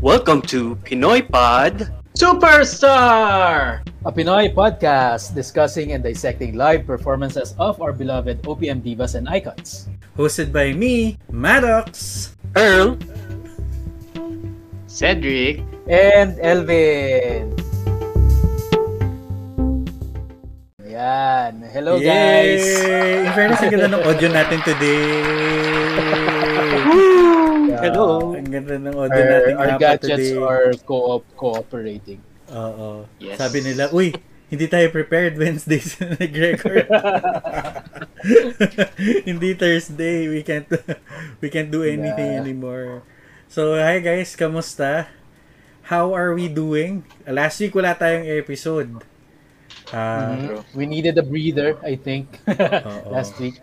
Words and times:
Welcome 0.00 0.40
to 0.48 0.80
Pinoy 0.88 1.28
Pod 1.28 1.92
Superstar! 2.16 3.84
A 4.00 4.08
Pinoy 4.08 4.48
podcast 4.48 5.36
discussing 5.36 5.92
and 5.92 6.00
dissecting 6.00 6.56
live 6.56 6.88
performances 6.88 7.52
of 7.60 7.76
our 7.84 7.92
beloved 7.92 8.40
OPM 8.48 8.80
divas 8.80 9.12
and 9.12 9.28
icons. 9.28 9.92
Hosted 10.16 10.56
by 10.56 10.72
me, 10.72 11.20
Maddox, 11.28 12.32
Earl, 12.56 12.96
Cedric, 14.88 15.60
and 15.84 16.40
Elvin. 16.40 17.52
Yan. 20.80 21.60
Hello, 21.76 22.00
guys. 22.00 22.64
Yay! 22.64 23.28
In 23.28 23.32
fairness, 23.36 23.60
ang 23.60 23.68
ganda 23.68 24.00
ng 24.00 24.04
audio 24.08 24.32
natin 24.32 24.64
today. 24.64 25.12
Yeah. 27.70 27.86
Hello. 27.86 28.39
Ang 28.50 28.58
ganda 28.58 28.82
ng 28.82 28.96
audio 28.98 29.14
Our, 29.14 29.30
natin 29.30 29.54
our 29.54 29.70
gadgets 29.78 30.10
today. 30.26 30.34
are 30.34 30.74
co-op 30.82 31.22
cooperating. 31.38 32.18
Oo. 32.50 33.06
Yes. 33.22 33.38
Sabi 33.38 33.62
nila, 33.62 33.94
uy, 33.94 34.10
hindi 34.50 34.66
tayo 34.66 34.90
prepared 34.90 35.38
Wednesdays 35.38 35.94
na 36.02 36.18
nag-record. 36.18 36.90
hindi 39.30 39.54
Thursday. 39.54 40.26
We 40.26 40.42
can't 40.42 40.66
we 41.38 41.46
can't 41.46 41.70
do 41.70 41.86
anything 41.86 42.34
Yeah. 42.34 42.42
anymore. 42.42 43.06
So, 43.46 43.78
hi 43.78 44.02
guys, 44.02 44.34
kamusta? 44.34 45.06
How 45.86 46.10
are 46.10 46.34
we 46.34 46.50
doing? 46.50 47.06
Last 47.22 47.62
week 47.62 47.70
wala 47.70 47.94
tayong 47.94 48.26
episode. 48.26 48.98
Ah, 49.94 50.34
Mhm. 50.34 50.74
We 50.74 50.90
needed 50.90 51.14
a 51.14 51.22
breather, 51.22 51.78
I 51.86 51.94
think, 51.94 52.42
last 53.14 53.38
week. 53.38 53.62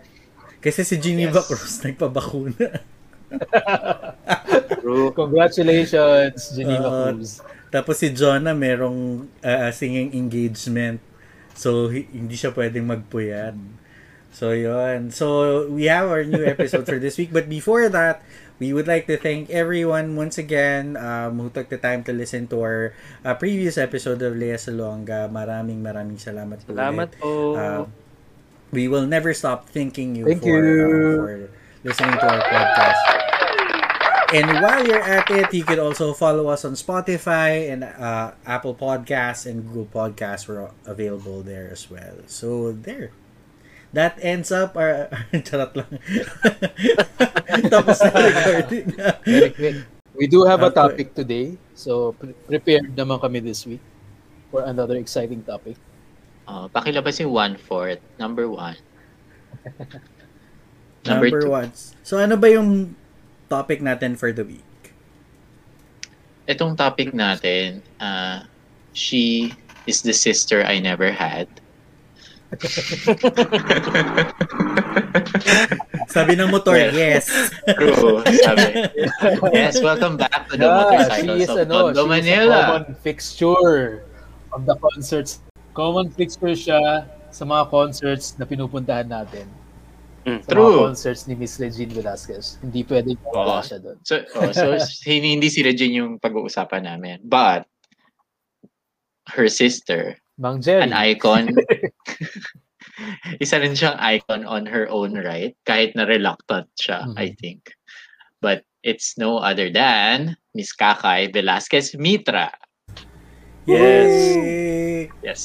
Kasi 0.59 0.87
si 0.87 0.95
Geneva 0.95 1.43
Yes. 1.43 1.47
Cruz 1.51 1.75
nagpabakuna. 1.83 2.95
True. 4.79 5.11
Congratulations, 5.13 6.51
Geneva 6.55 6.89
Oo. 6.89 7.01
Cruz. 7.01 7.41
Tapos 7.71 7.99
si 7.99 8.09
Jonah 8.13 8.55
merong 8.55 9.27
uh, 9.43 9.69
singing 9.71 10.13
engagement. 10.15 11.01
So, 11.57 11.89
hi- 11.91 12.07
hindi 12.13 12.37
siya 12.37 12.53
pwedeng 12.53 12.87
magpuyat. 12.87 13.55
So, 14.31 14.53
yun. 14.53 15.09
So, 15.11 15.65
we 15.71 15.89
have 15.89 16.07
our 16.07 16.23
new 16.23 16.45
episode 16.45 16.85
for 16.85 16.99
this 17.01 17.17
week. 17.17 17.33
But 17.33 17.49
before 17.49 17.89
that, 17.89 18.21
we 18.61 18.71
would 18.73 18.87
like 18.87 19.07
to 19.09 19.17
thank 19.17 19.49
everyone 19.49 20.15
once 20.15 20.37
again 20.37 20.95
um, 20.97 21.39
who 21.41 21.49
took 21.49 21.69
the 21.69 21.77
time 21.81 22.03
to 22.05 22.13
listen 22.13 22.47
to 22.53 22.57
our 22.61 22.79
uh, 23.25 23.33
previous 23.35 23.77
episode 23.77 24.21
of 24.21 24.37
Lea 24.37 24.55
Salonga. 24.61 25.27
Maraming 25.29 25.81
maraming 25.81 26.21
salamat 26.21 26.61
po 26.65 26.71
Salamat 26.73 27.09
po. 27.17 27.57
Uh, 27.57 27.83
we 28.71 28.87
will 28.87 29.07
never 29.07 29.33
stop 29.33 29.69
thanking 29.69 30.15
you 30.15 30.25
Thank 30.25 30.43
for, 30.43 30.59
you. 30.59 30.85
uh, 30.85 31.15
for 31.17 31.33
listening 31.83 32.13
to 32.17 32.25
our 32.25 32.41
podcast. 32.41 33.01
And 34.33 34.47
while 34.59 34.83
you're 34.85 35.01
at 35.01 35.31
it, 35.31 35.53
you 35.53 35.63
could 35.63 35.79
also 35.79 36.11
follow 36.13 36.47
us 36.47 36.65
on 36.65 36.73
Spotify 36.73 37.71
and 37.71 37.83
uh, 37.83 38.35
Apple 38.45 38.75
Podcasts 38.75 39.45
and 39.45 39.63
Google 39.63 39.87
Podcasts. 39.87 40.47
We're 40.47 40.71
available 40.85 41.41
there 41.43 41.69
as 41.71 41.89
well. 41.89 42.27
So 42.27 42.71
there. 42.73 43.11
That 43.93 44.19
ends 44.21 44.51
up 44.51 44.75
our... 44.75 45.07
Charot 45.47 45.71
lang. 45.79 45.91
Tapos 47.71 48.03
na 48.03 48.19
recording 48.19 48.87
na. 48.99 49.15
Very 49.23 49.51
quick. 49.55 49.77
We 50.11 50.27
do 50.27 50.43
have 50.43 50.59
a 50.59 50.71
topic 50.75 51.15
today. 51.15 51.55
So, 51.71 52.11
pre- 52.19 52.35
prepared 52.45 52.91
naman 52.99 53.23
kami 53.23 53.39
this 53.39 53.63
week 53.63 53.79
for 54.51 54.67
another 54.67 54.99
exciting 54.99 55.39
topic. 55.39 55.79
uh, 56.47 56.65
pakilabas 56.71 57.19
yung 57.19 57.31
one-fourth. 57.35 57.99
Number 58.17 58.47
one. 58.49 58.79
Number, 61.07 61.31
Number 61.31 61.41
two. 61.41 61.51
one. 61.51 61.71
So 62.03 62.19
ano 62.19 62.35
ba 62.35 62.51
yung 62.51 62.95
topic 63.47 63.79
natin 63.79 64.15
for 64.15 64.31
the 64.31 64.43
week? 64.43 64.63
Itong 66.47 66.75
topic 66.75 67.11
natin, 67.11 67.79
uh, 67.99 68.43
she 68.91 69.51
is 69.83 70.03
the 70.03 70.13
sister 70.13 70.63
I 70.63 70.79
never 70.79 71.11
had. 71.11 71.47
Sabi 76.07 76.39
ng 76.39 76.47
motor, 76.47 76.79
Well, 76.79 76.95
yes. 76.95 77.27
True. 77.75 78.23
Sabi. 78.43 78.87
Yes, 79.55 79.83
welcome 79.83 80.15
back 80.15 80.47
to 80.49 80.55
the 80.55 80.63
Yeah, 80.63 81.11
she 81.19 81.27
is, 81.43 81.49
of 81.51 81.67
ano, 81.67 81.91
Tondo, 81.91 82.07
she 82.07 82.07
is 82.07 82.07
a 82.07 82.07
Manila. 82.07 82.57
common 82.63 82.95
fixture 83.03 84.03
of 84.55 84.63
the 84.65 84.75
concerts. 84.79 85.43
Common 85.75 86.07
fixture 86.09 86.55
siya 86.55 87.05
sa 87.29 87.43
mga 87.43 87.67
concerts 87.69 88.39
na 88.39 88.47
pinupuntahan 88.47 89.05
natin. 89.05 89.45
Mm. 90.27 90.43
Sa 90.43 90.51
True. 90.51 90.75
mga 90.75 90.83
concerts 90.91 91.23
ni 91.31 91.39
Miss 91.39 91.55
Regine 91.55 91.87
Velasquez. 91.95 92.59
Hindi 92.59 92.83
mawala 92.83 93.63
Oo. 93.63 93.63
siya 93.63 93.79
doon. 93.79 93.97
So, 94.03 94.19
oh, 94.35 94.51
so 94.51 94.75
hindi, 95.07 95.39
hindi 95.39 95.47
si 95.47 95.63
Regine 95.63 96.03
yung 96.03 96.19
pag-uusapan 96.19 96.83
namin. 96.83 97.23
But, 97.23 97.63
her 99.31 99.47
sister, 99.47 100.19
Mang 100.35 100.59
Jerry. 100.59 100.83
an 100.83 100.91
icon. 100.91 101.55
Isa 103.43 103.61
rin 103.63 103.71
siyang 103.71 103.95
icon 104.03 104.43
on 104.43 104.67
her 104.67 104.91
own 104.91 105.15
right, 105.15 105.55
kahit 105.63 105.95
na 105.95 106.03
reluctant 106.03 106.67
siya, 106.75 107.07
Mhm. 107.07 107.15
I 107.15 107.27
think. 107.39 107.71
But 108.43 108.67
it's 108.83 109.15
no 109.15 109.39
other 109.39 109.71
than 109.71 110.35
Miss 110.51 110.75
Kakay 110.75 111.31
Velasquez 111.31 111.95
Mitra. 111.95 112.51
Yes. 113.63 114.11
Yes. 115.23 115.41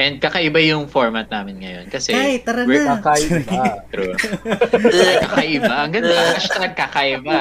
And 0.00 0.16
kakaiba 0.16 0.64
yung 0.64 0.88
format 0.88 1.28
namin 1.28 1.60
ngayon 1.60 1.92
kasi 1.92 2.10
Kay, 2.10 2.40
tara 2.40 2.64
we're- 2.64 2.88
na. 2.88 2.96
Kakaiba. 2.96 3.60
True. 3.92 4.16
kakaiba. 5.20 5.74
Ang 5.84 5.92
ganda. 5.92 6.16
Hashtag 6.40 6.72
kakaiba. 6.72 7.40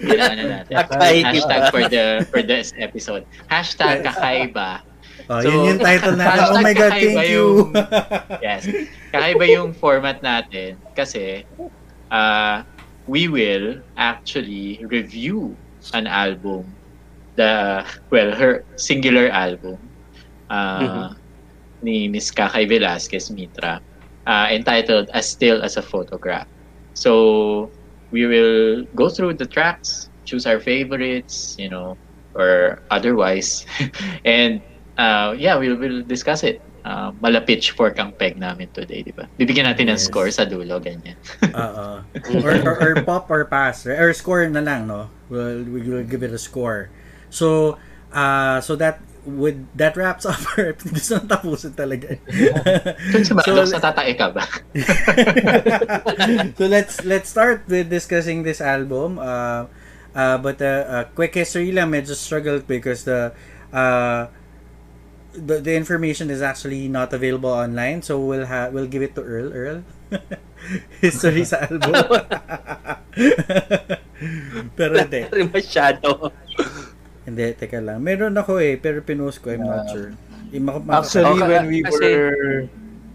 Kailangan 0.00 0.36
na 0.40 0.44
natin. 0.58 0.72
Kakaiba. 0.72 1.26
Hashtag 1.28 1.62
for 1.68 1.82
the 1.86 2.04
for 2.26 2.40
this 2.40 2.72
episode. 2.76 3.28
Hashtag 3.46 4.00
kakaiba. 4.02 4.80
Oh, 5.28 5.38
So, 5.38 5.48
yun 5.48 5.76
yung 5.76 5.80
title 5.80 6.16
natin. 6.16 6.32
hashtag 6.34 6.56
Oh 6.56 6.64
my 6.64 6.74
God, 6.74 6.90
thank 6.90 7.04
you. 7.28 7.44
yung- 7.70 7.72
Yes. 8.40 8.62
Kakaiba 9.12 9.44
yung 9.46 9.70
format 9.70 10.18
natin 10.18 10.80
kasi 10.96 11.44
uh, 12.08 12.64
we 13.04 13.28
will 13.28 13.78
actually 13.94 14.80
review 14.88 15.52
an 15.92 16.06
album 16.06 16.64
the 17.34 17.82
well 18.08 18.30
her 18.30 18.62
singular 18.76 19.26
album 19.28 19.76
uh, 20.48 21.10
ni 21.82 22.08
Miss 22.08 22.30
Kakay 22.30 22.68
Velasquez 22.68 23.30
Mitra 23.30 23.82
uh, 24.26 24.46
entitled 24.50 25.10
As 25.12 25.28
Still 25.28 25.62
as 25.62 25.76
a 25.76 25.82
Photograph. 25.82 26.46
So 26.94 27.70
we 28.10 28.26
will 28.26 28.84
go 28.94 29.08
through 29.08 29.34
the 29.34 29.46
tracks, 29.46 30.10
choose 30.24 30.46
our 30.46 30.60
favorites, 30.60 31.56
you 31.58 31.68
know, 31.68 31.96
or 32.34 32.82
otherwise. 32.90 33.64
and 34.24 34.62
uh, 34.98 35.34
yeah, 35.36 35.58
we 35.58 35.72
will 35.72 36.02
discuss 36.02 36.42
it. 36.44 36.62
Uh, 36.82 37.14
mala 37.22 37.40
pitchfork 37.40 37.94
ang 38.02 38.10
peg 38.18 38.34
namin 38.34 38.66
today, 38.74 39.06
di 39.06 39.14
ba? 39.14 39.30
Bibigyan 39.38 39.70
natin 39.70 39.86
ng 39.86 39.94
Yes. 39.94 40.10
score 40.10 40.26
sa 40.34 40.42
dulo, 40.42 40.82
ganyan. 40.82 41.14
Oo. 41.54 42.02
or, 42.42 42.54
or, 42.66 42.74
or 42.82 42.92
pop 43.06 43.30
or 43.30 43.46
pass. 43.46 43.86
Or 43.86 44.10
score 44.12 44.42
na 44.50 44.58
lang, 44.58 44.90
no? 44.90 45.06
We'll, 45.30 45.62
we 45.62 45.78
will 45.86 46.02
give 46.02 46.26
it 46.26 46.34
a 46.34 46.42
score. 46.42 46.90
So, 47.30 47.78
uh, 48.10 48.58
so 48.60 48.74
that 48.82 48.98
would 49.24 49.70
that 49.78 49.96
wraps 49.96 50.26
up 50.26 50.42
our 50.58 50.74
gusto 50.74 51.22
nang 51.22 51.30
tapusin 51.30 51.78
talaga. 51.78 52.18
So, 53.22 53.38
natatae 53.38 54.18
ka 54.18 54.34
ba? 54.34 54.42
so 56.58 56.66
let's 56.66 57.06
let's 57.06 57.30
start 57.30 57.62
with 57.70 57.86
discussing 57.86 58.42
this 58.42 58.60
album. 58.60 59.22
Uh, 59.22 59.70
uh, 60.14 60.38
but 60.38 60.60
uh, 60.60 60.84
uh, 60.86 61.04
quick 61.14 61.34
history 61.34 61.70
lang, 61.70 61.94
medyo 61.94 62.18
struggled 62.18 62.66
because 62.66 63.04
the 63.04 63.32
uh, 63.70 64.26
the, 65.32 65.60
the 65.60 65.74
information 65.74 66.30
is 66.30 66.42
actually 66.42 66.88
not 66.88 67.12
available 67.12 67.50
online. 67.50 68.02
So 68.02 68.20
we'll 68.20 68.46
have 68.46 68.72
we'll 68.72 68.90
give 68.90 69.02
it 69.02 69.14
to 69.16 69.22
Earl. 69.22 69.52
Earl, 69.52 69.82
history 71.00 71.44
sa 71.44 71.66
album. 71.70 71.94
pero 74.76 74.98
hindi. 74.98 75.26
Masyado. 75.48 76.32
Hindi, 77.22 77.54
teka 77.54 77.78
lang. 77.78 78.02
Meron 78.02 78.34
ako 78.34 78.58
eh, 78.58 78.74
pero 78.74 78.98
pinost 78.98 79.38
ko, 79.38 79.54
I'm 79.54 79.62
not 79.62 79.86
sure. 79.88 80.10
Actually, 80.90 81.38
Okay, 81.38 81.48
when 81.48 81.66
we 81.70 81.78
kasi- 81.80 82.02
were 82.02 82.66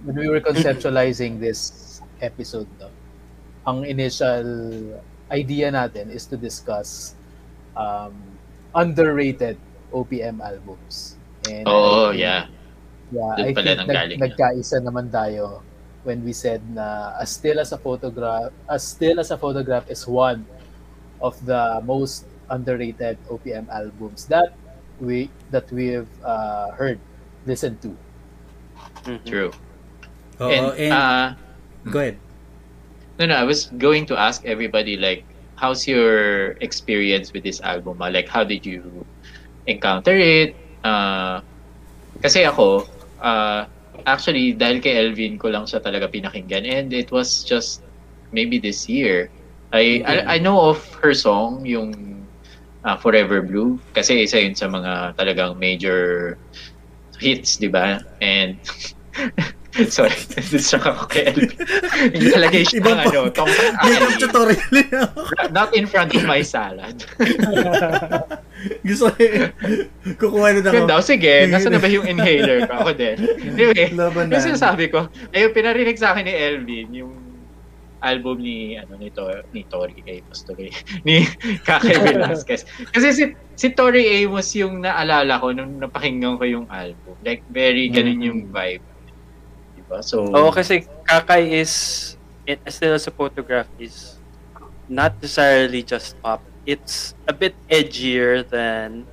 when 0.07 0.15
we 0.15 0.27
were 0.31 0.39
conceptualizing 0.39 1.37
this 1.37 1.99
episode, 2.23 2.65
no, 2.79 2.87
ang 3.67 3.83
initial 3.83 4.47
idea 5.27 5.67
natin 5.69 6.07
is 6.07 6.23
to 6.25 6.39
discuss 6.39 7.13
um, 7.75 8.15
underrated 8.73 9.59
OPM 9.91 10.39
albums. 10.39 11.19
And 11.45 11.67
I 11.67 11.71
think- 12.15 12.19
yeah. 12.23 12.41
Yeah, 13.07 13.31
Doon 13.39 13.47
I 13.47 13.51
pala 13.55 13.71
think 13.71 13.87
nag, 13.87 14.09
nagkaisa 14.19 14.83
naman 14.83 15.07
tayo 15.07 15.63
when 16.03 16.27
we 16.27 16.35
said 16.35 16.59
na 16.75 17.15
as 17.15 17.31
still 17.31 17.55
as 17.55 17.71
a 17.71 17.79
photograph 17.79 18.51
as 18.67 18.83
still 18.83 19.23
as 19.23 19.31
a 19.31 19.39
photograph 19.39 19.87
is 19.87 20.03
one 20.03 20.43
of 21.23 21.39
the 21.47 21.79
most 21.87 22.26
underrated 22.49 23.17
OPM 23.29 23.67
albums 23.69 24.25
that 24.27 24.53
we 24.99 25.29
that 25.51 25.69
we've 25.71 26.09
uh, 26.23 26.71
heard 26.73 26.99
listened 27.45 27.81
to. 27.81 27.91
Mhm. 29.05 29.23
True. 29.25 29.51
Oo, 30.37 30.49
and, 30.51 30.65
and, 30.77 30.93
uh, 30.93 31.27
go 31.89 31.99
ahead. 31.99 32.17
no, 33.17 33.25
no, 33.25 33.35
I 33.35 33.43
was 33.43 33.73
going 33.81 34.05
to 34.07 34.15
ask 34.17 34.45
everybody, 34.45 34.97
like, 34.97 35.25
how's 35.55 35.87
your 35.87 36.53
experience 36.61 37.33
with 37.33 37.43
this 37.43 37.59
album? 37.61 37.97
ah? 38.01 38.13
Like, 38.13 38.29
how 38.29 38.43
did 38.43 38.65
you 38.65 39.05
encounter 39.65 40.13
it? 40.13 40.53
Uh, 40.85 41.41
kasi 42.21 42.45
ako, 42.45 42.85
uh, 43.21 43.65
actually, 44.05 44.53
dahil 44.53 44.81
kay 44.81 45.01
Elvin 45.01 45.41
ko 45.41 45.49
lang 45.49 45.65
siya 45.65 45.81
talaga 45.81 46.05
pinakinggan 46.05 46.65
and 46.65 46.93
it 46.93 47.09
was 47.09 47.41
just 47.43 47.81
maybe 48.31 48.61
this 48.61 48.85
year. 48.85 49.29
I, 49.73 50.05
I, 50.05 50.15
I 50.35 50.37
know 50.37 50.61
of 50.69 50.79
her 51.01 51.13
song, 51.13 51.65
yung 51.65 52.16
uh, 52.85 52.97
Forever 52.97 53.41
Blue, 53.41 53.79
kasi 53.93 54.25
isa 54.25 54.41
yun 54.41 54.53
sa 54.53 54.67
mga 54.67 55.17
talagang 55.17 55.57
major 55.57 56.35
hits, 57.17 57.57
di 57.57 57.69
ba? 57.71 58.01
And 58.21 58.57
sorry, 59.85 60.13
distract 60.49 60.89
ako 60.89 61.05
kay 61.05 61.29
Elvin. 61.29 61.53
Nilagay 62.33 62.65
siya 62.65 62.81
Iba 62.81 62.91
ng 62.93 62.97
pa. 62.97 63.09
ano, 63.13 63.21
tong, 63.29 63.51
Makeup 63.85 64.13
tutorial 64.17 64.73
not 65.53 65.69
in 65.77 65.85
front 65.85 66.13
of 66.17 66.25
my 66.25 66.41
salad. 66.41 67.05
Gusto 68.81 69.13
ko. 69.13 69.21
Kukuha 70.17 70.57
na 70.57 70.69
ako. 70.73 70.89
daw, 70.89 70.99
sige, 71.01 71.45
nasa 71.45 71.69
na 71.69 71.77
ba 71.77 71.85
yung 71.85 72.09
inhaler 72.09 72.65
ko? 72.65 72.73
Ako 72.81 72.91
din. 72.97 73.17
Anyway, 73.53 73.93
Laban 73.93 74.33
yung 74.33 74.41
na. 74.41 74.47
sinasabi 74.49 74.89
ko, 74.89 75.05
ayun, 75.29 75.53
pinarinig 75.53 76.01
sa 76.01 76.17
akin 76.17 76.25
ni 76.25 76.33
Elvin, 76.33 76.87
yung 76.93 77.13
album 78.01 78.41
ni 78.41 78.77
ano 78.77 78.93
ni 78.97 79.09
Tor 79.09 79.41
ni 79.53 79.65
Tori 79.65 79.97
kay 80.05 80.21
Pastoy 80.25 80.69
ni 81.07 81.25
Kakay 81.65 81.97
Velasquez. 82.13 82.65
Kasi 82.93 83.07
si 83.13 83.23
si 83.57 83.67
Tori 83.73 84.21
Amos 84.21 84.53
yung 84.53 84.85
naalala 84.85 85.41
ko 85.41 85.49
nung 85.53 85.81
napakinggan 85.81 86.37
ko 86.37 86.45
yung 86.45 86.67
album. 86.69 87.17
Like 87.25 87.41
very 87.49 87.89
ganun 87.89 88.21
yung 88.21 88.39
vibe. 88.53 88.85
Diba? 89.77 89.99
So 90.03 90.27
Oo, 90.29 90.53
kasi 90.53 90.85
Kakay 91.07 91.63
is, 91.63 91.73
it, 92.45 92.59
still 92.67 92.93
as 92.93 93.07
a 93.07 93.13
photograph 93.13 93.67
is 93.79 94.19
not 94.87 95.15
necessarily 95.21 95.81
just 95.83 96.19
pop. 96.21 96.43
It's 96.67 97.15
a 97.27 97.33
bit 97.33 97.55
edgier 97.71 98.43
than 98.43 99.07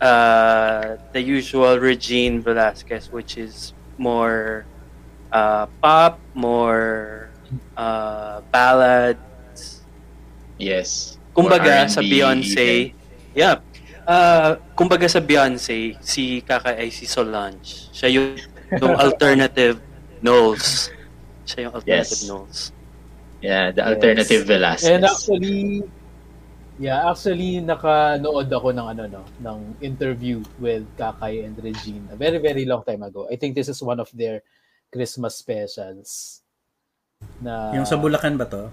uh, 0.00 0.96
the 1.12 1.20
usual 1.20 1.78
Regine 1.78 2.40
Velasquez, 2.40 3.12
which 3.12 3.36
is 3.36 3.72
more 3.98 4.64
uh, 5.30 5.66
pop, 5.80 6.18
more 6.34 7.31
uh, 7.74 8.40
ballads. 8.50 9.82
yes 10.56 11.16
Kumbaga 11.32 11.88
sa 11.88 12.04
Beyonce, 12.04 12.92
yeah. 13.32 13.64
Uh, 14.04 14.60
kumbaga 14.76 15.08
sa 15.08 15.16
Beyonce, 15.16 15.96
si 16.04 16.44
Kaka 16.44 16.76
ay 16.76 16.92
si 16.92 17.08
Solange. 17.08 17.88
Siya 17.88 18.08
yung, 18.12 18.36
yung 18.76 18.94
alternative 19.04 19.80
Knowles. 20.20 20.92
Siya 21.48 21.66
yung 21.68 21.74
alternative 21.74 22.20
Yes. 22.20 22.28
Knowles. 22.28 22.60
yeah 23.42 23.74
the 23.74 23.82
alternative 23.82 24.46
Velasquez 24.46 24.86
And 24.86 25.02
actually, 25.02 25.82
yeah, 26.78 27.10
actually 27.10 27.58
nakanood 27.58 28.46
ako 28.46 28.70
ng 28.70 28.86
ano 28.86 29.02
no, 29.10 29.22
ng 29.42 29.58
interview 29.82 30.38
with 30.62 30.86
Kakay 30.94 31.42
and 31.42 31.58
Regine 31.58 32.06
a 32.12 32.16
very 32.16 32.38
very 32.38 32.62
long 32.62 32.86
time 32.86 33.02
ago. 33.02 33.26
I 33.26 33.34
think 33.34 33.58
this 33.58 33.66
is 33.66 33.82
one 33.82 33.98
of 33.98 34.06
their 34.14 34.46
Christmas 34.94 35.34
specials. 35.42 36.41
Na 37.42 37.74
Yung 37.74 37.88
sa 37.88 37.98
Bulacan 37.98 38.38
ba 38.38 38.46
to? 38.46 38.70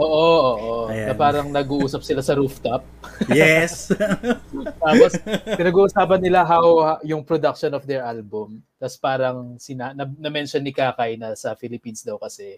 Oo, 0.00 0.08
oo, 0.08 0.52
oo. 0.56 0.84
Ayan. 0.88 1.12
Na 1.12 1.14
parang 1.14 1.48
nag-uusap 1.52 2.00
sila 2.00 2.24
sa 2.24 2.32
rooftop. 2.32 2.80
Yes. 3.28 3.92
Tapos 4.84 5.12
pinag-uusapan 5.44 6.20
nila 6.24 6.40
how 6.40 6.96
yung 7.04 7.20
production 7.20 7.76
of 7.76 7.84
their 7.84 8.00
album. 8.00 8.64
Tapos 8.80 8.96
parang 8.96 9.60
sina, 9.60 9.92
na, 9.92 10.08
na-mention 10.08 10.64
ni 10.64 10.72
Kakay 10.72 11.20
na 11.20 11.36
sa 11.36 11.52
Philippines 11.52 12.00
daw 12.00 12.16
kasi 12.16 12.56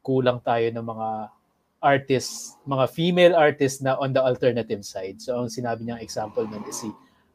kulang 0.00 0.40
tayo 0.40 0.64
ng 0.72 0.80
mga 0.80 1.08
artists, 1.78 2.56
mga 2.64 2.86
female 2.90 3.34
artists 3.36 3.84
na 3.84 4.00
on 4.00 4.16
the 4.16 4.22
alternative 4.22 4.80
side. 4.82 5.20
So 5.20 5.36
ang 5.38 5.52
sinabi 5.52 5.84
niyang 5.84 6.00
example 6.00 6.48
nun 6.48 6.64
is 6.66 6.80
si 6.80 6.88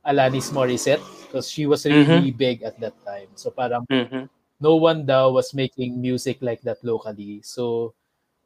Alanis 0.03 0.51
Morissette 0.51 1.03
because 1.29 1.47
she 1.47 1.63
was 1.69 1.85
really 1.87 2.33
big 2.33 2.65
at 2.65 2.75
that 2.81 2.97
time. 3.05 3.29
So 3.37 3.53
parang 3.53 3.85
Mhm. 3.87 4.27
No 4.59 4.75
one 4.77 5.05
daw 5.05 5.31
was 5.31 5.53
making 5.53 6.01
music 6.01 6.41
like 6.41 6.61
that 6.65 6.81
locally. 6.83 7.41
So 7.43 7.93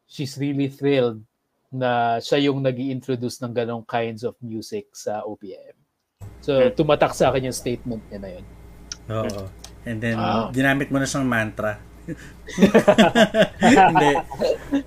she's 0.07 0.37
really 0.39 0.67
thrilled 0.71 1.21
na 1.67 2.23
siya 2.23 2.47
yung 2.47 2.63
nag 2.63 2.79
introduce 2.79 3.43
ng 3.43 3.51
ganong 3.51 3.83
kinds 3.83 4.23
of 4.23 4.39
music 4.39 4.95
sa 4.95 5.23
OPM. 5.27 5.75
So 6.39 6.71
tumatak 6.71 7.11
sa 7.11 7.31
akin 7.31 7.51
yung 7.51 7.57
statement 7.57 8.03
niya 8.07 8.19
na 8.23 8.29
yun. 8.39 8.45
Oo. 9.11 9.41
And 9.87 10.03
then, 10.03 10.19
Wow. 10.19 10.51
ginamit 10.51 10.91
mo 10.91 10.99
na 10.99 11.07
siyang 11.07 11.27
mantra. 11.27 11.79
Hindi. 13.59 14.11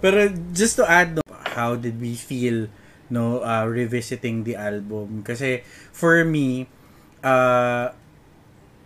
Pero 0.01 0.29
just 0.53 0.77
to 0.77 0.85
add, 0.85 1.17
no, 1.17 1.25
how 1.57 1.77
did 1.77 1.97
we 2.01 2.17
feel 2.17 2.69
no 3.09 3.41
uh, 3.41 3.65
revisiting 3.65 4.45
the 4.45 4.57
album? 4.57 5.25
Kasi 5.25 5.65
for 5.93 6.25
me, 6.25 6.69
uh, 7.25 7.93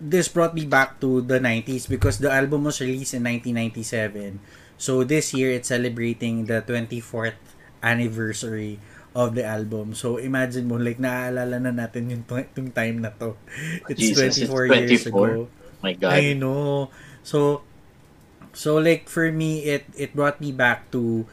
this 0.00 0.28
brought 0.28 0.54
me 0.54 0.66
back 0.66 1.00
to 1.00 1.20
the 1.22 1.38
90s 1.38 1.88
because 1.88 2.18
the 2.18 2.30
album 2.30 2.64
was 2.64 2.80
released 2.80 3.14
in 3.14 3.22
1997. 3.22 4.40
So 4.76 5.04
this 5.04 5.32
year, 5.32 5.52
it's 5.52 5.68
celebrating 5.68 6.46
the 6.46 6.62
24th 6.62 7.38
anniversary 7.82 8.80
of 9.14 9.38
the 9.38 9.46
album. 9.46 9.94
So 9.94 10.18
imagine 10.18 10.66
mo, 10.66 10.76
like 10.76 10.98
naaalala 10.98 11.62
na 11.62 11.70
natin 11.70 12.10
yung, 12.10 12.24
yung 12.26 12.70
time 12.74 12.98
na 12.98 13.14
to. 13.14 13.38
It's 13.88 14.00
Jesus, 14.00 14.38
it's 14.38 14.50
24 14.50 14.66
years 14.74 15.06
24. 15.06 15.08
ago. 15.08 15.48
my 15.84 15.92
god 15.92 16.16
I 16.16 16.32
know. 16.32 16.88
So 17.20 17.60
so 18.56 18.80
like 18.80 19.12
for 19.12 19.28
me 19.28 19.68
it 19.68 19.84
it 19.92 20.16
brought 20.16 20.40
me 20.40 20.48
back 20.48 20.88
to 20.96 21.28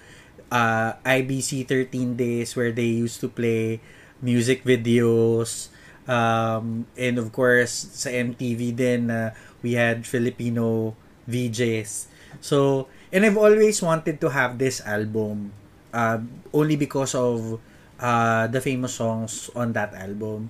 uh 0.51 0.99
IBC 1.07 1.63
13 1.63 2.19
days 2.19 2.59
where 2.59 2.75
they 2.75 2.91
used 2.91 3.23
to 3.23 3.31
play 3.31 3.79
music 4.19 4.67
videos 4.67 5.70
um 6.11 6.83
and 6.99 7.15
of 7.15 7.31
course 7.31 7.71
sa 7.71 8.11
MTV 8.11 8.75
din 8.75 9.07
uh, 9.07 9.31
we 9.63 9.79
had 9.79 10.03
Filipino 10.03 10.91
VJs. 11.31 12.11
So 12.43 12.87
and 13.15 13.23
I've 13.23 13.39
always 13.39 13.79
wanted 13.79 14.19
to 14.19 14.27
have 14.35 14.59
this 14.59 14.83
album 14.83 15.55
uh, 15.95 16.19
only 16.51 16.75
because 16.75 17.15
of 17.15 17.63
uh, 18.01 18.47
the 18.51 18.59
famous 18.59 18.97
songs 18.99 19.47
on 19.55 19.71
that 19.77 19.95
album. 19.95 20.49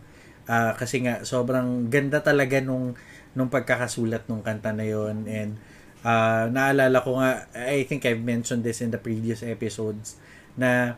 Ah, 0.50 0.74
kasi 0.74 1.06
nga 1.06 1.22
sobrang 1.22 1.88
ganda 1.92 2.20
talaga 2.24 2.60
nung 2.64 2.98
nung 3.38 3.48
pagkakasulat 3.48 4.26
nung 4.28 4.42
kanta 4.42 4.74
na 4.74 4.84
yon 4.84 5.24
and 5.30 5.56
ah, 6.02 6.50
naalala 6.50 7.00
ko 7.04 7.22
nga 7.22 7.46
I 7.54 7.86
think 7.86 8.04
I've 8.08 8.24
mentioned 8.24 8.66
this 8.66 8.82
in 8.82 8.90
the 8.90 8.98
previous 8.98 9.46
episodes 9.46 10.18
na 10.58 10.98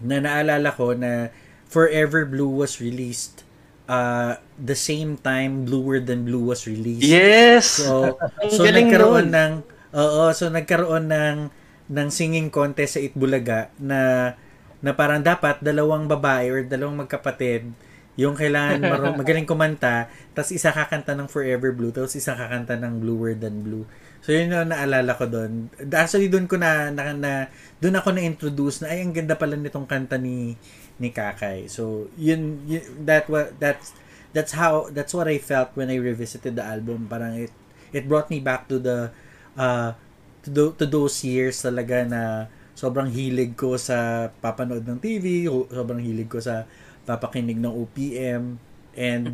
na 0.00 0.16
naalala 0.22 0.70
ko 0.72 0.94
na 0.94 1.32
Forever 1.66 2.22
Blue 2.28 2.48
was 2.48 2.78
released 2.78 3.42
uh, 3.86 4.38
the 4.58 4.76
same 4.76 5.16
time 5.18 5.64
Bluer 5.66 6.02
Than 6.02 6.26
Blue 6.26 6.46
was 6.46 6.66
released. 6.66 7.06
Yes! 7.06 7.82
So, 7.82 8.18
so 8.52 8.62
nagkaroon 8.66 9.30
nun. 9.30 9.34
ng 9.34 9.52
Oo, 9.96 10.28
so 10.36 10.52
nagkaroon 10.52 11.08
ng 11.08 11.38
ng 11.86 12.08
singing 12.10 12.50
contest 12.52 12.98
sa 12.98 13.00
Itbulaga 13.00 13.72
na 13.78 14.34
na 14.84 14.92
parang 14.92 15.24
dapat 15.24 15.62
dalawang 15.64 16.04
babae 16.04 16.52
or 16.52 16.60
dalawang 16.66 17.06
magkapatid 17.06 17.72
yung 18.16 18.32
kailangan 18.32 18.80
marunong 18.80 19.16
magaling 19.22 19.44
kumanta, 19.44 20.08
tapos 20.32 20.50
isa 20.52 20.72
kakanta 20.72 21.12
ng 21.12 21.28
Forever 21.28 21.76
Blue, 21.76 21.92
tapos 21.92 22.16
isa 22.16 22.32
kakanta 22.32 22.74
ng 22.80 22.96
Bluer 23.00 23.36
Than 23.36 23.60
Blue. 23.60 23.84
So 24.24 24.32
yun 24.32 24.50
yung 24.50 24.72
naalala 24.72 25.12
ko 25.14 25.28
doon. 25.28 25.68
Actually 25.92 26.32
doon 26.32 26.48
ko 26.48 26.56
na, 26.56 26.88
na, 26.90 27.12
na 27.12 27.32
doon 27.78 28.00
ako 28.00 28.16
na-introduce 28.16 28.82
na 28.82 28.90
ay 28.90 29.04
ang 29.04 29.12
ganda 29.12 29.36
pala 29.36 29.54
nitong 29.54 29.84
kanta 29.84 30.16
ni 30.16 30.56
ni 30.98 31.12
Kakay. 31.12 31.68
So 31.68 32.08
yun, 32.16 32.64
yun 32.66 32.82
that 33.04 33.28
wa- 33.28 33.52
that's 33.58 33.92
that's 34.32 34.52
how 34.52 34.88
that's 34.92 35.12
what 35.16 35.28
I 35.28 35.38
felt 35.40 35.72
when 35.76 35.88
I 35.92 35.96
revisited 36.00 36.56
the 36.56 36.64
album. 36.64 37.06
Parang 37.08 37.36
it 37.36 37.52
it 37.92 38.08
brought 38.08 38.28
me 38.28 38.40
back 38.40 38.68
to 38.72 38.76
the 38.80 39.10
uh 39.56 39.92
to, 40.44 40.48
tho- 40.50 40.74
to 40.76 40.86
those 40.86 41.20
years 41.24 41.58
talaga 41.60 42.06
na 42.06 42.22
sobrang 42.76 43.08
hilig 43.08 43.56
ko 43.56 43.76
sa 43.80 44.28
papanood 44.40 44.84
ng 44.84 45.00
TV, 45.00 45.48
sobrang 45.72 46.00
hilig 46.00 46.28
ko 46.28 46.38
sa 46.40 46.68
papakinig 47.08 47.56
ng 47.56 47.72
OPM 47.72 48.58
and 48.96 49.24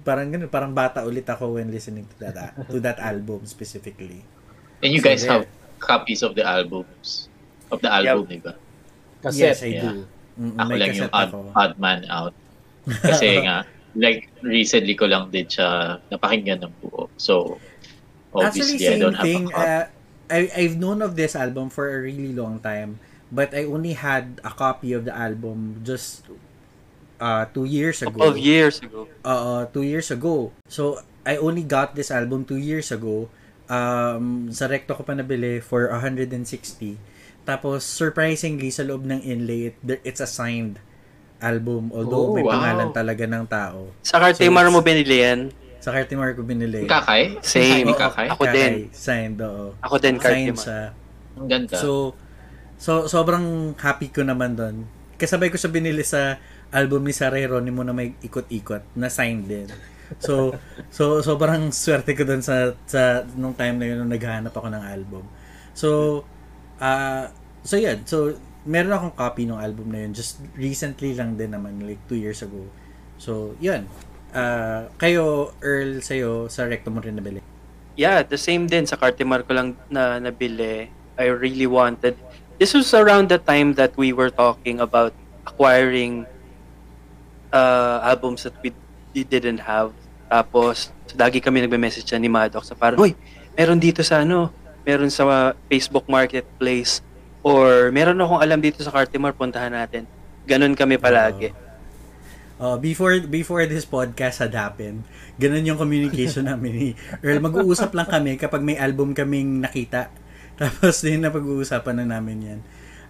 parang 0.00 0.32
ganun, 0.32 0.48
parang 0.48 0.72
bata 0.72 1.04
ulit 1.04 1.28
ako 1.28 1.60
when 1.60 1.68
listening 1.68 2.08
to 2.08 2.16
that 2.24 2.56
to 2.72 2.80
that 2.80 2.96
album 3.00 3.44
specifically. 3.44 4.24
and 4.82 4.92
you 4.92 5.00
So, 5.00 5.04
guys 5.04 5.22
there. 5.22 5.32
have 5.32 5.44
copies 5.78 6.22
of 6.24 6.32
the 6.34 6.44
albums 6.44 7.28
of 7.70 7.80
the 7.84 7.90
album 7.92 8.26
diba 8.28 8.56
Cassette. 9.20 9.60
yes, 9.60 9.62
I 9.62 9.72
yeah. 9.76 9.82
do. 9.84 10.08
Mm, 10.38 10.56
ako 10.58 10.70
may 10.70 10.78
lang 10.78 10.92
yung 10.94 11.10
odd, 11.12 11.30
ako. 11.30 11.38
odd 11.54 11.74
man 11.78 12.00
out 12.08 12.34
kasi 13.02 13.38
nga 13.44 13.66
like 13.94 14.30
recently 14.42 14.94
ko 14.94 15.06
lang 15.06 15.28
din 15.30 15.46
siya 15.46 15.98
napakinggan 16.10 16.62
ng 16.62 16.72
buo 16.80 17.10
so 17.18 17.58
Actually, 18.38 18.46
obviously 18.46 18.86
I 18.88 18.94
same 18.94 19.00
don't 19.00 19.14
have 19.18 19.26
thing. 19.26 19.44
a 19.44 19.50
copy. 19.50 19.66
Uh, 19.66 19.84
I, 20.30 20.40
I've 20.54 20.76
known 20.78 21.02
of 21.02 21.16
this 21.16 21.34
album 21.34 21.70
for 21.70 21.90
a 21.90 21.98
really 22.00 22.30
long 22.32 22.60
time, 22.60 23.00
but 23.32 23.50
I 23.54 23.64
only 23.66 23.94
had 23.98 24.40
a 24.44 24.50
copy 24.54 24.92
of 24.92 25.04
the 25.04 25.14
album 25.16 25.82
just 25.82 26.22
uh, 27.20 27.46
two 27.52 27.64
years 27.64 28.02
ago. 28.02 28.10
couple 28.12 28.28
of 28.28 28.38
years 28.38 28.78
ago. 28.80 29.08
uh, 29.24 29.66
two 29.74 29.82
years 29.82 30.10
ago. 30.10 30.52
So, 30.68 31.00
I 31.26 31.36
only 31.36 31.62
got 31.62 31.94
this 31.94 32.10
album 32.10 32.44
two 32.44 32.56
years 32.62 32.90
ago. 32.92 33.28
Um, 33.70 34.50
sa 34.50 34.66
recto 34.66 34.94
ko 34.94 35.02
pa 35.02 35.14
nabili 35.14 35.62
for 35.62 35.90
160. 35.90 36.98
Tapos, 37.50 37.82
surprisingly, 37.82 38.70
sa 38.70 38.86
loob 38.86 39.02
ng 39.02 39.26
inlay, 39.26 39.74
it, 39.74 39.76
it's 40.06 40.22
a 40.22 40.30
signed 40.30 40.78
album. 41.42 41.90
Although, 41.90 42.30
Oh, 42.30 42.34
may 42.38 42.46
wow. 42.46 42.54
pangalan 42.54 42.94
talaga 42.94 43.26
ng 43.26 43.44
tao. 43.50 43.90
Sa 44.06 44.22
Cartimar 44.22 44.70
So, 44.70 44.70
mo 44.70 44.78
binili 44.78 45.18
yan? 45.18 45.40
Sa 45.82 45.90
Cartimar 45.90 46.30
ko 46.38 46.46
binili. 46.46 46.86
Kakay? 46.86 47.42
Same. 47.42 47.90
Ni 47.90 47.94
Kakay? 47.98 48.30
Ako 48.30 48.46
din. 48.46 48.86
Signed, 48.94 49.42
oo. 49.42 49.74
Ako 49.82 49.98
din, 49.98 50.14
Signed 50.22 50.54
Cartimar. 50.54 50.62
sa... 50.62 50.74
Ang 51.34 51.48
ganda. 51.50 51.74
So, 51.74 52.14
so 52.78 53.10
sobrang 53.10 53.74
happy 53.74 54.14
ko 54.14 54.22
naman 54.22 54.54
doon. 54.54 54.86
Kasabay 55.18 55.50
ko 55.50 55.58
siya 55.58 55.72
binili 55.74 56.06
sa 56.06 56.38
album 56.70 57.02
ni 57.02 57.10
Sarah 57.10 57.40
Geronimo 57.40 57.82
na 57.82 57.90
may 57.90 58.14
ikot-ikot 58.20 58.94
na 58.94 59.10
signed 59.10 59.50
din. 59.50 59.66
So, 60.22 60.54
so 60.96 61.18
sobrang 61.18 61.74
swerte 61.74 62.14
ko 62.14 62.22
doon 62.22 62.44
sa 62.44 62.76
sa 62.86 63.26
nung 63.34 63.56
time 63.56 63.74
na 63.80 63.86
yun 63.90 63.98
nung 64.00 64.12
naghahanap 64.12 64.54
ako 64.54 64.68
ng 64.70 64.84
album. 64.84 65.24
So, 65.72 66.22
ah 66.78 67.32
so 67.62 67.76
yan. 67.76 68.04
So, 68.04 68.36
meron 68.68 68.92
akong 68.92 69.16
copy 69.16 69.48
ng 69.48 69.56
album 69.56 69.92
na 69.92 70.04
yun 70.04 70.12
just 70.12 70.36
recently 70.56 71.16
lang 71.16 71.40
din 71.40 71.56
naman 71.56 71.80
like 71.80 72.00
two 72.08 72.18
years 72.20 72.44
ago. 72.44 72.68
So, 73.16 73.56
yun. 73.60 73.88
Ah, 74.30 74.86
kayo 75.00 75.50
Earl 75.58 76.04
sa'yo 76.04 76.46
sa 76.46 76.68
recto 76.68 76.92
mo 76.92 77.00
rin 77.02 77.16
nabili. 77.16 77.42
Yeah, 77.98 78.22
the 78.22 78.38
same 78.38 78.70
din 78.70 78.86
sa 78.86 78.96
Cartimar 78.96 79.44
ko 79.44 79.52
lang 79.56 79.68
na 79.90 80.22
nabili. 80.22 80.88
I 81.20 81.26
really 81.28 81.66
wanted. 81.66 82.16
This 82.56 82.72
was 82.72 82.92
around 82.96 83.28
the 83.28 83.40
time 83.40 83.76
that 83.76 83.92
we 83.96 84.12
were 84.12 84.30
talking 84.30 84.80
about 84.80 85.12
acquiring 85.44 86.24
uh, 87.52 88.00
albums 88.04 88.44
that 88.44 88.56
we, 88.62 88.72
we 89.12 89.24
didn't 89.24 89.60
have. 89.60 89.92
Tapos, 90.30 90.94
lagi 91.18 91.42
kami 91.42 91.66
nagme-message 91.66 92.14
ni 92.16 92.30
Maddox 92.30 92.70
sa 92.70 92.76
parang, 92.78 93.02
Uy, 93.02 93.18
meron 93.58 93.82
dito 93.82 94.00
sa 94.06 94.22
ano, 94.22 94.54
meron 94.86 95.10
sa 95.10 95.52
Facebook 95.66 96.06
Marketplace 96.06 97.02
or 97.40 97.88
meron 97.94 98.20
akong 98.20 98.40
alam 98.40 98.60
dito 98.60 98.80
sa 98.84 98.92
Cartimar, 98.92 99.32
puntahan 99.32 99.72
natin. 99.72 100.04
Ganon 100.44 100.76
kami 100.76 101.00
palagi. 101.00 101.52
Uh, 102.60 102.76
before 102.76 103.16
before 103.24 103.64
this 103.64 103.88
podcast 103.88 104.44
had 104.44 104.52
happened, 104.52 105.00
ganun 105.40 105.64
yung 105.64 105.80
communication 105.80 106.44
namin 106.50 106.72
ni 106.76 106.88
Earl. 107.24 107.40
Mag-uusap 107.40 107.96
lang 107.96 108.08
kami 108.08 108.36
kapag 108.36 108.60
may 108.60 108.76
album 108.76 109.16
kaming 109.16 109.64
nakita. 109.64 110.12
Tapos 110.60 111.00
din 111.00 111.24
na 111.24 111.32
pag-uusapan 111.32 112.04
na 112.04 112.20
namin 112.20 112.38
yan. 112.44 112.60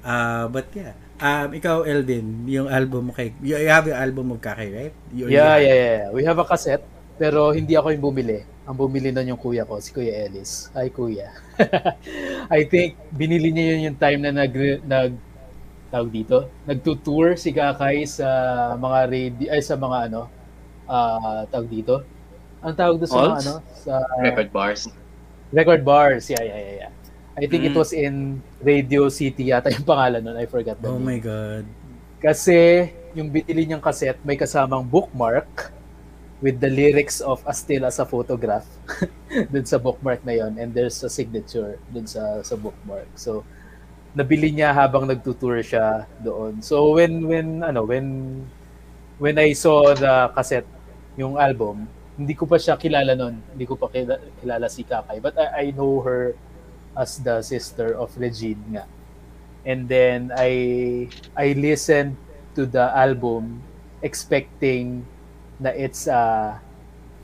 Uh, 0.07 0.47
but 0.47 0.71
yeah. 0.71 0.95
Um, 1.21 1.53
ikaw, 1.53 1.85
Eldin, 1.85 2.49
yung 2.49 2.65
album 2.65 3.11
mo 3.11 3.13
kay... 3.13 3.37
You 3.45 3.61
have 3.69 3.85
yung 3.85 4.01
album 4.01 4.33
of 4.33 4.41
Kakay, 4.41 4.73
right? 4.73 4.95
You, 5.13 5.29
Yeah, 5.29 5.61
yeah, 5.61 5.77
yeah. 5.77 6.05
We 6.17 6.25
have 6.25 6.41
a 6.41 6.49
cassette, 6.49 6.81
pero 7.21 7.53
hindi 7.53 7.77
ako 7.77 7.93
yung 7.93 8.01
bumili. 8.01 8.41
Ang 8.71 8.79
bumili 8.79 9.11
nun 9.11 9.27
yung 9.27 9.41
kuya 9.41 9.67
ko, 9.67 9.83
si 9.83 9.91
Kuya 9.91 10.31
Ellis. 10.31 10.71
Hi, 10.79 10.87
Kuya. 10.89 11.35
I 12.55 12.63
think 12.63 12.95
binili 13.11 13.51
niya 13.51 13.75
yun 13.75 13.81
yung 13.91 13.99
time 13.99 14.23
na 14.23 14.31
nag, 14.31 14.55
nag 14.87 15.11
tawag 15.91 16.07
dito, 16.09 16.47
nagtutour 16.63 17.35
si 17.35 17.51
Kakay 17.51 18.07
sa 18.07 18.31
mga 18.79 18.99
radio, 19.11 19.47
ay 19.51 19.59
sa 19.59 19.75
mga 19.75 20.07
ano, 20.07 20.31
ah 20.87 21.43
tawag 21.51 21.67
dito. 21.67 22.07
Ang 22.63 22.79
tawag 22.79 23.03
doon 23.03 23.11
sa 23.11 23.19
mga 23.19 23.37
ano, 23.43 23.55
sa 23.75 23.93
Record 24.23 24.51
bars. 24.55 24.81
record 25.51 25.83
bars. 25.83 26.31
Yeah, 26.31 26.47
yeah, 26.47 26.61
yeah, 26.63 26.75
yeah. 26.87 26.93
I 27.35 27.51
think 27.51 27.67
it 27.67 27.75
Mm. 27.75 27.81
was 27.83 27.91
in 27.91 28.15
Radio 28.63 29.11
City 29.11 29.51
yata 29.51 29.67
yung 29.67 29.83
pangalan 29.83 30.23
nun. 30.23 30.39
I 30.39 30.47
forgot 30.47 30.79
the 30.79 30.87
Oh 30.87 30.95
name. 30.95 31.11
my 31.11 31.19
God. 31.19 31.67
Kasi 32.23 32.87
yung 33.19 33.35
binili 33.35 33.67
niyang 33.67 33.83
cassette 33.83 34.23
may 34.23 34.39
kasamang 34.39 34.87
bookmark 34.87 35.75
with 36.41 36.61
the 36.61 36.73
lyrics 36.73 37.21
of 37.21 37.45
A 37.45 37.53
Still 37.53 37.85
as 37.85 38.01
a 38.01 38.07
Photograph 38.09 38.65
dun 39.53 39.65
sa 39.69 39.77
bookmark 39.77 40.25
na 40.25 40.33
yon 40.41 40.57
and 40.57 40.73
there's 40.73 41.01
a 41.05 41.11
signature 41.13 41.77
dun 41.93 42.09
sa 42.09 42.41
sa 42.41 42.57
bookmark. 42.57 43.09
So 43.15 43.45
nabili 44.17 44.51
niya 44.51 44.75
habang 44.75 45.07
nagtutour 45.07 45.63
siya 45.63 46.09
doon. 46.25 46.65
So 46.65 46.97
when 46.97 47.29
when 47.29 47.63
ano 47.63 47.85
when 47.85 48.07
when 49.21 49.37
I 49.37 49.53
saw 49.53 49.93
the 49.93 50.33
cassette 50.33 50.67
yung 51.15 51.37
album, 51.37 51.85
hindi 52.17 52.33
ko 52.33 52.49
pa 52.49 52.57
siya 52.57 52.81
kilala 52.81 53.13
noon. 53.13 53.37
Hindi 53.53 53.65
ko 53.69 53.77
pa 53.77 53.93
kilala, 53.93 54.67
si 54.73 54.83
Kakay. 54.83 55.21
But 55.21 55.37
I, 55.37 55.69
I 55.69 55.77
know 55.77 56.01
her 56.01 56.35
as 56.97 57.21
the 57.21 57.45
sister 57.45 57.95
of 57.95 58.13
Regine 58.17 58.61
nga. 58.73 58.85
And 59.69 59.85
then 59.87 60.33
I 60.33 60.53
I 61.37 61.53
listened 61.53 62.17
to 62.57 62.65
the 62.65 62.89
album 62.97 63.61
expecting 64.01 65.05
na 65.61 65.71
it's 65.77 66.09
uh, 66.09 66.59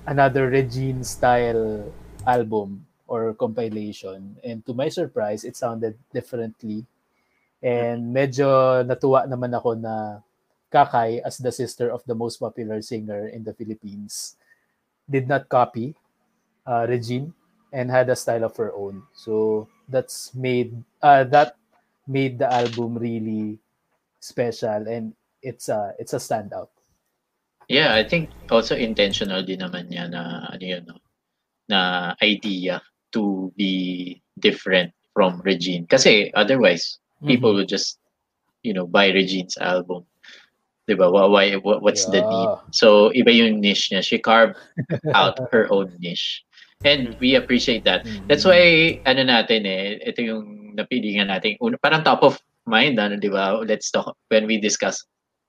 another 0.07 0.49
Regine 0.49 1.03
style 1.05 1.91
album 2.27 2.87
or 3.09 3.35
compilation. 3.35 4.37
And 4.45 4.65
to 4.67 4.75
my 4.75 4.89
surprise, 4.89 5.45
it 5.45 5.57
sounded 5.57 5.97
differently. 6.13 6.85
And 7.63 8.13
medyo 8.15 8.83
natuwa 8.85 9.27
naman 9.27 9.55
ako 9.57 9.75
na 9.79 10.21
Kakay 10.71 11.23
as 11.25 11.39
the 11.39 11.53
sister 11.55 11.89
of 11.91 12.03
the 12.05 12.15
most 12.15 12.37
popular 12.39 12.83
singer 12.83 13.29
in 13.31 13.45
the 13.45 13.55
Philippines 13.55 14.37
did 15.09 15.29
not 15.29 15.49
copy 15.49 15.95
uh, 16.67 16.87
Regine 16.89 17.33
and 17.73 17.91
had 17.91 18.09
a 18.11 18.17
style 18.17 18.45
of 18.45 18.57
her 18.57 18.73
own. 18.75 19.03
So 19.15 19.69
that's 19.89 20.35
made 20.35 20.75
uh, 21.03 21.25
that 21.33 21.57
made 22.07 22.39
the 22.39 22.53
album 22.53 22.99
really 22.99 23.59
special 24.21 24.87
and 24.89 25.15
it's 25.43 25.69
a 25.69 25.95
it's 25.99 26.15
a 26.15 26.23
standout. 26.23 26.69
Yeah, 27.69 27.95
I 27.95 28.07
think 28.07 28.31
also 28.51 28.79
intentional 28.79 29.43
din 29.43 29.59
naman 29.59 29.91
niya 29.91 30.07
na 30.11 30.47
ano 30.51 30.65
yun, 30.65 30.85
no? 30.87 30.99
na 31.67 32.15
idea 32.23 32.79
to 33.11 33.51
be 33.59 34.15
different 34.39 34.95
from 35.19 35.43
Regine. 35.43 35.83
Kasi 35.87 36.31
otherwise, 36.35 37.03
people 37.27 37.51
Mm-hmm. 37.51 37.67
would 37.67 37.69
just, 37.69 37.99
you 38.63 38.71
know, 38.71 38.87
buy 38.87 39.11
Regine's 39.11 39.59
album. 39.59 40.07
Diba? 40.87 41.11
Why, 41.11 41.27
why, 41.27 41.47
what- 41.59 41.83
what's 41.83 42.07
the 42.07 42.23
need? 42.23 42.51
Yeah. 42.55 42.63
So, 42.71 43.11
iba 43.19 43.35
yung 43.35 43.59
niche 43.59 43.91
niya. 43.91 44.05
She 44.07 44.23
carved 44.23 44.55
out 45.11 45.43
her 45.51 45.67
own 45.75 45.91
niche. 45.99 46.47
And 46.87 47.19
we 47.19 47.35
appreciate 47.35 47.83
that. 47.89 48.07
That's 48.31 48.47
why, 48.47 49.01
ano 49.03 49.27
natin 49.27 49.67
eh, 49.67 49.99
ito 50.07 50.23
yung 50.23 50.77
napili 50.79 51.19
nga 51.19 51.27
natin. 51.27 51.59
Parang 51.83 52.07
top 52.07 52.23
of 52.23 52.39
mind, 52.63 52.95
ano, 53.03 53.19
di 53.19 53.27
ba? 53.27 53.59
Let's 53.59 53.91
talk, 53.91 54.15
when 54.31 54.47
we 54.47 54.63
discuss 54.63 55.03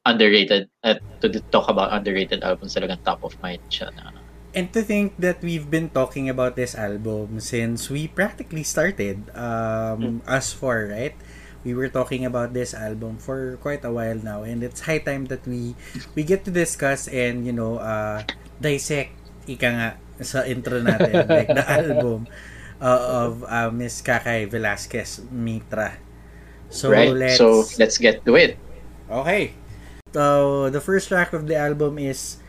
underrated, 0.08 0.72
at 0.88 1.04
to 1.20 1.28
talk 1.52 1.68
about 1.68 1.92
underrated 1.92 2.44
albums, 2.44 2.74
talagang 2.74 3.04
top 3.04 3.20
of 3.28 3.36
mind 3.44 3.60
siya 3.68 3.92
na. 4.00 4.16
And 4.56 4.72
to 4.74 4.82
think 4.82 5.20
that 5.20 5.44
we've 5.44 5.70
been 5.70 5.92
talking 5.92 6.32
about 6.32 6.56
this 6.56 6.74
album 6.74 7.38
since 7.44 7.92
we 7.92 8.08
practically 8.08 8.64
started 8.64 9.30
um, 9.36 10.24
us 10.26 10.50
four, 10.56 10.90
right? 10.90 11.14
We 11.62 11.76
were 11.76 11.92
talking 11.92 12.26
about 12.26 12.56
this 12.56 12.74
album 12.74 13.20
for 13.20 13.60
quite 13.62 13.84
a 13.84 13.92
while 13.92 14.18
now, 14.18 14.48
and 14.48 14.64
it's 14.64 14.88
high 14.88 15.04
time 15.04 15.28
that 15.28 15.44
we 15.46 15.76
we 16.16 16.24
get 16.24 16.48
to 16.48 16.52
discuss 16.52 17.12
and 17.12 17.44
you 17.44 17.52
know 17.52 17.78
uh, 17.78 18.24
dissect 18.58 19.14
ika 19.46 19.68
nga 19.68 19.90
sa 20.24 20.48
intro 20.48 20.80
natin 20.80 21.28
like 21.38 21.52
the 21.52 21.66
album 21.68 22.26
uh, 22.80 23.28
of 23.28 23.44
uh, 23.46 23.70
Miss 23.70 24.00
Kakay 24.02 24.48
Velasquez 24.48 25.22
Mitra. 25.30 26.00
So 26.72 26.90
right? 26.90 27.12
let's 27.12 27.38
So, 27.38 27.68
let's 27.78 28.00
get 28.00 28.24
to 28.26 28.40
it. 28.40 28.56
Okay. 29.12 29.67
So 30.18 30.70
the 30.74 30.82
first 30.82 31.10
track 31.14 31.30
of 31.34 31.46
the 31.46 31.54
album 31.56 32.02
is 32.02 32.42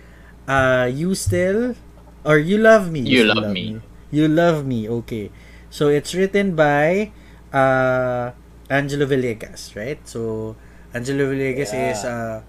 uh 0.49 0.89
You 0.89 1.13
Still 1.15 1.77
or 2.25 2.39
You 2.41 2.57
Love 2.57 2.89
Me. 2.89 3.05
You 3.05 3.29
Love 3.29 3.53
Me. 3.53 3.81
You 4.09 4.25
Love 4.29 4.65
Me. 4.65 4.89
Okay. 5.05 5.29
So 5.69 5.89
it's 5.93 6.15
written 6.17 6.57
by 6.57 7.13
uh 7.53 8.33
Angelo 8.73 9.05
Villegas, 9.05 9.77
right? 9.77 10.01
So 10.09 10.57
Angelo 10.97 11.29
Villegas 11.29 11.73
Yeah. 11.77 11.91
is 11.93 12.01
uh, 12.05 12.41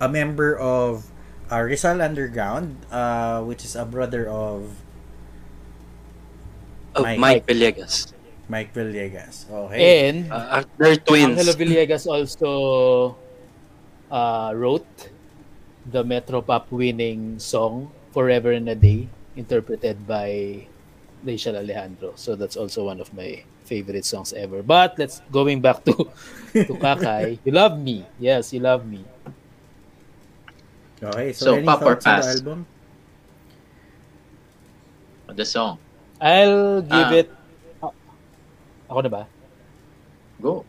a 0.00 0.08
member 0.08 0.54
of 0.58 1.10
uh, 1.50 1.58
Rizal 1.66 1.98
Underground, 2.02 2.86
uh, 2.90 3.42
which 3.42 3.64
is 3.66 3.74
a 3.74 3.84
brother 3.84 4.28
of 4.30 4.70
Oh, 6.94 7.02
Mike. 7.02 7.18
Mike, 7.18 7.46
Villegas. 7.46 8.12
Mike 8.48 8.74
Villegas. 8.74 9.46
Okay. 9.50 10.08
And 10.08 10.30
Uh, 10.32 10.62
they're 10.78 10.96
twins. 10.96 11.38
Angelo 11.38 11.52
Villegas 11.54 12.06
also 12.06 13.16
uh, 14.10 14.52
wrote 14.54 14.86
the 15.86 16.04
Metro 16.04 16.42
Pop 16.42 16.70
winning 16.70 17.38
song 17.38 17.90
Forever 18.12 18.52
and 18.52 18.68
a 18.68 18.74
Day 18.74 19.08
interpreted 19.36 20.06
by 20.06 20.66
Rachel 21.24 21.56
Alejandro. 21.56 22.12
So 22.16 22.34
that's 22.36 22.56
also 22.56 22.84
one 22.86 23.00
of 23.00 23.12
my 23.14 23.42
favorite 23.64 24.04
songs 24.04 24.32
ever. 24.32 24.62
But 24.62 24.98
let's 24.98 25.22
going 25.30 25.60
back 25.62 25.84
to 25.86 25.94
to 26.66 26.74
Kakay. 26.78 27.38
You 27.44 27.52
love 27.52 27.78
me. 27.78 28.04
Yes, 28.18 28.52
you 28.52 28.60
love 28.60 28.84
me. 28.86 29.04
Okay. 31.02 31.32
So, 31.32 31.44
So, 31.46 31.54
any 31.56 31.64
pop 31.64 31.80
or 31.80 31.96
thoughts 31.96 32.06
on 32.06 32.12
the 32.16 32.22
pass? 32.22 32.36
album? 32.36 32.58
The 35.30 35.44
song. 35.46 35.78
I'll 36.20 36.82
give 36.82 37.08
Ah. 37.08 37.20
it 37.24 37.28
Ako 38.90 39.00
na 39.00 39.08
ba? 39.08 39.22
Go. 40.42 40.66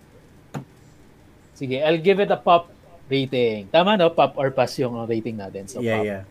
Sige, 1.58 1.82
I'll 1.84 2.00
give 2.00 2.22
it 2.24 2.30
a 2.32 2.38
pop 2.38 2.71
rating. 3.12 3.68
Tama 3.68 4.00
no? 4.00 4.16
Pop 4.16 4.40
or 4.40 4.50
pass 4.56 4.80
yung 4.80 4.96
rating 5.04 5.36
natin. 5.36 5.68
So 5.68 5.84
yeah, 5.84 6.00
pop. 6.00 6.08
yeah. 6.08 6.24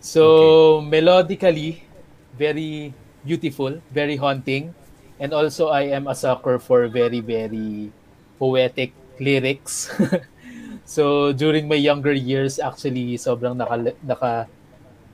So, 0.00 0.82
melodically, 0.82 1.86
very 2.34 2.92
beautiful, 3.24 3.78
very 3.94 4.16
haunting. 4.18 4.74
And 5.18 5.32
also, 5.32 5.70
I 5.70 5.94
am 5.94 6.06
a 6.06 6.14
sucker 6.14 6.58
for 6.58 6.86
very, 6.88 7.20
very 7.20 7.90
poetic 8.38 8.92
lyrics. 9.18 9.90
so, 10.84 11.32
during 11.32 11.66
my 11.66 11.78
younger 11.78 12.12
years, 12.12 12.58
actually, 12.58 13.16
sobrang 13.18 13.56
naka, 13.56 13.94
naka 14.02 14.32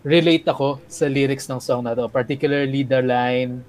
relate 0.05 0.49
ako 0.49 0.81
sa 0.89 1.09
lyrics 1.09 1.49
ng 1.49 1.61
song 1.61 1.85
na 1.85 1.97
to. 1.97 2.09
Particularly 2.09 2.85
the 2.85 3.01
line, 3.01 3.65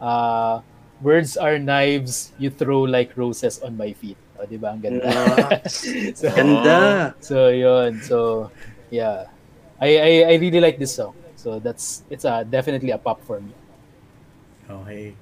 uh, 0.00 0.60
Words 1.02 1.36
are 1.36 1.58
knives 1.58 2.32
you 2.38 2.48
throw 2.48 2.88
like 2.88 3.12
roses 3.18 3.60
on 3.60 3.76
my 3.76 3.92
feet. 3.92 4.16
O, 4.38 4.46
di 4.46 4.58
ba? 4.58 4.74
Ang 4.74 4.82
ganda. 4.82 5.08
so, 6.18 6.26
Ganda. 6.34 7.14
so, 7.22 7.48
yun. 7.48 8.02
So, 8.02 8.50
yeah. 8.90 9.30
I, 9.78 9.88
I, 9.98 10.10
I 10.30 10.34
really 10.42 10.60
like 10.60 10.78
this 10.78 10.94
song. 10.94 11.14
So, 11.36 11.58
that's, 11.58 12.02
it's 12.10 12.24
a, 12.24 12.42
definitely 12.42 12.90
a 12.90 12.98
pop 12.98 13.22
for 13.22 13.40
me. 13.40 13.52
Okay. 14.68 15.14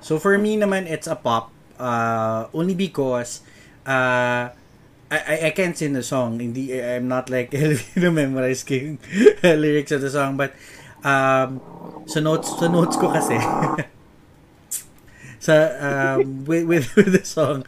So 0.00 0.18
for 0.18 0.36
me 0.38 0.56
naman, 0.56 0.88
it's 0.88 1.06
a 1.06 1.16
pop. 1.16 1.52
Uh, 1.80 2.48
only 2.52 2.74
because 2.74 3.40
uh, 3.86 4.52
I, 5.10 5.18
I, 5.28 5.36
I 5.48 5.50
can't 5.50 5.76
sing 5.76 5.92
the 5.92 6.02
song. 6.02 6.40
Hindi, 6.40 6.76
I'm 6.76 7.08
not 7.08 7.30
like 7.30 7.50
Elvino 7.56 8.12
memorize 8.12 8.64
ko 8.64 8.74
yung 8.74 8.98
lyrics 9.44 9.92
of 9.92 10.00
the 10.00 10.10
song. 10.10 10.36
But 10.36 10.56
um, 11.04 11.60
sa 12.08 12.20
notes, 12.20 12.56
sa 12.56 12.68
notes 12.68 12.96
ko 12.96 13.12
kasi, 13.12 13.36
sa 15.40 15.72
um, 15.80 16.44
with, 16.44 16.68
with, 16.68 16.86
with 16.96 17.16
the 17.16 17.24
song, 17.24 17.64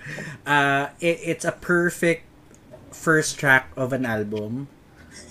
uh, 0.46 0.92
it, 1.00 1.18
it's 1.24 1.44
a 1.44 1.56
perfect 1.56 2.28
first 2.92 3.40
track 3.40 3.72
of 3.74 3.92
an 3.92 4.04
album. 4.04 4.68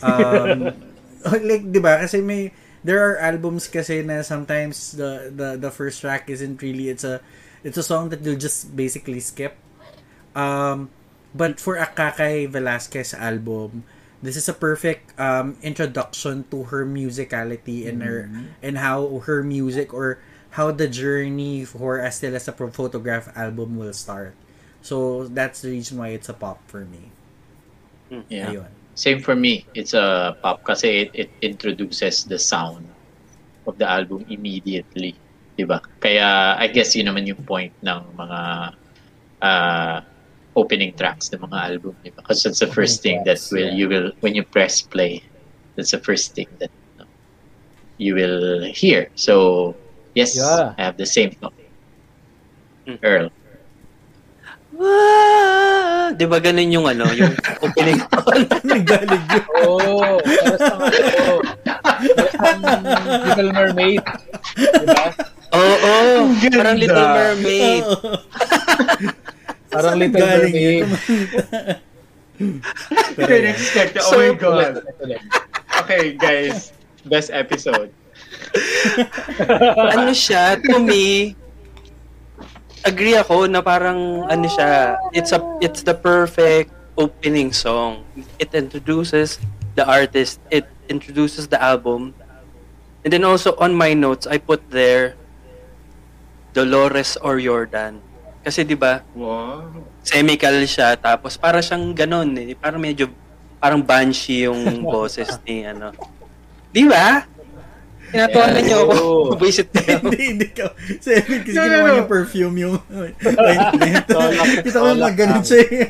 Um, 0.02 0.74
like, 1.32 1.70
di 1.72 1.80
ba? 1.80 2.02
Kasi 2.02 2.20
may, 2.20 2.52
there 2.84 3.00
are 3.00 3.22
albums 3.22 3.70
kasi 3.70 4.02
na 4.02 4.26
sometimes 4.26 4.98
the, 4.98 5.30
the, 5.30 5.56
the 5.56 5.72
first 5.72 6.02
track 6.02 6.28
isn't 6.28 6.60
really, 6.62 6.90
it's 6.90 7.06
a, 7.06 7.22
it's 7.64 7.78
a 7.78 7.86
song 7.86 8.10
that 8.10 8.26
you'll 8.26 8.42
just 8.42 8.76
basically 8.76 9.22
skip. 9.22 9.56
Um, 10.36 10.90
but 11.34 11.62
for 11.62 11.78
a 11.78 11.86
Kakay 11.86 12.50
Velasquez 12.50 13.14
album, 13.14 13.86
this 14.22 14.36
is 14.36 14.50
a 14.50 14.54
perfect 14.54 15.18
um, 15.20 15.58
introduction 15.62 16.46
to 16.52 16.70
her 16.70 16.86
musicality 16.86 17.88
and 17.88 18.04
her 18.04 18.30
and 18.62 18.78
how 18.78 19.20
her 19.26 19.44
music 19.44 19.94
or 19.94 20.20
how 20.52 20.72
the 20.72 20.88
journey 20.88 21.64
for 21.64 22.00
a 22.00 22.12
still 22.12 22.36
as 22.36 22.48
a 22.48 22.52
Pro- 22.52 22.72
photograph 22.72 23.32
album 23.36 23.78
will 23.80 23.94
start. 23.96 24.36
So 24.82 25.28
that's 25.28 25.62
the 25.62 25.72
reason 25.72 25.98
why 25.98 26.10
it's 26.10 26.30
a 26.30 26.34
pop 26.36 26.60
for 26.68 26.84
me. 26.84 27.12
Yeah. 28.28 28.52
Ayun. 28.52 28.72
Same 28.96 29.24
for 29.24 29.36
me. 29.36 29.66
It's 29.74 29.94
a 29.94 30.36
pop 30.44 30.64
kasi 30.64 31.08
it, 31.08 31.10
it 31.16 31.30
introduces 31.42 32.26
the 32.26 32.38
sound 32.38 32.84
of 33.66 33.78
the 33.78 33.88
album 33.88 34.26
immediately. 34.28 35.16
Diba? 35.56 35.80
Kaya 36.04 36.60
I 36.60 36.68
guess 36.68 36.96
yun 36.96 37.08
naman 37.08 37.24
yung 37.28 37.40
point 37.48 37.72
ng 37.80 38.04
mga 38.20 38.40
uh, 39.42 39.98
opening 40.60 40.92
tracks 41.00 41.32
ng 41.32 41.40
mga 41.40 41.58
album. 41.72 41.96
Diba? 42.04 42.20
Because 42.20 42.44
that's 42.44 42.60
the 42.60 42.68
first 42.68 43.00
thing 43.00 43.24
that 43.24 43.40
tracks, 43.40 43.52
will 43.56 43.72
yeah. 43.72 43.80
you 43.80 43.88
will 43.88 44.12
when 44.20 44.36
you 44.36 44.44
press 44.44 44.84
play. 44.84 45.24
That's 45.80 45.96
the 45.96 46.04
first 46.04 46.36
thing 46.36 46.52
that 46.60 46.68
you, 46.68 46.92
know, 47.00 47.10
you 47.96 48.12
will 48.20 48.68
hear. 48.68 49.08
So 49.16 49.80
yes, 50.14 50.36
Yeah. 50.36 50.74
I 50.78 50.82
have 50.92 50.98
the 50.98 51.06
same 51.06 51.32
thought. 51.32 51.54
Mm. 52.88 53.00
Earl. 53.04 53.28
Ah, 54.82 56.10
di 56.16 56.26
ba 56.26 56.42
ganun 56.42 56.72
yung 56.74 56.88
ano, 56.88 57.06
yung 57.14 57.36
opening 57.66 58.02
Nagdalig 58.66 59.24
yun. 59.36 59.46
Oh, 59.68 60.18
para 60.26 60.58
sa 60.58 60.74
ano, 62.58 62.90
Little 63.30 63.52
Mermaid. 63.54 64.02
Diba? 64.58 65.06
Oo, 65.52 65.76
oh, 65.76 66.20
parang 66.56 66.78
Little 66.80 67.08
Mermaid. 67.14 67.84
Parang 69.70 69.96
Little 70.00 70.24
Mermaid. 70.24 70.88
Didn't 73.20 73.50
expect 73.54 74.00
it. 74.00 74.04
So, 74.08 74.18
Oh 74.18 74.24
my 74.24 74.34
God. 74.34 74.82
Okay, 75.86 76.16
guys. 76.18 76.74
Best 77.06 77.30
episode. 77.30 77.94
ano 79.96 80.12
siya, 80.12 80.58
to 80.60 80.80
me, 80.80 81.36
agree 82.84 83.16
ako 83.16 83.46
na 83.46 83.62
parang 83.62 84.26
ano 84.28 84.46
siya, 84.50 84.98
it's 85.14 85.32
a 85.32 85.40
it's 85.62 85.84
the 85.86 85.94
perfect 85.94 86.74
opening 86.98 87.54
song. 87.54 88.04
It 88.38 88.54
introduces 88.54 89.38
the 89.76 89.86
artist, 89.86 90.42
it 90.50 90.68
introduces 90.90 91.48
the 91.48 91.62
album. 91.62 92.14
And 93.02 93.10
then 93.10 93.26
also 93.26 93.58
on 93.58 93.74
my 93.74 93.94
notes, 93.98 94.30
I 94.30 94.38
put 94.38 94.62
there 94.70 95.18
Dolores 96.54 97.18
or 97.24 97.40
Jordan. 97.40 98.04
Kasi 98.42 98.66
'di 98.66 98.76
ba, 98.76 99.06
Wow. 99.14 99.70
semical 100.02 100.58
siya 100.66 100.98
tapos 100.98 101.38
para 101.38 101.62
siyang 101.62 101.94
ganun 101.94 102.34
eh, 102.42 102.58
parang 102.58 102.82
medyo 102.82 103.06
parang 103.62 103.82
banshee 103.86 104.50
yung 104.50 104.82
boses 104.94 105.30
ni 105.46 105.64
ano. 105.64 105.94
'Di 106.74 106.90
ba? 106.90 107.26
Tinatawanan 108.12 108.62
niyo 108.64 108.78
ako. 108.86 109.00
Visit 109.40 109.72
niyo. 109.76 109.96
hindi, 110.04 110.20
hindi 110.36 110.48
ka. 110.52 110.76
Sabi 111.00 111.48
kasi 111.48 111.56
No, 111.56 111.64
no, 111.64 111.76
ginawa 111.82 111.90
no. 112.04 112.08
perfume 112.08 112.56
yung. 112.60 112.76
Tolak, 114.08 114.64
Kita 114.64 114.78
ko 114.78 114.90
lang 114.94 115.16
ganun 115.16 115.44
siya. 115.44 115.90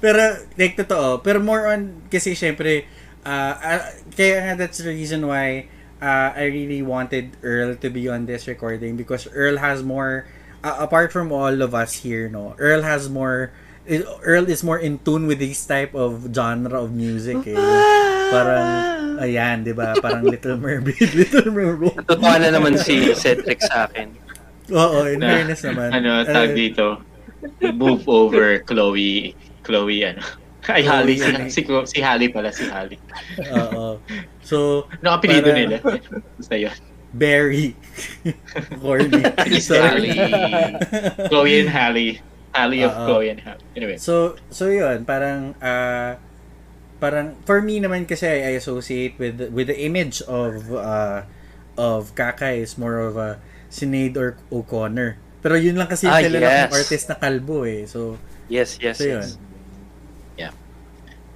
Pero, 0.00 0.20
like, 0.56 0.74
totoo. 0.76 1.20
Pero 1.20 1.38
more 1.38 1.68
on, 1.68 2.08
kasi 2.08 2.32
syempre, 2.32 2.88
uh, 3.22 3.54
uh, 3.54 3.82
kaya 4.16 4.40
nga 4.42 4.52
that's 4.64 4.80
the 4.80 4.88
reason 4.88 5.26
why 5.28 5.68
uh, 6.00 6.30
I 6.34 6.48
really 6.48 6.80
wanted 6.82 7.36
Earl 7.42 7.76
to 7.78 7.88
be 7.90 8.08
on 8.08 8.26
this 8.26 8.46
recording 8.48 8.96
because 8.96 9.28
Earl 9.30 9.58
has 9.58 9.82
more, 9.82 10.26
uh, 10.64 10.76
apart 10.80 11.12
from 11.12 11.30
all 11.32 11.60
of 11.62 11.74
us 11.74 12.00
here, 12.00 12.28
no, 12.28 12.54
Earl 12.58 12.82
has 12.82 13.08
more, 13.10 13.52
Earl 14.20 14.46
is 14.46 14.60
more 14.60 14.76
in 14.76 15.00
tune 15.00 15.24
with 15.24 15.38
this 15.38 15.64
type 15.64 15.96
of 15.96 16.28
genre 16.28 16.76
of 16.78 16.92
music 16.92 17.40
eh. 17.46 17.56
Parang, 18.28 18.68
ayan, 19.18 19.64
di 19.64 19.72
ba? 19.72 19.96
Parang 19.96 20.20
Little 20.20 20.60
Mermaid, 20.60 21.00
Little 21.18 21.48
Mermaid. 21.48 21.96
Totoo 22.04 22.20
na 22.36 22.52
naman 22.52 22.76
si 22.76 23.16
Cedric 23.16 23.64
sa 23.64 23.88
akin. 23.88 24.12
Oo, 24.68 25.08
in 25.08 25.24
Na- 25.24 25.32
fairness 25.32 25.64
naman. 25.64 25.88
Ano, 25.96 26.20
tag 26.22 26.52
Uh, 26.52 26.54
dito. 26.54 26.86
Move 27.72 28.04
over 28.04 28.60
Chloe. 28.62 29.32
Chloe, 29.64 30.04
ano. 30.04 30.20
Ay. 30.68 30.84
Si, 30.84 31.24
ano 31.24 31.38
eh. 31.40 31.48
si, 31.48 31.60
si 31.64 31.98
Halle 32.04 32.28
pala, 32.28 32.52
si 32.52 32.68
Halle. 32.68 33.00
Oo. 33.56 33.96
So, 34.44 34.84
Ano 35.00 35.16
apelido 35.16 35.48
Para- 35.48 35.56
nila? 35.56 35.76
Basta 36.36 36.60
yun. 36.60 36.76
Barry. 37.08 37.72
Corny. 38.84 39.24
Si 39.48 39.64
Sorry. 39.64 40.12
Chloe 41.32 41.64
and 41.64 41.72
Halle. 41.72 42.20
Halle 42.54 42.82
of 42.82 42.92
Oo. 42.92 43.04
Chloe 43.06 43.28
and 43.30 43.40
Halle. 43.40 43.60
Anyway. 43.76 43.96
So, 43.98 44.36
so 44.50 44.68
yun, 44.68 45.04
parang, 45.04 45.54
uh, 45.60 46.16
parang, 46.98 47.36
for 47.44 47.60
me 47.60 47.78
naman 47.78 48.08
kasi 48.08 48.26
I 48.26 48.56
associate 48.56 49.14
with, 49.18 49.52
with 49.52 49.68
the 49.68 49.78
image 49.78 50.22
of, 50.24 50.72
uh, 50.72 51.22
of 51.76 52.14
Kaka 52.14 52.56
is 52.56 52.74
more 52.76 52.98
of 52.98 53.16
a 53.16 53.38
Sinead 53.70 54.16
or 54.16 54.34
O'Connor. 54.50 55.20
Pero 55.38 55.54
yun 55.54 55.76
lang 55.76 55.86
kasi 55.86 56.08
yung 56.08 56.16
Ah, 56.18 56.24
kilala 56.24 56.42
yes. 56.42 56.58
kong 56.66 56.74
artist 56.74 57.04
na 57.06 57.16
kalbo 57.16 57.58
eh. 57.62 57.86
So, 57.86 58.18
Yes, 58.48 58.80
yes, 58.80 58.96
so 58.98 59.04
yun. 59.06 59.22
yes. 59.22 59.36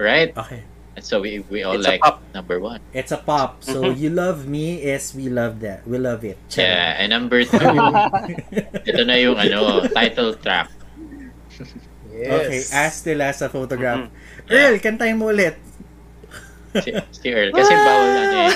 Right? 0.01 0.33
Okay. 0.35 0.65
And 0.97 1.05
so 1.05 1.21
we, 1.21 1.41
we 1.49 1.63
all 1.63 1.77
It's 1.79 1.87
like 1.87 2.03
number 2.35 2.59
one. 2.59 2.81
It's 2.93 3.13
a 3.13 3.21
pop. 3.21 3.63
So, 3.65 3.93
Mhm. 3.93 3.97
You 4.01 4.11
Love 4.11 4.49
Me 4.49 4.77
is 4.83 5.15
We 5.15 5.29
Love 5.29 5.61
That. 5.61 5.87
We 5.87 5.97
Love 5.97 6.25
It. 6.25 6.37
Yeah, 6.53 6.97
and 6.99 7.13
number 7.13 7.45
two, 7.45 7.57
ito 8.89 9.01
na 9.07 9.15
yung 9.17 9.37
ano, 9.39 9.87
title 9.89 10.35
track. 10.37 10.69
Yes. 12.13 12.29
Okay, 12.29 12.61
as 12.77 12.93
still 12.93 13.21
as 13.25 13.41
a 13.41 13.49
photograph. 13.49 14.05
Mhm. 14.05 14.53
Earl, 14.53 14.77
kantayin 14.85 15.17
mo 15.17 15.33
ulit. 15.33 15.57
Si, 16.77 16.93
si 17.13 17.27
Earl. 17.33 17.53
Kasi 17.53 17.73
bawal 17.73 18.09
ano 18.13 18.37
eh. 18.49 18.55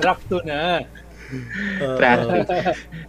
Track 0.00 0.20
2 0.28 0.44
na. 0.44 0.84
Oo. 1.80 1.96
Track 1.96 2.18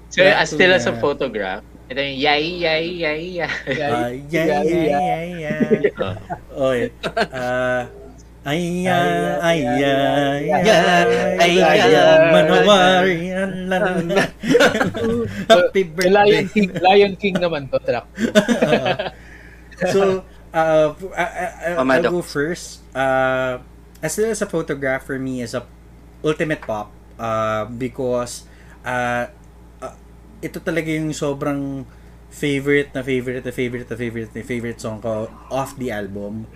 So, 0.07 0.23
Track 0.23 0.35
as 0.39 0.47
still 0.49 0.71
two 0.71 0.77
as 0.79 0.87
a 0.87 0.95
na. 0.95 0.99
photograph, 1.03 1.61
ito 1.91 1.99
yung 1.99 2.17
yay, 2.17 2.45
yay, 2.57 2.85
yay, 3.03 3.21
yay. 3.37 3.47
Ah, 3.83 4.09
yeah, 4.09 4.63
yeah, 4.63 4.63
yeah, 4.63 5.23
yeah. 5.27 5.59
Oh. 6.55 6.71
Oy. 6.71 6.87
Ah, 7.29 7.85
ay, 7.85 8.06
Ay, 8.47 8.87
ay, 8.87 9.11
ay, 9.43 9.59
ay, 9.67 10.47
ay, 10.55 11.55
ay, 11.59 11.79
ay, 11.83 12.19
manawari. 12.31 13.27
Happy 15.51 15.83
The 15.83 16.07
Lion 16.07 16.47
birthday. 16.47 16.55
King, 16.55 16.69
Lion 16.79 17.13
King 17.19 17.35
naman 17.43 17.67
to, 17.67 17.75
track 17.83 18.07
2. 19.83 19.91
So, 19.91 20.23
uh, 20.55 20.95
I, 21.11 21.75
I, 21.75 21.83
I'll 21.83 22.07
go 22.07 22.23
first. 22.23 22.87
Uh, 22.95 23.59
as 23.99 24.15
well 24.15 24.31
as 24.31 24.39
a 24.39 24.47
photograph 24.47 25.03
for 25.03 25.19
me 25.19 25.43
is 25.43 25.51
a 25.51 25.67
ultimate 26.23 26.63
pop 26.63 26.95
uh, 27.19 27.67
because 27.67 28.47
uh, 28.87 29.27
uh, 29.83 29.95
ito 30.39 30.63
talaga 30.63 30.87
yung 30.87 31.11
sobrang 31.11 31.83
favorite 32.31 32.95
na 32.95 33.03
favorite 33.03 33.43
na 33.43 33.51
favorite 33.51 33.91
na 33.91 33.97
favorite 33.99 34.31
na 34.31 34.39
favorite 34.39 34.79
song 34.79 35.03
ko 35.03 35.27
off 35.51 35.75
the 35.75 35.91
album. 35.91 36.47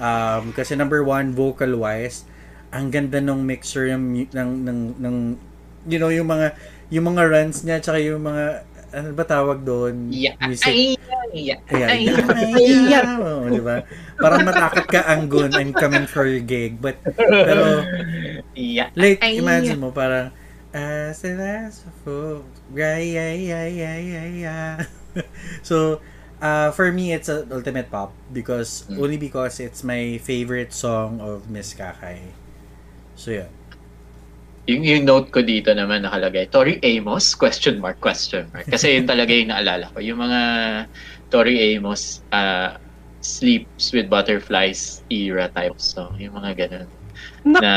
Um, 0.00 0.56
kasi 0.56 0.74
number 0.74 1.04
one, 1.04 1.36
vocal 1.36 1.76
wise, 1.76 2.24
ang 2.72 2.88
ganda 2.88 3.20
ng 3.20 3.44
mixer 3.44 3.92
ng, 3.92 4.32
ng, 4.32 4.50
ng, 4.64 4.80
ng 4.96 5.16
you 5.84 6.00
know, 6.00 6.08
yung 6.08 6.28
mga, 6.28 6.56
yung 6.88 7.06
mga 7.12 7.22
runs 7.28 7.62
niya, 7.62 7.78
tsaka 7.84 8.00
yung 8.00 8.24
mga, 8.24 8.64
ano 8.90 9.08
ba 9.14 9.24
tawag 9.28 9.62
doon? 9.62 10.10
Yeah. 10.10 10.34
Music. 10.42 10.66
Ay, 10.66 10.96
ay, 11.30 11.54
Ayan. 11.70 11.88
ay, 11.88 12.02
di 13.54 13.62
ba? 13.62 13.86
Parang 14.18 14.42
matakot 14.42 14.86
ka, 14.90 15.06
Anggun, 15.06 15.54
I'm 15.54 15.70
coming 15.70 16.10
for 16.10 16.26
your 16.26 16.42
gig. 16.42 16.82
But, 16.82 16.98
pero, 17.14 17.86
yeah. 18.58 18.90
like, 18.98 19.22
Ay. 19.22 19.38
imagine 19.38 19.78
mo, 19.78 19.94
parang, 19.94 20.34
as 20.74 21.22
of 21.26 22.44
yeah, 22.74 22.98
yeah, 22.98 23.32
yeah, 23.34 23.66
yeah, 23.66 23.96
yeah, 23.98 24.26
yeah. 24.26 24.70
so, 25.66 25.98
uh, 26.40 26.70
for 26.70 26.90
me, 26.90 27.12
it's 27.12 27.28
a 27.28 27.46
ultimate 27.50 27.88
pop 27.88 28.12
because, 28.32 28.84
Mm. 28.88 28.98
only 28.98 29.16
because 29.16 29.60
it's 29.60 29.82
my 29.82 30.18
favorite 30.18 30.72
song 30.72 31.20
of 31.20 31.48
Miss 31.48 31.72
Kakay. 31.72 32.32
So, 33.14 33.30
yeah. 33.30 33.48
Yung, 34.66 34.84
yung 34.84 35.02
note 35.04 35.32
ko 35.32 35.40
dito 35.40 35.72
naman 35.72 36.04
nakalagay, 36.04 36.46
Tori 36.46 36.78
Amos, 36.80 37.34
question 37.34 37.80
mark, 37.80 37.98
question 37.98 38.46
mark. 38.52 38.68
Kasi 38.68 38.94
yun 38.94 39.06
talaga 39.06 39.32
yung 39.32 39.50
naalala 39.50 39.88
ko. 39.90 39.98
Yung 39.98 40.20
mga 40.20 40.40
Tori 41.28 41.74
Amos, 41.74 42.20
uh, 42.30 42.76
Sleeps 43.20 43.92
with 43.92 44.08
Butterflies 44.08 45.04
era 45.12 45.52
type 45.52 45.76
song. 45.76 46.16
Yung 46.16 46.32
mga 46.32 46.50
ganun. 46.56 46.88
Na 47.44 47.72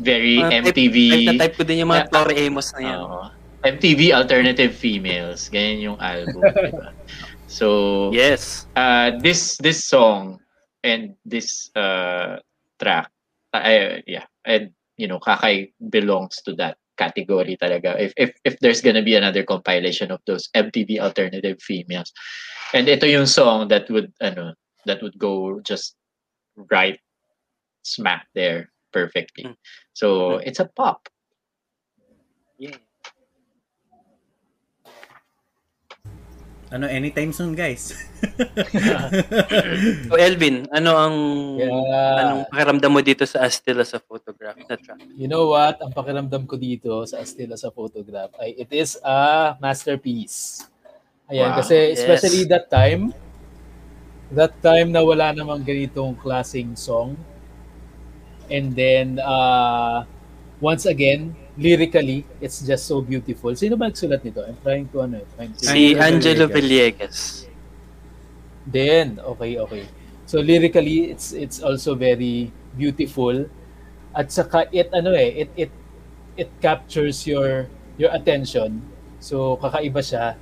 very 0.00 0.40
type- 0.40 0.72
MTV. 0.72 0.96
Type 0.96 1.26
na 1.26 1.32
type 1.36 1.54
ko 1.56 1.62
din 1.64 1.84
yung 1.84 1.90
mga 1.92 2.08
Yeah. 2.08 2.12
Tori 2.12 2.34
Amos 2.48 2.68
na 2.72 2.80
yan. 2.80 2.98
Oo. 3.00 3.24
MTV 3.60 4.00
Alternative 4.16 4.72
Females. 4.72 5.52
Ganyan 5.52 5.92
yung 5.92 5.98
album. 6.00 6.40
diba? 6.64 6.88
So, 7.50 8.14
Yes. 8.14 8.70
uh, 8.78 9.18
this 9.18 9.58
this 9.58 9.82
song 9.82 10.38
and 10.86 11.18
this 11.26 11.74
uh, 11.74 12.38
track, 12.78 13.10
uh, 13.52 13.98
yeah, 14.06 14.30
and 14.46 14.70
you 14.94 15.10
know, 15.10 15.18
Kakay 15.18 15.74
belongs 15.90 16.38
to 16.46 16.54
that 16.62 16.78
category 16.94 17.58
talaga. 17.58 17.98
If 17.98 18.14
if 18.14 18.30
if 18.46 18.54
there's 18.62 18.80
gonna 18.80 19.02
be 19.02 19.18
another 19.18 19.42
compilation 19.42 20.14
of 20.14 20.22
those 20.30 20.46
MTV 20.54 21.02
alternative 21.02 21.58
females, 21.58 22.14
and 22.70 22.86
ito 22.86 23.10
yung 23.10 23.26
song 23.26 23.66
that 23.74 23.90
would 23.90 24.14
ano 24.22 24.54
that 24.86 25.02
would 25.02 25.18
go 25.18 25.58
just 25.66 25.98
right 26.70 27.02
smack 27.82 28.30
there 28.38 28.70
perfectly. 28.94 29.50
Mm. 29.50 29.56
So 29.92 30.38
it's 30.38 30.62
a 30.62 30.70
pop. 30.70 31.08
Yeah. 32.60 32.78
Ano, 36.70 36.86
anytime 36.86 37.34
soon, 37.34 37.58
guys. 37.58 37.90
So 40.10 40.14
Elvin, 40.18 40.66
ano 40.70 40.90
ang 40.94 41.16
Yeah. 41.58 42.20
anong 42.22 42.42
pakiramdam 42.50 42.90
mo 42.90 43.00
dito 43.02 43.26
sa 43.26 43.46
Astilla 43.46 43.82
sa 43.86 43.98
photograph 43.98 44.58
na 44.66 44.74
track? 44.78 44.98
You 45.18 45.26
know 45.30 45.50
what? 45.50 45.78
Ang 45.82 45.90
pakiramdam 45.94 46.46
ko 46.46 46.54
dito 46.58 47.02
sa 47.06 47.22
Astilla 47.22 47.54
sa 47.58 47.70
photograph 47.74 48.30
ay 48.38 48.54
it 48.58 48.70
is 48.70 48.98
a 49.02 49.54
masterpiece. 49.58 50.66
Ayan, 51.30 51.54
Wow. 51.54 51.58
kasi 51.62 51.94
Yes. 51.94 51.98
especially 52.02 52.42
that 52.50 52.66
time, 52.70 53.14
that 54.34 54.54
time 54.62 54.90
na 54.94 55.02
wala 55.02 55.30
namang 55.34 55.62
ganitong 55.62 56.14
klaseng 56.18 56.74
song. 56.78 57.14
And 58.50 58.74
then, 58.74 59.22
uh, 59.22 60.02
once 60.58 60.86
again, 60.86 61.34
lyrically, 61.60 62.24
it's 62.40 62.64
just 62.64 62.88
so 62.88 63.04
beautiful. 63.04 63.52
Sino 63.52 63.76
ba 63.76 63.92
nagsulat 63.92 64.24
nito? 64.24 64.40
I'm 64.40 64.56
trying 64.64 64.88
to, 64.88 65.04
ano, 65.04 65.20
trying 65.36 65.52
to... 65.52 65.60
Si 65.60 65.92
Angelo 65.92 66.48
Villegas. 66.48 67.44
Then, 68.64 69.20
okay, 69.20 69.60
okay. 69.60 69.84
So 70.30 70.38
lyrically, 70.38 71.10
it's 71.10 71.34
it's 71.34 71.58
also 71.58 71.98
very 71.98 72.54
beautiful. 72.78 73.50
At 74.14 74.30
saka 74.30 74.70
it 74.70 74.86
ano 74.94 75.10
eh, 75.10 75.42
it 75.42 75.50
it 75.58 75.72
it 76.38 76.50
captures 76.62 77.26
your 77.26 77.66
your 77.98 78.14
attention. 78.14 78.78
So 79.18 79.58
kakaiba 79.58 79.98
siya. 79.98 80.38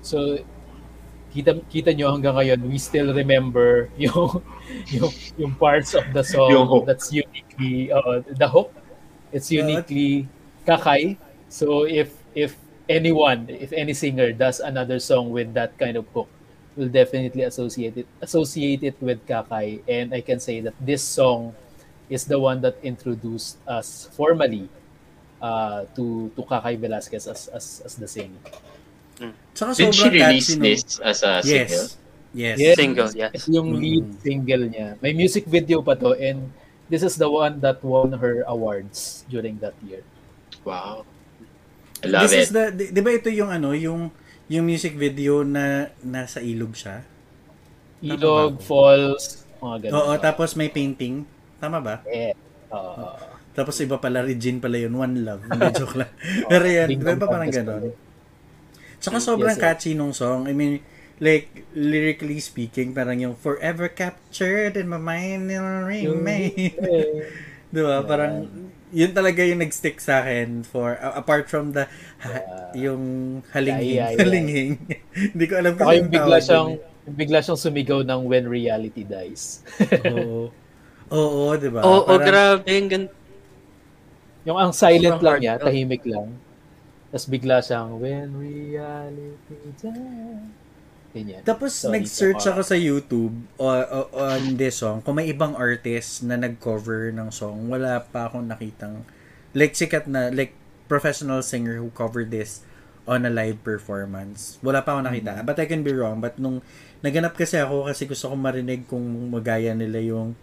So 0.00 0.40
kita 1.36 1.60
kita 1.68 1.92
nyo 1.92 2.16
hanggang 2.16 2.32
ngayon, 2.32 2.64
we 2.64 2.80
still 2.80 3.12
remember 3.12 3.92
yung 4.00 4.40
yung 4.88 5.12
yung 5.36 5.52
parts 5.60 5.92
of 5.92 6.08
the 6.16 6.24
song 6.24 6.88
that's 6.88 7.12
uniquely 7.12 7.92
uh, 7.92 8.24
the 8.24 8.48
hook. 8.48 8.72
It's 9.36 9.52
uniquely 9.52 10.32
kakay. 10.66 11.16
So 11.48 11.86
if 11.86 12.12
if 12.34 12.56
anyone, 12.88 13.46
if 13.48 13.72
any 13.72 13.94
singer 13.94 14.32
does 14.32 14.60
another 14.60 14.98
song 14.98 15.30
with 15.30 15.54
that 15.54 15.78
kind 15.78 15.96
of 15.96 16.06
hook, 16.14 16.28
will 16.76 16.92
definitely 16.92 17.42
associate 17.42 17.96
it 17.96 18.06
associate 18.20 18.82
it 18.84 18.96
with 19.00 19.24
Kakay 19.26 19.80
and 19.88 20.12
I 20.12 20.20
can 20.20 20.38
say 20.38 20.60
that 20.60 20.76
this 20.78 21.02
song 21.02 21.54
is 22.12 22.28
the 22.28 22.38
one 22.38 22.60
that 22.60 22.76
introduced 22.84 23.56
us 23.66 24.06
formally 24.12 24.68
uh, 25.40 25.88
to 25.96 26.28
to 26.36 26.40
Kakay 26.44 26.76
Velasquez 26.78 27.26
as 27.26 27.48
as, 27.48 27.80
as 27.84 27.96
the 27.96 28.06
singer. 28.06 28.38
Tsaka 29.56 29.72
Did 29.74 29.94
she 29.96 30.08
release 30.12 30.52
catchy, 30.52 30.60
no? 30.60 30.64
this 30.68 31.00
as 31.00 31.22
a 31.24 31.40
single? 31.42 31.88
Yes. 31.88 31.96
Yes. 32.36 32.56
Yes. 32.60 32.76
Single, 32.76 33.10
yes. 33.16 33.32
Ito 33.32 33.48
yung 33.48 33.70
lead 33.80 34.04
Mm. 34.04 34.20
single 34.20 34.62
niya. 34.68 34.88
May 35.00 35.16
music 35.16 35.48
video 35.48 35.80
pa 35.80 35.96
to 35.96 36.12
and 36.12 36.52
this 36.92 37.00
is 37.00 37.16
the 37.16 37.28
one 37.32 37.64
that 37.64 37.80
won 37.80 38.12
her 38.20 38.44
awards 38.44 39.24
during 39.32 39.56
that 39.64 39.72
year. 39.80 40.04
Wow. 40.66 41.06
I 42.02 42.06
love 42.10 42.26
This 42.26 42.34
is 42.34 42.48
it. 42.50 42.54
the, 42.58 42.64
di, 42.74 42.84
di 42.90 43.00
ba 43.00 43.14
ito 43.14 43.30
yung 43.30 43.54
ano, 43.54 43.70
yung 43.70 44.10
yung 44.50 44.64
music 44.66 44.98
video 44.98 45.46
na 45.46 45.94
nasa 46.02 46.42
ilog 46.42 46.74
siya? 46.74 47.06
Tama 48.02 48.18
Ilog, 48.18 48.52
ba? 48.58 48.66
Falls, 48.66 49.46
mga 49.62 49.76
ganun. 49.88 49.94
Oo, 49.94 50.12
tapos 50.18 50.58
may 50.58 50.68
painting. 50.68 51.22
Tama 51.62 51.78
ba? 51.78 52.02
Eh, 52.10 52.34
oo. 52.74 53.06
Tapos 53.56 53.72
iba 53.80 53.96
pala, 53.96 54.20
Regine 54.20 54.60
pala 54.60 54.76
yun, 54.76 54.92
One 54.92 55.24
Love. 55.24 55.42
Hindi, 55.48 55.66
joke 55.72 55.96
lang. 55.96 56.12
Pero 56.44 56.66
yan, 56.68 56.88
di 56.92 57.00
ba 57.00 57.16
parang 57.16 57.48
pala. 57.48 57.88
Tsaka 59.00 59.16
sobrang 59.22 59.56
yes. 59.56 59.62
catchy 59.62 59.96
nung 59.96 60.12
song. 60.12 60.44
I 60.44 60.52
mean, 60.52 60.84
like, 61.22 61.64
lyrically 61.72 62.36
speaking, 62.42 62.92
parang 62.92 63.16
yung 63.16 63.34
forever 63.38 63.88
captured 63.88 64.76
in 64.76 64.92
my 64.92 65.00
mind 65.00 65.48
and 65.48 65.88
remain. 65.88 66.52
Eh, 66.76 67.32
Di 67.74 67.80
ba? 67.80 68.04
Parang, 68.04 68.46
yun 68.96 69.12
talaga 69.12 69.44
yung 69.44 69.60
nag-stick 69.60 70.00
sa 70.00 70.24
akin 70.24 70.64
for, 70.64 70.96
a- 70.96 71.20
apart 71.20 71.52
from 71.52 71.76
the, 71.76 71.84
ha- 72.24 72.72
yung 72.72 73.02
halinghing. 73.52 73.92
Yeah, 73.92 74.08
yeah, 74.08 74.16
yeah. 74.16 74.20
Halinghing. 74.24 74.72
Hindi 75.36 75.44
ko 75.44 75.54
alam 75.60 75.72
kung 75.76 75.92
yung 75.92 76.08
bigla 76.08 76.38
siyang 76.40 76.68
dun 76.80 76.94
yung 77.06 77.16
bigla 77.16 77.38
siyang 77.38 77.60
sumigaw 77.60 78.00
ng 78.02 78.20
When 78.26 78.48
Reality 78.50 79.04
Dies. 79.06 79.62
eh. 79.78 80.00
Oo. 80.16 80.50
Oo, 81.12 81.54
di 81.54 81.70
ba? 81.70 81.84
Oo, 81.86 82.02
oh, 82.02 82.18
grabe. 82.18 82.66
Gan- 82.66 83.12
yung 84.42 84.58
ang 84.58 84.72
silent 84.74 85.22
lang 85.22 85.38
niya, 85.38 85.54
tahimik 85.60 86.02
lang. 86.02 86.34
Tapos 87.12 87.26
bigla 87.30 87.62
siyang 87.62 88.00
When 88.02 88.34
Reality 88.34 89.60
Dies. 89.78 90.65
Ganyan. 91.16 91.40
Tapos 91.48 91.72
So, 91.72 91.88
nag-search 91.88 92.44
ako 92.44 92.60
sa 92.60 92.76
YouTube 92.76 93.32
o- 93.56 93.88
o- 93.88 94.10
on 94.12 94.60
this 94.60 94.84
song. 94.84 95.00
Kung 95.00 95.16
may 95.16 95.32
ibang 95.32 95.56
artist 95.56 96.20
na 96.20 96.36
nag-cover 96.36 97.08
ng 97.08 97.32
song, 97.32 97.72
wala 97.72 98.04
pa 98.04 98.28
akong 98.28 98.44
nakitang 98.44 99.00
like 99.56 99.72
sikat 99.72 100.04
na 100.04 100.28
like 100.28 100.52
professional 100.92 101.40
singer 101.40 101.80
who 101.80 101.88
covered 101.96 102.28
this 102.28 102.60
on 103.08 103.24
a 103.24 103.32
live 103.32 103.56
performance. 103.64 104.60
Wala 104.60 104.84
pa 104.84 104.92
akong 104.92 105.08
nakita. 105.08 105.40
But 105.40 105.56
I 105.56 105.64
can 105.64 105.80
be 105.80 105.96
wrong. 105.96 106.20
But 106.20 106.36
nung 106.36 106.60
naganap 107.00 107.32
kasi 107.32 107.56
ako 107.56 107.88
kasi 107.88 108.04
gusto 108.04 108.28
kong 108.28 108.42
marinig 108.44 108.84
kung 108.84 109.02
magaya 109.32 109.72
nila 109.72 110.04
yung 110.04 110.36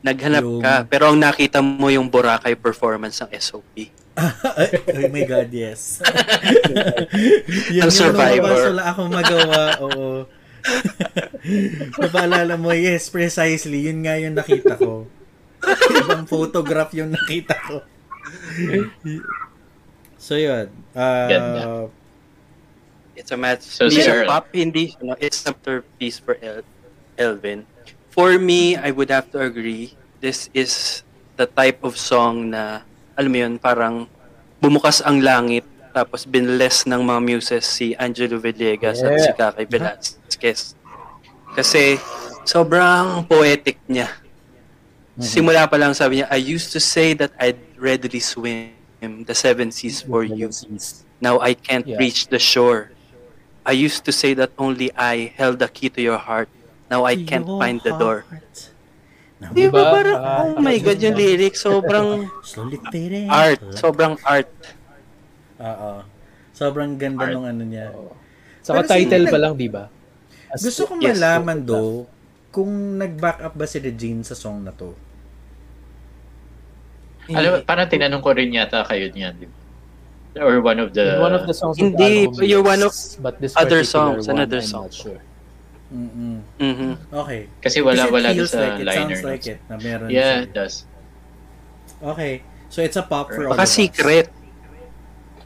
Naghanap 0.00 0.40
Yung- 0.40 0.64
ka, 0.64 0.88
pero 0.88 1.12
ang 1.12 1.20
nakita 1.20 1.60
mo 1.60 1.92
yung 1.92 2.08
Boracay 2.08 2.56
performance 2.56 3.20
ng 3.20 3.36
SOP. 3.36 3.92
oh 5.00 5.08
my 5.08 5.24
God, 5.24 5.48
yes. 5.50 6.00
Yun 7.74 7.84
Ang 7.84 7.90
yung 7.90 7.90
Survivor. 7.92 8.52
lumabas, 8.52 8.68
wala 8.70 8.84
akong 8.86 9.10
magawa. 9.10 9.60
Oo. 9.84 10.06
Napaalala 11.96 12.54
mo, 12.60 12.70
yes, 12.72 13.08
precisely. 13.08 13.88
Yun 13.88 14.04
nga 14.04 14.20
yung 14.20 14.36
nakita 14.36 14.76
ko. 14.76 15.08
Ibang 16.04 16.24
photograph 16.28 16.92
yung 16.92 17.12
nakita 17.12 17.56
ko. 17.64 17.76
so, 20.20 20.36
yun. 20.36 20.68
Uh. 20.92 21.88
It's 23.16 23.32
a 23.32 23.36
match. 23.36 23.68
So, 23.68 23.88
hindi 23.88 24.00
sir- 24.00 24.24
siya 24.24 24.28
pop, 24.28 24.48
hindi. 24.52 24.96
No, 25.04 25.12
it's 25.20 25.44
a 25.44 25.52
masterpiece 25.52 26.16
for 26.16 26.40
El- 26.40 26.64
Elvin. 27.20 27.68
For 28.08 28.40
me, 28.40 28.76
I 28.76 28.90
would 28.90 29.12
have 29.12 29.28
to 29.36 29.44
agree. 29.44 29.92
This 30.24 30.48
is 30.56 31.02
the 31.36 31.44
type 31.44 31.84
of 31.84 31.96
song 32.00 32.50
na, 32.56 32.80
alam 33.16 33.30
mo 33.30 33.38
yun, 33.38 33.54
parang 33.58 34.06
bumukas 34.60 35.00
ang 35.00 35.20
langit 35.20 35.64
tapos 35.90 36.22
binless 36.22 36.86
ng 36.86 37.02
mga 37.02 37.20
muses 37.20 37.66
si 37.66 37.98
Angelo 37.98 38.38
Villegas 38.38 39.02
at 39.02 39.10
Yeah. 39.10 39.24
si 39.26 39.30
Kakay 39.34 39.66
Velasquez. 39.66 40.60
Kasi 41.50 41.98
sobrang 42.46 43.26
poetic 43.26 43.82
niya. 43.90 44.06
Simula 45.18 45.66
pa 45.66 45.76
lang 45.76 45.92
sabi 45.92 46.22
niya, 46.22 46.28
I 46.30 46.38
used 46.38 46.70
to 46.72 46.80
say 46.80 47.12
that 47.18 47.34
I'd 47.36 47.58
readily 47.76 48.22
swim 48.22 48.72
the 49.26 49.34
seven 49.34 49.74
seas 49.74 50.00
for 50.00 50.22
you. 50.22 50.48
Now 51.20 51.42
I 51.42 51.52
can't 51.52 51.84
Yeah. 51.84 51.98
reach 51.98 52.30
the 52.30 52.38
shore. 52.38 52.94
I 53.66 53.76
used 53.76 54.06
to 54.08 54.12
say 54.14 54.32
that 54.38 54.54
only 54.56 54.88
I 54.96 55.34
held 55.36 55.58
the 55.60 55.68
key 55.68 55.90
to 55.92 56.00
your 56.00 56.16
heart. 56.16 56.48
Now 56.88 57.04
I 57.04 57.18
can't 57.18 57.44
your 57.44 57.58
find 57.60 57.82
the 57.82 57.92
door. 57.98 58.24
heart. 58.30 58.69
Di 59.40 59.66
ba 59.66 59.72
Diba? 59.72 59.82
parang, 59.88 60.18
Ah, 60.20 60.44
oh 60.52 60.60
my 60.60 60.76
God, 60.76 61.00
yung 61.00 61.16
lyrics, 61.16 61.64
sobrang 61.64 62.28
art. 63.26 63.60
Sobrang 63.72 64.14
art. 64.20 64.52
Oo. 65.56 65.92
Sobrang 66.52 66.92
ganda 66.94 67.24
Art. 67.24 67.32
nung 67.32 67.48
ano 67.48 67.64
niya. 67.64 67.88
Oo. 67.90 68.12
Saka 68.60 68.84
Pero 68.84 68.90
title 68.92 69.24
sige, 69.24 69.32
pa 69.32 69.38
lang, 69.40 69.52
di 69.56 69.68
ba? 69.72 69.88
As- 70.52 70.60
Gusto 70.60 70.84
kong 70.84 71.00
Yes, 71.00 71.16
malaman 71.16 71.64
do 71.64 72.04
kung 72.52 72.68
nag-back 72.96 73.40
up 73.40 73.54
ba 73.56 73.64
si 73.64 73.80
Regine 73.80 74.20
sa 74.20 74.36
song 74.36 74.60
na 74.60 74.76
to. 74.76 74.92
Alam, 77.30 77.62
parang 77.62 77.86
tinanong 77.86 78.20
ko 78.20 78.34
rin 78.34 78.50
yata 78.50 78.82
kayo 78.82 79.08
niyan, 79.08 79.34
di 79.38 79.46
ba? 79.46 79.56
Or 80.42 80.60
one 80.60 80.78
of 80.78 80.92
the... 80.92 81.16
In 81.16 81.22
one 81.22 81.34
of 81.34 81.42
the 81.42 81.54
songs 81.54 81.74
Hindi, 81.74 82.28
you're 82.44 82.62
one 82.62 82.82
of 82.82 82.92
but 83.18 83.40
this 83.40 83.54
other 83.56 83.82
songs, 83.82 84.28
one, 84.28 84.36
another 84.36 84.60
I'm 84.60 84.68
song. 84.68 84.86
not 84.86 84.94
sure. 84.94 85.20
Mm-mm. 85.90 86.38
Mhm. 86.56 86.92
Okay. 87.10 87.50
Kasi 87.58 87.82
wala, 87.82 88.06
Kasi 88.06 88.06
it 88.06 88.14
wala 88.14 88.28
feels 88.30 88.50
sa 88.50 88.60
like 88.62 88.78
it, 88.78 88.86
liner 88.86 88.94
sounds 89.10 89.22
like 89.26 89.42
notes. 89.42 89.50
it, 89.50 89.58
na 89.66 89.74
meron 89.76 90.06
Yeah, 90.08 90.32
siya. 90.38 90.44
it 90.46 90.52
does. 90.54 90.74
Okay. 92.00 92.32
So 92.70 92.78
it's 92.80 92.94
a 92.94 93.02
pop 93.02 93.34
for 93.34 93.50
all 93.50 93.58
Baka 93.58 93.66
of 93.66 93.70
us. 93.70 93.74
secret. 93.74 94.26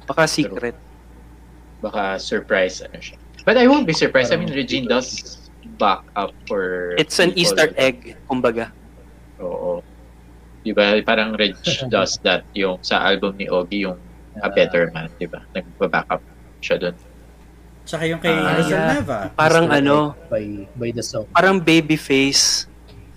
Baka 0.04 0.28
secret. 0.28 0.76
Baka 1.80 2.20
surprise 2.20 2.85
ano 2.85 3.00
siya. 3.00 3.16
But 3.44 3.57
I 3.57 3.68
won't 3.68 3.85
be 3.85 3.96
surprised. 3.96 4.33
I 4.33 4.37
mean, 4.37 4.52
Regine 4.52 4.88
does 4.88 5.40
back 5.76 6.04
up 6.16 6.33
for... 6.48 6.92
It's 6.96 7.16
an 7.20 7.33
people. 7.33 7.40
Easter 7.44 7.68
egg, 7.76 8.16
kumbaga. 8.24 8.72
Oo. 9.40 9.80
Di 10.64 10.72
ba? 10.72 10.96
Parang 11.04 11.37
Reg 11.37 11.52
does 11.92 12.16
that 12.24 12.44
yung 12.57 12.80
sa 12.80 13.04
album 13.04 13.37
ni 13.37 13.48
Ogie, 13.48 13.85
yung 13.85 14.00
A 14.40 14.48
Better 14.48 14.88
Man, 14.92 15.12
di 15.20 15.28
ba? 15.28 15.44
Nagpa-back 15.52 16.09
up 16.09 16.24
siya 16.61 16.80
doon. 16.80 16.96
Tsaka 17.85 18.03
yung 18.05 18.16
kay 18.18 18.33
Ah, 18.33 18.57
Rosal 18.57 18.73
yeah. 18.73 18.92
Neva. 18.97 19.18
Parang 19.33 19.66
Easter 19.68 19.79
ano, 19.81 19.97
by 20.27 20.44
by 20.73 20.88
the 20.90 21.05
song. 21.05 21.29
parang 21.31 21.61
baby 21.61 21.94
face 21.94 22.64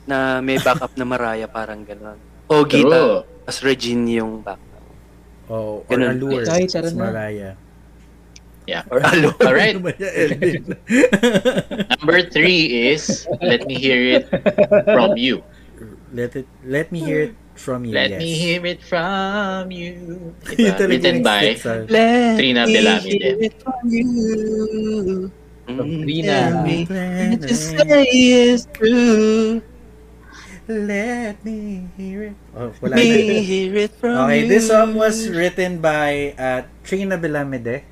na 0.03 0.39
may 0.39 0.59
backup 0.59 0.91
na 0.95 1.03
Mariah, 1.03 1.47
parang 1.47 1.83
gano'n. 1.83 2.19
O 2.47 2.63
Gita, 2.63 3.23
as 3.43 3.59
Regine 3.59 4.19
yung 4.19 4.39
back. 4.39 4.59
Oh, 5.47 5.83
or 5.83 5.87
Ganun. 5.87 6.15
Allure. 6.19 6.43
It's 6.43 6.75
na. 6.75 6.91
Mariah. 6.91 7.55
Yeah. 8.67 8.83
Or 8.91 8.99
alo. 8.99 9.31
Alright. 9.39 9.79
Ano 9.79 9.87
ba 9.87 9.95
yan, 9.95 10.11
Elvin? 10.27 10.63
Number 11.95 12.19
three 12.27 12.91
is 12.91 13.23
Let 13.39 13.63
Me 13.63 13.79
Hear 13.79 14.19
It 14.19 14.27
From 14.83 15.15
You. 15.15 15.39
let 16.11 16.35
it 16.35 16.47
let 16.63 16.87
me 16.91 17.03
hear 17.03 17.31
it 17.31 17.35
from 17.59 17.85
you. 17.85 17.93
Let 17.93 18.09
yes. 18.15 18.19
Me 18.21 18.29
Hear 18.33 18.61
It 18.65 18.81
From 18.83 19.71
You. 19.71 20.33
Diba? 20.45 20.87
Written 20.87 21.17
by 21.25 21.57
sticks, 21.57 21.65
ah. 21.65 21.83
Let 21.89 22.37
Trina 22.37 22.63
me 22.65 22.73
Belamide. 22.73 23.03
hear 23.03 23.35
it 23.41 23.55
from 23.61 23.81
you. 23.89 25.31
Mm, 25.67 26.03
Trina. 26.03 26.31
tell 26.31 26.63
me 26.63 26.77
say 27.51 28.57
true. 28.73 29.61
Let 30.67 31.39
me 31.47 31.87
hear 31.95 32.31
it. 32.31 32.35
Oh, 32.55 32.71
wala 32.83 32.95
Me 32.99 33.07
na. 33.07 33.39
hear 33.39 33.75
it 33.87 33.93
from 33.95 34.27
Okay, 34.27 34.43
you. 34.43 34.51
this 34.51 34.67
song 34.67 34.95
was 34.99 35.27
written 35.31 35.79
by 35.79 36.35
uh, 36.35 36.67
Trina 36.83 37.15
Belamide. 37.17 37.87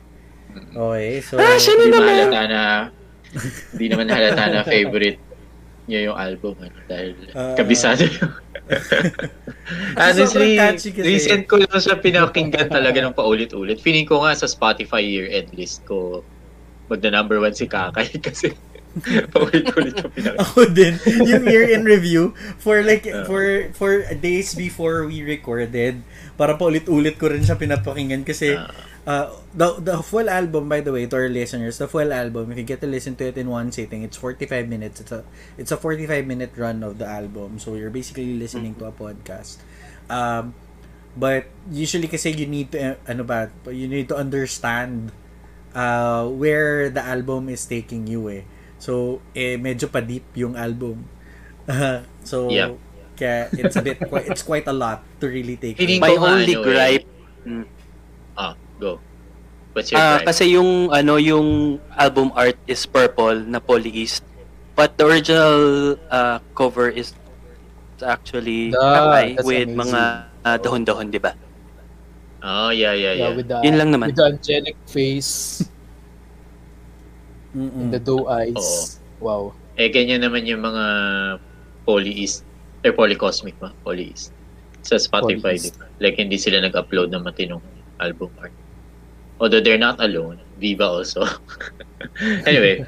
Okay, 0.75 1.19
so... 1.23 1.39
Ah, 1.39 1.56
siya 1.56 1.73
na 1.80 1.86
naman. 1.91 2.28
hindi 3.75 3.86
naman 3.91 4.08
halata 4.08 4.43
na 4.47 4.62
favorite 4.63 5.19
niya 5.86 6.10
yung 6.10 6.17
album 6.17 6.54
ano, 6.60 6.78
dahil 6.86 7.13
Ah. 7.32 7.54
kabisado 7.54 8.04
yung 8.04 8.34
Sobrang 8.65 9.93
Honestly, 9.95 10.58
kasi. 10.58 10.98
recent 11.00 11.45
ko 11.45 11.58
lang 11.58 11.78
siya 11.78 11.98
pinakinggan 11.98 12.65
talaga 12.67 12.98
ng 13.00 13.13
paulit-ulit. 13.13 13.78
Feeling 13.78 14.06
ko 14.06 14.21
nga 14.21 14.34
sa 14.34 14.45
Spotify 14.45 15.02
year-end 15.02 15.54
list 15.54 15.86
ko, 15.86 16.26
magna 16.86 17.10
number 17.12 17.38
one 17.38 17.54
si 17.54 17.65
Kakay 17.65 18.10
kasi 18.26 18.54
paulit-ulit 19.34 19.93
ko 19.95 20.08
pinakinggan. 20.08 20.41
Ako 20.41 20.60
din, 20.67 20.93
yung 21.21 21.45
year 21.45 21.67
in 21.67 21.84
review 21.84 22.32
for 22.58 22.82
like 22.82 23.06
Uh. 23.06 23.21
for 23.24 23.43
for 23.74 23.91
days 24.15 24.54
before 24.54 25.04
we 25.04 25.21
recorded, 25.21 26.02
para 26.34 26.56
pa 26.56 26.65
ulit-ulit 26.65 27.15
ko 27.15 27.28
rin 27.28 27.41
siya 27.41 27.56
pinapakinggan 27.56 28.24
kasi 28.24 28.56
uh, 28.56 28.65
the 29.06 29.70
the 29.78 30.02
full 30.02 30.26
album 30.26 30.65
by 30.68 30.82
the 30.82 30.91
way 30.91 31.06
to 31.06 31.15
our 31.15 31.30
listeners, 31.30 31.78
the 31.78 31.88
full 31.88 32.10
album 32.10 32.50
if 32.52 32.58
you 32.58 32.65
get 32.65 32.82
to 32.82 32.89
listen 32.89 33.13
to 33.22 33.30
it 33.30 33.38
in 33.38 33.50
one 33.50 33.72
sitting, 33.72 34.02
it's 34.02 34.18
45 34.18 34.68
minutes. 34.68 35.02
It's 35.02 35.13
a 35.13 35.22
it's 35.58 35.72
a 35.72 35.78
45 35.78 36.26
minute 36.26 36.52
run 36.58 36.82
of 36.82 36.98
the 36.98 37.06
album. 37.06 37.60
So 37.62 37.76
you're 37.78 37.94
basically 37.94 38.34
listening 38.34 38.76
to 38.82 38.89
a 38.89 38.94
podcast. 38.94 39.62
Um 40.10 40.58
but 41.15 41.48
usually 41.72 42.10
kasi 42.12 42.34
you 42.36 42.50
need 42.50 42.74
to 42.74 42.78
uh, 42.82 42.96
ano 43.08 43.24
ba, 43.24 43.54
you 43.70 43.88
need 43.88 44.10
to 44.10 44.18
understand 44.18 45.13
uh, 45.76 46.26
where 46.28 46.89
the 46.89 47.04
album 47.04 47.48
is 47.52 47.63
taking 47.68 48.08
you 48.08 48.28
eh. 48.32 48.44
So, 48.80 49.22
eh, 49.36 49.56
medyo 49.60 49.91
pa 49.91 50.04
deep 50.04 50.24
yung 50.36 50.56
album. 50.56 51.08
so, 52.24 52.52
Yep. 52.52 52.72
kaya 53.15 53.48
it's 53.56 53.80
a 53.80 53.84
bit, 53.84 53.96
quite, 54.12 54.28
it's 54.28 54.44
quite 54.44 54.68
a 54.68 54.76
lot 54.76 55.04
to 55.24 55.32
really 55.32 55.56
take. 55.56 55.80
My 56.04 56.15
only 56.20 56.56
ano, 56.56 56.62
eh. 56.62 56.68
gripe, 56.68 57.08
mm, 57.48 57.65
Ah, 58.36 58.52
go. 58.78 59.00
What's 59.74 59.92
your 59.92 60.00
ah, 60.00 60.18
gripe? 60.18 60.28
kasi 60.30 60.56
yung 60.56 60.88
ano 60.90 61.20
yung 61.20 61.78
album 61.94 62.32
art 62.34 62.56
is 62.66 62.86
purple 62.86 63.36
na 63.44 63.60
polyist. 63.60 64.24
But 64.76 64.96
the 64.96 65.08
original 65.08 65.56
uh, 66.10 66.40
cover 66.52 66.92
is 66.92 67.16
actually 68.04 68.76
Ah, 68.76 69.08
kakay 69.16 69.28
with 69.42 69.72
amazing. 69.72 69.76
mga 69.76 70.02
uh, 70.44 70.58
dahon-dahon, 70.60 71.08
di 71.10 71.20
ba? 71.20 71.32
Oh, 72.44 72.70
yeah, 72.70 72.92
yeah, 72.92 73.16
Yeah, 73.16 73.32
yeah. 73.32 73.36
with 73.36 73.48
the 73.48 73.58
Yun 73.64 73.76
lang 73.80 73.90
naman. 73.90 74.12
with 74.12 74.20
the 74.20 74.28
angelic 74.30 74.76
face 74.86 75.64
Mm-mm. 77.56 77.88
and 77.88 77.90
the 77.90 78.00
doe 78.00 78.28
eyes. 78.28 79.00
Wow. 79.20 79.56
Eh, 79.76 79.88
ganyan 79.88 80.24
naman 80.24 80.44
yung 80.44 80.60
mga 80.62 80.86
polyist 81.84 82.44
or 82.84 82.92
polycosmic 82.92 83.56
ba? 83.58 83.72
Polyist. 83.82 84.32
Sa 84.84 85.00
Spotify, 85.00 85.56
Polyist. 85.56 85.74
di 85.74 85.80
ba? 85.80 85.88
Like, 86.00 86.20
hindi 86.20 86.36
sila 86.36 86.60
nag-upload 86.62 87.16
ng 87.16 87.24
matinong 87.24 87.64
album 87.98 88.30
art. 88.38 88.54
Although 89.39 89.60
they're 89.60 89.82
not 89.82 90.00
alone. 90.00 90.39
Viva 90.60 90.86
also. 90.86 91.28
anyway. 92.48 92.86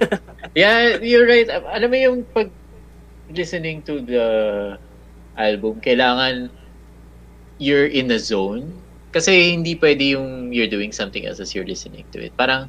yeah, 0.54 0.98
you're 0.98 1.26
right. 1.26 1.46
Alam 1.48 1.90
mo 1.90 1.96
yung 1.96 2.18
pag 2.34 2.50
listening 3.30 3.82
to 3.86 4.02
the 4.02 4.26
album, 5.38 5.80
kailangan 5.80 6.50
you're 7.58 7.86
in 7.86 8.08
the 8.08 8.18
zone. 8.18 8.74
Kasi 9.14 9.54
hindi 9.54 9.78
pwede 9.78 10.18
yung 10.18 10.50
you're 10.50 10.70
doing 10.70 10.90
something 10.90 11.22
else 11.22 11.38
as 11.38 11.54
you're 11.54 11.66
listening 11.66 12.02
to 12.10 12.18
it. 12.18 12.34
Parang 12.34 12.66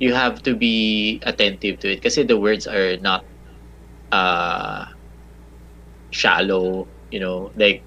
you 0.00 0.16
have 0.16 0.40
to 0.40 0.56
be 0.56 1.20
attentive 1.24 1.80
to 1.80 1.92
it 1.92 2.00
kasi 2.00 2.24
the 2.24 2.36
words 2.36 2.64
are 2.64 2.96
not 3.04 3.24
uh 4.12 4.88
shallow, 6.16 6.88
you 7.12 7.20
know, 7.20 7.52
like 7.60 7.84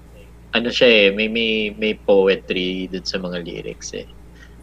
ano 0.54 0.70
siya 0.70 0.86
eh, 0.86 1.06
may 1.10 1.26
may 1.26 1.74
may 1.74 1.94
poetry 1.94 2.86
dun 2.86 3.02
sa 3.02 3.18
mga 3.18 3.42
lyrics 3.42 3.90
eh. 3.94 4.06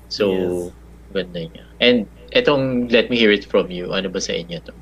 So, 0.07 0.71
ganda 1.11 1.47
niya. 1.47 1.63
And 1.79 2.07
etong 2.31 2.91
Let 2.91 3.09
Me 3.09 3.15
Hear 3.17 3.31
It 3.31 3.47
From 3.47 3.71
You, 3.71 3.91
ano 3.93 4.09
ba 4.11 4.19
sa 4.19 4.35
inyo 4.35 4.59
to? 4.63 4.73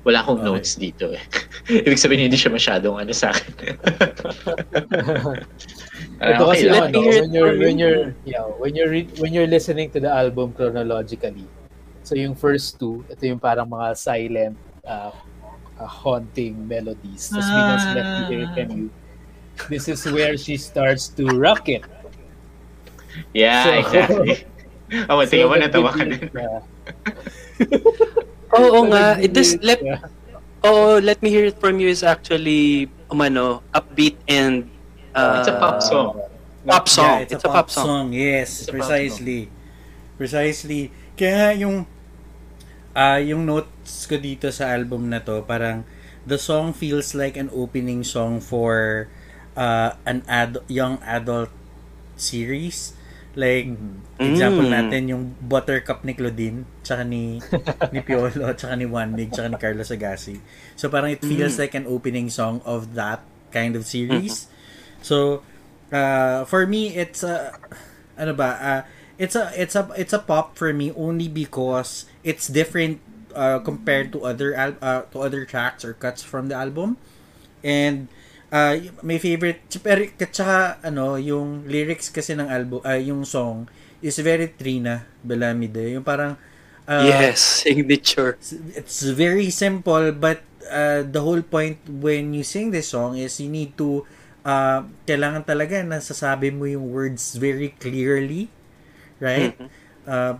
Wala 0.00 0.24
akong 0.24 0.40
Okay. 0.40 0.48
notes 0.48 0.80
dito 0.80 1.12
eh. 1.12 1.20
Ibig 1.86 2.00
sabihin 2.00 2.24
hindi 2.30 2.40
siya 2.40 2.48
masyadong 2.48 2.96
ano 2.96 3.12
sa 3.12 3.30
akin. 3.34 3.52
Ah, 6.20 6.36
Ito 6.36 6.52
kasi 6.52 6.68
okay 6.68 6.72
lang. 6.72 6.80
Let 6.80 6.92
ano, 6.92 7.00
me 7.00 7.00
hear 7.00 7.16
it 7.16 7.20
when 7.24 7.32
you're 7.32 7.52
from 7.52 7.60
when 7.64 7.76
you. 7.76 7.84
you're 7.88 8.04
yeah, 8.28 8.44
when 8.60 8.72
you're 8.76 8.92
re- 8.92 9.12
when 9.20 9.32
you're 9.32 9.48
listening 9.48 9.88
to 9.92 10.00
the 10.00 10.08
album 10.12 10.52
chronologically. 10.52 11.48
So 12.04 12.12
yung 12.16 12.36
first 12.36 12.76
two, 12.76 13.04
ito 13.08 13.24
yung 13.24 13.40
parang 13.40 13.68
mga 13.68 13.96
silent 13.96 14.56
uh, 14.84 15.12
uh, 15.76 15.88
haunting 15.88 16.60
melodies. 16.68 17.28
Tapos 17.28 17.48
biglang 17.52 17.80
Let 17.96 18.08
Me 18.16 18.22
Hear 18.28 18.40
It 18.44 18.52
From 18.52 18.68
You. 18.72 18.86
This 19.68 19.88
is 19.88 20.04
where 20.08 20.36
she 20.36 20.56
starts 20.56 21.08
to 21.16 21.24
rock 21.36 21.68
it. 21.68 21.84
Yeah, 23.34 23.64
So- 23.64 23.74
exactly. 23.78 24.36
Oh, 25.06 25.22
tingnan 25.22 25.46
mo, 25.46 25.54
natawa 25.54 25.94
ka 25.94 26.02
din. 26.02 26.18
Oo 28.58 28.78
So, 28.82 28.90
nga, 28.90 29.14
the 29.14 29.22
it 29.22 29.32
is 29.38 29.54
beginning, 29.54 29.66
let 29.70 29.78
yeah. 29.86 30.00
Oh, 30.66 30.98
let 30.98 31.22
me 31.22 31.30
hear 31.30 31.46
it 31.46 31.56
from 31.62 31.78
you 31.80 31.88
is 31.88 32.02
actually 32.02 32.90
umano, 33.08 33.62
upbeat 33.72 34.18
and 34.28 34.66
uh, 35.14 35.40
It's 35.40 35.48
a 35.48 35.56
pop 35.56 35.78
song. 35.80 36.20
Pop 36.66 36.84
song. 36.90 37.06
Yeah, 37.06 37.22
it's, 37.24 37.32
a 37.32 37.40
pop 37.48 37.68
song. 37.70 38.12
Yes, 38.12 38.48
It's 38.60 38.68
a 38.68 38.74
pop 38.74 38.82
precisely. 38.82 39.48
Precisely. 40.18 40.90
Kaya 41.16 41.32
nga 41.38 41.50
yung 41.56 41.76
ah 42.92 43.22
yung 43.22 43.46
notes 43.46 44.04
ko 44.10 44.18
dito 44.18 44.50
sa 44.50 44.74
album 44.74 45.08
na 45.08 45.22
to, 45.22 45.40
parang 45.46 45.86
the 46.26 46.36
song 46.36 46.74
feels 46.74 47.14
like 47.14 47.38
an 47.40 47.48
opening 47.54 48.02
song 48.04 48.42
for 48.42 49.06
uh, 49.56 49.94
an 50.04 50.26
ad- 50.28 50.60
young 50.68 50.98
adult 51.06 51.48
series. 52.18 52.92
Like, 53.38 53.70
example 54.18 54.66
Mm. 54.66 54.74
natin, 54.74 55.02
yung 55.06 55.22
Buttercup 55.38 56.02
ni 56.02 56.18
Claudine, 56.18 56.66
tsaka 56.82 57.06
ni, 57.06 57.38
ni 57.94 58.00
Piolo, 58.02 58.50
tsaka 58.58 58.74
ni 58.74 58.90
Juanmig, 58.90 59.30
tsaka 59.30 59.54
ni 59.54 59.58
Carlos 59.58 59.86
Agassi. 59.94 60.42
So, 60.74 60.90
parang 60.90 61.14
it 61.14 61.22
feels 61.22 61.54
like 61.54 61.78
an 61.78 61.86
opening 61.86 62.26
song 62.26 62.58
of 62.66 62.98
that 62.98 63.22
kind 63.54 63.78
of 63.78 63.86
series. 63.86 64.50
So, 65.00 65.46
uh, 65.94 66.42
for 66.44 66.66
me, 66.66 66.90
it's 66.98 67.22
a, 67.22 67.54
ano 68.18 68.34
ba, 68.34 68.50
uh, 68.58 68.82
it's 69.14 69.38
a, 69.38 69.54
it's 69.54 69.78
a, 69.78 69.86
it's 69.94 70.12
a 70.12 70.18
pop 70.18 70.58
for 70.58 70.74
me 70.74 70.90
only 70.98 71.30
because 71.30 72.10
it's 72.26 72.50
different 72.50 72.98
uh, 73.30 73.62
compared 73.62 74.10
to 74.10 74.26
other, 74.26 74.58
al- 74.58 74.80
uh, 74.82 75.02
to 75.14 75.22
other 75.22 75.46
tracks 75.46 75.86
or 75.86 75.94
cuts 75.94 76.18
from 76.26 76.50
the 76.50 76.58
album. 76.58 76.98
And, 77.62 78.08
uh, 78.52 78.74
y- 78.78 78.92
my 79.02 79.18
favorite, 79.18 79.62
pero, 79.82 80.04
tsaka, 80.30 80.78
ano, 80.84 81.16
yung 81.18 81.64
lyrics 81.66 82.10
kasi 82.10 82.34
ng 82.36 82.48
album, 82.48 82.80
uh, 82.84 82.98
yung 82.98 83.24
song, 83.26 83.66
is 84.02 84.16
very 84.20 84.48
Trina 84.56 85.04
Belamide. 85.24 85.92
Yung 85.94 86.04
parang 86.06 86.36
uh, 86.88 87.04
yes, 87.04 87.40
signature. 87.64 88.38
it's 88.74 89.02
very 89.04 89.50
simple 89.50 90.12
but 90.12 90.42
uh, 90.70 91.02
the 91.04 91.20
whole 91.20 91.42
point 91.42 91.78
when 91.88 92.34
you 92.34 92.42
sing 92.44 92.70
this 92.70 92.90
song 92.92 93.16
is 93.18 93.38
you 93.40 93.48
need 93.50 93.76
to 93.76 94.04
uh, 94.44 94.82
kailangan 95.06 95.44
talaga 95.44 95.82
nasasabi 95.84 96.50
mo 96.52 96.64
yung 96.66 96.88
words 96.90 97.36
very 97.38 97.74
clearly 97.78 98.48
right 99.20 99.56
Mhm. 99.58 99.68
uh, 100.08 100.34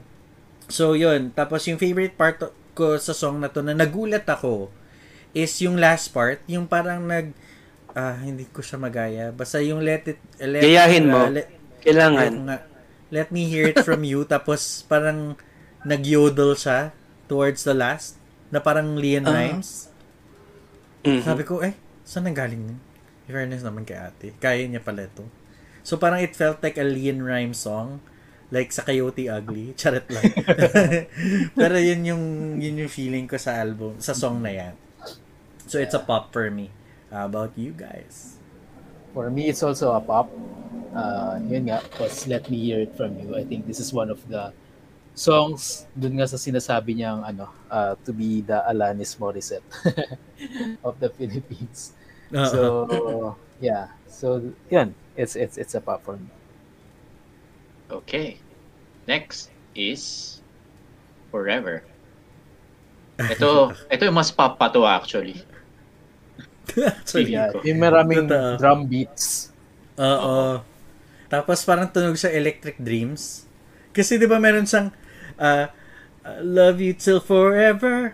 so 0.71 0.95
yun 0.95 1.31
tapos 1.35 1.67
yung 1.69 1.79
favorite 1.81 2.15
part 2.17 2.39
ko 2.77 2.97
sa 2.99 3.13
song 3.15 3.41
na 3.43 3.51
to 3.51 3.61
na 3.65 3.75
nagulat 3.77 4.25
ako 4.29 4.71
is 5.35 5.53
yung 5.63 5.79
last 5.79 6.11
part 6.15 6.41
yung 6.51 6.67
parang 6.67 7.07
nag 7.07 7.33
ah, 7.93 8.17
hindi 8.17 8.47
ko 8.47 8.61
siya 8.61 8.77
magaya 8.77 9.31
basta 9.31 9.59
yung 9.59 9.81
let 9.81 10.07
it 10.07 10.21
let, 10.39 10.63
Gayahin 10.63 11.07
mo. 11.07 11.27
uh, 11.27 11.31
let, 11.31 11.49
Kailangan. 11.81 12.33
Nga. 12.45 12.59
Let 13.11 13.29
me 13.31 13.49
hear 13.49 13.67
it 13.67 13.81
from 13.81 14.05
you. 14.05 14.23
Tapos 14.29 14.85
parang 14.85 15.35
nag-yodel 15.83 16.53
siya 16.55 16.93
towards 17.25 17.65
the 17.65 17.73
last. 17.73 18.21
Na 18.51 18.61
parang 18.61 18.95
Leon 18.95 19.25
Ah. 19.25 19.33
Rhymes. 19.33 19.89
Mhm. 21.03 21.25
Sabi 21.25 21.43
ko, 21.43 21.65
eh, 21.65 21.73
saan 22.05 22.29
nanggaling 22.29 22.61
yun? 22.61 22.79
In 23.25 23.33
fairness 23.33 23.65
naman 23.65 23.89
kay 23.89 23.97
ate. 23.97 24.37
Kaya 24.37 24.67
niya 24.67 24.79
pala 24.79 25.09
ito. 25.09 25.25
So 25.81 25.97
parang 25.97 26.21
it 26.21 26.37
felt 26.37 26.61
like 26.61 26.77
a 26.77 26.85
Leon 26.85 27.25
Rhymes 27.25 27.57
song. 27.59 28.05
Like 28.51 28.69
sa 28.69 28.83
Coyote 28.83 29.31
Ugly. 29.31 29.73
Charot 29.81 30.05
lang. 30.11 30.27
Pero 31.59 31.77
yun 31.79 32.03
yung, 32.05 32.25
yun 32.59 32.77
yung 32.77 32.93
feeling 32.93 33.25
ko 33.25 33.39
sa 33.39 33.57
album, 33.57 33.97
sa 33.99 34.13
song 34.13 34.43
na 34.43 34.51
yan. 34.51 34.75
So 35.65 35.79
it's 35.79 35.95
a 35.95 36.03
pop 36.03 36.35
for 36.35 36.51
me. 36.51 36.69
How 37.11 37.27
about 37.27 37.53
you 37.59 37.75
guys? 37.75 38.39
For 39.13 39.31
me, 39.31 39.51
it's 39.51 39.63
also 39.63 39.93
a 39.93 40.01
pop. 40.01 40.31
Uh, 40.95 41.39
yun 41.47 41.67
nga, 41.67 41.83
because 41.83 42.27
Let 42.27 42.51
Me 42.51 42.59
Hear 42.59 42.87
It 42.87 42.95
From 42.97 43.19
You. 43.19 43.35
I 43.35 43.45
think 43.45 43.67
this 43.67 43.79
is 43.83 43.93
one 43.93 44.11
of 44.11 44.23
the 44.31 44.55
songs 45.15 45.91
dun 45.99 46.17
nga 46.17 46.27
sa 46.31 46.39
sinasabi 46.39 46.95
niyang 46.95 47.27
ano, 47.27 47.51
uh, 47.71 47.99
to 48.07 48.15
be 48.15 48.41
the 48.47 48.63
Alanis 48.71 49.19
Morissette 49.19 49.67
of 50.87 50.99
the 51.03 51.11
Philippines. 51.11 51.93
So, 52.31 53.37
yeah. 53.61 53.91
So, 54.07 54.55
yun. 54.71 54.95
It's, 55.17 55.35
it's, 55.35 55.59
it's 55.59 55.75
a 55.75 55.81
pop 55.83 56.05
for 56.07 56.17
me. 56.17 56.31
Okay. 57.91 58.39
Next 59.07 59.51
is 59.75 60.41
Forever. 61.31 61.83
Ito, 63.19 63.75
ito 63.93 64.03
yung 64.07 64.15
mas 64.15 64.31
pop 64.31 64.59
pa 64.59 64.71
to 64.71 64.87
actually. 64.87 65.43
Sorry. 67.09 67.33
Yeah, 67.33 67.53
yung 67.67 67.81
maraming 67.81 68.27
Totoo. 68.31 68.59
drum 68.59 68.81
beats. 68.87 69.51
Oo. 70.01 70.63
Tapos 71.31 71.63
parang 71.63 71.87
tunog 71.87 72.19
sa 72.19 72.31
Electric 72.33 72.81
Dreams. 72.81 73.47
Kasi 73.91 74.19
'di 74.19 74.27
ba 74.27 74.39
meron 74.43 74.67
siyang 74.67 74.91
uh, 75.39 75.67
Love 76.45 76.79
you 76.85 76.93
till 76.93 77.19
forever. 77.19 78.13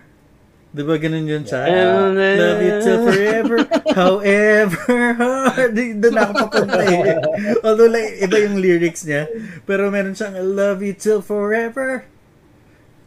'Di 0.70 0.82
ba 0.84 0.94
ganun 1.00 1.24
yun 1.24 1.42
siya? 1.42 1.64
Yeah. 1.66 2.12
Love 2.12 2.60
you 2.62 2.74
till 2.84 3.00
forever. 3.08 3.58
However 3.96 4.94
hard. 5.20 5.72
Doon 5.74 6.16
ako 6.16 6.32
papunta 6.46 6.80
eh. 6.84 7.16
Although 7.64 7.88
like, 7.88 8.20
iba 8.20 8.36
yung 8.44 8.60
lyrics 8.60 9.08
niya. 9.08 9.26
Pero 9.64 9.88
meron 9.88 10.12
siyang 10.12 10.36
love 10.36 10.84
you 10.84 10.92
till 10.92 11.24
forever. 11.24 12.04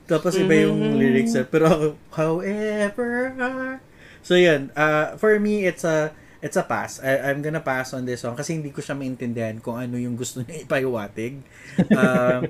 Tapos 0.09 0.33
iba 0.35 0.65
yung 0.65 0.97
lyrics 0.97 1.37
niya. 1.37 1.45
Pero 1.45 1.93
however 2.17 3.37
hard. 3.37 3.81
So 4.29 4.37
yun, 4.37 4.69
uh, 4.77 5.17
for 5.17 5.33
me, 5.41 5.65
it's 5.65 5.81
a 5.81 6.13
it's 6.37 6.53
a 6.53 6.61
pass. 6.61 7.01
I, 7.01 7.33
I'm 7.33 7.41
gonna 7.41 7.65
pass 7.65 7.97
on 7.97 8.05
this 8.05 8.21
song 8.21 8.37
kasi 8.37 8.61
hindi 8.61 8.69
ko 8.69 8.77
siya 8.77 8.93
maintindihan 8.93 9.57
kung 9.57 9.81
ano 9.81 9.97
yung 9.97 10.13
gusto 10.13 10.45
niya 10.45 10.61
ipaiwatig. 10.69 11.41
Uh, 11.89 12.45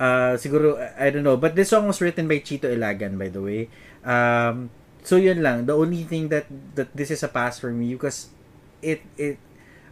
uh, 0.00 0.32
siguro, 0.40 0.80
I 0.80 1.12
don't 1.12 1.20
know. 1.20 1.36
But 1.36 1.60
this 1.60 1.68
song 1.68 1.84
was 1.84 2.00
written 2.00 2.24
by 2.24 2.40
Chito 2.40 2.72
Ilagan, 2.72 3.20
by 3.20 3.28
the 3.28 3.44
way. 3.44 3.68
Um, 4.00 4.72
so 5.04 5.20
yun 5.20 5.44
lang. 5.44 5.68
The 5.68 5.76
only 5.76 6.08
thing 6.08 6.32
that 6.32 6.48
that 6.72 6.96
this 6.96 7.12
is 7.12 7.20
a 7.20 7.28
pass 7.28 7.60
for 7.60 7.68
me 7.68 7.92
because 7.92 8.32
it 8.80 9.04
it 9.20 9.36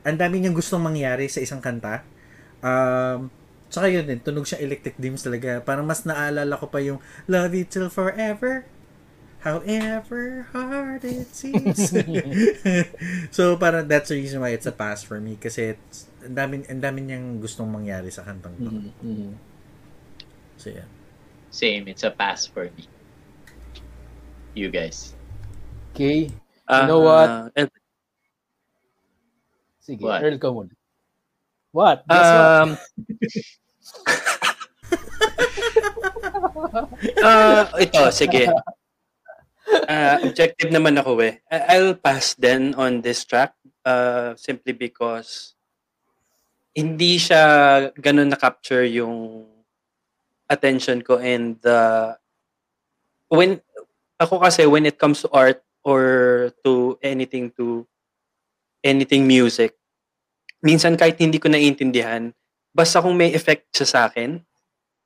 ang 0.09 0.17
dami 0.17 0.41
niyang 0.41 0.57
gustong 0.57 0.81
mangyari 0.81 1.29
sa 1.29 1.45
isang 1.45 1.61
kanta. 1.61 2.09
Um, 2.65 3.29
Tsaka 3.73 3.89
yun 3.89 4.05
din, 4.05 4.21
tunog 4.21 4.45
siya 4.45 4.61
electric 4.61 5.01
dreams 5.01 5.25
talaga. 5.25 5.65
Parang 5.65 5.89
mas 5.89 6.05
naalala 6.05 6.61
ko 6.61 6.69
pa 6.69 6.85
yung 6.85 7.01
Love 7.25 7.57
you 7.57 7.65
till 7.65 7.89
forever. 7.89 8.69
However 9.43 10.47
hard 10.55 11.03
it 11.03 11.35
seems. 11.35 11.91
so 13.37 13.59
parang 13.59 13.91
that's 13.91 14.15
the 14.15 14.23
reason 14.23 14.39
why 14.39 14.55
it's 14.55 14.71
a 14.71 14.75
pass 14.75 15.03
for 15.03 15.19
me 15.19 15.35
kasi 15.35 15.75
it's, 15.75 16.07
ang 16.23 16.39
dami, 16.39 16.63
ang 16.71 16.79
dami 16.79 17.03
niyang 17.03 17.43
gustong 17.43 17.67
mangyari 17.67 18.07
sa 18.15 18.23
kantang 18.23 18.55
to. 18.63 18.71
Mhm, 18.71 18.87
mhm. 19.03 19.35
So 20.63 20.71
yeah. 20.71 20.87
Same, 21.51 21.91
it's 21.91 22.07
a 22.07 22.15
pass 22.15 22.47
for 22.47 22.71
me. 22.79 22.87
You 24.55 24.71
guys. 24.71 25.11
Okay. 25.93 26.31
Ah, 26.71 26.87
know 26.87 27.03
what? 27.03 27.51
and- 27.59 27.75
Sige, 29.83 30.07
What? 30.07 30.23
Earl 30.23 30.39
ka 30.39 30.49
muna. 30.55 30.71
What? 31.75 32.07
Guess 32.07 32.31
what? 32.31 32.47
um, 32.47 32.71
ah, 37.27 37.67
ito, 37.83 38.07
sige. 38.15 38.47
Ah, 39.87 40.19
objective 40.23 40.71
naman 40.75 40.99
ako 40.99 41.23
eh. 41.23 41.39
I'll 41.51 41.95
pass 41.95 42.35
then 42.35 42.75
on 42.75 43.01
this 43.01 43.23
track 43.23 43.55
uh, 43.87 44.35
simply 44.35 44.75
because 44.75 45.55
hindi 46.73 47.21
siya 47.21 47.93
ganun 47.95 48.33
na-capture 48.33 48.89
yung 48.89 49.45
attention 50.49 51.05
ko 51.05 51.21
and 51.21 51.61
the 51.61 52.13
when 53.29 53.61
ako 54.21 54.41
kasi 54.41 54.65
when 54.69 54.89
it 54.89 54.97
comes 54.97 55.25
to 55.25 55.29
art 55.33 55.61
or 55.85 56.49
to 56.65 56.97
anything 57.05 57.53
to 57.57 57.85
anything 58.85 59.29
music 59.29 59.77
minsan 60.65 60.97
kahit 60.97 61.21
hindi 61.21 61.37
ko 61.37 61.49
naiintindihan 61.49 62.33
basta 62.73 63.01
kung 63.05 63.17
may 63.17 63.33
effect 63.37 63.69
siya 63.73 63.89
sa 63.89 64.01
akin 64.09 64.41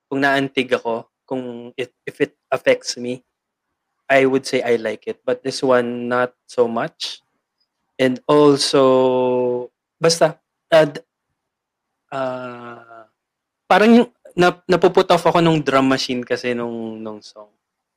kung 0.07 0.23
naantig 0.23 0.71
ako 0.71 1.07
kung 1.27 1.75
it, 1.75 1.90
if 2.07 2.23
it 2.23 2.35
affects 2.51 2.95
me 2.95 3.27
I 4.07 4.27
would 4.27 4.47
say 4.47 4.62
I 4.62 4.77
like 4.77 5.07
it 5.07 5.21
but 5.27 5.42
this 5.42 5.62
one 5.62 6.09
not 6.09 6.35
so 6.47 6.66
much 6.66 7.23
and 7.99 8.21
also 8.27 9.71
basta 9.99 10.38
uh, 10.71 10.87
ah, 12.12 13.05
parang 13.66 13.90
yung 14.03 14.09
na, 14.37 14.55
napuput 14.69 15.09
off 15.11 15.27
ako 15.27 15.40
nung 15.40 15.62
drum 15.62 15.88
machine 15.88 16.23
kasi 16.23 16.55
nung 16.55 17.03
nung 17.03 17.21
song 17.23 17.51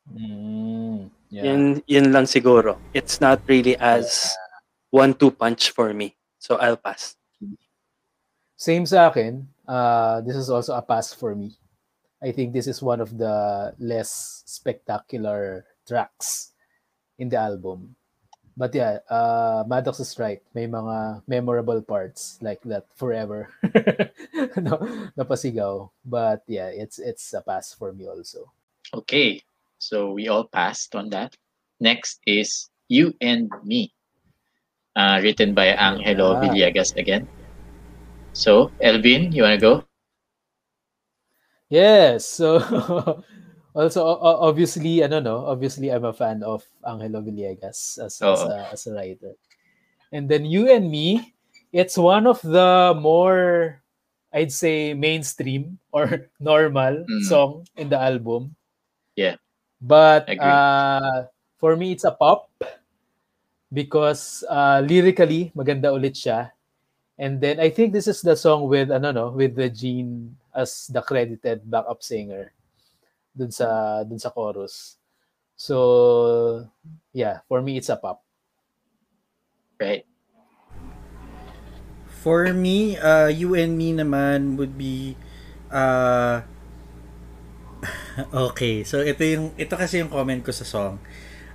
Mm, 0.09 1.05
yeah. 1.29 1.53
yun 1.53 1.85
yun 1.85 2.09
lang 2.09 2.25
siguro 2.25 2.81
it's 2.97 3.21
not 3.21 3.37
really 3.45 3.77
as 3.77 4.33
one 4.89 5.13
two 5.13 5.29
punch 5.29 5.69
for 5.69 5.93
me 5.93 6.17
so 6.41 6.57
I'll 6.57 6.81
pass 6.81 7.13
Same 8.59 8.83
sa 8.83 9.07
akin. 9.07 9.47
Uh, 9.63 10.19
this 10.27 10.35
is 10.35 10.51
also 10.51 10.75
a 10.75 10.83
pass 10.83 11.15
for 11.15 11.31
me. 11.31 11.55
I 12.19 12.35
think 12.35 12.51
this 12.51 12.67
is 12.67 12.83
one 12.83 12.99
of 12.99 13.15
the 13.15 13.71
less 13.79 14.43
spectacular 14.43 15.63
tracks 15.89 16.53
in 17.17 17.29
the 17.29 17.37
album. 17.41 17.97
But 18.57 18.75
yeah, 18.75 18.99
uh, 19.09 19.63
Maddox 19.67 19.99
is 20.03 20.13
right. 20.19 20.43
May 20.53 20.67
mga 20.67 21.23
memorable 21.27 21.81
parts 21.81 22.37
like 22.43 22.61
that 22.69 22.85
forever. 22.95 23.49
no, 24.59 24.77
napasigaw. 25.17 25.89
But 26.05 26.43
yeah, 26.45 26.67
it's 26.67 26.99
it's 26.99 27.33
a 27.33 27.41
pass 27.41 27.73
for 27.73 27.93
me 27.95 28.05
also. 28.11 28.51
Okay, 28.93 29.41
so 29.79 30.11
we 30.11 30.27
all 30.27 30.43
passed 30.45 30.93
on 30.95 31.09
that. 31.15 31.37
Next 31.79 32.19
is 32.27 32.69
You 32.91 33.15
and 33.21 33.47
Me, 33.63 33.93
uh, 34.95 35.21
written 35.23 35.55
by 35.55 35.71
Angelo 35.73 36.35
Ah. 36.35 36.41
Villegas 36.43 36.97
again. 36.99 37.27
So, 38.33 38.71
Elvin, 38.81 39.31
you 39.31 39.43
want 39.43 39.59
to 39.59 39.61
go? 39.61 39.73
Yes. 41.69 42.25
So 42.25 42.59
also 43.75 44.01
obviously 44.21 45.01
ano 45.03 45.19
no, 45.19 45.35
obviously 45.45 45.89
I'm 45.93 46.05
a 46.05 46.13
fan 46.13 46.41
of 46.43 46.65
Angelo 46.87 47.21
Villegas 47.21 47.97
as 48.01 48.17
as, 48.21 48.41
Oo. 48.41 48.49
a, 48.49 48.57
as 48.73 48.87
a 48.87 48.93
writer. 48.93 49.33
And 50.11 50.25
then 50.27 50.45
you 50.45 50.65
and 50.73 50.89
me, 50.89 51.35
it's 51.71 51.97
one 51.97 52.25
of 52.25 52.41
the 52.41 52.97
more 52.97 53.77
I'd 54.33 54.51
say 54.53 54.93
mainstream 54.93 55.77
or 55.93 56.29
normal 56.41 57.05
Mm. 57.05 57.23
song 57.29 57.51
in 57.77 57.89
the 57.89 57.97
album. 58.01 58.55
Yeah. 59.15 59.37
But 59.81 60.27
uh 60.41 61.29
for 61.61 61.75
me 61.77 61.93
it's 61.93 62.03
a 62.05 62.11
pop 62.13 62.49
because 63.73 64.43
uh 64.49 64.81
lyrically 64.85 65.53
maganda 65.55 65.93
ulit 65.93 66.17
siya. 66.17 66.51
And 67.19 67.41
then 67.43 67.59
I 67.59 67.69
think 67.69 67.91
this 67.91 68.07
is 68.07 68.21
the 68.23 68.35
song 68.35 68.65
with 68.71 68.89
ano 68.91 69.11
no, 69.11 69.25
with 69.29 69.55
the 69.55 69.69
Gene 69.69 70.35
as 70.55 70.87
the 70.89 71.01
credited 71.03 71.67
backup 71.69 72.01
singer 72.01 72.53
dun 73.37 73.51
sa 73.51 74.01
dun 74.05 74.19
sa 74.21 74.29
chorus. 74.33 74.97
So 75.55 75.77
yeah, 77.13 77.41
for 77.47 77.61
me 77.61 77.77
it's 77.77 77.89
a 77.89 77.97
pop. 77.97 78.23
Right. 79.79 80.05
For 82.19 82.51
me, 82.53 82.97
uh, 82.99 83.27
you 83.31 83.55
and 83.55 83.77
me 83.79 83.93
naman 83.95 84.57
would 84.59 84.75
be 84.77 85.15
Ah 85.71 86.43
Okay, 88.51 88.83
so 88.83 89.01
ito 89.03 89.21
yung 89.23 89.51
ito 89.55 89.73
kasi 89.75 90.01
yung 90.01 90.11
comment 90.11 90.41
ko 90.43 90.51
sa 90.51 90.65
song. 90.67 90.99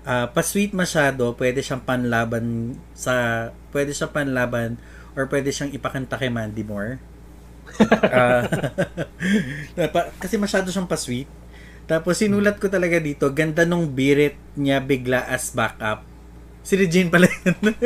Ah, 0.04 0.28
pa-sweet 0.28 0.72
masyado, 0.76 1.32
pwede 1.36 1.60
siyang 1.64 1.84
panlaban 1.84 2.76
sa 2.92 3.48
pwede 3.72 3.92
siyang 3.96 4.12
panlaban 4.12 4.70
or 5.16 5.24
pwede 5.32 5.48
siyang 5.52 5.72
ipakanta 5.72 6.16
kay 6.20 6.28
Mandy 6.32 6.64
Moore. 6.64 7.00
Ah, 8.10 8.44
pa- 9.94 10.12
kasi 10.20 10.36
masyado 10.40 10.68
siyang 10.70 10.88
pa-sweet. 10.88 11.28
Tapos 11.84 12.16
sinulat 12.16 12.56
ko 12.56 12.72
talaga 12.72 12.96
dito, 12.96 13.28
ganda 13.30 13.68
nung 13.68 13.92
birit 13.92 14.40
niya 14.56 14.80
bigla 14.80 15.20
as 15.28 15.52
backup. 15.52 16.04
Si 16.64 16.80
Regine 16.80 17.12
pala 17.12 17.28
yun. 17.28 17.56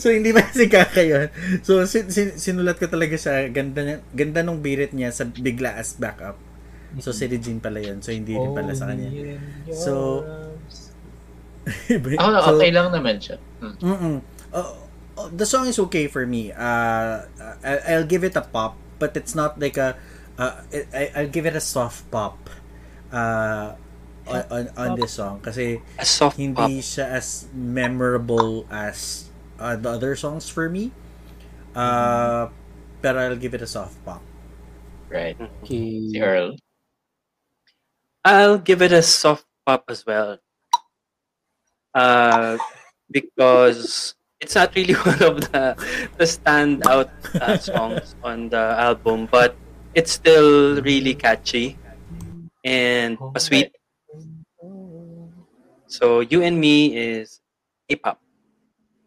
so 0.00 0.08
hindi 0.08 0.32
ba 0.32 0.44
si 0.48 0.68
Kaka 0.68 1.02
yun? 1.04 1.28
So 1.60 1.84
sin- 1.84 2.08
sin- 2.08 2.36
sinulat 2.36 2.80
ko 2.80 2.88
talaga 2.88 3.16
siya, 3.16 3.52
ganda, 3.52 3.84
niya- 3.84 4.04
ganda 4.12 4.40
nung 4.40 4.64
birit 4.64 4.96
niya 4.96 5.12
sa 5.12 5.28
bigla 5.28 5.76
as 5.76 5.96
backup. 5.96 6.40
So 6.96 7.12
si 7.12 7.28
Regine 7.28 7.60
pala 7.60 7.84
yun. 7.84 8.00
So 8.00 8.12
hindi 8.12 8.32
rin 8.32 8.56
pala 8.56 8.72
sa 8.72 8.88
kanya. 8.88 9.12
Your 9.12 9.36
So, 9.76 9.92
arms. 10.24 10.76
Ako, 12.24 12.38
So, 12.40 12.50
okay 12.56 12.70
lang 12.72 12.88
naman 12.88 13.20
siya. 13.20 13.36
Mm. 13.60 13.76
Mm-mm. 13.82 14.16
Uh, 14.54 14.72
uh, 15.18 15.28
the 15.28 15.44
song 15.44 15.68
is 15.68 15.76
okay 15.76 16.08
for 16.08 16.24
me. 16.24 16.56
Uh, 16.56 17.26
I- 17.60 17.84
I'll 17.92 18.08
give 18.08 18.24
it 18.24 18.32
a 18.32 18.44
pop, 18.44 18.80
but 18.96 19.12
it's 19.12 19.36
not 19.36 19.60
like 19.60 19.76
a. 19.76 19.92
Uh, 20.38 20.60
I- 20.92 21.12
I'll 21.16 21.32
give 21.32 21.46
it 21.46 21.56
a 21.56 21.60
soft 21.64 22.10
pop. 22.10 22.36
Uh, 23.12 23.74
on, 24.26 24.42
on, 24.50 24.64
on 24.76 24.88
this 24.98 25.12
song 25.14 25.38
kasi 25.38 25.78
A 25.98 26.04
soft 26.04 26.34
pop. 26.36 26.66
siya 26.82 27.06
as 27.06 27.46
memorable 27.54 28.66
as 28.68 29.30
uh, 29.62 29.76
the 29.78 29.88
other 29.88 30.16
songs 30.18 30.50
for 30.50 30.68
me. 30.68 30.90
Uh, 31.76 32.48
pero 33.00 33.20
I'll 33.22 33.38
give 33.38 33.54
it 33.54 33.62
a 33.62 33.70
soft 33.70 33.94
pop. 34.04 34.20
Right. 35.08 35.38
Okay. 35.38 36.10
Si 36.10 36.18
Earl. 36.18 36.58
I'll 38.26 38.58
give 38.58 38.82
it 38.82 38.90
a 38.90 39.02
soft 39.02 39.46
pop 39.64 39.86
as 39.88 40.02
well. 40.04 40.42
Uh, 41.94 42.58
because 43.10 44.14
it's 44.40 44.54
not 44.54 44.74
really 44.74 44.94
one 45.06 45.22
of 45.22 45.36
the 45.52 45.78
the 46.18 46.26
standout 46.26 47.08
uh, 47.40 47.56
songs 47.56 48.16
on 48.26 48.50
the 48.50 48.74
album, 48.76 49.30
but 49.30 49.54
it's 49.96 50.12
still 50.12 50.78
really 50.84 51.16
catchy 51.16 51.80
and 52.62 53.16
sweet. 53.40 53.72
So 55.88 56.20
you 56.20 56.42
and 56.42 56.60
me 56.60 56.92
is 56.92 57.40
K-pop. 57.88 58.20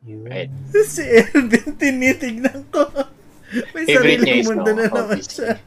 You 0.01 0.23
Right. 0.25 0.49
si 0.87 1.03
Elvin, 1.03 1.75
tinitignan 1.75 2.65
ko. 2.71 2.87
May 3.75 3.83
Favorite 3.85 4.23
niya 4.23 4.39
sariling 4.39 4.39
is 4.39 4.47
mundo 4.47 4.71
no, 4.71 4.73
na 4.73 4.83
naman 4.87 5.03
obviously. 5.05 5.45
siya. 5.45 5.51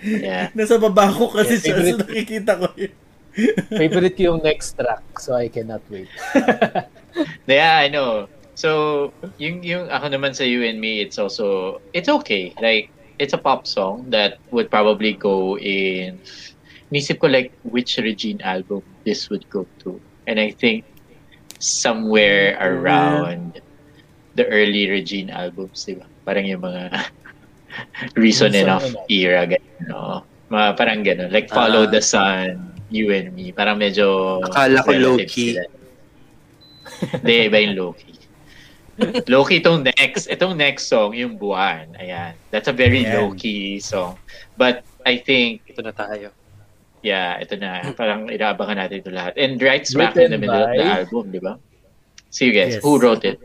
Yeah. 0.00 0.48
Nasa 0.56 0.80
baba 0.80 1.12
ko 1.12 1.28
kasi 1.28 1.60
Yeah, 1.60 1.60
siya, 1.60 1.68
so 1.68 1.76
favorite- 1.76 2.00
nakikita 2.08 2.52
ko 2.56 2.66
yun. 2.72 2.92
Favorite 3.68 4.14
ko 4.16 4.22
yung 4.32 4.40
next 4.40 4.72
track, 4.80 5.04
so 5.20 5.36
I 5.36 5.52
cannot 5.52 5.84
wait. 5.92 6.08
Yeah, 7.44 7.84
I 7.84 7.92
know. 7.92 8.24
So, 8.56 9.12
yung, 9.36 9.60
yung 9.60 9.92
ako 9.92 10.08
naman 10.08 10.32
sa 10.32 10.44
You 10.44 10.64
and 10.64 10.80
Me, 10.80 11.04
it's 11.04 11.20
also, 11.20 11.78
it's 11.92 12.08
okay. 12.08 12.56
Like, 12.64 12.88
it's 13.20 13.36
a 13.36 13.38
pop 13.38 13.68
song 13.68 14.08
that 14.08 14.40
would 14.50 14.72
probably 14.72 15.12
go 15.12 15.60
in, 15.60 16.16
nisip 16.88 17.20
ko 17.20 17.28
like 17.28 17.52
which 17.68 18.00
Regine 18.00 18.40
album 18.40 18.80
this 19.04 19.28
would 19.28 19.44
go 19.52 19.68
to. 19.84 20.00
And 20.26 20.40
I 20.40 20.50
think 20.50 20.88
somewhere 21.60 22.56
around 22.56 23.60
the 24.34 24.48
early 24.48 24.88
Regine 24.88 25.28
albums, 25.28 25.84
di 25.84 26.00
ba? 26.00 26.08
Parang 26.24 26.48
yung 26.48 26.64
mga 26.64 26.96
Reason 28.16 28.50
Enough 28.56 28.96
era, 29.12 29.44
gano'n, 29.46 29.84
no? 29.86 30.24
Mga 30.50 30.68
parang 30.80 31.00
gano'n. 31.04 31.30
Like, 31.30 31.52
Follow 31.52 31.84
Ah. 31.86 31.92
the 31.92 32.02
Sun, 32.02 32.72
You 32.90 33.12
and 33.14 33.30
Me. 33.36 33.52
Parang 33.52 33.78
medyo... 33.78 34.40
Akala 34.42 34.82
ko 34.82 34.90
low-key. 34.96 35.60
Hindi, 37.22 37.34
iba 37.46 37.58
yung 37.62 37.74
low-key. 37.78 38.09
Low-key 39.26 39.64
itong 39.64 39.86
next, 39.86 40.28
itong 40.28 40.56
next 40.56 40.86
song, 40.86 41.16
yung 41.16 41.40
Buwan. 41.40 41.96
Ayan. 41.96 42.36
That's 42.52 42.68
a 42.68 42.74
very 42.76 43.04
Ayan. 43.04 43.16
low-key 43.16 43.80
song. 43.80 44.20
But 44.56 44.84
I 45.08 45.16
think, 45.18 45.64
Ito 45.64 45.80
na 45.80 45.92
tayo. 45.96 46.28
yeah, 47.00 47.40
ito 47.40 47.56
na. 47.56 47.80
Parang 47.96 48.28
inaabangan 48.28 48.76
natin 48.76 49.00
ito 49.00 49.08
lahat. 49.08 49.40
And 49.40 49.56
right 49.62 49.84
smack 49.88 50.16
in 50.20 50.30
the 50.30 50.38
middle 50.38 50.60
of 50.60 50.68
the 50.76 50.84
by- 50.84 50.96
album, 51.00 51.32
di 51.32 51.40
ba? 51.40 51.56
So 52.28 52.44
you 52.44 52.52
guys, 52.52 52.76
Yes. 52.78 52.82
who 52.84 53.00
wrote 53.00 53.24
it? 53.24 53.40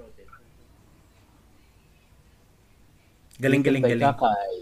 Galing, 3.40 3.64
galing, 3.64 3.84
by 3.84 3.96
galing. 3.96 4.06
Kakay. 4.12 4.54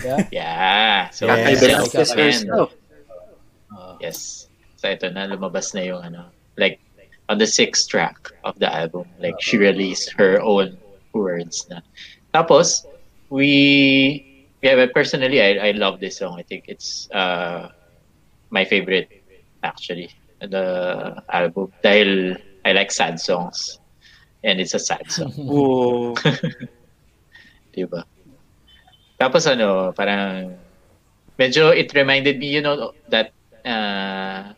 Yeah. 0.00 0.18
Yeah. 0.32 0.98
So, 1.12 1.28
Yeah. 1.28 1.52
Kakay 1.52 2.68
Yes. 4.00 4.48
So 4.80 4.88
ito 4.88 5.12
na, 5.12 5.28
lumabas 5.28 5.76
na 5.76 5.84
yung 5.84 6.00
ano, 6.00 6.32
like, 6.56 6.80
on 7.30 7.38
the 7.38 7.46
sixth 7.46 7.88
track 7.88 8.18
of 8.42 8.58
the 8.58 8.66
album, 8.66 9.06
like, 9.22 9.38
she 9.38 9.56
released 9.56 10.12
her 10.18 10.42
own 10.42 10.76
words 11.14 11.64
na. 11.70 11.78
Tapos, 12.34 12.82
we, 13.30 14.50
yeah, 14.62 14.74
but 14.74 14.92
personally, 14.92 15.40
I, 15.40 15.68
I 15.68 15.70
love 15.70 16.00
this 16.02 16.18
song. 16.18 16.34
I 16.38 16.42
think 16.42 16.64
it's 16.66 17.06
uh, 17.14 17.70
my 18.50 18.64
favorite, 18.64 19.08
actually, 19.62 20.10
the 20.42 21.22
album. 21.30 21.70
Dahil 21.86 22.34
I 22.66 22.72
like 22.72 22.90
sad 22.90 23.20
songs. 23.22 23.78
And 24.42 24.58
it's 24.60 24.74
a 24.74 24.82
sad 24.82 25.06
song. 25.06 25.32
Oh, 25.38 26.14
Diba? 27.76 28.02
Tapos 29.20 29.46
ano, 29.46 29.94
parang 29.94 30.58
medyo 31.38 31.70
it 31.70 31.94
reminded 31.94 32.42
me, 32.42 32.50
you 32.50 32.62
know, 32.64 32.90
that 33.06 33.30
uh, 33.62 34.50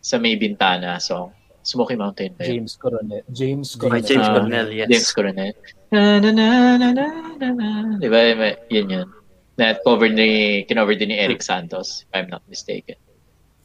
sa 0.00 0.16
May 0.16 0.40
Bintana 0.40 0.96
song, 1.02 1.34
Smoky 1.64 1.96
Mountain 1.96 2.36
ba 2.36 2.44
yun? 2.44 2.60
James 2.68 2.76
Coronel. 2.76 3.24
James 3.32 3.68
by 3.74 3.80
Coronel. 3.80 4.04
James 4.04 4.28
Ah, 4.28 4.32
Cornell, 4.36 4.68
yes. 4.70 4.88
James 4.92 5.10
Coronel. 5.16 5.54
Na, 5.90 6.20
na, 6.20 6.30
na, 6.30 6.46
na, 6.76 6.88
na, 6.92 7.06
na, 7.40 7.48
na. 7.56 7.68
Di 7.96 8.08
ba? 8.12 8.20
Yun 8.68 8.88
yun. 8.92 9.08
Na 9.56 9.72
cover 9.80 10.12
ni, 10.12 10.62
kinover 10.68 10.92
din 10.98 11.08
ni 11.08 11.16
Eric 11.16 11.40
Santos, 11.40 12.04
if 12.04 12.10
I'm 12.12 12.28
not 12.28 12.44
mistaken. 12.52 13.00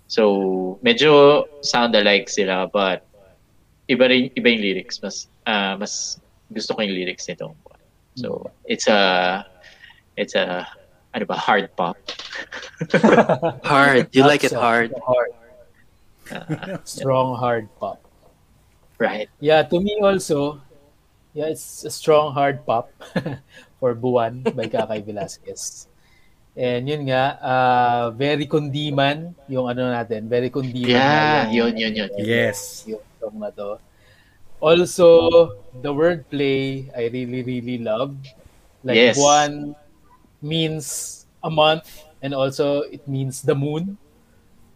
So, 0.08 0.80
medyo 0.82 1.44
sound 1.62 1.92
alike 1.94 2.30
sila, 2.32 2.72
but 2.72 3.04
iba 3.92 4.08
rin, 4.08 4.32
iba 4.34 4.48
yung 4.48 4.64
lyrics. 4.64 5.04
Mas, 5.04 5.28
ah, 5.44 5.76
mas 5.76 6.18
gusto 6.56 6.74
ko 6.74 6.82
yung 6.82 6.96
lyrics 6.96 7.28
nito. 7.28 7.52
So, 8.16 8.48
it's 8.64 8.88
a, 8.88 9.44
it's 10.16 10.36
a, 10.40 10.64
ano 11.14 11.26
ba, 11.28 11.36
hard 11.36 11.68
pop. 11.76 11.98
Hard. 13.68 14.08
You 14.16 14.24
like 14.24 14.46
it 14.48 14.54
hard. 14.56 14.96
hard. 15.04 15.32
Strong 16.84 17.38
hard 17.38 17.68
pop. 17.80 18.00
right. 19.00 19.30
Yeah, 19.40 19.64
to 19.64 19.80
me 19.80 20.00
also, 20.04 20.60
yeah, 21.34 21.48
it's 21.48 21.86
a 21.86 21.92
strong 21.92 22.34
hard 22.34 22.66
pop 22.66 22.92
for 23.80 23.96
Buwan 23.96 24.44
by 24.56 24.68
Kakay 24.68 25.06
Velasquez. 25.06 25.88
And 26.60 26.90
yun 26.90 27.08
nga, 27.08 27.40
uh, 27.40 28.04
very 28.12 28.44
kundiman 28.44 29.32
yung 29.48 29.70
ano 29.72 29.88
natin, 29.88 30.28
very 30.28 30.50
kundiman 30.52 30.92
Yeah, 30.92 31.48
yun, 31.48 31.78
yun, 31.78 31.96
yun. 31.96 32.10
Yes. 32.20 32.84
yung 32.84 33.00
song 33.22 33.40
na 33.40 33.48
to. 33.56 33.80
Also, 34.60 35.56
the 35.80 35.88
wordplay, 35.88 36.92
I 36.92 37.08
really, 37.08 37.48
really 37.48 37.80
love. 37.80 38.12
Like, 38.84 39.00
Yes. 39.00 39.16
Buwan 39.16 39.72
means 40.44 40.86
a 41.40 41.48
month 41.50 42.04
and 42.22 42.36
also 42.36 42.84
it 42.92 43.08
means 43.08 43.40
the 43.42 43.56
moon. 43.56 43.96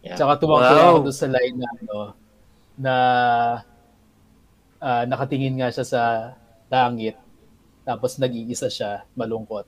Yeah. 0.04 0.20
Tsaka 0.20 0.44
tuwang 0.44 0.64
Wow. 0.68 1.00
ako 1.00 1.00
doon 1.08 1.16
sa 1.16 1.28
line 1.32 1.56
na 1.58 1.70
ano, 1.80 1.98
na 2.76 2.96
ah, 4.84 5.04
nakatingin 5.08 5.56
nga 5.60 5.72
siya 5.72 5.86
sa 5.88 6.02
langit 6.68 7.16
tapos 7.84 8.16
nag-iisa 8.16 8.72
siya, 8.72 9.04
malungkot. 9.16 9.68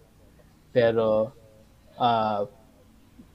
Pero 0.76 1.32
ah 2.00 2.48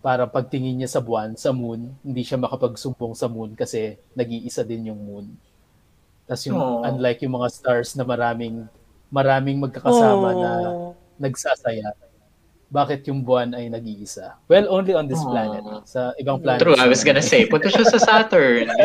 para 0.01 0.25
pagtingin 0.29 0.81
niya 0.81 0.89
sa 0.89 1.05
buwan, 1.05 1.37
sa 1.37 1.53
moon, 1.53 1.93
hindi 2.01 2.23
siya 2.25 2.41
makapagsumbong 2.41 3.13
sa 3.17 3.29
moon 3.29 3.53
kasi 3.57 4.01
nag-iisa 4.17 4.65
din 4.65 4.89
yung 4.93 5.01
moon. 5.01 5.27
Tapos 6.29 6.45
yung 6.49 6.57
Aww. 6.61 6.89
unlike 6.95 7.21
yung 7.25 7.37
mga 7.37 7.49
stars 7.53 7.97
na 7.97 8.05
maraming 8.09 8.65
maraming 9.13 9.61
magkakasama 9.61 10.29
na 10.37 10.51
nagsasaya. 11.21 11.93
Bakit 12.71 13.03
yung 13.11 13.27
buwan 13.27 13.51
ay 13.59 13.67
nag-iisa? 13.67 14.39
Well, 14.47 14.71
only 14.71 14.95
on 14.95 15.11
this 15.11 15.19
Aww. 15.19 15.31
planet. 15.35 15.63
Sa 15.91 16.15
ibang 16.23 16.39
planet. 16.39 16.63
True, 16.63 16.79
I 16.79 16.87
was 16.87 17.03
gonna 17.03 17.23
say, 17.23 17.51
punta 17.51 17.67
siya 17.67 17.83
sa 17.83 17.99
Saturn. 17.99 18.71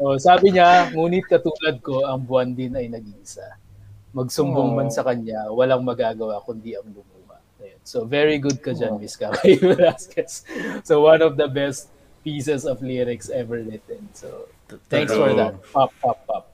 Oh, 0.00 0.16
sabi 0.16 0.56
niya, 0.56 0.88
ngunit 0.96 1.28
katulad 1.28 1.76
ko, 1.84 2.08
ang 2.08 2.24
buwan 2.24 2.56
din 2.56 2.72
ay 2.72 2.88
nag-iisa. 2.88 3.60
Magsumbong 4.16 4.72
Aww. 4.72 4.76
man 4.80 4.88
sa 4.88 5.04
kanya, 5.04 5.52
walang 5.52 5.84
magagawa 5.84 6.40
kundi 6.40 6.72
ang 6.72 6.88
lumuha. 6.88 7.36
Ayun. 7.60 7.80
So, 7.84 8.08
very 8.08 8.40
good 8.40 8.64
ka 8.64 8.72
dyan, 8.72 8.96
Miss 8.96 9.20
Kakay 9.20 9.60
Velasquez. 9.60 10.48
So, 10.88 11.04
one 11.04 11.20
of 11.20 11.36
the 11.36 11.52
best 11.52 11.92
pieces 12.24 12.64
of 12.64 12.80
lyrics 12.80 13.28
ever 13.28 13.60
written. 13.60 14.08
So, 14.16 14.48
thanks 14.88 15.12
for 15.12 15.36
that. 15.36 15.60
Pop, 15.68 15.92
pop, 16.00 16.18
pop. 16.24 16.44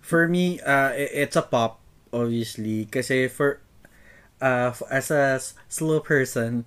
For 0.00 0.24
me, 0.24 0.64
uh, 0.64 0.96
it's 0.96 1.36
a 1.36 1.44
pop. 1.44 1.77
Obviously. 2.12 2.86
Kasi 2.86 3.28
for, 3.28 3.60
uh, 4.40 4.72
as 4.90 5.10
a 5.10 5.40
slow 5.68 6.00
person, 6.00 6.64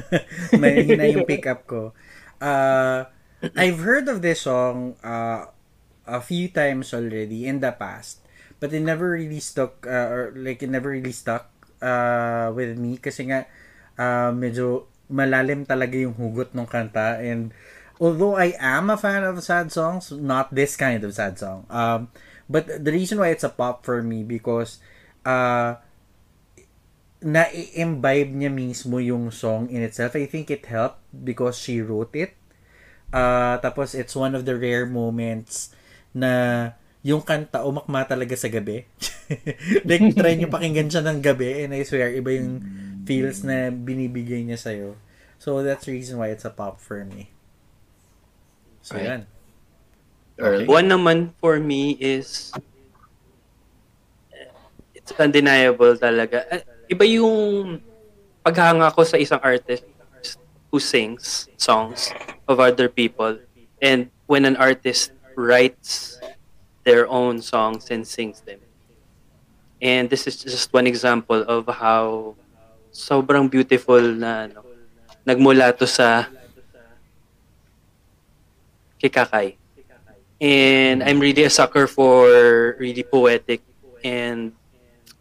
may 0.52 0.84
hina 0.86 1.06
yung 1.10 1.26
pick 1.30 1.46
up 1.46 1.66
ko. 1.66 1.92
Uh, 2.40 3.06
I've 3.54 3.80
heard 3.80 4.08
of 4.08 4.22
this 4.22 4.42
song 4.46 4.96
uh, 5.02 5.50
a 6.06 6.20
few 6.20 6.48
times 6.48 6.94
already 6.94 7.46
in 7.46 7.60
the 7.60 7.72
past. 7.72 8.22
But 8.58 8.72
it 8.72 8.80
never 8.80 9.12
really 9.12 9.40
stuck, 9.40 9.84
uh, 9.84 10.08
or 10.08 10.32
like 10.32 10.62
it 10.62 10.72
never 10.72 10.88
really 10.88 11.12
stuck 11.12 11.52
uh, 11.84 12.48
with 12.56 12.78
me. 12.80 12.96
Kasi 12.96 13.28
nga, 13.28 13.44
uh, 14.00 14.32
medyo 14.32 14.88
malalim 15.12 15.68
talaga 15.68 15.94
yung 16.00 16.16
hugot 16.16 16.56
ng 16.56 16.64
kanta. 16.64 17.20
And 17.20 17.52
although 18.00 18.36
I 18.36 18.56
am 18.58 18.90
a 18.90 18.96
fan 18.96 19.24
of 19.24 19.42
sad 19.44 19.72
songs, 19.72 20.10
not 20.12 20.54
this 20.54 20.76
kind 20.76 21.04
of 21.04 21.12
sad 21.12 21.38
song. 21.38 21.66
Um, 21.68 22.08
but 22.46 22.66
the 22.82 22.92
reason 22.92 23.18
why 23.18 23.30
it's 23.34 23.44
a 23.44 23.52
pop 23.52 23.82
for 23.84 24.02
me 24.02 24.22
because 24.22 24.78
uh, 25.26 25.76
na-imbibe 27.22 28.30
niya 28.30 28.52
mismo 28.52 29.02
yung 29.02 29.32
song 29.32 29.66
in 29.72 29.82
itself. 29.82 30.14
I 30.14 30.30
think 30.30 30.52
it 30.52 30.68
helped 30.68 31.00
because 31.10 31.58
she 31.58 31.80
wrote 31.80 32.14
it. 32.14 32.36
Uh, 33.10 33.56
tapos 33.58 33.96
it's 33.96 34.14
one 34.14 34.34
of 34.36 34.44
the 34.44 34.54
rare 34.54 34.84
moments 34.84 35.72
na 36.12 36.72
yung 37.06 37.22
kanta 37.22 37.62
umakma 37.62 38.06
talaga 38.06 38.34
sa 38.36 38.50
gabi. 38.50 38.84
like, 39.88 40.04
try 40.18 40.34
nyo 40.34 40.50
pakinggan 40.50 40.90
siya 40.90 41.02
ng 41.06 41.18
gabi 41.22 41.64
and 41.64 41.72
I 41.72 41.82
swear, 41.82 42.12
iba 42.12 42.30
yung 42.34 42.62
feels 43.06 43.46
na 43.46 43.70
binibigay 43.70 44.42
niya 44.42 44.58
sa'yo. 44.58 44.98
So, 45.38 45.62
that's 45.62 45.86
the 45.86 45.94
reason 45.94 46.18
why 46.18 46.34
it's 46.34 46.44
a 46.44 46.50
pop 46.50 46.82
for 46.82 47.06
me. 47.06 47.30
So, 48.82 48.98
Right. 48.98 49.06
yan. 49.06 49.22
Early. 50.36 50.68
One 50.68 50.92
naman 50.92 51.32
for 51.40 51.56
me 51.56 51.96
is 51.96 52.52
it's 54.92 55.12
undeniable 55.16 55.96
talaga. 55.96 56.44
Eh, 56.52 56.62
Iba 56.92 57.02
yung 57.08 57.80
paghanga 58.44 58.92
ko 58.94 59.02
sa 59.02 59.18
isang 59.18 59.40
artist 59.42 59.82
who 60.70 60.78
sings 60.78 61.48
songs 61.58 62.14
of 62.46 62.60
other 62.60 62.86
people 62.86 63.38
and 63.82 64.06
when 64.30 64.46
an 64.46 64.54
artist 64.54 65.10
writes 65.34 66.20
their 66.86 67.08
own 67.10 67.42
songs 67.42 67.90
and 67.90 68.06
sings 68.06 68.40
them. 68.46 68.62
And 69.82 70.08
this 70.08 70.26
is 70.30 70.38
just 70.38 70.72
one 70.72 70.86
example 70.86 71.42
of 71.42 71.66
how 71.66 72.36
sobrang 72.94 73.50
beautiful 73.50 74.00
na 74.00 74.46
ano, 74.46 74.62
nagmula 75.26 75.74
to 75.76 75.84
sa 75.90 76.30
kay 78.96 79.10
Kakay. 79.10 79.48
And 80.36 81.00
I'm 81.00 81.16
really 81.16 81.48
a 81.48 81.52
sucker 81.52 81.88
for 81.88 82.28
really 82.76 83.02
poetic 83.02 83.64
and 84.04 84.52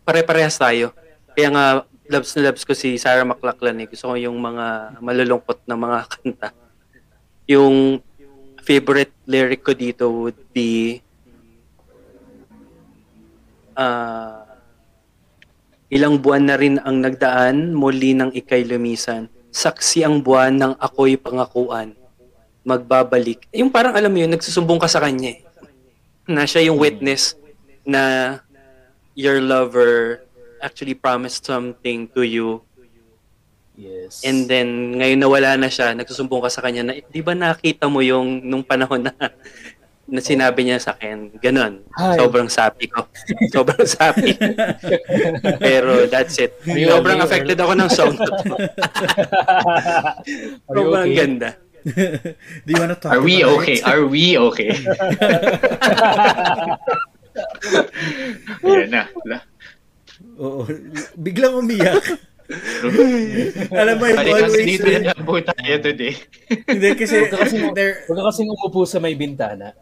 pare-parehas 0.03 0.59
tayo. 0.59 0.91
Kaya 1.31 1.49
nga, 1.51 1.65
loves 2.11 2.35
na 2.35 2.51
loves 2.51 2.63
ko 2.67 2.75
si 2.75 2.99
Sarah 2.99 3.25
McLachlan 3.25 3.79
eh. 3.81 3.87
Gusto 3.89 4.11
ko 4.11 4.15
yung 4.19 4.37
mga 4.37 4.99
malulungkot 4.99 5.63
na 5.65 5.75
mga 5.79 5.99
kanta. 6.13 6.49
Yung 7.47 8.03
favorite 8.65 9.13
lyric 9.29 9.61
ko 9.61 9.71
dito 9.77 10.09
would 10.09 10.37
be 10.51 10.99
uh, 13.77 14.41
ilang 15.93 16.17
buwan 16.17 16.49
na 16.49 16.57
rin 16.57 16.81
ang 16.81 16.99
nagdaan, 16.99 17.71
muli 17.71 18.17
nang 18.17 18.33
ikay 18.33 18.65
lumisan. 18.65 19.29
Saksi 19.53 20.03
ang 20.03 20.19
buwan 20.19 20.57
ng 20.57 20.73
ako'y 20.81 21.15
pangakuan. 21.15 21.95
Magbabalik. 22.65 23.45
Yung 23.53 23.69
parang 23.69 23.93
alam 23.93 24.09
mo 24.09 24.17
yun, 24.17 24.33
nagsusumbong 24.33 24.81
ka 24.81 24.89
sa 24.89 24.99
kanya 24.99 25.37
eh. 25.37 25.39
Na 26.25 26.49
siya 26.49 26.65
yung 26.67 26.81
witness 26.81 27.37
na 27.85 28.35
your 29.13 29.37
lover 29.39 30.25
actually 30.59 30.97
promised 30.97 31.45
something 31.45 32.09
to 32.09 32.25
you 32.25 32.65
Yes. 33.75 34.23
and 34.23 34.47
then 34.47 34.95
ngayon 34.95 35.19
nawala 35.19 35.59
na 35.59 35.67
siya, 35.67 35.91
nagsusumbong 35.91 36.39
ka 36.47 36.47
sa 36.47 36.63
kanya 36.63 36.81
na, 36.87 36.93
di 36.95 37.19
ba 37.19 37.35
nakita 37.35 37.91
mo 37.91 37.99
yung 37.99 38.39
nung 38.39 38.63
panahon 38.63 39.03
na 39.03 39.11
na 40.05 40.21
sinabi 40.21 40.63
niya 40.63 40.77
sa 40.77 40.93
akin, 40.93 41.33
ganun. 41.41 41.81
Hi. 41.97 42.13
Sobrang 42.21 42.45
sapi 42.45 42.85
ko. 42.85 43.09
Sobrang 43.55 43.89
sapi. 43.89 44.37
Pero 45.65 46.05
that's 46.05 46.37
it. 46.37 46.53
Sobrang 46.61 47.25
affected 47.25 47.57
ako 47.57 47.73
ng 47.73 47.89
song 47.89 48.13
na 48.13 48.29
to. 48.29 48.53
Sobrang 50.69 51.09
okay? 51.09 51.17
ganda. 51.17 51.49
Do 52.65 52.69
you 52.73 52.79
wanna 52.81 52.97
talk 52.97 53.13
Are 53.13 53.21
we 53.21 53.41
about 53.45 53.61
okay? 53.61 53.77
it? 53.77 53.85
Are 53.85 54.05
we 54.09 54.37
okay? 54.37 54.71
Ayan 58.65 58.89
na. 58.89 59.03
La- 59.27 59.45
Oo. 60.39 60.65
Biglang 61.19 61.61
umiyak. 61.61 62.01
Alam 63.81 63.95
mo, 63.97 64.05
I've 64.05 64.49
always... 64.49 64.65
dito 64.65 64.85
na 64.85 65.11
lang 65.11 65.21
po 65.25 65.41
tayo 65.41 65.73
today. 65.81 66.13
Hindi, 66.69 66.87
kasi 66.93 67.25
Huwag 67.25 67.31
ka 67.33 67.37
kasing- 67.45 67.73
there, 67.73 68.05
Huwag 68.05 68.17
ka 68.21 68.25
kasing 68.29 68.49
umupo 68.49 68.85
sa 68.85 69.01
may 69.01 69.17
bintana. 69.17 69.73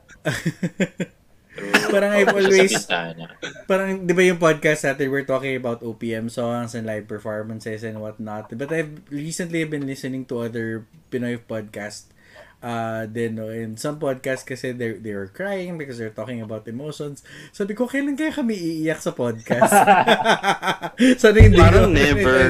Parang 1.93 2.11
I've 2.13 2.29
Sa 2.29 2.37
always... 2.37 2.71
bintana. 2.73 3.25
parang, 3.69 4.05
di 4.05 4.13
ba 4.13 4.23
yung 4.25 4.41
podcast 4.41 4.85
natin, 4.85 5.09
we're 5.13 5.27
talking 5.27 5.53
about 5.55 5.85
OPM 5.85 6.29
songs 6.29 6.73
and 6.73 6.85
live 6.89 7.05
performances 7.05 7.85
and 7.85 8.01
whatnot. 8.01 8.49
But 8.53 8.73
I've 8.73 9.05
recently 9.09 9.63
been 9.65 9.85
listening 9.85 10.25
to 10.33 10.49
other 10.49 10.85
Pinoy 11.13 11.37
podcast 11.37 12.13
uh, 12.63 13.05
din, 13.05 13.35
no? 13.35 13.51
And 13.51 13.77
some 13.77 13.99
podcasts 13.99 14.47
kasi 14.47 14.71
they 14.71 14.95
they 14.97 15.13
were 15.13 15.27
crying 15.27 15.77
because 15.77 15.99
they're 15.99 16.15
talking 16.15 16.39
about 16.41 16.65
emotions. 16.65 17.21
Sabi 17.51 17.75
ko, 17.75 17.85
kailan 17.85 18.15
kaya 18.15 18.31
kami 18.31 18.55
iiyak 18.55 19.03
sa 19.03 19.11
podcast? 19.11 19.69
Sana 21.21 21.37
hindi 21.43 21.59
Parang 21.59 21.91
ko- 21.91 21.93
never. 21.93 22.49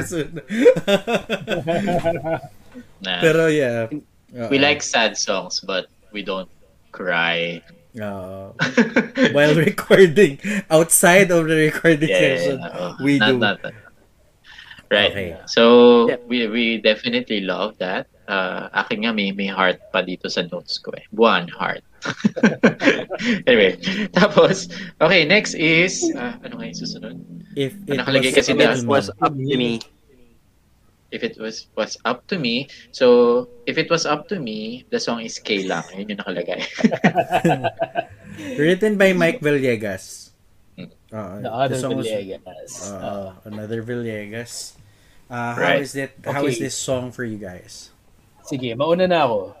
Na, 3.04 3.20
Pero 3.20 3.46
yeah. 3.50 3.86
we 4.50 4.58
like 4.58 4.82
sad 4.82 5.18
songs, 5.18 5.60
but 5.60 5.86
we 6.14 6.22
don't 6.22 6.50
cry. 6.94 7.60
Oo. 7.94 8.54
while 9.30 9.54
recording, 9.70 10.38
outside 10.68 11.30
of 11.30 11.46
the 11.46 11.54
recording 11.70 12.10
session, 12.10 12.58
oo. 12.58 12.98
we 13.02 13.18
Not- 13.18 13.28
do. 13.30 13.38
not- 13.38 13.62
Right. 14.92 15.10
Okay. 15.10 15.30
So, 15.46 16.06
Yeah. 16.12 16.20
we 16.28 16.46
we 16.46 16.64
definitely 16.78 17.40
love 17.42 17.74
that. 17.82 18.06
Uh, 18.28 18.68
akin 18.72 19.04
nga 19.04 19.12
may, 19.16 19.32
may 19.32 19.48
heart 19.48 19.80
pa 19.90 20.04
dito 20.04 20.28
sa 20.30 20.44
notes 20.48 20.78
ko 20.78 20.92
eh. 20.94 21.02
One 21.10 21.48
heart. 21.50 21.82
anyway, 23.48 23.76
tapos, 24.12 24.68
okay, 25.00 25.24
next 25.24 25.54
is, 25.56 26.04
uh, 26.14 26.36
ano 26.44 26.60
nga 26.60 26.64
yung 26.68 26.78
susunod? 26.78 27.16
If 27.56 27.74
it 27.88 27.96
nakalagay 28.00 28.32
was, 28.32 28.38
kasi 28.38 28.50
up 28.52 28.58
na- 28.60 28.76
to 28.76 28.80
It 28.80 28.86
was 28.86 29.06
me. 29.08 29.18
up 29.24 29.34
to 29.34 29.54
me. 29.56 29.72
If 31.14 31.22
it 31.22 31.38
was 31.38 31.70
was 31.78 31.94
up 32.02 32.26
to 32.26 32.42
me, 32.42 32.66
so 32.90 33.46
if 33.70 33.78
it 33.78 33.86
was 33.86 34.02
up 34.02 34.26
to 34.34 34.42
me, 34.42 34.82
the 34.90 34.98
song 34.98 35.22
is 35.22 35.38
K 35.38 35.62
lang. 35.62 35.86
Yun 35.94 36.10
yung 36.10 36.18
nakalagay. 36.18 36.58
Written 38.58 38.98
by 38.98 39.14
Mike 39.14 39.38
Villegas. 39.38 40.34
Hmm. 40.74 40.90
Uh, 41.14 41.38
The 41.40 41.52
other 41.54 41.78
song 41.78 41.94
was- 41.96 42.10
Villegas. 42.10 42.72
Uh, 42.90 42.98
Uh, 42.98 43.30
another 43.46 43.80
Villegas. 43.86 44.74
Uh, 45.30 45.54
how 45.54 45.62
Right. 45.62 45.80
is 45.86 45.94
it? 45.94 46.10
How 46.20 46.42
is 46.44 46.58
Okay. 46.58 46.66
this 46.68 46.76
song 46.76 47.14
for 47.14 47.22
you 47.24 47.38
guys? 47.38 47.94
sige, 48.44 48.76
mauna 48.76 49.08
na 49.08 49.24
ako. 49.24 49.56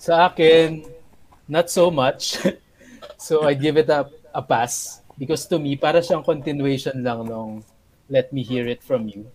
Sa 0.00 0.24
akin, 0.24 0.88
not 1.44 1.68
so 1.68 1.92
much. 1.92 2.40
so 3.20 3.44
I 3.44 3.52
give 3.52 3.76
it 3.76 3.92
a, 3.92 4.08
a 4.32 4.40
pass. 4.40 5.04
Because 5.20 5.44
to 5.52 5.60
me, 5.60 5.76
para 5.76 6.00
siyang 6.00 6.24
continuation 6.24 7.04
lang 7.04 7.28
nung 7.28 7.60
Let 8.08 8.32
Me 8.32 8.40
Hear 8.40 8.64
It 8.64 8.80
From 8.80 9.04
You. 9.10 9.28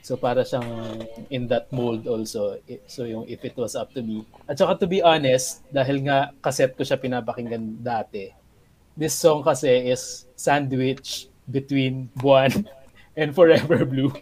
So 0.00 0.16
para 0.16 0.40
siyang 0.40 1.04
in 1.28 1.46
that 1.48 1.68
mold 1.68 2.08
also. 2.08 2.56
So 2.86 3.04
yung 3.04 3.28
If 3.28 3.44
It 3.44 3.56
Was 3.56 3.76
Up 3.76 3.92
To 3.92 4.00
Me. 4.00 4.24
At 4.48 4.56
saka 4.56 4.80
to 4.80 4.86
be 4.86 5.00
honest, 5.00 5.60
dahil 5.68 6.00
nga 6.04 6.32
kaset 6.40 6.72
ko 6.72 6.82
siya 6.82 6.96
pinapakinggan 6.96 7.78
dati, 7.78 8.32
this 8.94 9.12
song 9.12 9.44
kasi 9.44 9.68
is 9.88 10.24
sandwich 10.32 11.28
between 11.44 12.08
Buwan 12.16 12.64
and 13.20 13.34
Forever 13.34 13.84
Blue. 13.84 14.12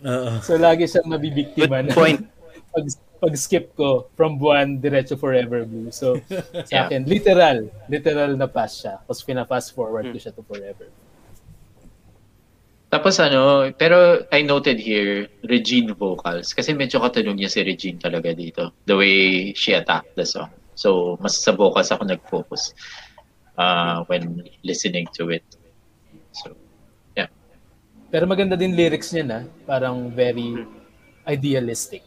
Uh, 0.00 0.40
So 0.40 0.56
lagi 0.56 0.84
siyang 0.84 1.08
nabibiktima 1.08 1.80
Good 1.80 1.88
na 1.88 1.94
point. 1.94 2.20
pag, 2.74 2.86
pag 3.20 3.34
skip 3.36 3.72
ko 3.72 4.08
from 4.16 4.36
buwan 4.36 4.76
diretso 4.76 5.14
forever 5.16 5.62
blue. 5.64 5.88
So 5.88 6.18
sa 6.64 6.72
Yeah. 6.72 6.84
akin 6.88 7.04
literal, 7.06 7.70
literal 7.86 8.32
na 8.34 8.44
pass 8.44 8.80
siya. 8.80 9.00
Tapos 9.00 9.22
pina-fast 9.22 9.72
forward 9.72 10.08
Hmm. 10.08 10.12
ko 10.12 10.18
siya 10.18 10.32
to 10.34 10.42
forever. 10.42 10.88
Tapos 12.94 13.18
ano, 13.18 13.74
pero 13.74 14.22
I 14.30 14.46
noted 14.46 14.78
here, 14.78 15.26
Regine 15.50 15.90
vocals. 15.98 16.54
Kasi 16.54 16.78
medyo 16.78 17.02
katunog 17.02 17.34
niya 17.34 17.50
si 17.50 17.66
Regine 17.66 17.98
talaga 17.98 18.30
dito. 18.30 18.70
The 18.86 18.94
way 18.94 19.50
she 19.58 19.74
attacked 19.74 20.14
the 20.14 20.22
song. 20.22 20.54
So, 20.78 21.18
mas 21.18 21.42
sa 21.42 21.50
vocals 21.58 21.90
ako 21.90 22.06
nag-focus 22.06 22.70
uh, 23.58 24.06
when 24.06 24.46
listening 24.62 25.10
to 25.18 25.34
it. 25.34 25.42
So, 26.30 26.54
Pero 28.14 28.30
maganda 28.30 28.54
din 28.54 28.78
lyrics 28.78 29.10
niya 29.10 29.26
na, 29.26 29.38
parang 29.66 30.06
very 30.06 30.62
idealistic. 31.26 32.06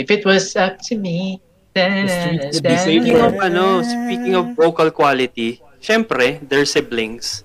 if 0.00 0.08
it 0.08 0.24
was 0.24 0.56
up 0.56 0.80
to 0.88 0.96
me, 0.96 1.36
The 1.70 2.08
streets 2.08 2.58
would 2.58 2.66
be 2.66 2.76
Speaking 2.80 3.20
of 3.20 3.36
ano, 3.38 3.84
speaking 3.84 4.34
of 4.34 4.58
vocal 4.58 4.90
quality, 4.90 5.62
syempre, 5.78 6.42
they're 6.48 6.66
siblings. 6.66 7.44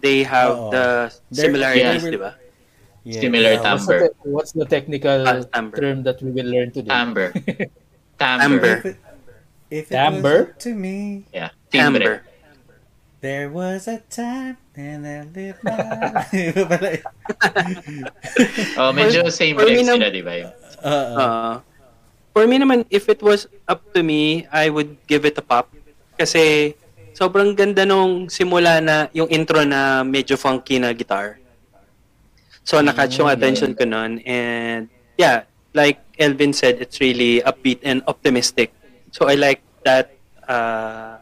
They 0.00 0.24
have 0.24 0.52
Oo. 0.52 0.70
the 0.70 0.86
They're- 1.30 1.44
similarities, 1.48 2.02
Yeah. 2.04 2.10
di 2.10 2.20
ba? 2.20 2.32
Yeah. 3.00 3.20
Similar 3.24 3.52
What's 3.56 3.64
timbre. 3.64 3.98
the, 3.98 4.08
te- 4.12 4.28
what's 4.28 4.52
the 4.52 4.66
technical 4.68 5.18
Ah, 5.24 5.40
timbre. 5.48 5.76
term 5.80 5.98
that 6.04 6.20
we 6.20 6.30
will 6.30 6.48
learn 6.48 6.68
today? 6.70 6.92
Amber. 6.92 7.32
Amber. 7.32 7.70
Timbre. 8.20 8.74
If 8.76 8.84
it, 8.84 8.96
if 9.70 9.84
it 9.88 9.94
Timbre? 9.96 10.36
was 10.36 10.52
up 10.52 10.58
to 10.60 10.70
me, 10.76 10.96
Yeah. 11.32 11.50
Timbre. 11.72 12.00
Timbre. 12.00 12.16
there 13.20 13.52
was 13.52 13.84
a 13.84 14.00
time 14.08 14.56
and 14.76 15.04
I 15.04 15.28
lived 15.28 15.60
my 15.60 15.76
Iba 16.32 16.64
pala 16.64 16.88
yun. 16.96 18.08
Oh, 18.80 18.92
medyo 18.92 19.28
same 19.28 19.56
for 19.56 19.64
me 19.68 19.76
legs 19.80 19.88
nam- 19.88 20.00
sila, 20.00 20.08
di 20.08 20.22
ba? 20.24 20.32
Yung, 20.40 20.52
Oo. 20.80 21.16
Uh, 21.20 21.52
for 22.32 22.44
me 22.48 22.56
naman, 22.56 22.84
if 22.88 23.08
it 23.08 23.20
was 23.20 23.44
up 23.68 23.84
to 23.92 24.00
me, 24.00 24.48
I 24.48 24.68
would 24.72 24.96
give 25.04 25.24
it 25.24 25.36
a 25.36 25.44
pop. 25.44 25.68
Kasi 26.16 26.72
sobrang 27.12 27.52
ganda 27.54 27.84
nung 27.84 28.30
simula 28.30 28.80
na 28.80 29.10
yung 29.12 29.28
intro 29.28 29.62
na 29.66 30.02
medyo 30.02 30.36
funky 30.36 30.78
na 30.78 30.92
guitar. 30.94 31.38
So, 32.64 32.78
nakatch 32.84 33.18
yung 33.18 33.28
Mm, 33.28 33.36
attention 33.36 33.70
ko 33.74 33.84
nun. 33.88 34.20
And 34.22 34.88
yeah, 35.16 35.48
like 35.74 35.98
Elvin 36.20 36.52
said, 36.52 36.78
it's 36.78 37.00
really 37.00 37.40
upbeat 37.42 37.80
and 37.82 38.04
optimistic. 38.06 38.70
So, 39.10 39.26
I 39.26 39.34
like 39.34 39.64
that 39.82 40.12
uh, 40.46 41.18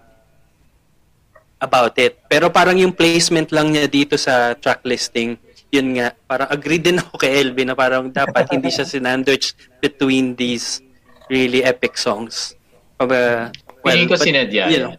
about 1.62 1.96
it. 1.98 2.18
Pero 2.28 2.50
parang 2.50 2.76
yung 2.76 2.92
placement 2.92 3.50
lang 3.54 3.72
niya 3.72 3.86
dito 3.88 4.18
sa 4.18 4.54
track 4.58 4.82
listing, 4.84 5.38
yun 5.70 5.96
nga, 5.96 6.12
parang 6.26 6.48
agree 6.50 6.80
din 6.80 6.98
ako 6.98 7.16
kay 7.20 7.44
Elvin 7.44 7.68
na 7.70 7.76
parang 7.76 8.08
dapat 8.08 8.48
hindi 8.52 8.72
siya 8.72 8.88
sinandwich 8.88 9.52
between 9.80 10.32
these 10.34 10.80
really 11.28 11.60
epic 11.62 11.96
songs. 11.96 12.56
Pag, 12.96 13.52
Feeling 13.84 14.08
ko 14.10 14.16
but, 14.16 14.26
sinadya. 14.26 14.64
you 14.68 14.80
know, 14.84 14.92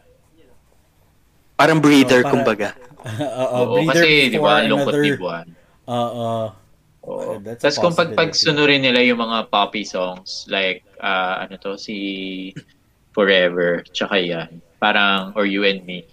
parang 1.60 1.80
breather, 1.80 2.22
Oh, 2.22 2.24
para- 2.24 2.34
kumbaga. 2.34 2.70
Oo, 3.44 3.58
Oo, 3.60 3.74
breather 3.84 3.92
kasi, 4.00 4.32
di 4.32 4.40
ba, 4.40 4.64
lungkot 4.64 4.96
another- 4.96 5.04
ni 5.04 5.12
Buwan. 5.14 5.48
Oo. 5.86 6.30
A 7.00 7.56
Tapos 7.58 7.78
kung 7.78 7.92
pag 7.92 8.12
possibility. 8.12 8.20
pagsunurin 8.20 8.82
nila 8.82 9.00
yung 9.02 9.20
mga 9.20 9.50
poppy 9.50 9.84
songs, 9.84 10.46
like, 10.48 10.84
uh, 11.00 11.42
ano 11.42 11.56
to, 11.58 11.76
si 11.76 11.96
Forever, 13.12 13.82
tsaka 13.90 14.16
yan, 14.16 14.50
parang, 14.78 15.34
or 15.34 15.44
You 15.44 15.66
and 15.66 15.84
Me, 15.84 16.06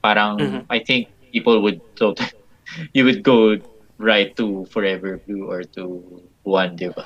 parang, 0.00 0.38
Mhm. 0.38 0.60
I 0.66 0.80
think 0.80 1.12
people 1.30 1.60
would, 1.60 1.78
so, 1.94 2.14
you 2.96 3.04
would 3.04 3.20
go 3.22 3.58
right 4.00 4.32
to 4.34 4.64
Forever 4.66 5.20
Blue 5.20 5.44
or 5.44 5.62
to 5.76 6.00
One, 6.40 6.72
di 6.74 6.88
ba? 6.88 7.04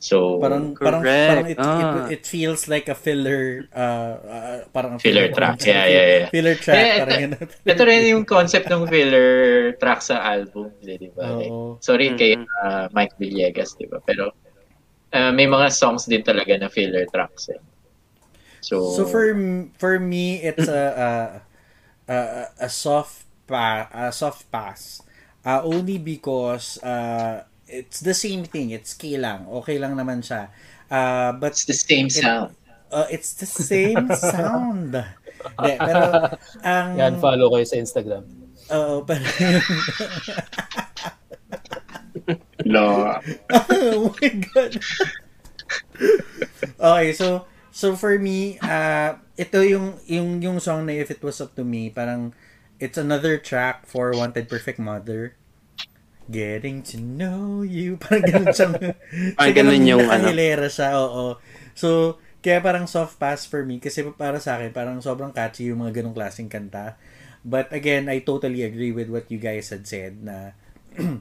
So, 0.00 0.40
Parang 0.40 0.72
parang 0.80 1.04
Correct. 1.04 1.28
parang 1.28 1.46
it, 1.52 1.58
Ah. 1.60 2.08
it, 2.08 2.16
it 2.16 2.22
feels 2.24 2.64
like 2.72 2.88
a 2.88 2.96
filler 2.96 3.68
uh, 3.68 3.84
uh 4.16 4.58
parang 4.72 4.96
Filler 4.96 5.28
track. 5.28 5.60
Yeah, 5.60 5.84
yeah, 5.84 6.06
yeah. 6.08 6.28
Filler 6.32 6.56
track 6.56 6.72
Eh, 6.80 6.92
parang 7.04 7.12
ito- 7.12 7.22
ganun. 7.36 7.44
ito 7.76 7.82
rin 7.84 8.00
yung 8.08 8.24
concept 8.24 8.72
ng 8.72 8.88
filler 8.88 9.28
track 9.76 10.00
sa 10.00 10.24
album, 10.24 10.72
di 10.80 11.12
ba? 11.12 11.36
Like, 11.36 11.52
Oo. 11.52 11.76
sorry 11.84 12.16
kay 12.16 12.32
Mhm. 12.40 12.48
uh, 12.64 12.88
Mike 12.96 13.12
Villegas, 13.20 13.76
di 13.76 13.84
ba? 13.84 14.00
Pero 14.00 14.32
uh, 15.12 15.32
may 15.36 15.44
mga 15.44 15.68
songs 15.68 16.08
din 16.08 16.24
talaga 16.24 16.56
na 16.56 16.72
filler 16.72 17.04
tracks 17.12 17.52
eh. 17.52 17.60
So, 18.64 18.80
So 18.96 19.04
for 19.04 19.28
for 19.76 20.00
me 20.00 20.40
it's 20.40 20.64
a 20.64 20.84
a, 20.96 21.08
a, 22.08 22.16
a 22.56 22.68
soft 22.72 23.28
pa 23.44 23.84
a 23.92 24.08
soft 24.16 24.48
pass. 24.48 25.04
Uh, 25.44 25.60
only 25.60 26.00
because 26.00 26.80
uh, 26.80 27.44
it's 27.70 28.02
the 28.02 28.14
same 28.14 28.42
thing. 28.44 28.74
It's 28.74 28.92
K 28.94 29.14
lang. 29.16 29.46
Okay 29.62 29.78
lang 29.78 29.94
naman 29.94 30.20
siya. 30.20 30.50
Uh, 30.90 31.32
but 31.38 31.54
it's 31.54 31.64
the 31.64 31.76
same 31.78 32.10
sound. 32.10 32.58
uh, 32.90 33.06
it's 33.10 33.38
the 33.38 33.46
same 33.46 34.10
sound. 34.34 34.98
Hindi, 35.56 35.72
pero 35.78 36.34
ang 36.66 36.98
Yan, 36.98 37.14
follow 37.22 37.48
kayo 37.54 37.64
sa 37.64 37.78
Instagram. 37.78 38.26
Oo, 38.70 39.06
pero 39.06 39.24
No. 42.66 43.16
oh 43.70 44.14
my 44.20 44.30
god. 44.52 44.72
okay, 46.78 47.12
so 47.12 47.46
so 47.72 47.96
for 47.96 48.18
me, 48.18 48.58
uh 48.60 49.16
ito 49.40 49.64
yung 49.64 49.96
yung 50.04 50.42
yung 50.44 50.58
song 50.60 50.84
na 50.84 50.92
if 51.00 51.08
it 51.08 51.22
was 51.24 51.40
up 51.40 51.56
to 51.56 51.64
me, 51.64 51.88
parang 51.88 52.36
it's 52.76 53.00
another 53.00 53.38
track 53.40 53.86
for 53.88 54.12
Wanted 54.12 54.48
Perfect 54.48 54.78
Mother. 54.78 55.39
Getting 56.30 56.86
to 56.94 56.96
know 57.02 57.66
you. 57.66 57.98
Parang 58.02 58.22
ganun 58.22 58.54
siyang... 58.54 58.74
Parang 58.78 58.94
siya 59.36 59.50
ganun 59.52 59.82
yung 59.82 60.06
ano. 60.06 60.10
nakahilera 60.14 60.68
siya, 60.70 60.94
oo. 60.96 61.36
So, 61.74 62.18
kaya 62.40 62.64
parang 62.64 62.88
soft 62.88 63.20
pass 63.20 63.44
for 63.44 63.68
me 63.68 63.76
kasi 63.76 64.00
para 64.16 64.40
sa 64.40 64.56
akin, 64.56 64.72
parang 64.72 64.96
sobrang 65.04 65.28
catchy 65.28 65.68
yung 65.68 65.84
mga 65.84 66.00
ganong 66.00 66.16
klaseng 66.16 66.48
kanta. 66.48 66.96
But 67.44 67.72
again, 67.72 68.08
I 68.08 68.24
totally 68.24 68.64
agree 68.64 68.92
with 68.92 69.12
what 69.12 69.28
you 69.28 69.36
guys 69.36 69.68
had 69.68 69.84
said 69.84 70.24
na 70.24 70.56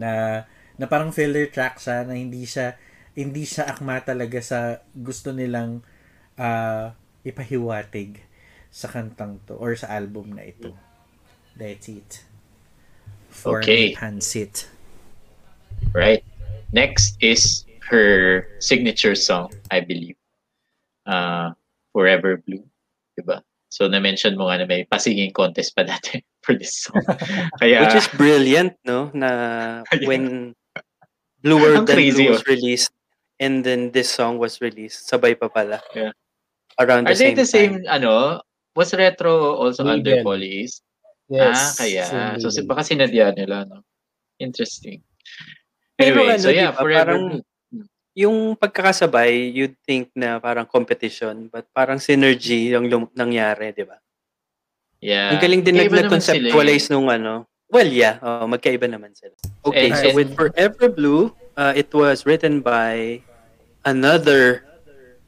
na 0.00 0.44
na 0.80 0.86
parang 0.88 1.12
filler 1.12 1.52
track 1.52 1.80
siya 1.80 2.08
na 2.08 2.16
hindi 2.16 2.48
siya 2.48 2.80
hindi 3.12 3.44
siya 3.44 3.68
akma 3.68 4.00
talaga 4.00 4.40
sa 4.40 4.80
gusto 4.96 5.36
nilang 5.36 5.84
ah, 6.40 6.96
ipahiwatig 7.28 8.24
sa 8.72 8.88
kantang 8.88 9.36
to 9.44 9.52
or 9.60 9.76
sa 9.76 9.92
album 9.92 10.32
na 10.32 10.48
ito. 10.48 10.72
That's 11.60 11.92
it. 11.92 12.24
For 13.32 13.64
Okay. 13.64 13.96
Hansit. 13.96 14.68
Right. 15.96 16.22
Next 16.70 17.16
is 17.20 17.64
her 17.88 18.46
signature 18.60 19.16
song, 19.16 19.52
I 19.72 19.80
believe. 19.80 20.16
Uh, 21.04 21.56
Forever 21.92 22.38
Blue. 22.44 22.64
Diba? 23.18 23.42
So, 23.72 23.88
na-mention 23.88 24.36
mo 24.36 24.52
nga 24.52 24.60
na 24.60 24.66
may 24.68 24.84
pasinging 24.84 25.32
contest 25.32 25.72
pa 25.72 25.84
dati 25.84 26.20
for 26.44 26.52
this 26.54 26.86
song. 26.86 27.00
Kaya, 27.60 27.88
Which 27.88 27.96
is 27.96 28.08
brilliant, 28.12 28.76
no? 28.84 29.08
Na 29.16 29.28
Yeah. 29.96 30.08
when 30.08 30.24
Bluer 31.40 31.80
Than 31.82 31.88
crazy, 31.88 32.28
Blue 32.28 32.36
was 32.36 32.44
oh. 32.46 32.52
released 32.52 32.92
and 33.40 33.64
then 33.66 33.90
this 33.90 34.12
song 34.12 34.38
was 34.38 34.60
released, 34.62 35.10
sabay 35.10 35.34
pa 35.34 35.48
pala. 35.50 35.82
Yeah. 35.96 36.14
Around 36.78 37.10
are 37.10 37.12
the 37.12 37.18
they 37.18 37.32
same 37.32 37.36
the 37.36 37.48
same, 37.48 37.72
time. 37.82 38.00
ano, 38.00 38.40
was 38.76 38.94
Retro 38.94 39.56
also 39.58 39.82
Legal. 39.82 39.98
under 39.98 40.14
Poly 40.22 40.48
East? 40.64 40.84
Yes. 41.32 41.56
ah, 41.56 41.70
kaya. 41.78 42.04
So, 42.36 42.52
si- 42.52 42.62
baka 42.62 42.84
sinadya 42.84 43.32
nila, 43.32 43.64
no? 43.64 43.80
Interesting. 44.36 45.00
Pero 45.96 46.20
Anyway, 46.20 46.36
ano, 46.36 46.42
so 46.42 46.50
yeah, 46.50 46.70
diba, 46.70 46.78
Forever 46.78 47.00
parang- 47.00 47.28
Blue. 47.40 47.50
Yung 48.12 48.36
pagkakasabay, 48.54 49.32
you'd 49.48 49.72
think 49.82 50.12
na 50.12 50.36
parang 50.36 50.68
competition, 50.68 51.48
but 51.48 51.64
parang 51.72 51.96
synergy 51.96 52.68
yung 52.68 52.84
lum- 52.84 53.12
nangyari, 53.16 53.72
di 53.72 53.88
ba? 53.88 53.96
Yeah. 55.00 55.32
Ang 55.32 55.40
galing 55.40 55.62
din 55.64 55.80
sila 55.80 55.88
eh. 55.88 56.00
nag-conceptualize 56.04 56.92
nung 56.92 57.08
ano. 57.08 57.48
Well, 57.72 57.88
yeah, 57.88 58.20
oh, 58.20 58.44
magkaiba 58.44 58.84
naman 58.84 59.16
sila. 59.16 59.32
Okay, 59.64 59.88
And- 59.88 59.96
so 59.96 60.12
and- 60.12 60.16
with 60.20 60.36
Forever 60.36 60.92
Blue, 60.92 61.32
uh, 61.56 61.72
it 61.72 61.88
was 61.90 62.28
written 62.28 62.60
by 62.60 63.24
another 63.88 64.68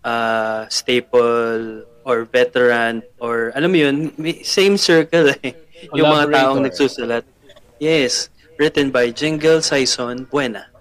uh, 0.05 0.69
staple 0.69 1.89
or 2.05 2.29
veteran 2.29 3.01
or 3.17 3.49
alam 3.57 3.73
mo 3.73 3.81
yun, 3.81 4.13
same 4.45 4.77
circle 4.77 5.33
eh. 5.41 5.57
Yung 5.93 6.09
mga 6.09 6.33
taong 6.33 6.65
nagsusulat. 6.65 7.29
Yes, 7.77 8.33
written 8.57 8.89
by 8.89 9.13
Jingle 9.13 9.61
Saison 9.61 10.25
Buena. 10.25 10.73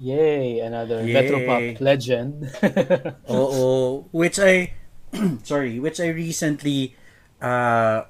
Yay, 0.00 0.64
another 0.64 1.04
Yay. 1.04 1.12
Metropop 1.12 1.76
legend. 1.84 2.48
Oo, 3.28 4.08
which 4.16 4.40
I 4.40 4.72
sorry, 5.44 5.76
which 5.76 6.00
I 6.00 6.08
recently 6.08 6.96
uh 7.44 8.08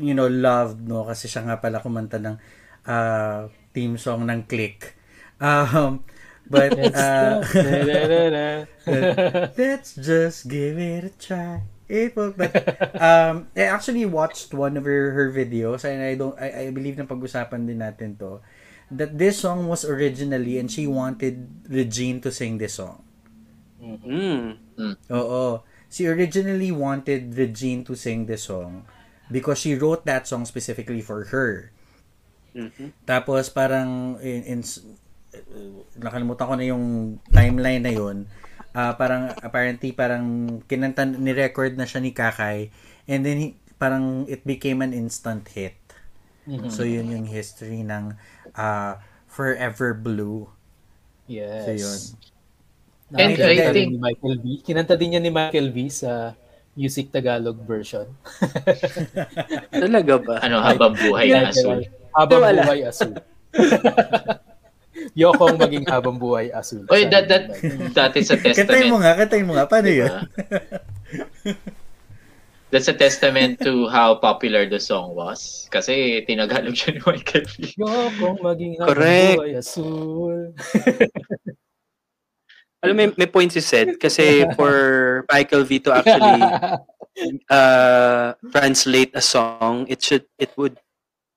you 0.00 0.16
know 0.16 0.32
loved 0.32 0.88
no 0.88 1.04
kasi 1.04 1.28
siya 1.28 1.44
nga 1.44 1.60
pala 1.60 1.84
kumanta 1.84 2.16
ng 2.16 2.40
uh, 2.88 3.52
theme 3.76 4.00
song 4.00 4.24
ng 4.24 4.48
Click. 4.48 4.96
Um 5.36 6.08
but 6.48 6.72
Let's 6.72 6.96
uh, 6.96 7.44
let's 9.60 9.92
just 10.00 10.48
give 10.48 10.80
it 10.80 11.04
a 11.04 11.12
try. 11.20 11.68
Will, 11.92 12.32
but 12.32 12.52
um 12.96 13.48
I 13.56 13.68
actually 13.68 14.08
watched 14.08 14.56
one 14.56 14.80
of 14.80 14.84
her, 14.88 15.12
her 15.12 15.28
videos 15.28 15.84
and 15.84 16.00
I 16.00 16.16
don't 16.16 16.36
I, 16.40 16.68
I 16.68 16.70
believe 16.72 16.96
na 16.96 17.04
pag-usapan 17.04 17.68
din 17.68 17.84
natin 17.84 18.16
to 18.18 18.40
that 18.92 19.16
this 19.16 19.40
song 19.40 19.68
was 19.68 19.84
originally 19.84 20.56
and 20.56 20.68
she 20.68 20.88
wanted 20.88 21.48
Regine 21.68 22.20
to 22.24 22.32
sing 22.32 22.56
this 22.60 22.76
song. 22.76 23.00
Mm. 23.80 24.56
Oo. 25.08 25.64
She 25.92 26.08
originally 26.08 26.72
wanted 26.72 27.36
Regine 27.36 27.84
to 27.88 27.96
sing 27.96 28.24
this 28.24 28.48
song 28.48 28.84
because 29.32 29.60
she 29.60 29.76
wrote 29.76 30.04
that 30.04 30.28
song 30.28 30.44
specifically 30.44 31.00
for 31.00 31.28
her. 31.32 31.72
Mhm. 32.52 32.92
Tapos 33.08 33.48
parang 33.48 34.20
in, 34.20 34.44
in 34.44 34.60
nakalimutan 35.96 36.44
ko 36.44 36.54
na 36.56 36.66
yung 36.68 37.16
timeline 37.32 37.80
na 37.80 37.92
yun. 37.92 38.28
Ah, 38.72 38.96
parang 38.96 39.28
apparently 39.44 39.92
parang 39.92 40.24
kinanta 40.64 41.04
ni 41.04 41.36
record 41.36 41.76
na 41.76 41.84
siya 41.84 42.00
ni 42.00 42.16
Kakay 42.16 42.72
and 43.04 43.20
then 43.20 43.36
he- 43.36 43.56
parang 43.76 44.24
it 44.26 44.42
became 44.42 44.80
an 44.80 44.96
instant 44.96 45.44
hit. 45.52 45.76
So 46.72 46.82
yun 46.82 47.06
yung 47.06 47.28
history 47.28 47.84
ng 47.84 48.16
ah, 48.56 48.98
Forever 49.28 49.94
Blue. 49.94 50.48
yes. 51.30 51.64
So 51.64 51.72
yun. 51.76 52.00
And 53.12 53.36
I 53.36 53.54
din 53.60 53.72
think- 53.76 53.92
ni 53.92 54.00
Michael 54.00 54.36
B. 54.40 54.44
Kinanta 54.64 54.96
din 54.96 55.12
niya 55.14 55.20
ni 55.20 55.28
Michael 55.28 55.68
B 55.68 55.92
sa 55.92 56.32
Music 56.72 57.12
Tagalog 57.12 57.60
version. 57.68 58.08
Talaga 59.84 60.14
ba? 60.16 60.40
Ano, 60.40 60.64
habang 60.64 60.96
buhay 60.96 61.28
na 61.28 61.52
asul. 61.52 61.84
Habang 62.16 62.40
buhay 62.40 62.88
asul. 62.88 63.12
Yokong 65.12 65.60
maging 65.60 65.84
habang 65.88 66.16
buhay 66.16 66.48
asul. 66.48 66.88
Oy, 66.88 67.04
that, 67.12 67.28
that, 67.28 67.52
that 67.92 68.16
is 68.16 68.32
a 68.32 68.40
Kantay 68.40 68.88
mo 68.88 68.96
testament. 68.96 69.00
nga, 69.04 69.12
kantay 69.20 69.42
mo 69.44 69.52
nga. 69.52 69.68
Paano 69.68 69.88
yun? 69.92 70.08
Diba? 70.08 70.24
That's 72.72 72.88
a 72.88 72.96
testament 72.96 73.60
to 73.68 73.84
how 73.92 74.16
popular 74.16 74.64
the 74.64 74.80
song 74.80 75.12
was. 75.12 75.68
Kasi 75.68 76.24
tinagalog 76.24 76.72
siya 76.72 76.96
ni 76.96 77.04
Michael 77.04 77.44
V. 77.44 77.76
Yokong 77.76 78.40
maging 78.40 78.80
habang 78.80 78.96
Correct. 78.96 79.36
buhay 79.36 79.52
asul. 79.60 80.36
Alam 82.82 82.96
mo, 82.96 82.98
may, 82.98 83.08
may 83.14 83.28
point 83.28 83.52
si 83.52 83.60
Seth 83.60 84.00
kasi 84.00 84.48
for 84.56 84.72
Michael 85.30 85.62
V 85.68 85.84
to 85.86 85.92
actually 85.92 86.40
uh, 87.52 88.32
translate 88.50 89.12
a 89.14 89.20
song, 89.20 89.84
it 89.86 90.02
should, 90.02 90.24
it 90.40 90.50
would, 90.56 90.80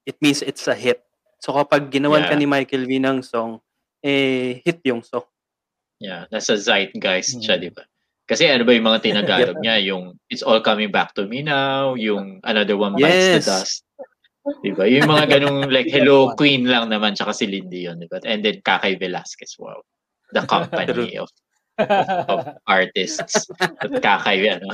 it 0.08 0.16
means 0.24 0.42
it's 0.42 0.66
a 0.72 0.74
hit. 0.74 1.04
So 1.46 1.54
kapag 1.54 1.94
ginawan 1.94 2.26
ka 2.26 2.34
Yeah. 2.34 2.42
ni 2.42 2.48
Michael 2.50 2.90
V 2.90 2.98
ng 2.98 3.22
song, 3.22 3.62
eh, 4.02 4.66
hit 4.66 4.82
yung 4.82 5.06
song. 5.06 5.30
Yeah, 6.02 6.26
nasa 6.34 6.58
zeitgeist 6.58 7.38
Hmm. 7.38 7.44
siya, 7.46 7.56
di 7.62 7.70
ba? 7.70 7.86
Kasi 8.26 8.50
ano 8.50 8.66
ba 8.66 8.74
yung 8.74 8.90
mga 8.90 9.00
tinagalog 9.54 9.62
niya? 9.62 9.78
Yung 9.86 10.18
It's 10.26 10.42
All 10.42 10.58
Coming 10.66 10.90
Back 10.90 11.14
to 11.14 11.30
Me 11.30 11.46
Now, 11.46 11.94
yung 11.94 12.42
Another 12.42 12.74
One 12.74 12.98
Bites 12.98 13.06
the 13.06 13.38
Yes. 13.38 13.46
Dust. 13.46 13.76
Di 14.66 14.74
ba? 14.74 14.90
Yung 14.90 15.06
mga 15.06 15.26
ganung 15.38 15.70
like 15.70 15.86
Hello 15.94 16.34
Queen 16.34 16.66
lang 16.66 16.90
naman 16.90 17.14
tsaka 17.14 17.38
si 17.38 17.46
Lindy 17.46 17.86
yun, 17.86 18.02
di 18.02 18.10
ba? 18.10 18.18
And 18.26 18.42
then 18.42 18.66
Kakay 18.66 18.98
Velasquez, 18.98 19.54
wow. 19.62 19.78
The 20.34 20.42
company 20.50 21.22
of, 21.22 21.30
of 22.26 22.58
artists. 22.66 23.46
At 23.62 23.94
Kakay, 24.02 24.50
ano. 24.50 24.74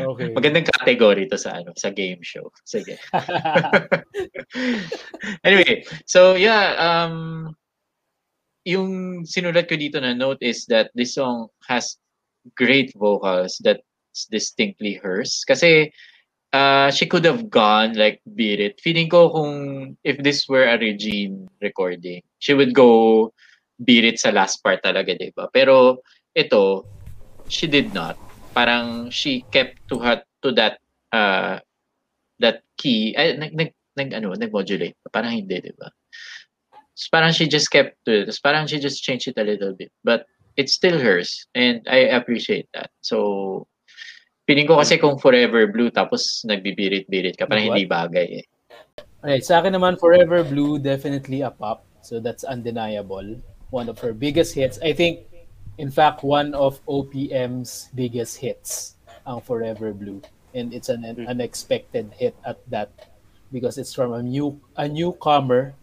Okay. 0.00 0.32
Magandang 0.32 0.68
category 0.68 1.28
to 1.28 1.38
sa 1.38 1.60
ano, 1.60 1.72
sa 1.76 1.90
game 1.90 2.22
show. 2.22 2.52
Sige. 2.64 2.98
anyway, 5.46 5.84
so 6.04 6.34
yeah, 6.34 6.76
um 6.76 7.56
yung 8.66 9.22
sinulat 9.22 9.70
ko 9.70 9.78
dito 9.78 10.02
na 10.02 10.12
note 10.12 10.42
is 10.42 10.66
that 10.66 10.90
this 10.98 11.14
song 11.14 11.46
has 11.70 11.96
great 12.58 12.90
vocals 12.98 13.62
that's 13.62 14.26
distinctly 14.26 14.98
hers. 14.98 15.46
Kasi 15.46 15.94
uh, 16.50 16.90
she 16.90 17.06
could 17.06 17.24
have 17.24 17.48
gone 17.48 17.94
like 17.94 18.18
beat 18.34 18.58
it. 18.58 18.82
Feeling 18.82 19.08
ko 19.08 19.30
kung 19.30 19.94
if 20.02 20.18
this 20.18 20.50
were 20.50 20.66
a 20.66 20.78
Regine 20.78 21.46
recording, 21.62 22.20
she 22.42 22.54
would 22.54 22.74
go 22.74 23.30
beat 23.84 24.04
it 24.04 24.18
sa 24.18 24.34
last 24.34 24.58
part 24.66 24.82
talaga, 24.82 25.14
di 25.14 25.30
ba? 25.30 25.46
Pero 25.54 26.02
ito, 26.34 26.90
she 27.46 27.70
did 27.70 27.94
not. 27.94 28.18
Parang 28.56 29.12
she 29.12 29.44
kept 29.52 29.84
to 29.92 30.00
her 30.00 30.24
to 30.40 30.48
that 30.56 30.80
uh 31.12 31.60
that 32.40 32.64
key. 32.80 33.12
Ay, 33.12 33.36
nag, 33.36 33.52
nag, 33.52 33.76
nag 34.00 34.16
ano, 34.16 34.32
nag-modulate. 34.32 34.96
Parang 35.12 35.36
hindi, 35.36 35.60
di 35.60 35.76
ba? 35.76 35.92
So, 36.96 37.12
parang 37.12 37.36
she 37.36 37.44
just 37.44 37.68
kept 37.68 38.00
to 38.08 38.24
it. 38.24 38.32
Tapos 38.32 38.40
parang 38.40 38.64
she 38.64 38.80
just 38.80 39.04
changed 39.04 39.28
it 39.28 39.36
a 39.36 39.44
little 39.44 39.76
bit. 39.76 39.92
But 40.00 40.24
it's 40.56 40.72
still 40.72 40.96
hers. 40.96 41.44
And 41.52 41.84
I 41.84 42.16
appreciate 42.16 42.72
that. 42.72 42.88
So, 43.04 43.68
feeling 44.48 44.64
ko 44.64 44.80
kasi 44.80 44.96
kung 44.96 45.20
Forever 45.20 45.68
Blue 45.68 45.92
tapos 45.92 46.40
nagbibirit-birit 46.48 47.36
ka, 47.36 47.44
parang 47.44 47.68
hindi 47.68 47.84
bagay 47.84 48.40
eh. 48.40 48.46
Alright, 49.20 49.44
sa 49.44 49.60
akin 49.60 49.76
naman, 49.76 50.00
Forever 50.00 50.40
Blue, 50.46 50.80
definitely 50.80 51.44
a 51.44 51.52
pop. 51.52 51.84
So 52.00 52.22
that's 52.22 52.46
undeniable. 52.46 53.42
One 53.74 53.90
of 53.90 53.98
her 54.00 54.14
biggest 54.14 54.54
hits. 54.54 54.78
I 54.80 54.94
think, 54.94 55.26
in 55.78 55.90
fact, 55.90 56.22
one 56.22 56.54
of 56.54 56.80
OPM's 56.86 57.88
biggest 57.94 58.38
hits, 58.38 58.96
ang 59.26 59.40
Forever 59.40 59.92
Blue. 59.92 60.22
And 60.54 60.72
it's 60.72 60.88
an, 60.88 61.04
an 61.04 61.26
unexpected 61.28 62.12
hit 62.16 62.34
at 62.44 62.58
that 62.70 62.90
because 63.52 63.76
it's 63.76 63.92
from 63.92 64.12
a 64.12 64.22
new 64.22 64.58
a 64.76 64.88
newcomer 64.88 65.74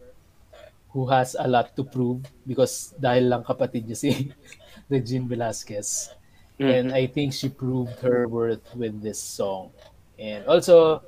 who 0.90 1.08
has 1.08 1.36
a 1.38 1.48
lot 1.48 1.76
to 1.76 1.84
prove 1.84 2.26
because 2.46 2.94
dahil 2.98 3.30
lang 3.30 3.44
kapatid 3.46 3.86
niya 3.86 3.98
si 3.98 4.10
Regine 4.94 5.30
Velasquez. 5.30 6.14
And 6.64 6.94
I 6.94 7.10
think 7.10 7.34
she 7.34 7.50
proved 7.50 7.98
her 8.06 8.30
worth 8.30 8.64
with 8.78 9.02
this 9.02 9.20
song. 9.20 9.74
And 10.16 10.46
also, 10.46 11.02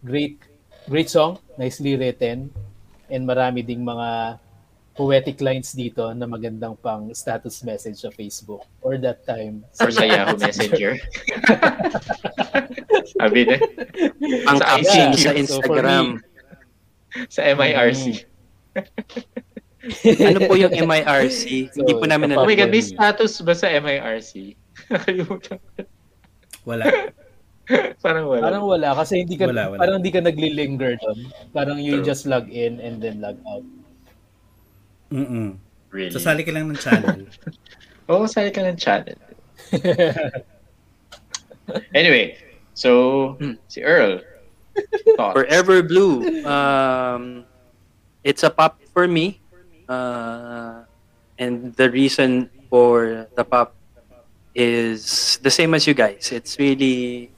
great 0.00 0.40
great 0.88 1.10
song, 1.10 1.38
nicely 1.58 1.98
written, 1.98 2.50
and 3.10 3.22
marami 3.26 3.66
ding 3.66 3.84
mga 3.84 4.40
poetic 4.92 5.40
lines 5.40 5.72
dito 5.72 6.12
na 6.12 6.24
magandang 6.24 6.76
pang 6.76 7.08
status 7.10 7.64
message 7.64 7.96
sa 7.96 8.10
Facebook 8.10 8.60
or 8.80 9.00
that 9.00 9.24
time. 9.24 9.64
Or 9.80 9.88
sa 9.88 10.04
Yahoo 10.04 10.36
Messenger. 10.36 11.00
Sabi 13.16 13.40
na. 13.44 13.56
Ang 14.46 14.58
Sa 14.58 14.66
ICQ. 14.76 15.12
sa 15.16 15.16
So, 15.16 15.24
for 15.24 15.34
Instagram. 15.34 16.06
Sa 17.28 17.40
MIRC. 17.42 18.02
ano 20.28 20.38
po 20.44 20.54
yung 20.54 20.72
MIRC? 20.72 21.40
Hindi 21.76 21.92
po 21.92 22.04
namin 22.04 22.36
Oh 22.36 22.44
my 22.44 22.54
God, 22.54 22.68
alam. 22.68 22.72
may 22.72 22.84
status 22.84 23.32
ba 23.40 23.52
sa 23.52 23.68
MIRC? 23.68 24.54
Nakalimutan. 24.88 25.58
Wala. 26.62 26.84
Parang 27.98 28.26
wala. 28.28 28.42
Parang 28.42 28.64
wala 28.64 28.88
kasi 28.94 29.22
hindi 29.22 29.34
ka 29.34 29.48
Wala, 29.48 29.72
wala. 29.72 29.78
parang 29.80 29.96
hindi 29.98 30.12
ka 30.12 30.20
nagli-linger 30.20 30.92
doon. 30.98 31.18
Parang 31.50 31.78
you 31.78 31.98
True. 31.98 32.06
just 32.06 32.26
log 32.26 32.46
in 32.46 32.78
and 32.78 33.00
then 33.00 33.18
log 33.18 33.38
out. 33.48 33.64
Mm-mm. 35.12 35.60
really. 35.92 36.10
Sasali 36.10 36.40
ka 36.40 36.50
lang 36.56 36.72
ng 36.72 36.80
channel. 36.80 37.28
Oo, 38.10 38.24
oh, 38.24 38.26
sali 38.26 38.48
ka 38.50 38.64
ng 38.64 38.80
channel. 38.80 39.14
anyway, 41.94 42.34
so, 42.74 43.36
Hmm. 43.38 43.60
si 43.68 43.84
Earl. 43.84 44.20
thoughts? 45.16 45.36
Forever 45.36 45.82
Blue. 45.84 46.24
Um, 46.48 47.44
it's 48.24 48.42
a 48.42 48.50
pop 48.50 48.80
for 48.96 49.06
me. 49.06 49.38
Uh, 49.88 50.84
and 51.38 51.76
the 51.76 51.90
reason 51.92 52.48
for 52.70 53.28
the 53.36 53.44
pop 53.44 53.76
is 54.56 55.36
the 55.44 55.50
same 55.52 55.74
as 55.76 55.86
you 55.86 55.92
guys. 55.92 56.32
It's 56.32 56.58
really 56.58 57.30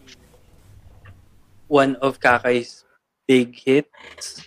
one 1.66 1.96
of 1.98 2.20
Kakai's 2.20 2.84
big 3.26 3.58
hits 3.58 4.46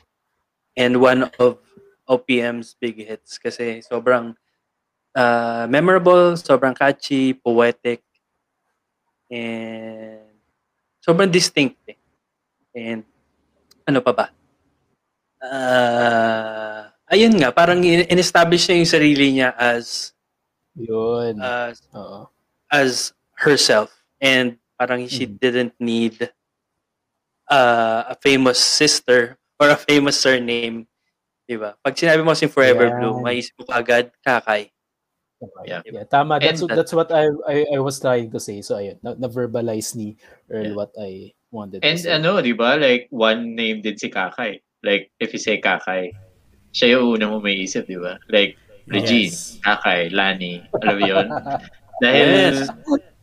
and 0.77 1.01
one 1.01 1.27
of 1.39 1.57
OPM's 2.07 2.73
big 2.73 2.97
hits 3.03 3.37
kasi 3.37 3.83
sobrang 3.83 4.33
uh, 5.13 5.67
memorable, 5.67 6.33
sobrang 6.39 6.71
catchy, 6.71 7.35
poetic, 7.35 8.01
and 9.29 10.23
sobrang 11.03 11.27
distinct 11.27 11.77
eh. 11.87 11.99
And 12.73 13.03
ano 13.83 13.99
pa 13.99 14.11
ba? 14.13 14.25
Uh, 15.37 16.89
ayun 17.07 17.35
nga, 17.37 17.51
parang 17.51 17.83
in- 17.83 18.07
in-establish 18.07 18.67
niya 18.67 18.77
yung 18.79 18.93
sarili 18.93 19.27
niya 19.33 19.49
as 19.53 20.13
Yun. 20.77 21.37
as 21.41 21.81
Oo. 21.93 22.29
as 22.69 23.13
herself 23.37 23.89
and 24.21 24.57
parang 24.77 25.05
she 25.09 25.25
Mhm. 25.25 25.33
didn't 25.39 25.75
need 25.79 26.29
uh, 27.49 28.11
a 28.11 28.15
famous 28.19 28.59
sister 28.59 29.37
or 29.57 29.71
a 29.71 29.79
famous 29.79 30.19
surname. 30.19 30.85
Diba? 31.47 31.79
Pag 31.79 31.95
sinabi 31.95 32.21
mo 32.27 32.35
si 32.35 32.51
Forever 32.51 32.91
Yan. 32.91 32.95
Blue, 32.99 33.23
maisip 33.23 33.55
mo 33.63 33.71
agad 33.71 34.11
kakay. 34.19 34.67
Yeah. 35.63 35.85
Yeah, 35.85 36.03
tama. 36.09 36.41
That's 36.41 36.59
And 36.65 36.73
that's 36.73 36.91
what 36.91 37.13
I, 37.13 37.29
I 37.47 37.77
I 37.77 37.79
was 37.79 38.01
trying 38.01 38.33
to 38.33 38.39
say. 38.41 38.59
So 38.65 38.75
ayun, 38.75 38.97
na, 39.05 39.13
na-verbalize 39.15 39.93
ni 39.95 40.17
Earl 40.49 40.73
Yeah. 40.73 40.75
what 40.75 40.91
I 40.97 41.31
wanted 41.53 41.85
And 41.85 41.95
to 41.95 42.03
say. 42.03 42.11
ano, 42.11 42.41
di 42.41 42.51
ba? 42.57 42.73
Like, 42.75 43.05
one 43.13 43.53
name 43.53 43.79
din 43.85 43.95
si 44.01 44.09
Kakay. 44.09 44.59
Like, 44.81 45.13
if 45.21 45.31
you 45.31 45.39
say 45.39 45.61
Kakay, 45.61 46.09
siya 46.73 46.97
yung 46.97 47.15
una 47.21 47.29
mo 47.29 47.37
may 47.39 47.53
isip, 47.53 47.85
di 47.85 47.95
ba? 48.01 48.17
Like, 48.33 48.57
Regine, 48.89 49.29
Yes. 49.29 49.61
Kakay, 49.61 50.09
Lani. 50.11 50.65
Alam 50.83 50.95
mo 50.99 51.05
yun? 51.05 51.27
Dahil, 52.03 52.27
Yes. 52.27 52.57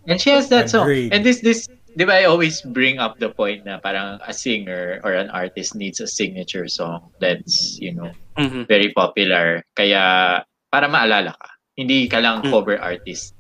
and 0.07 0.17
she 0.23 0.31
has 0.31 0.47
that 0.55 0.71
song. 0.71 0.87
Agreed. 0.87 1.11
And 1.11 1.27
this, 1.27 1.43
this, 1.43 1.67
di 1.95 2.05
ba, 2.05 2.19
I 2.19 2.25
always 2.27 2.61
bring 2.61 2.99
up 2.99 3.19
the 3.19 3.31
point 3.31 3.65
na 3.65 3.79
parang 3.79 4.19
a 4.27 4.35
singer 4.35 5.01
or 5.03 5.15
an 5.15 5.31
artist 5.31 5.75
needs 5.75 5.99
a 6.03 6.07
signature 6.07 6.67
song 6.67 7.11
that's, 7.19 7.79
you 7.79 7.95
know, 7.95 8.11
Mhm. 8.37 8.67
very 8.67 8.91
popular. 8.93 9.63
Kaya, 9.75 10.43
para 10.71 10.87
maalala 10.91 11.35
ka. 11.39 11.49
Hindi 11.79 12.07
ka 12.11 12.19
lang 12.19 12.43
Mm. 12.43 12.51
cover 12.51 12.77
artist. 12.79 13.35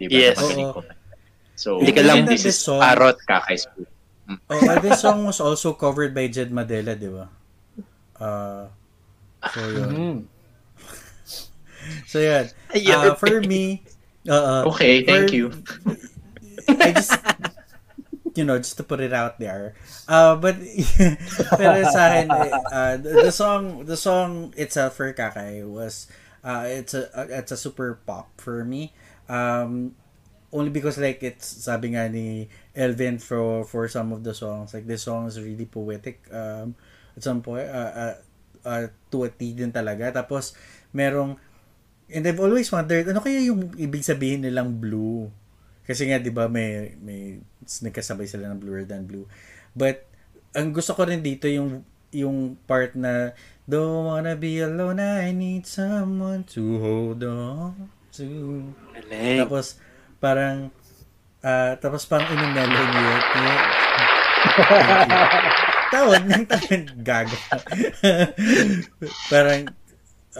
Di 0.00 0.08
ba? 0.08 0.12
Yes. 0.12 0.36
So, 1.54 1.78
Hindi 1.78 1.92
ka 1.92 2.02
lang 2.02 2.24
and 2.24 2.28
this 2.28 2.42
this 2.48 2.56
is 2.56 2.64
song- 2.64 2.80
Parot. 2.80 3.16
Kakay's 3.28 3.68
Blue. 3.76 3.86
Oh, 4.48 4.56
uh, 4.56 4.80
this 4.80 5.00
song 5.04 5.28
was 5.28 5.38
also 5.38 5.76
covered 5.76 6.16
by 6.16 6.24
Jed 6.26 6.48
Madela, 6.48 6.96
di 6.96 7.08
ba? 7.12 7.28
Uh, 8.16 8.64
so, 9.52 9.60
yun. 9.68 9.88
Mhm. 9.92 10.16
So, 12.08 12.22
yun. 12.22 12.46
Uh, 12.72 13.14
for 13.18 13.42
me, 13.42 13.82
uh, 14.30 14.64
Okay, 14.72 15.02
thank 15.04 15.28
for- 15.28 15.34
you. 15.36 15.46
I 16.78 16.94
just, 16.94 17.12
you 18.34 18.44
know, 18.44 18.56
just 18.58 18.76
to 18.76 18.84
put 18.84 19.00
it 19.00 19.12
out 19.12 19.38
there. 19.38 19.74
Uh, 20.08 20.36
but, 20.36 20.56
pero 21.58 21.84
sa 21.88 22.12
akin, 22.12 22.30
uh, 22.30 22.96
the, 22.96 23.28
the 23.28 23.32
song, 23.32 23.84
the 23.84 23.96
song 23.96 24.54
itself 24.56 24.96
for 24.96 25.12
Kakay 25.12 25.64
was, 25.68 26.06
uh, 26.44 26.64
it's 26.66 26.94
a, 26.94 27.08
it's 27.28 27.52
a 27.52 27.56
super 27.56 28.00
pop 28.06 28.40
for 28.40 28.64
me. 28.64 28.92
Um, 29.28 29.94
only 30.52 30.68
because 30.68 31.00
like 31.00 31.24
it's 31.24 31.64
sabi 31.64 31.96
nga 31.96 32.06
ni 32.12 32.46
Elvin 32.76 33.16
for 33.16 33.64
for 33.64 33.88
some 33.88 34.12
of 34.12 34.20
the 34.20 34.36
songs 34.36 34.76
like 34.76 34.84
this 34.84 35.08
song 35.08 35.24
is 35.24 35.40
really 35.40 35.64
poetic 35.64 36.20
um 36.28 36.76
at 37.16 37.24
some 37.24 37.40
point 37.40 37.64
uh, 37.64 37.92
uh, 37.96 38.14
uh, 38.68 38.84
to 39.08 39.24
a 39.24 39.30
T 39.32 39.56
din 39.56 39.72
talaga 39.72 40.12
tapos 40.12 40.52
merong 40.92 41.40
and 42.12 42.28
I've 42.28 42.40
always 42.40 42.68
wondered 42.68 43.08
ano 43.08 43.24
kaya 43.24 43.40
yung 43.48 43.72
ibig 43.80 44.04
sabihin 44.04 44.44
nilang 44.44 44.76
blue 44.76 45.32
kasi 45.82 46.08
nga 46.08 46.18
'di 46.18 46.30
ba 46.30 46.46
may 46.46 46.94
may 47.02 47.42
nagkasabay 47.62 48.26
sila 48.26 48.50
ng 48.50 48.60
bluer 48.62 48.86
than 48.86 49.06
blue. 49.06 49.26
But 49.74 50.06
ang 50.52 50.76
gusto 50.76 50.92
ko 50.92 51.08
rin 51.08 51.24
dito 51.24 51.48
yung 51.48 51.82
yung 52.12 52.60
part 52.68 52.92
na 52.92 53.32
don't 53.64 54.04
wanna 54.04 54.36
be 54.36 54.60
alone 54.60 55.00
I 55.00 55.32
need 55.32 55.64
someone 55.64 56.44
to 56.52 56.76
hold 56.78 57.24
on 57.24 57.88
to. 58.12 58.28
Galing. 58.92 59.40
tapos 59.40 59.80
parang 60.20 60.68
ah 61.40 61.74
tapos 61.80 62.04
parang 62.04 62.28
inumelo 62.30 62.76
niya 62.76 63.16
tawag 65.92 66.22
ng 66.24 66.44
tawag 66.48 66.84
gago. 67.04 67.38
Parang 69.28 69.68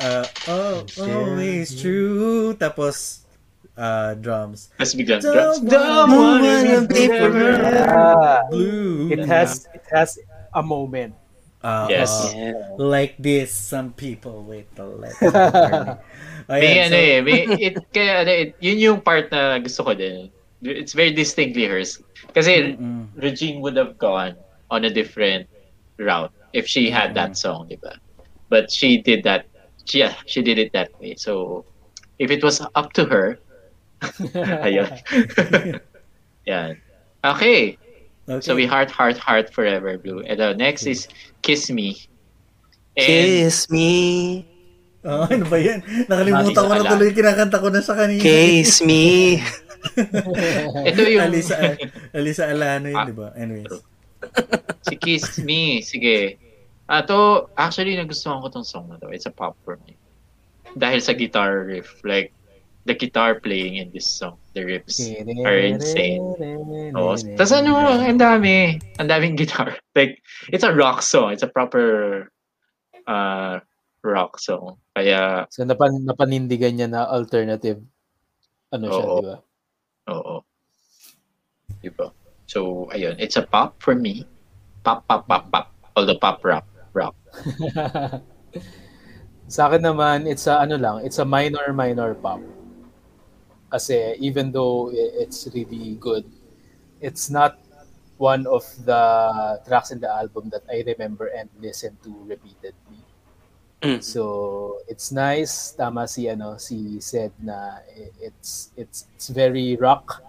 ah, 0.01 0.27
oh 0.49 0.85
always 1.01 1.77
true. 1.77 2.57
Tapos 2.57 3.25
ah, 3.77 4.13
drums 4.19 4.69
Tapos 4.77 4.93
biglang 4.95 5.21
Don't 5.23 5.65
drums. 5.69 6.13
wanna 6.13 6.85
be 6.87 7.09
forever 7.09 7.89
Ah, 7.89 8.41
blue 8.53 9.09
it 9.13 9.25
has 9.25 9.69
it 9.73 9.85
has 9.93 10.19
a 10.53 10.63
moment. 10.63 11.15
Ah, 11.63 11.87
Yes. 11.89 12.11
Yeah. 12.35 12.75
like 12.77 13.15
this 13.23 13.55
some 13.55 13.95
people 13.95 14.43
wait 14.43 14.67
to 14.77 14.83
let 14.85 15.15
May 16.51 16.83
ano 16.83 16.99
eh, 16.99 17.21
may, 17.23 17.47
it, 17.55 17.79
kaya 17.95 18.27
ano, 18.27 18.33
it, 18.35 18.59
yun 18.59 18.79
yung 18.83 18.99
part 19.01 19.31
na 19.31 19.63
gusto 19.63 19.87
ko 19.87 19.95
din. 19.95 20.27
It's 20.63 20.91
very 20.93 21.15
distinctly 21.15 21.71
hers. 21.71 22.03
Kasi 22.35 22.75
Mm-mm. 22.75 23.07
Regine 23.15 23.63
would 23.63 23.79
have 23.79 23.95
gone 23.99 24.35
on 24.71 24.83
a 24.85 24.91
different 24.91 25.47
route 26.03 26.35
if 26.53 26.67
she 26.67 26.91
had 26.91 27.15
that 27.15 27.39
song, 27.39 27.71
di 27.71 27.79
ba? 27.79 27.95
But 28.51 28.75
she 28.75 28.99
did 28.99 29.23
that, 29.23 29.47
she, 29.87 30.03
yeah, 30.03 30.19
she 30.27 30.43
did 30.43 30.59
it 30.59 30.75
that 30.75 30.91
way. 30.99 31.15
So, 31.15 31.63
if 32.19 32.31
it 32.35 32.43
was 32.43 32.59
up 32.75 32.91
to 32.99 33.07
her, 33.07 33.39
ayun. 34.67 34.91
Yan. 36.51 36.79
Okay. 37.23 37.79
okay. 38.27 38.41
So 38.43 38.55
we 38.55 38.67
heart, 38.67 38.91
heart, 38.91 39.19
heart 39.19 39.53
forever 39.53 39.99
blue. 39.99 40.21
And 40.27 40.41
uh, 40.41 40.53
next 40.55 40.87
is 40.87 41.07
Kiss 41.43 41.71
Me. 41.71 42.03
And 42.97 43.07
Kiss 43.07 43.71
me. 43.71 44.49
Oh, 45.03 45.27
ano 45.27 45.51
ba 45.51 45.59
yan? 45.59 45.83
Nakalimutan 46.07 46.63
ko 46.63 46.73
na 46.79 46.87
tuloy 46.87 47.11
yung 47.11 47.19
kinakanta 47.19 47.59
ko 47.59 47.69
na 47.75 47.83
sa 47.83 47.99
kanina. 47.99 48.23
Kiss 48.23 48.87
me. 48.87 49.43
ito 50.89 51.01
yung 51.11 51.27
Alisa, 51.27 51.75
Alisa 52.15 52.47
Alano 52.47 52.87
yun, 52.87 53.03
di 53.11 53.17
ba? 53.17 53.35
Anyways. 53.35 53.83
si 54.87 54.95
Kiss 54.95 55.43
Me. 55.43 55.83
Sige. 55.83 56.39
Ah, 56.87 57.03
to, 57.03 57.51
actually, 57.59 57.99
nagustuhan 57.99 58.39
ko 58.43 58.51
tong 58.51 58.67
song 58.67 58.87
na 58.91 58.99
to. 59.03 59.11
It's 59.11 59.27
a 59.27 59.35
pop 59.35 59.59
for 59.67 59.79
me. 59.83 59.99
Dahil 60.79 61.03
sa 61.03 61.19
guitar 61.19 61.67
riff. 61.67 61.99
Like, 62.07 62.31
the 62.85 62.95
guitar 62.95 63.39
playing 63.39 63.77
in 63.77 63.91
this 63.93 64.07
song. 64.07 64.39
The 64.55 64.67
riffs 64.67 64.99
are 65.47 65.59
insane. 65.59 66.23
Oh, 66.95 67.15
Tapos 67.15 67.53
ano, 67.55 67.79
ang 67.79 68.19
dami. 68.19 68.77
Ang 68.99 69.09
daming 69.09 69.37
guitar. 69.41 69.79
Like, 69.95 70.21
it's 70.51 70.65
a 70.67 70.75
rock 70.75 71.03
song. 71.03 71.33
It's 71.33 71.43
a 71.47 71.51
proper 71.51 72.29
uh, 73.07 73.61
rock 74.03 74.39
song. 74.43 74.77
Kaya, 74.93 75.47
So 75.49 75.65
napan 75.65 76.05
napanindigan 76.05 76.77
niya 76.77 76.89
na 76.91 77.07
alternative 77.09 77.81
ano 78.73 78.89
siya, 78.89 79.05
Oo. 79.05 79.17
di 79.21 79.27
ba? 79.29 79.37
oo. 80.11 80.35
Diba? 81.83 82.07
So, 82.49 82.89
ayun. 82.93 83.17
It's 83.21 83.37
a 83.37 83.45
pop 83.45 83.77
for 83.83 83.95
me. 83.95 84.25
Pop, 84.85 85.05
pop, 85.07 85.29
pop, 85.29 85.51
pop. 85.53 85.73
Although 85.97 86.17
pop 86.17 86.41
rock. 86.45 86.65
Rock. 86.93 87.17
Sa 89.53 89.69
akin 89.69 89.85
naman, 89.85 90.25
it's 90.25 90.49
a 90.49 90.65
ano 90.65 90.81
lang, 90.81 91.05
it's 91.05 91.21
a 91.21 91.29
minor 91.29 91.77
minor 91.77 92.17
pop. 92.17 92.41
Kasi 93.73 94.21
even 94.21 94.53
though 94.53 94.93
it's 94.93 95.49
really 95.57 95.97
good, 95.97 96.29
it's 97.01 97.33
not 97.33 97.57
one 98.21 98.45
of 98.47 98.63
the 98.85 99.03
tracks 99.65 99.91
in 99.91 99.99
the 99.99 100.13
album 100.13 100.53
that 100.53 100.63
I 100.69 100.85
remember 100.85 101.33
and 101.33 101.49
listen 101.57 101.97
to 102.05 102.13
repeatedly. 102.29 103.01
Mm. 103.83 103.99
So 103.99 104.79
it's 104.87 105.11
nice. 105.11 105.73
Tama 105.73 106.07
si 106.07 106.29
ano 106.29 106.61
si 106.61 107.01
said 107.01 107.33
na 107.43 107.83
it's 108.21 108.71
it's 108.77 109.11
it's 109.17 109.33
very 109.33 109.75
rock. 109.81 110.23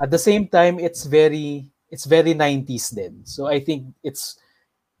At 0.00 0.08
the 0.14 0.22
same 0.22 0.48
time, 0.48 0.78
it's 0.80 1.04
very 1.04 1.68
it's 1.90 2.08
very 2.08 2.32
90s 2.32 2.94
then. 2.96 3.26
So 3.28 3.44
I 3.44 3.60
think 3.60 3.92
it's 4.00 4.40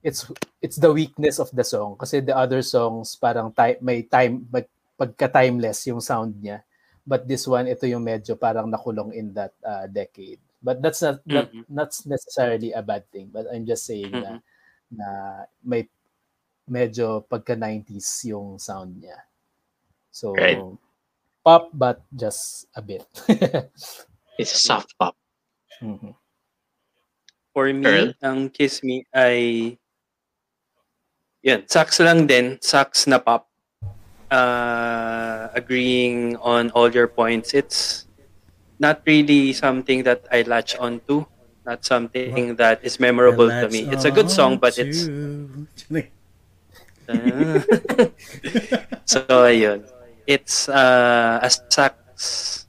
it's 0.02 0.28
it's 0.60 0.76
the 0.76 0.92
weakness 0.92 1.40
of 1.40 1.48
the 1.56 1.64
song 1.64 1.96
kasi 1.96 2.20
the 2.20 2.36
other 2.36 2.60
songs 2.60 3.16
parang 3.16 3.56
time, 3.56 3.80
may 3.80 4.02
time 4.04 4.44
mag, 4.52 4.68
pagka-timeless 4.98 5.86
yung 5.88 6.02
sound 6.02 6.36
niya. 6.42 6.60
But 7.08 7.24
this 7.24 7.48
one 7.48 7.64
ito 7.64 7.88
yung 7.88 8.04
medyo 8.04 8.36
parang 8.36 8.68
nakulong 8.68 9.16
in 9.16 9.32
that 9.32 9.56
uh, 9.64 9.88
decade. 9.88 10.36
But 10.60 10.84
that's 10.84 11.00
not 11.00 11.24
not, 11.24 11.48
Mhm. 11.48 11.64
not 11.72 11.90
necessarily 12.04 12.76
a 12.76 12.84
bad 12.84 13.08
thing. 13.08 13.32
But 13.32 13.48
I'm 13.48 13.64
just 13.64 13.88
saying 13.88 14.12
na 14.12 14.44
na 14.92 15.08
may 15.64 15.88
medyo 16.68 17.24
pagka 17.24 17.56
90s 17.56 18.28
yung 18.28 18.60
sound 18.60 19.00
niya. 19.00 19.24
So 20.12 20.36
Right. 20.36 20.60
pop 21.40 21.72
but 21.72 22.04
just 22.12 22.68
a 22.76 22.84
bit. 22.84 23.08
It's 24.36 24.52
a 24.52 24.60
soft 24.60 24.92
pop. 25.00 25.16
Mhm. 25.80 26.12
For 27.56 27.72
me, 27.72 27.86
Earl? 27.88 28.10
ang 28.20 28.52
Kiss 28.52 28.84
Me 28.84 29.02
ay 29.10 29.74
yan, 31.40 31.64
sax 31.66 31.98
lang 32.04 32.26
din, 32.28 32.58
sax 32.60 33.06
na 33.08 33.16
pop. 33.18 33.48
Uh, 34.30 35.48
agreeing 35.54 36.36
on 36.44 36.70
all 36.76 36.90
your 36.92 37.08
points. 37.08 37.54
It's 37.54 38.04
not 38.78 39.00
really 39.06 39.52
something 39.52 40.02
that 40.04 40.26
I 40.30 40.42
latch 40.42 40.76
onto. 40.76 41.24
Not 41.64 41.84
something 41.84 42.56
that 42.56 42.84
is 42.84 43.00
memorable 43.00 43.48
to 43.48 43.68
me. 43.68 43.88
It's 43.88 44.04
a 44.04 44.10
good 44.10 44.30
song, 44.30 44.56
but 44.58 44.76
it's 44.78 45.04
so 49.08 49.20
ayun. 49.48 49.84
It's 50.28 50.68
uh, 50.68 51.40
a 51.40 51.48
sax 51.48 52.66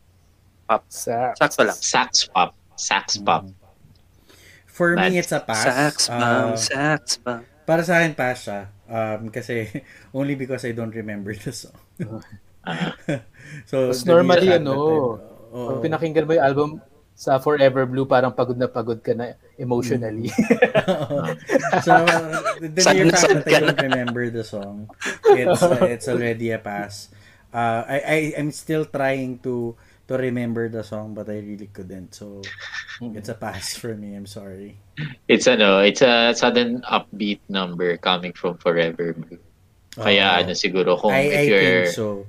pop. 0.67 0.83
Sa 0.87 1.35
Sakto 1.35 1.67
lang. 1.67 1.75
Sax 1.75 2.23
pop. 2.31 2.55
Sax 2.79 3.17
pop. 3.19 3.51
For 4.65 4.95
But 4.95 5.11
me, 5.11 5.19
it's 5.19 5.35
a 5.35 5.43
pass. 5.43 5.63
Sax 5.67 6.07
bang, 6.07 6.23
Uh, 6.23 6.55
sax 6.55 7.19
bang. 7.19 7.43
para 7.67 7.83
sa 7.83 7.99
akin, 7.99 8.15
pass 8.15 8.47
siya. 8.47 8.71
Um, 8.89 9.29
kasi, 9.29 9.69
only 10.17 10.33
because 10.33 10.65
I 10.65 10.73
don't 10.73 10.93
remember 10.93 11.31
the 11.37 11.53
song. 11.53 11.77
So, 13.65 13.89
Mas 13.89 14.05
normally, 14.05 14.51
ano, 14.53 14.73
oo. 14.77 15.67
Pag 15.73 15.89
pinakinggan 15.89 16.27
mo 16.29 16.37
yung 16.37 16.45
album 16.45 16.69
sa 17.17 17.41
Forever 17.41 17.89
Blue, 17.89 18.05
parang 18.05 18.29
pagod 18.29 18.55
na 18.55 18.69
pagod 18.69 19.01
ka 19.01 19.17
na 19.17 19.33
emotionally. 19.57 20.29
so, 21.85 21.93
the 22.61 22.81
Sad 22.83 22.95
mere 22.95 23.09
fact 23.09 23.25
sad 23.25 23.41
that 23.41 23.49
I 23.49 23.59
don't 23.59 23.81
remember 23.89 24.29
the 24.29 24.45
song, 24.45 24.91
it's 25.33 25.63
uh, 25.65 25.81
it's 25.83 26.05
already 26.05 26.53
a 26.53 26.61
pass. 26.61 27.09
Uh, 27.49 27.81
I 27.89 27.97
I 28.05 28.17
I'm 28.37 28.53
still 28.53 28.85
trying 28.85 29.41
to 29.43 29.73
to 30.09 30.17
remember 30.17 30.65
the 30.67 30.81
song, 30.81 31.13
but 31.13 31.29
I 31.29 31.37
really 31.45 31.69
couldn't. 31.69 32.17
So, 32.17 32.41
it's 33.13 33.29
a 33.29 33.37
pass 33.37 33.77
for 33.77 33.93
me. 33.93 34.17
I'm 34.17 34.25
sorry. 34.25 34.73
It's 35.29 35.45
ano, 35.45 35.79
it's 35.85 36.01
a 36.01 36.33
sudden 36.33 36.81
upbeat 36.89 37.39
number 37.47 37.95
coming 38.01 38.33
from 38.33 38.57
Forever 38.57 39.13
Blue. 39.13 39.39
Kaya 39.95 40.25
Oo. 40.33 40.39
ano 40.43 40.51
siguro 40.57 40.97
kung 40.97 41.13
I, 41.13 41.29
if 41.29 41.39
I 41.39 41.45
you're 41.45 41.85
think 41.85 41.95
so. 41.95 42.25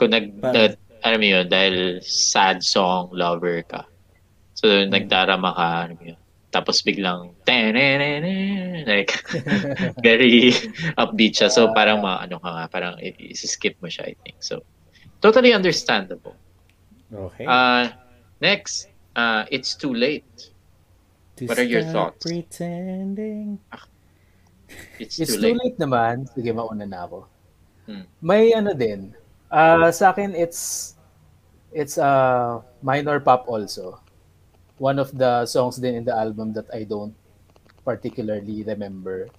kung 0.00 0.10
nag, 0.16 0.40
Pa- 0.40 0.52
nag 0.56 0.72
alam 1.04 1.20
mo 1.22 1.26
yun, 1.28 1.46
dahil 1.46 2.02
sad 2.02 2.64
song 2.64 3.12
lover 3.14 3.62
ka. 3.68 3.84
So 4.58 4.66
Hmm. 4.66 4.90
nagdarama 4.90 5.54
ka, 5.54 5.66
alam 5.86 5.96
mo 6.00 6.04
yun. 6.10 6.20
Tapos 6.48 6.80
biglang 6.80 7.36
like 8.88 9.12
very 10.00 10.50
upbeat 10.96 11.36
siya. 11.36 11.52
So 11.52 11.70
parang 11.76 12.00
ma 12.00 12.24
ano 12.24 12.40
ka 12.40 12.48
nga, 12.50 12.64
parang 12.72 12.94
i-skip 13.04 13.76
mo 13.84 13.86
siya 13.92 14.08
I 14.10 14.14
think. 14.24 14.40
So 14.40 14.64
totally 15.20 15.52
understandable. 15.52 16.34
Okay. 17.08 17.46
Uh 17.48 17.88
next, 18.40 18.88
uh 19.16 19.44
it's 19.50 19.74
too 19.74 19.92
late. 19.94 20.52
To 21.36 21.46
what 21.46 21.58
are 21.58 21.64
your 21.64 21.82
thoughts? 21.86 22.20
Pretending. 22.26 23.58
It's, 25.00 25.16
It's 25.16 25.32
too 25.32 25.40
too 25.40 25.54
late. 25.54 25.58
late 25.64 25.78
naman. 25.80 26.28
Sige, 26.36 26.52
mauna 26.52 26.84
na 26.84 27.08
ako. 27.08 27.24
Hmm. 27.88 28.04
May 28.20 28.52
ano 28.52 28.76
din. 28.76 29.16
Ah, 29.48 29.88
sa 29.88 30.12
akin, 30.12 30.36
it's 30.36 30.92
it's 31.72 31.96
a 31.96 32.60
minor 32.84 33.16
pop 33.22 33.48
also. 33.48 33.96
One 34.76 35.00
of 35.00 35.10
the 35.16 35.46
songs 35.48 35.80
din 35.80 35.96
in 35.96 36.04
the 36.04 36.12
album 36.12 36.52
that 36.52 36.68
I 36.68 36.84
don't 36.84 37.16
particularly 37.82 38.60
remember. 38.62 39.32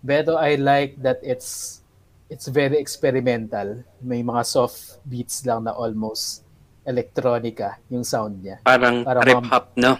Pero 0.00 0.40
I 0.40 0.56
like 0.56 0.96
that 1.04 1.20
it's 1.20 1.82
it's 2.32 2.48
very 2.48 2.80
experimental. 2.80 3.84
May 4.00 4.24
mga 4.24 4.42
soft 4.48 5.04
beats 5.04 5.44
lang 5.44 5.68
na 5.68 5.76
almost 5.76 6.41
electronica 6.82 7.78
yung 7.88 8.02
sound 8.02 8.42
niya. 8.42 8.58
Parang 8.66 9.06
Parang 9.06 9.22
trip 9.22 9.44
hop, 9.46 9.66
no? 9.78 9.98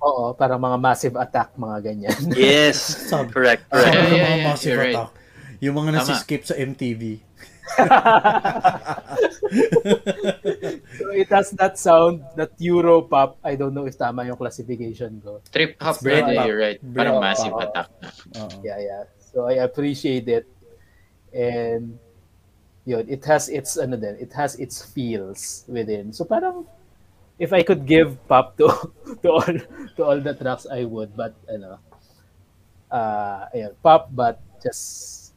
Oo, 0.00 0.32
parang 0.32 0.56
mga 0.56 0.78
massive 0.80 1.16
attack, 1.20 1.52
mga 1.60 1.76
ganyan. 1.84 2.16
Yes. 2.36 3.12
Correct, 3.28 3.68
correct. 3.68 3.94
Yeah, 3.94 4.08
yeah, 4.08 4.24
mga 4.24 4.36
yeah, 4.40 4.48
massive 4.48 4.78
right. 4.80 4.96
attack. 4.96 5.12
Yung 5.60 5.74
mga 5.76 5.90
nasiskip 6.00 6.42
sa 6.48 6.56
MTV. 6.56 7.20
so 10.98 11.06
it 11.14 11.28
has 11.28 11.52
that 11.54 11.76
sound, 11.78 12.24
that 12.34 12.50
Euro 12.58 13.04
pop. 13.04 13.36
I 13.44 13.54
don't 13.60 13.76
know 13.76 13.84
if 13.84 13.94
tama 14.00 14.24
yung 14.24 14.40
classification 14.40 15.20
ko. 15.20 15.44
Trip 15.52 15.76
hop 15.78 16.00
pop. 16.00 16.32
you're 16.48 16.56
right. 16.56 16.80
Parang 16.80 17.20
massive 17.20 17.52
Oo. 17.52 17.60
attack 17.60 17.92
na. 18.00 18.08
Oo. 18.40 18.56
Yeah, 18.64 18.80
yeah. 18.80 19.02
So 19.20 19.46
I 19.46 19.60
appreciate 19.62 20.26
it. 20.32 20.48
And 21.30 22.00
yun, 22.84 23.04
it 23.08 23.24
has 23.24 23.48
its 23.48 23.76
ano 23.76 23.96
din, 23.96 24.16
it 24.20 24.32
has 24.32 24.56
its 24.56 24.82
feels 24.82 25.64
within. 25.68 26.12
So 26.12 26.24
parang 26.24 26.66
if 27.38 27.52
I 27.52 27.62
could 27.62 27.86
give 27.86 28.16
pop 28.28 28.56
to 28.58 28.68
to 29.22 29.28
all 29.30 29.54
to 29.96 30.00
all 30.04 30.20
the 30.20 30.34
tracks 30.34 30.66
I 30.68 30.84
would, 30.84 31.16
but 31.16 31.34
ano 31.48 31.78
uh 32.90 33.46
ayun, 33.54 33.72
pop 33.82 34.10
but 34.12 34.40
just 34.62 35.32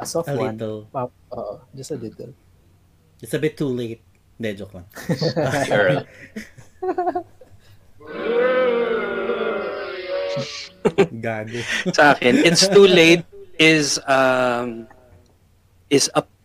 a 0.00 0.06
soft 0.06 0.28
A 0.28 0.36
one. 0.36 0.56
little. 0.58 0.88
Pop, 0.92 1.12
oo, 1.32 1.60
just 1.76 1.90
a 1.92 1.98
little. 1.98 2.32
It's 3.22 3.34
a 3.34 3.38
bit 3.38 3.56
too 3.56 3.70
late. 3.70 4.02
Hindi, 4.40 4.58
joke 4.58 4.74
lang. 4.74 4.86
Sure. 5.68 6.02
Gago. 11.22 11.60
Sa 11.94 12.16
akin, 12.16 12.42
it's 12.42 12.66
too 12.66 12.86
late 12.88 13.22
is 13.60 14.00
um 14.10 14.88
is 15.92 16.10
a 16.16 16.24
pop 16.24 16.41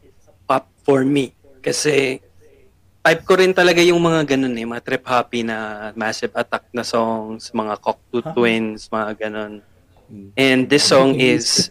for 0.88 1.04
me. 1.04 1.36
Kasi 1.60 2.24
type 3.04 3.24
ko 3.28 3.36
rin 3.36 3.52
talaga 3.52 3.84
yung 3.84 4.00
mga 4.00 4.36
ganun 4.36 4.56
eh, 4.56 4.64
mga 4.64 4.84
trip 4.88 5.04
happy 5.04 5.44
na 5.44 5.92
massive 6.00 6.32
attack 6.32 6.64
na 6.72 6.88
songs, 6.88 7.52
mga 7.52 7.76
Cocteau 7.84 8.24
Huh? 8.24 8.32
Twins, 8.32 8.88
mga 8.88 9.28
ganun. 9.28 9.54
Mm. 10.08 10.30
And 10.40 10.60
this 10.72 10.88
song 10.88 11.20
is 11.20 11.68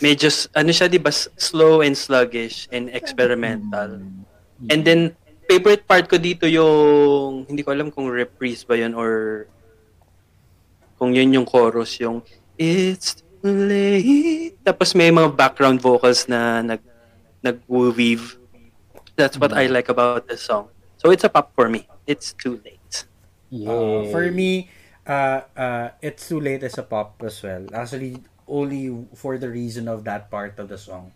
medyo, 0.00 0.32
ano 0.56 0.72
siya, 0.72 0.88
di 0.88 0.96
ba, 0.96 1.12
slow 1.36 1.84
and 1.84 1.96
sluggish 1.96 2.68
and 2.72 2.88
experimental. 2.92 4.00
And 4.72 4.80
then, 4.80 5.12
favorite 5.44 5.84
part 5.84 6.08
ko 6.08 6.16
dito 6.16 6.48
yung, 6.48 7.44
hindi 7.44 7.60
ko 7.60 7.76
alam 7.76 7.92
kung 7.92 8.08
reprise 8.08 8.64
ba 8.64 8.76
yun 8.80 8.96
or 8.96 9.44
kung 10.96 11.12
yun 11.12 11.36
yung 11.36 11.48
chorus, 11.48 12.00
yung 12.00 12.24
It's 12.54 13.18
too 13.20 13.50
late. 13.50 14.54
Tapos 14.62 14.94
may 14.94 15.10
mga 15.10 15.34
background 15.34 15.82
vocals 15.82 16.30
na 16.30 16.62
nag 16.62 16.93
nag-weave. 17.44 18.40
That's 19.14 19.36
what 19.36 19.52
I 19.52 19.68
like 19.68 19.92
about 19.92 20.26
this 20.26 20.42
song. 20.42 20.72
So 20.96 21.12
it's 21.12 21.22
a 21.22 21.28
pop 21.28 21.52
for 21.54 21.68
me. 21.68 21.86
It's 22.08 22.32
too 22.32 22.58
late. 22.64 23.04
Yeah. 23.52 23.70
Uh, 23.70 24.08
for 24.08 24.32
me, 24.32 24.72
uh, 25.06 25.44
uh, 25.52 25.88
it's 26.00 26.26
too 26.26 26.40
late 26.40 26.64
as 26.64 26.80
a 26.80 26.82
pop 26.82 27.20
as 27.22 27.38
well. 27.44 27.68
Actually, 27.76 28.24
only 28.48 28.90
for 29.14 29.36
the 29.36 29.52
reason 29.52 29.86
of 29.86 30.02
that 30.08 30.32
part 30.32 30.58
of 30.58 30.72
the 30.72 30.80
song. 30.80 31.12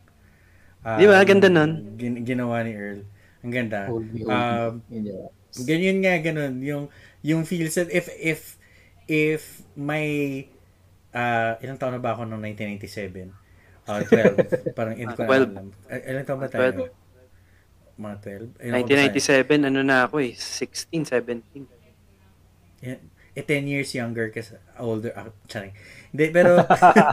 Um, 0.85 1.01
Di 1.01 1.09
ba? 1.09 1.25
Ganda 1.25 1.49
nun. 1.49 1.97
Gin- 1.99 2.23
ginawa 2.23 2.63
ni 2.63 2.77
Earl. 2.77 3.03
Ang 3.43 3.53
ganda. 3.53 3.89
Hold 3.89 4.07
me, 4.13 4.23
hold 4.23 4.31
Um, 4.31 4.73
ganyan 5.65 6.05
nga, 6.05 6.15
ganun. 6.23 6.63
Yung, 6.63 6.85
yung 7.25 7.43
feels 7.49 7.75
that 7.75 7.91
if, 7.91 8.07
if, 8.15 8.61
if 9.09 9.65
may, 9.75 10.47
uh, 11.11 11.59
ilang 11.65 11.81
taon 11.81 11.97
na 11.97 12.03
ba 12.03 12.15
ako 12.15 12.29
noong 12.29 12.45
1997? 12.55 13.48
Uh, 13.89 14.05
12. 14.05 14.37
Parang 14.79 14.95
hindi 14.95 15.15
ko 15.17 15.25
na 15.25 15.29
12. 15.33 15.49
alam. 15.49 15.67
Uh, 15.89 16.01
ilang 16.05 16.27
taon 16.29 16.41
ba 16.45 16.49
tayo? 16.53 16.93
12. 16.93 17.99
Mga 17.99 18.17
12? 18.21 18.63
Ayun 18.63 18.73
ako 18.77 18.85
basta- 18.85 19.17
1997, 19.59 19.69
ano 19.73 19.81
na 19.83 19.97
ako 20.07 20.17
eh, 20.23 20.33
16, 20.37 21.09
17. 21.09 21.67
Yeah. 22.85 23.01
Eh, 23.35 23.45
10 23.47 23.71
years 23.71 23.91
younger 23.95 24.35
kasi 24.35 24.59
older. 24.83 25.15
Ah, 25.15 25.31
charing. 25.47 25.71
Hindi, 26.11 26.27
pero 26.35 26.59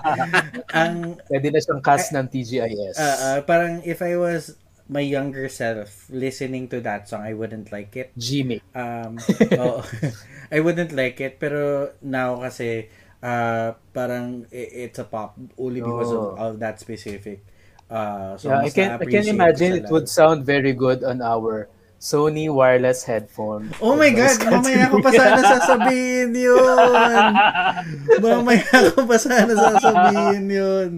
ang 0.78 1.22
Pwede 1.30 1.54
na 1.54 1.62
siyang 1.62 1.82
cast 1.86 2.14
ng 2.18 2.26
TGIS. 2.30 2.98
ah, 2.98 3.18
ah, 3.22 3.40
parang 3.46 3.86
if 3.86 4.02
I 4.02 4.18
was 4.18 4.58
my 4.86 5.02
younger 5.02 5.50
self 5.50 6.10
listening 6.10 6.70
to 6.70 6.82
that 6.82 7.10
song, 7.10 7.26
I 7.26 7.34
wouldn't 7.34 7.70
like 7.74 7.94
it. 7.98 8.10
Jimmy. 8.18 8.62
Um, 8.74 9.18
oo. 9.58 9.82
I 10.56 10.62
wouldn't 10.62 10.94
like 10.94 11.18
it, 11.22 11.42
pero 11.42 11.94
now 12.02 12.38
kasi 12.42 12.90
uh, 13.24 13.74
parang 13.94 14.48
it's 14.52 15.00
a 15.00 15.08
pop 15.08 15.38
only 15.58 15.82
because 15.82 16.12
oh. 16.12 16.36
of, 16.36 16.40
of 16.40 16.52
that 16.60 16.80
specific. 16.80 17.44
Ah, 17.86 18.34
uh, 18.34 18.38
so 18.38 18.50
yeah, 18.50 18.66
I 18.66 18.70
can 18.74 18.90
I 18.98 19.06
can 19.06 19.28
imagine 19.30 19.72
it 19.78 19.92
would 19.94 20.10
sound 20.10 20.42
very 20.42 20.74
good 20.74 21.06
on 21.06 21.22
our 21.22 21.70
Sony 22.02 22.52
wireless 22.54 23.06
headphone. 23.06 23.72
Oh 23.82 23.96
my 23.96 24.14
God! 24.14 24.38
Category. 24.38 24.78
Mamaya 24.78 24.94
ko 24.94 24.98
pa 25.02 25.12
sana 25.16 25.42
sasabihin 25.58 26.38
yun! 26.38 27.34
mamaya 28.22 28.78
ko 28.94 29.10
pa 29.10 29.18
sana 29.18 29.54
sasabihin 29.58 30.46
yun! 30.50 30.90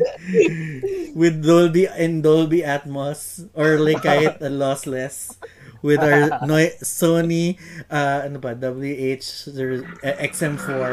With 1.16 1.44
Dolby 1.44 1.88
and 1.88 2.24
Dolby 2.24 2.64
Atmos 2.66 3.48
or 3.56 3.80
like 3.80 4.04
kahit 4.04 4.42
a 4.42 4.52
lossless 4.52 5.38
with 5.86 6.02
our 6.02 6.34
Sony 6.82 7.56
uh, 7.88 8.26
ano 8.26 8.42
ba, 8.42 8.58
WH 8.58 9.24
XM4 10.04 10.84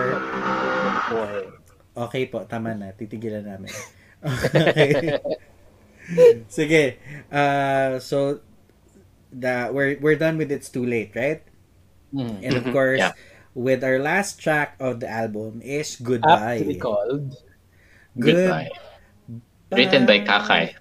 buhay. 1.10 1.44
Okay 1.94 2.24
po, 2.26 2.42
tama 2.44 2.74
na. 2.74 2.92
Titigilan 2.94 3.44
namin. 3.46 3.72
Okay. 4.24 5.20
Sige. 6.48 6.96
Uh, 7.28 8.00
so, 8.00 8.40
the, 9.28 9.68
we're, 9.68 10.00
we're 10.00 10.16
done 10.16 10.40
with 10.40 10.48
It's 10.48 10.72
Too 10.72 10.88
Late, 10.88 11.12
right? 11.12 11.44
Mm. 12.08 12.40
And 12.40 12.52
of 12.56 12.64
mm-hmm. 12.64 12.72
course, 12.72 13.04
yeah. 13.04 13.12
with 13.52 13.84
our 13.84 14.00
last 14.00 14.40
track 14.40 14.80
of 14.80 15.00
the 15.04 15.08
album 15.12 15.60
is 15.60 16.00
Goodbye. 16.00 16.64
Aptly 16.64 16.80
called 16.80 17.36
Goodbye. 18.16 18.72
Goodbye. 18.72 19.76
Written 19.76 20.06
by 20.06 20.18
Kakai. 20.24 20.74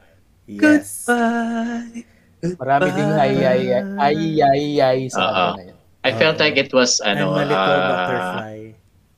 Yes. 0.47 1.03
Goodbye. 1.03 2.05
Marami 2.43 2.89
ding 2.91 3.11
ay 3.15 3.35
ay 3.39 3.63
ay 3.71 4.19
ay 4.43 4.63
ay, 4.83 4.99
sa 5.07 5.23
uh-huh. 5.23 5.53
Ano 5.55 5.71
I 6.03 6.11
felt 6.11 6.35
uh-huh. 6.35 6.43
like 6.43 6.59
it 6.59 6.71
was 6.75 6.99
ano, 6.99 7.31
uh, 7.31 7.47
butterfly. 7.47 8.75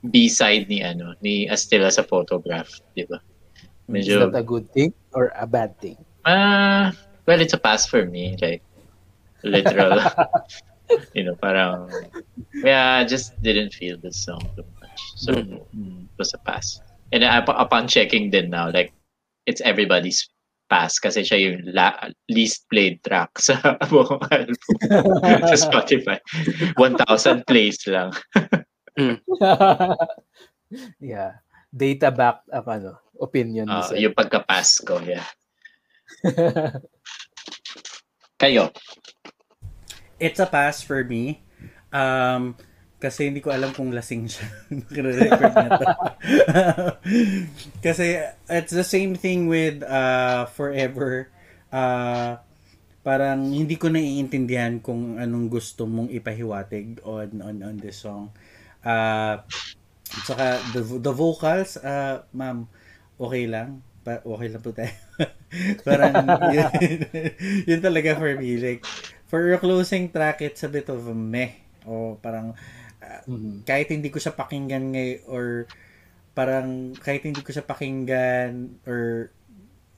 B-side 0.09 0.69
ni 0.69 0.81
ano 0.81 1.13
ni 1.21 1.49
Astilla 1.49 1.89
sa 1.89 2.03
photograph, 2.03 2.69
di 2.93 3.05
ba? 3.05 3.17
Is 3.89 4.09
Medyo 4.09 4.31
that 4.31 4.39
a 4.39 4.45
good 4.45 4.65
thing 4.73 4.93
or 5.13 5.29
a 5.37 5.45
bad 5.45 5.77
thing? 5.77 5.97
ah 6.25 6.89
well 7.29 7.37
it's 7.37 7.53
a 7.53 7.61
pass 7.61 7.85
for 7.85 8.01
me 8.09 8.33
like 8.41 8.65
literal 9.45 9.93
you 11.13 11.21
know 11.21 11.37
parang 11.37 11.85
yeah 12.65 12.97
I 12.97 13.05
just 13.05 13.37
didn't 13.45 13.77
feel 13.77 14.01
the 14.01 14.09
song 14.09 14.41
too 14.57 14.65
much 14.81 14.97
so 15.21 15.37
Mm. 15.37 16.09
it 16.09 16.17
was 16.17 16.33
a 16.33 16.41
pass 16.41 16.81
and 17.13 17.21
up- 17.21 17.45
upon 17.53 17.85
checking 17.85 18.33
din 18.33 18.49
now 18.49 18.73
like 18.73 18.89
it's 19.45 19.61
everybody's 19.61 20.25
pass 20.65 20.97
kasi 20.97 21.21
siya 21.21 21.37
yung 21.45 21.61
la- 21.77 22.09
least 22.25 22.65
played 22.73 22.97
track 23.05 23.29
sa 23.45 23.53
buong 23.85 24.25
album 24.33 24.57
sa 25.53 25.57
Spotify 25.61 26.17
1,000 26.81 27.45
plays 27.45 27.77
lang 27.85 28.09
yeah. 31.01 31.43
Data 31.69 32.09
backed 32.09 32.47
ang 32.49 32.65
ano, 32.65 32.91
opinion 33.19 33.67
ni 33.67 33.75
Ah, 33.75 33.83
Seth. 33.83 33.99
yung 33.99 34.15
pagka-pass 34.15 34.79
ko 34.83 34.99
yeah 35.03 35.27
kayo 38.41 38.71
It's 40.15 40.39
a 40.39 40.47
pass 40.47 40.79
for 40.79 41.03
me. 41.03 41.43
Um, 41.91 42.55
kasi 43.03 43.27
hindi 43.27 43.43
ko 43.43 43.51
alam 43.51 43.75
kung 43.75 43.91
lasing 43.91 44.31
siya. 44.31 44.47
Nagre-record 44.71 45.53
na 45.59 45.67
to. 45.75 45.85
kasi 47.83 48.23
it's 48.47 48.71
the 48.71 48.87
same 48.87 49.19
thing 49.19 49.51
with 49.51 49.83
uh, 49.83 50.47
Forever. 50.55 51.27
Uh, 51.67 52.39
parang 53.03 53.51
hindi 53.51 53.75
ko 53.75 53.91
naiintindihan 53.91 54.79
kung 54.79 55.19
anong 55.19 55.51
gusto 55.51 55.83
mong 55.83 56.07
ipahiwatig 56.07 57.03
on 57.03 57.43
on 57.43 57.59
on 57.59 57.75
this 57.75 57.99
song. 57.99 58.31
Uh, 58.85 59.41
saka 60.23 60.61
the 60.73 60.81
the 61.01 61.13
vocals, 61.13 61.77
uh, 61.81 62.21
ma'am, 62.31 62.69
okay 63.17 63.45
lang. 63.49 63.81
Pa, 64.05 64.21
okay 64.21 64.47
lang 64.53 64.61
po 64.61 64.69
tayo. 64.71 64.93
parang 65.87 66.13
yun, 66.53 66.69
yun 67.69 67.81
talaga 67.81 68.13
for 68.15 68.31
me. 68.37 68.57
Like, 68.61 68.85
for 69.25 69.41
your 69.43 69.57
closing 69.57 70.13
track, 70.13 70.45
it's 70.45 70.61
a 70.61 70.69
bit 70.69 70.87
of 70.93 71.09
a 71.09 71.15
meh. 71.17 71.57
O 71.89 72.17
parang, 72.21 72.53
uh, 73.01 73.21
Mhm. 73.25 73.65
kahit 73.65 73.89
hindi 73.89 74.13
ko 74.13 74.21
siya 74.21 74.37
pakinggan 74.37 74.93
ngay 74.93 75.25
or 75.25 75.65
parang 76.35 76.93
kahit 76.99 77.23
hindi 77.25 77.41
ko 77.41 77.51
siya 77.55 77.65
pakinggan 77.65 78.81
or 78.85 79.31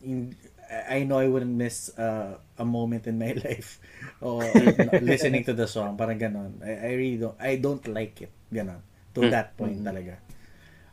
in, 0.04 0.36
I 0.68 1.04
know 1.08 1.20
I 1.20 1.28
wouldn't 1.32 1.56
miss 1.56 1.90
uh, 1.98 2.38
a 2.60 2.66
moment 2.66 3.08
in 3.08 3.18
my 3.18 3.32
life 3.46 3.80
or 4.20 4.52
listening 5.00 5.44
to 5.48 5.54
the 5.54 5.68
song 5.68 5.96
parang 5.96 6.20
ganon 6.20 6.60
I, 6.60 6.92
I 6.92 7.00
really 7.00 7.20
don't 7.20 7.38
I 7.40 7.56
don't 7.58 7.84
like 7.88 8.22
it 8.22 8.32
ganon 8.52 8.84
to 9.16 9.26
Mm. 9.26 9.32
that 9.32 9.56
point 9.58 9.80
Mm. 9.80 9.88
talaga 9.88 10.16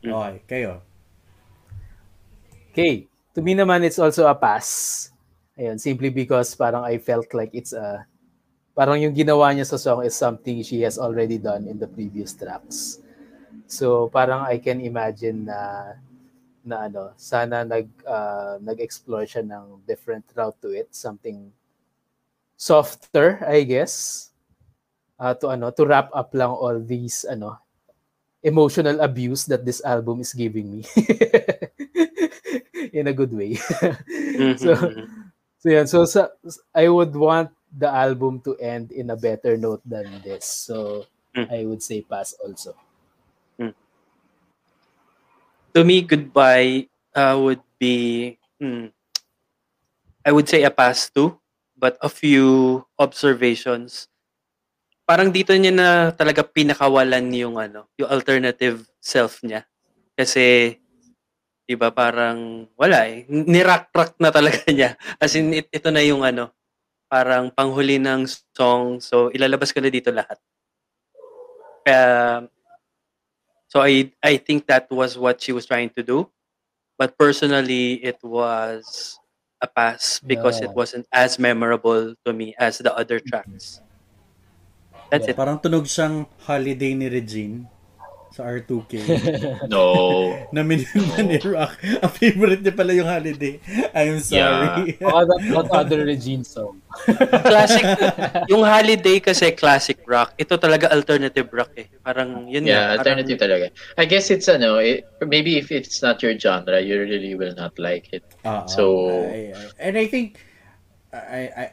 Mm. 0.05 0.13
okay 0.15 0.37
kayo 0.47 0.73
Okay. 2.75 3.07
To 3.35 3.43
me 3.43 3.55
naman, 3.55 3.87
it's 3.87 3.99
also 4.03 4.27
a 4.27 4.35
pass. 4.35 5.11
Ayun, 5.55 5.79
simply 5.79 6.11
because 6.11 6.55
parang 6.59 6.83
I 6.83 6.99
felt 6.99 7.31
like 7.31 7.55
it's 7.55 7.71
a 7.71 8.03
parang 8.75 8.99
yung 8.99 9.15
ginawa 9.15 9.55
niya 9.55 9.67
sa 9.71 9.79
song 9.79 10.03
is 10.03 10.19
something 10.19 10.63
she 10.67 10.83
has 10.83 10.99
already 10.99 11.39
done 11.39 11.71
in 11.71 11.79
the 11.79 11.87
previous 11.87 12.35
tracks. 12.35 12.99
So 13.71 14.11
parang 14.11 14.47
I 14.47 14.59
can 14.59 14.83
imagine 14.83 15.47
na 15.51 15.95
na 16.65 16.89
ano, 16.89 17.13
sana 17.17 17.65
nag 17.65 17.89
uh, 18.05 18.57
nag-explore 18.61 19.29
siya 19.29 19.45
ng 19.45 19.85
different 19.87 20.25
route 20.35 20.57
to 20.61 20.73
it, 20.73 20.89
something 20.91 21.53
softer, 22.57 23.41
I 23.45 23.65
guess. 23.65 24.29
Uh, 25.21 25.37
to 25.39 25.55
ano, 25.55 25.71
to 25.71 25.87
wrap 25.87 26.11
up 26.11 26.35
lang 26.35 26.51
all 26.51 26.81
these 26.81 27.23
ano 27.29 27.61
emotional 28.45 29.01
abuse 29.01 29.49
that 29.49 29.65
this 29.65 29.81
album 29.85 30.21
is 30.21 30.37
giving 30.37 30.69
me. 30.69 30.83
in 32.93 33.09
a 33.09 33.15
good 33.15 33.33
way. 33.33 33.57
So 34.59 34.75
so 35.63 35.67
yeah, 35.71 35.87
so 35.87 36.05
sa, 36.05 36.35
I 36.75 36.91
would 36.91 37.15
want 37.15 37.55
the 37.71 37.87
album 37.87 38.43
to 38.43 38.59
end 38.59 38.91
in 38.91 39.15
a 39.15 39.17
better 39.17 39.57
note 39.57 39.81
than 39.87 40.11
this. 40.27 40.45
So 40.45 41.07
Mm. 41.35 41.51
I 41.51 41.67
would 41.67 41.83
say 41.83 42.03
pass 42.03 42.33
also. 42.39 42.75
To 45.75 45.83
me, 45.83 46.03
goodbye 46.07 46.87
uh, 47.15 47.37
would 47.37 47.63
be, 47.79 48.39
hmm, 48.63 48.95
I 50.25 50.33
would 50.33 50.49
say 50.49 50.63
a 50.63 50.71
pass 50.71 51.11
to, 51.19 51.37
but 51.77 51.99
a 52.01 52.09
few 52.09 52.81
observations. 52.99 54.09
Parang 55.05 55.29
dito 55.29 55.53
niya 55.53 55.75
na 55.75 55.89
talaga 56.17 56.41
pinakawalan 56.41 57.29
yung 57.37 57.61
ano, 57.61 57.93
yung 58.01 58.09
alternative 58.09 58.89
self 59.05 59.45
niya. 59.45 59.69
Kasi, 60.17 60.79
di 61.69 61.75
ba, 61.77 61.93
parang 61.93 62.65
wala 62.79 63.05
eh. 63.05 63.29
Nirak-rak 63.29 64.17
na 64.23 64.33
talaga 64.33 64.65
niya. 64.73 64.97
As 65.21 65.37
in, 65.37 65.53
it- 65.61 65.73
ito 65.75 65.93
na 65.93 66.01
yung 66.01 66.25
ano, 66.25 66.55
parang 67.11 67.53
panghuli 67.53 68.01
ng 68.01 68.25
song. 68.57 69.05
So, 69.05 69.29
ilalabas 69.35 69.77
ko 69.77 69.85
na 69.85 69.93
dito 69.93 70.09
lahat. 70.09 70.41
Kaya, 71.85 72.49
So 73.75 73.83
I 73.83 74.13
I 74.23 74.37
think 74.39 74.67
that 74.69 74.91
was 74.91 75.19
what 75.19 75.43
she 75.43 75.53
was 75.53 75.67
trying 75.67 75.91
to 75.99 76.03
do. 76.03 76.31
But 76.99 77.19
personally 77.19 78.03
it 78.05 78.19
was 78.23 79.21
a 79.63 79.69
pass 79.69 80.21
because 80.27 80.63
it 80.63 80.73
Yeah. 80.73 80.77
wasn't 80.77 81.07
as 81.13 81.39
memorable 81.39 82.15
to 82.27 82.33
me 82.33 82.55
as 82.59 82.79
the 82.79 82.95
other 82.95 83.21
tracks. 83.21 83.81
That's 85.11 85.29
it. 85.29 85.39
Parang 85.39 85.57
tunog 85.63 85.87
siyang 85.89 86.27
holiday 86.45 86.93
ni 86.97 87.07
Regine 87.09 87.67
sa 88.35 88.51
R2K. 88.51 88.93
No. 89.71 90.35
na 90.51 90.67
minilma 90.67 91.23
ni 91.23 91.39
Rock. 91.39 91.79
Ang 92.03 92.11
favorite 92.11 92.67
niya 92.67 92.75
pala 92.75 92.91
yung 92.91 93.07
holiday. 93.07 93.63
I'm 93.95 94.19
sorry. 94.19 94.99
Oh, 94.99 95.23
that, 95.23 95.41
that 95.55 95.69
other 95.71 96.03
Regine 96.03 96.43
song. 96.43 96.83
Classic 97.47 97.87
yung 98.51 98.67
holiday 98.67 99.23
kasi 99.23 99.55
classic 99.55 100.03
rock. 100.05 100.35
Ito 100.35 100.59
talaga 100.59 100.91
alternative 100.91 101.47
rock 101.55 101.79
eh. 101.79 101.87
Parang 102.03 102.51
yun 102.51 102.67
Yeah, 102.67 102.99
nga, 102.99 102.99
parang- 102.99 103.23
alternative 103.23 103.39
talaga. 103.39 103.65
I 103.95 104.05
guess 104.05 104.35
it's 104.35 104.51
ano, 104.51 104.83
it, 104.83 105.07
maybe 105.23 105.55
if 105.55 105.71
it's 105.71 106.03
not 106.03 106.19
your 106.19 106.35
genre, 106.35 106.83
you 106.83 106.99
really 106.99 107.39
will 107.39 107.55
not 107.55 107.79
like 107.79 108.11
it. 108.11 108.27
Ah, 108.43 108.63
ah. 108.63 108.67
So- 108.67 109.31
I- 109.31 109.55
I- 109.55 109.73
and 109.79 109.95
I 109.95 110.07
think 110.11 110.43
I 111.15 111.43
I 111.55 111.65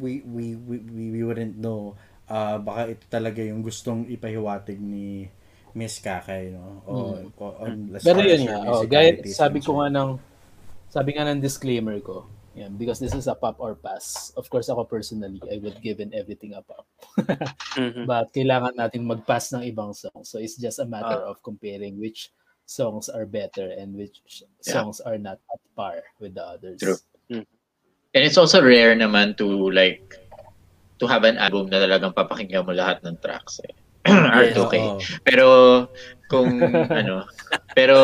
we 0.00 0.24
we 0.24 0.56
we 0.56 0.76
we, 0.80 1.04
we 1.12 1.22
wouldn't 1.22 1.60
know 1.60 1.94
uh, 2.26 2.56
baka 2.58 2.96
ito 2.96 3.04
talaga 3.06 3.44
yung 3.44 3.60
gustong 3.60 4.08
ipahiwatig 4.08 4.80
ni 4.80 5.28
Miss 5.76 6.00
Kakay 6.00 6.56
no 6.56 6.80
o, 6.88 6.92
Mm. 7.20 7.36
o- 7.36 7.56
on 7.60 7.72
as 7.92 8.00
Pero 8.00 8.24
yun 8.24 8.48
nga, 8.48 8.64
oh, 8.64 8.82
gaya, 8.88 9.20
sabi 9.28 9.60
ko 9.60 9.76
nga 9.76 9.92
ng 9.92 10.16
sabi 10.88 11.12
nga 11.12 11.28
ng 11.28 11.36
disclaimer 11.38 12.00
ko, 12.00 12.24
yan, 12.56 12.72
because 12.74 12.96
this 12.96 13.12
is 13.12 13.28
a 13.28 13.36
pop 13.36 13.60
or 13.60 13.76
pass. 13.76 14.32
Of 14.32 14.48
course, 14.48 14.72
ako 14.72 14.88
personally, 14.88 15.36
I 15.44 15.60
would 15.60 15.76
given 15.84 16.16
everything 16.16 16.56
a 16.56 16.64
pop. 16.64 16.88
Mhm. 17.76 18.08
But 18.08 18.32
kailangan 18.32 18.80
natin 18.80 19.04
mag-pass 19.04 19.52
ng 19.52 19.68
ibang 19.68 19.92
songs. 19.92 20.32
So 20.32 20.40
it's 20.40 20.56
just 20.56 20.80
a 20.80 20.88
matter 20.88 21.20
Ah. 21.20 21.28
of 21.28 21.44
comparing 21.44 22.00
which 22.00 22.32
songs 22.64 23.12
are 23.12 23.28
better 23.28 23.68
and 23.76 23.92
which 23.92 24.24
Yeah. 24.64 24.80
songs 24.80 25.04
are 25.04 25.20
not 25.20 25.36
at 25.52 25.60
par 25.76 26.00
with 26.16 26.32
the 26.32 26.44
others. 26.56 26.80
True. 26.80 26.96
And 28.16 28.24
it's 28.24 28.40
also 28.40 28.64
rare 28.64 28.96
naman 28.96 29.36
to 29.36 29.44
like 29.68 30.16
to 30.96 31.04
have 31.04 31.28
an 31.28 31.36
album 31.36 31.68
na 31.68 31.76
talagang 31.76 32.16
papakinggan 32.16 32.64
mo 32.64 32.72
lahat 32.72 33.04
ng 33.04 33.20
tracks 33.20 33.60
eh. 33.60 33.76
R2K. 34.46 34.74
Oo. 34.78 34.98
Pero 35.22 35.46
kung 36.26 36.58
ano, 37.00 37.22
pero 37.70 37.96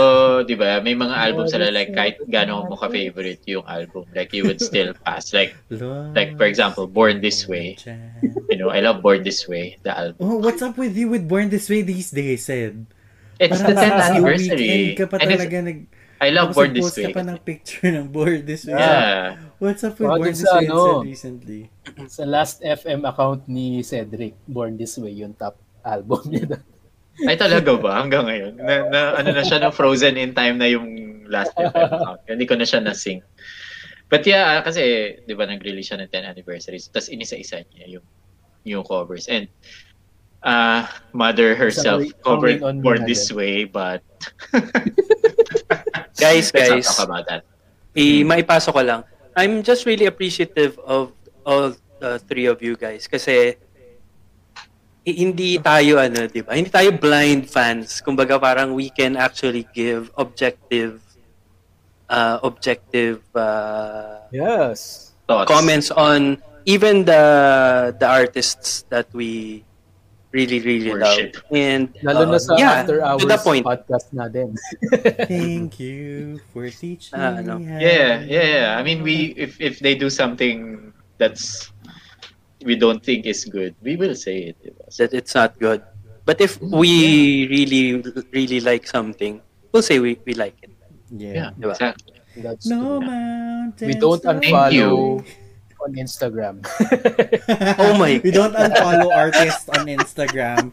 'di 0.47 0.55
ba, 0.55 0.79
may 0.79 0.95
mga 0.95 1.11
album 1.11 1.51
sila 1.51 1.75
like 1.75 1.91
kahit 1.91 2.23
gaano 2.31 2.71
mo 2.71 2.79
ka-favorite 2.79 3.43
yung 3.51 3.67
album, 3.67 4.07
like 4.15 4.31
you 4.31 4.47
would 4.47 4.63
still 4.63 4.95
pass. 5.03 5.35
Like 5.35 5.59
like 6.15 6.39
for 6.39 6.47
example, 6.47 6.87
Born 6.87 7.19
This 7.19 7.51
Way. 7.51 7.75
You 8.47 8.59
know, 8.63 8.71
I 8.71 8.79
love 8.79 9.03
Born 9.03 9.27
This 9.27 9.51
Way, 9.51 9.83
the 9.83 9.91
album. 9.91 10.23
Oh, 10.23 10.39
what's 10.39 10.63
up 10.63 10.79
with 10.79 10.95
you 10.95 11.11
with 11.11 11.27
Born 11.27 11.51
This 11.51 11.67
Way 11.67 11.83
these 11.83 12.15
days, 12.15 12.47
Ed? 12.47 12.87
It's 13.43 13.59
the 13.59 13.75
Parang 13.75 13.91
10th 13.91 13.99
sa 13.99 14.07
anniversary. 14.15 14.55
weekend 14.55 14.87
ka 14.95 15.05
pa 15.11 15.17
And 15.19 15.29
it's, 15.35 15.43
talaga 15.43 15.57
nag 15.67 15.79
I 16.23 16.29
love 16.31 16.55
tapos 16.55 16.57
Born 16.63 16.71
This 16.71 16.85
nag-post 16.87 16.99
Way. 17.03 17.03
ka 17.03 17.11
pa 17.11 17.23
ng 17.27 17.39
picture 17.43 17.89
ng 17.91 18.07
Born 18.15 18.41
This 18.47 18.63
Way. 18.71 18.79
Yeah. 18.79 19.35
What's 19.59 19.83
up 19.83 19.99
with 19.99 20.07
Born 20.07 20.31
This 20.31 20.47
sa 20.47 20.63
Way 20.63 20.71
ano, 20.71 21.03
recently? 21.03 21.63
Sa 22.15 22.23
last 22.23 22.63
FM 22.63 23.03
account 23.03 23.51
ni 23.51 23.83
Cedric, 23.83 24.39
Born 24.47 24.79
This 24.79 24.95
Way, 25.03 25.19
yung 25.19 25.35
top 25.35 25.59
album 25.85 26.23
niya. 26.31 26.63
Ay 27.29 27.37
talaga 27.37 27.77
ba 27.77 28.01
hanggang 28.01 28.25
ngayon? 28.25 28.57
Na, 28.57 28.75
na 28.89 29.01
ano 29.21 29.31
na 29.37 29.45
siya 29.45 29.61
na 29.61 29.69
frozen 29.69 30.17
in 30.17 30.33
time 30.33 30.57
na 30.57 30.67
yung 30.71 31.23
last 31.29 31.53
FM 31.55 31.93
account. 31.93 32.21
Hindi 32.25 32.47
ko 32.49 32.55
na 32.57 32.67
siya 32.67 32.81
na-sync. 32.81 33.21
But 34.13 34.29
yeah, 34.29 34.61
kasi 34.61 35.17
'di 35.25 35.33
ba 35.33 35.49
nag-release 35.49 35.93
siya 35.93 36.01
ng 36.05 36.09
10th 36.13 36.29
anniversary. 36.37 36.79
Tapos 36.81 37.09
inisa-isa 37.09 37.65
niya 37.73 38.01
yung 38.01 38.07
yung 38.63 38.85
covers 38.87 39.27
and 39.27 39.49
uh 40.43 40.87
mother 41.15 41.55
herself 41.55 42.03
Isang 42.03 42.21
covered 42.23 42.61
Born 42.83 43.09
This. 43.09 43.31
Way 43.33 43.65
but 43.65 44.05
Guys, 46.23 46.53
guys. 46.53 46.87
talk 46.87 47.09
about 47.09 47.27
that. 47.27 47.43
I 47.97 48.23
maipasok 48.23 48.73
ko 48.73 48.83
lang. 48.85 49.01
I'm 49.35 49.65
just 49.65 49.89
really 49.89 50.07
appreciative 50.07 50.77
of 50.85 51.17
all 51.43 51.73
the 51.99 52.21
three 52.29 52.47
of 52.47 52.61
you 52.61 52.77
guys 52.77 53.09
kasi 53.09 53.57
hindi 55.03 55.59
tayo 55.59 55.99
ano, 55.99 56.27
'di 56.27 56.41
ba? 56.43 56.55
Hindi 56.55 56.71
tayo 56.71 56.95
blind 56.95 57.47
fans. 57.47 57.99
Kumbaga 57.99 58.39
parang 58.39 58.75
we 58.75 58.87
can 58.89 59.17
actually 59.17 59.67
give 59.75 60.11
objective 60.15 61.03
uh 62.07 62.39
objective 62.43 63.25
uh, 63.35 64.23
Yes. 64.31 65.11
Thoughts. 65.27 65.49
comments 65.49 65.89
on 65.91 66.39
even 66.67 67.03
the 67.03 67.25
the 67.99 68.07
artists 68.07 68.85
that 68.91 69.09
we 69.11 69.65
really 70.31 70.61
really 70.61 70.93
Worship. 70.93 71.35
love. 71.35 71.51
And 71.51 71.83
Lalo 72.05 72.25
na 72.31 72.37
uh, 72.37 72.43
sa 72.43 72.53
yeah, 72.55 72.73
after 72.85 73.01
hours 73.03 73.21
to 73.23 73.27
the 73.27 73.41
point. 73.41 73.65
podcast 73.67 74.07
natin. 74.15 74.55
Thank 75.27 75.81
you 75.81 76.39
for 76.53 76.69
teaching 76.69 77.17
Ah, 77.17 77.43
ano. 77.43 77.59
me 77.59 77.67
how 77.67 77.81
Yeah, 77.81 78.23
yeah, 78.23 78.47
yeah. 78.47 78.69
I 78.79 78.83
mean, 78.87 79.03
we 79.03 79.35
if 79.35 79.57
if 79.59 79.81
they 79.81 79.97
do 79.99 80.07
something 80.13 80.93
that's 81.19 81.72
we 82.65 82.77
don't 82.77 83.03
think 83.05 83.27
is 83.27 83.45
good, 83.45 83.75
we 83.83 83.97
will 83.97 84.15
say 84.15 84.53
it. 84.55 84.57
diba? 84.63 84.87
that 84.97 85.13
it's 85.13 85.35
not 85.35 85.59
good. 85.59 85.83
But 86.25 86.41
if 86.41 86.61
we 86.63 87.47
really 87.51 87.99
really 88.31 88.61
like 88.61 88.87
something, 88.87 89.43
we'll 89.73 89.83
say 89.83 89.99
we, 89.99 90.19
we 90.25 90.35
like 90.35 90.55
it. 90.63 90.71
Yeah. 91.11 91.33
Yeah, 91.35 91.51
Diba? 91.59 91.71
exactly. 91.75 92.15
That's 92.37 92.65
No 92.67 92.99
true. 92.99 93.07
mountains. 93.11 93.89
We 93.95 93.95
don't 94.01 94.23
unfollow 94.23 95.21
on 95.85 95.91
Instagram. 95.99 96.63
Oh 97.79 97.99
my 97.99 98.21
We 98.23 98.31
don't 98.31 98.55
unfollow 98.55 99.11
artists 99.13 99.69
on 99.69 99.87
Instagram, 99.91 100.73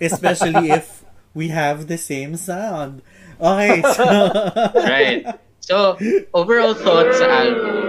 especially 0.00 0.70
if 0.70 1.02
we 1.34 1.48
have 1.48 1.88
the 1.88 1.96
same 1.98 2.36
sound. 2.36 3.02
Okay, 3.40 3.80
so 3.96 4.04
Right. 4.76 5.24
So, 5.60 5.96
overall 6.34 6.74
thoughts 6.74 7.18
sa 7.18 7.26
album. 7.48 7.88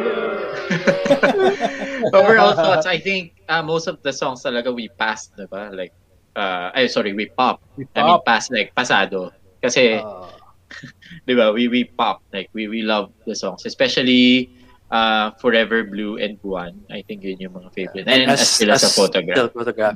overall 2.14 2.54
thoughts, 2.56 2.86
I 2.86 2.98
think 2.98 3.42
uh, 3.50 3.62
most 3.62 3.88
of 3.88 4.02
the 4.02 4.14
songs 4.14 4.44
talaga 4.44 4.74
we 4.74 4.90
passed, 4.98 5.36
diba? 5.38 5.70
Like, 5.76 5.94
uh, 6.36 6.72
ay, 6.74 6.88
sorry, 6.88 7.14
we 7.14 7.28
pop. 7.30 7.62
We 7.78 7.86
I 7.96 8.04
mean, 8.04 8.18
pop. 8.18 8.26
pass, 8.26 8.50
like, 8.52 8.74
pasado. 8.76 9.32
Kasi, 9.62 10.02
Uh, 10.02 10.28
di 11.28 11.36
ba, 11.36 11.52
we, 11.52 11.68
we 11.68 11.84
pop. 11.84 12.24
Like, 12.32 12.50
we, 12.54 12.68
we 12.68 12.82
love 12.82 13.12
the 13.28 13.36
songs. 13.36 13.66
Especially, 13.66 14.50
uh, 14.92 15.32
Forever 15.40 15.84
Blue 15.84 16.18
and 16.18 16.40
Buwan. 16.42 16.80
I 16.92 17.02
think 17.04 17.24
yun 17.24 17.40
yung 17.40 17.54
mga 17.54 17.74
favorite. 17.74 18.08
And 18.08 18.32
as, 18.32 18.48
sila 18.48 18.80
sa 18.80 18.88
photograph. 18.88 19.36
Still 19.36 19.52
photograph. 19.52 19.96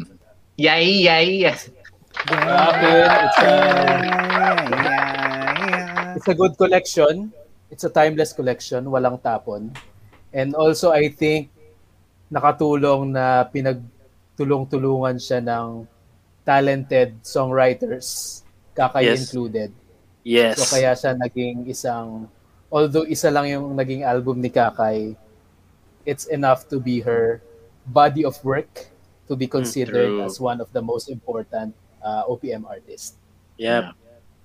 Yay, 0.57 1.03
yay! 1.03 1.45
Akin, 2.15 3.07
it's 3.27 3.40
a, 3.44 3.52
it's 6.15 6.27
a 6.32 6.36
good 6.36 6.57
collection. 6.57 7.32
It's 7.72 7.84
a 7.84 7.91
timeless 7.91 8.32
collection, 8.32 8.86
walang 8.88 9.19
tapon. 9.19 9.76
And 10.32 10.56
also, 10.56 10.91
I 10.91 11.10
think, 11.11 11.52
nakatulong 12.30 13.14
na 13.14 13.45
pinagtulong-tulungan 13.45 15.18
siya 15.18 15.39
ng 15.41 15.85
talented 16.45 17.18
songwriters, 17.26 18.41
Kakay 18.76 19.10
Yes. 19.10 19.18
included. 19.26 19.69
Yes. 20.26 20.57
So 20.57 20.77
kaya 20.77 20.93
siya 20.93 21.14
naging 21.15 21.69
isang, 21.69 22.27
although 22.69 23.06
isa 23.06 23.30
lang 23.30 23.49
yung 23.49 23.73
naging 23.73 24.02
album 24.03 24.41
ni 24.41 24.49
Kakay, 24.49 25.14
it's 26.06 26.26
enough 26.30 26.69
to 26.69 26.77
be 26.77 27.02
her 27.02 27.41
body 27.85 28.26
of 28.26 28.38
work 28.45 28.89
to 29.26 29.34
be 29.34 29.49
considered 29.49 30.22
true. 30.22 30.26
as 30.26 30.38
one 30.38 30.61
of 30.61 30.69
the 30.73 30.81
most 30.81 31.10
important 31.10 31.73
uh, 32.02 32.30
OPM 32.30 32.65
artists. 32.69 33.18
Yep. 33.57 33.93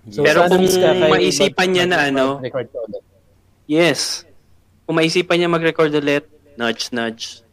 So, 0.09 0.25
Pero 0.25 0.49
kung 0.49 0.65
maisipan 1.13 1.69
niya 1.69 1.85
na 1.85 2.09
ano, 2.09 2.41
mag-record 2.41 2.73
ka 2.73 2.79
ulit. 2.89 3.05
Yes. 3.69 4.25
Kung 4.89 4.97
maisipan 4.97 5.37
niya 5.37 5.49
mag-record 5.53 5.93
ulit, 5.93 6.25
nudge, 6.57 6.89
nudge. 6.89 7.45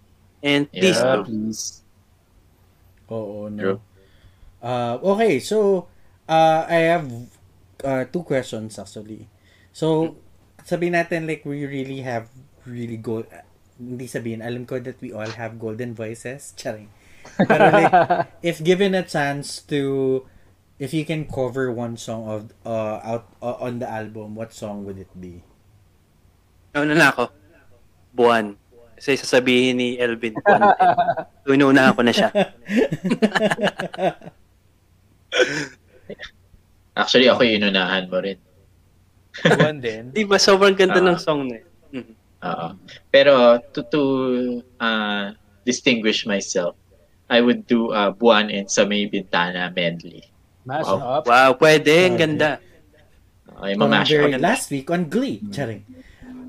And 0.43 0.69
please 0.69 0.99
Yeah, 1.01 1.23
please. 1.25 1.61
Oo, 3.09 3.49
no. 3.49 3.61
True. 3.61 3.79
Uh, 4.61 4.99
okay, 5.15 5.39
so 5.39 5.87
uh, 6.27 6.65
I 6.67 6.79
have 6.91 7.07
uh, 7.83 8.03
two 8.09 8.23
questions 8.23 8.77
actually. 8.77 9.29
So, 9.71 10.17
sabihin 10.65 10.97
natin 10.97 11.29
like 11.29 11.45
we 11.45 11.63
really 11.65 12.01
have 12.03 12.27
really 12.67 12.97
gold 12.99 13.29
hindi 13.77 14.09
sabihin, 14.09 14.41
alam 14.41 14.65
ko 14.65 14.81
that 14.81 14.97
we 14.99 15.13
all 15.13 15.29
have 15.37 15.61
golden 15.61 15.93
voices. 15.93 16.51
Charing. 16.59 16.89
Pero 17.37 17.69
like, 17.69 17.93
if 18.49 18.59
given 18.65 18.97
a 18.97 19.05
chance 19.05 19.61
to 19.69 20.25
if 20.81 20.93
you 20.93 21.05
can 21.05 21.25
cover 21.25 21.69
one 21.73 21.97
song 21.97 22.25
of 22.25 22.41
uh, 22.65 23.01
out 23.01 23.25
uh, 23.41 23.57
on 23.61 23.79
the 23.79 23.89
album, 23.89 24.33
what 24.33 24.53
song 24.53 24.85
would 24.85 24.97
it 24.97 25.09
be? 25.13 25.45
Ano 26.73 26.93
na 26.93 27.13
ako? 27.13 27.29
Buwan. 28.17 28.57
Kasi 28.97 29.13
sasabihin 29.13 29.77
ni 29.77 29.89
Elvin, 29.95 30.33
buwan. 30.35 30.73
so, 31.45 31.53
inuunahan 31.55 31.93
ko 31.93 32.01
na 32.01 32.09
siya. 32.11 32.29
Actually, 36.97 37.29
ako 37.29 37.45
yung 37.45 37.61
inunahan 37.61 38.09
mo 38.09 38.17
rin. 38.17 38.37
One 39.45 39.77
din. 39.77 40.09
Di 40.15 40.25
ba? 40.25 40.41
Sobrang 40.41 40.73
ganda 40.73 40.97
Ah. 40.97 41.07
ng 41.07 41.19
song 41.19 41.45
na 41.45 41.61
yun. 41.61 41.69
Mhm. 41.93 42.13
Oo. 42.41 42.67
Pero 43.07 43.33
to 43.71 43.85
to 43.87 44.01
uh, 44.77 45.29
distinguish 45.61 46.25
myself, 46.25 46.73
I 47.27 47.37
would 47.39 47.69
do 47.69 47.91
uh, 47.91 48.09
Buwan 48.09 48.49
and 48.49 48.65
Sa 48.65 48.81
May 48.81 49.05
Bintana 49.05 49.69
medley. 49.69 50.25
Mash 50.65 50.89
Wow. 50.89 51.21
up. 51.21 51.23
Wow, 51.23 51.53
pwede. 51.55 51.93
Ang 52.07 52.17
ganda. 52.17 52.57
Okay, 53.47 53.73
mamash 53.73 54.09
up. 54.09 54.37
last 54.37 54.69
week 54.69 54.89
on 54.89 55.05
Glee. 55.05 55.41
Charing. 55.49 55.85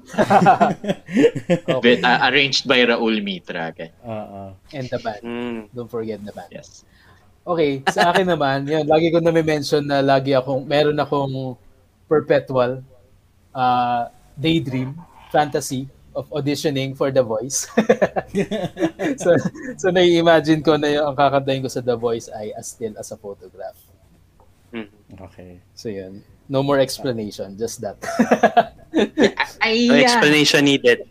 okay. 1.68 1.96
But, 1.98 2.00
uh, 2.04 2.18
arranged 2.28 2.68
by 2.68 2.84
Raul 2.84 3.22
Mitra. 3.22 3.72
Okay. 3.72 3.90
Oo. 4.04 4.54
And 4.72 4.86
the 4.88 4.98
band. 4.98 5.22
Mm. 5.22 5.58
Don't 5.74 5.90
forget 5.90 6.20
the 6.24 6.32
band. 6.32 6.50
Yes. 6.52 6.84
Okay, 7.48 7.80
sa 7.88 8.12
akin 8.12 8.28
naman, 8.36 8.68
yun, 8.68 8.84
lagi 8.84 9.08
ko 9.08 9.24
na 9.24 9.32
mention 9.32 9.80
na 9.80 10.04
lagi 10.04 10.36
akong, 10.36 10.68
meron 10.68 11.00
akong 11.00 11.56
perpetual 12.04 12.84
uh, 13.56 14.12
daydream, 14.36 14.92
fantasy 15.32 15.88
of 16.12 16.28
auditioning 16.28 16.92
for 16.92 17.08
The 17.08 17.24
Voice. 17.24 17.64
so, 19.22 19.32
so 19.80 19.86
nai-imagine 19.88 20.60
ko 20.60 20.76
na 20.76 20.92
yung 20.92 21.04
ang 21.08 21.16
kakantahin 21.16 21.64
ko 21.64 21.72
sa 21.72 21.80
The 21.80 21.96
Voice 21.96 22.28
ay 22.28 22.52
As 22.52 22.76
Still 22.76 22.92
As 23.00 23.08
a 23.14 23.16
Photograph. 23.16 23.80
Mhm. 24.68 25.16
Okay. 25.16 25.64
So 25.72 25.88
yun. 25.88 26.20
No 26.48 26.64
more 26.64 26.80
explanation, 26.80 27.56
just 27.60 27.84
that. 27.84 28.00
Ay, 29.60 29.86
No 29.88 29.94
explanation 29.94 30.64
needed. 30.64 31.04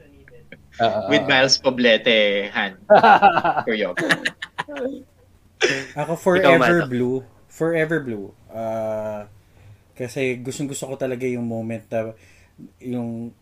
Uh, 0.78 1.10
With 1.10 1.26
Miles 1.30 1.58
Poblete 1.58 2.50
hand. 2.50 2.78
Choreography. 3.66 4.34
Ako 6.02 6.14
Forever. 6.18 6.86
Blue. 6.86 7.26
Forever 7.50 7.98
Blue. 8.02 8.30
Ah, 8.54 9.26
kasi 9.98 10.38
gustong 10.38 10.70
gusto 10.70 10.86
ko 10.86 10.94
talaga 10.98 11.26
yung 11.26 11.46
moment 11.46 11.82
na 11.90 12.14
yung 12.78 13.34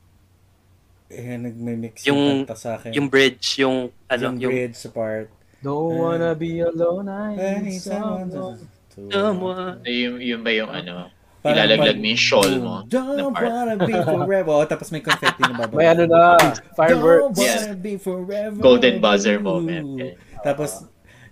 eh, 1.11 1.37
nagme-mix 1.37 2.07
yung, 2.07 2.17
Yung- 2.17 2.43
kanta 2.43 2.55
sa 2.57 2.69
akin. 2.79 2.91
Yung 2.95 3.07
bridge, 3.11 3.61
yung, 3.61 3.93
ano, 4.09 4.23
yung 4.25 4.35
yung, 4.41 4.51
bridge 4.51 4.79
part. 4.91 5.29
Don't 5.61 5.97
wanna 5.97 6.33
be 6.35 6.59
alone, 6.59 7.07
I 7.09 7.61
need 7.61 7.79
someone 7.81 8.31
someone. 8.31 8.57
to... 8.95 9.09
to 9.09 9.11
someone. 9.11 9.75
Yung, 9.85 10.17
yung 10.19 10.41
ba 10.41 10.51
yung 10.51 10.71
ano, 10.71 11.13
Parang 11.45 11.57
ilalaglag 11.61 11.97
mo 11.97 12.07
yung 12.07 12.17
shawl 12.19 12.53
mo 12.57 12.73
na 12.81 12.89
Don't 12.89 13.29
part. 13.31 13.45
wanna 13.45 13.75
be 13.79 13.93
forever. 14.09 14.51
Oh, 14.51 14.65
tapos 14.65 14.89
may 14.89 14.99
confetti 14.99 15.41
na 15.41 15.53
bababa. 15.53 15.77
May 15.77 15.87
ano 15.87 16.03
na, 16.05 16.21
Don't 16.35 16.57
fireworks. 16.73 17.37
wanna 17.37 17.77
be 17.77 17.93
forever. 17.95 18.57
Golden 18.57 18.97
buzzer 18.97 19.37
moment. 19.37 19.85
Okay. 19.95 20.11
Tapos, 20.41 20.89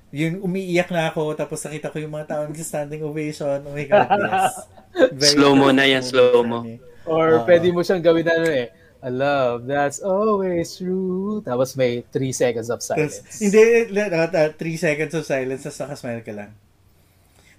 yun, 0.09 0.37
umiiyak 0.39 0.89
na 0.89 1.09
ako, 1.09 1.33
tapos 1.33 1.57
nakita 1.61 1.89
ko 1.89 1.97
yung 1.97 2.13
mga 2.13 2.27
tao 2.29 2.41
nag-standing 2.45 3.01
ovation. 3.01 3.57
Oh 3.59 3.73
my 3.73 3.83
God, 3.83 4.05
yes. 4.13 4.53
Very 5.17 5.33
Slow-mo 5.33 5.73
na 5.73 5.83
yan, 5.83 6.05
slow-mo. 6.05 6.61
Or 7.03 7.41
Ah. 7.41 7.43
pwede 7.43 7.73
mo 7.73 7.81
siyang 7.81 7.99
gawin 7.99 8.21
na 8.21 8.37
ano 8.37 8.47
eh, 8.47 8.69
a 9.01 9.09
love 9.09 9.65
that's 9.65 9.99
always 9.99 10.77
true. 10.77 11.41
Tapos 11.41 11.73
may 11.73 12.05
3 12.07 12.29
seconds 12.31 12.69
of 12.69 12.79
Tapos, 12.79 12.93
silence. 13.19 13.41
hindi, 13.41 13.59
let- 13.89 14.13
uh, 14.13 14.53
three 14.53 14.77
seconds 14.77 15.11
of 15.11 15.25
silence, 15.25 15.65
tapos 15.65 15.81
nakasmile 15.81 16.21
ka 16.21 16.31
lang. 16.31 16.51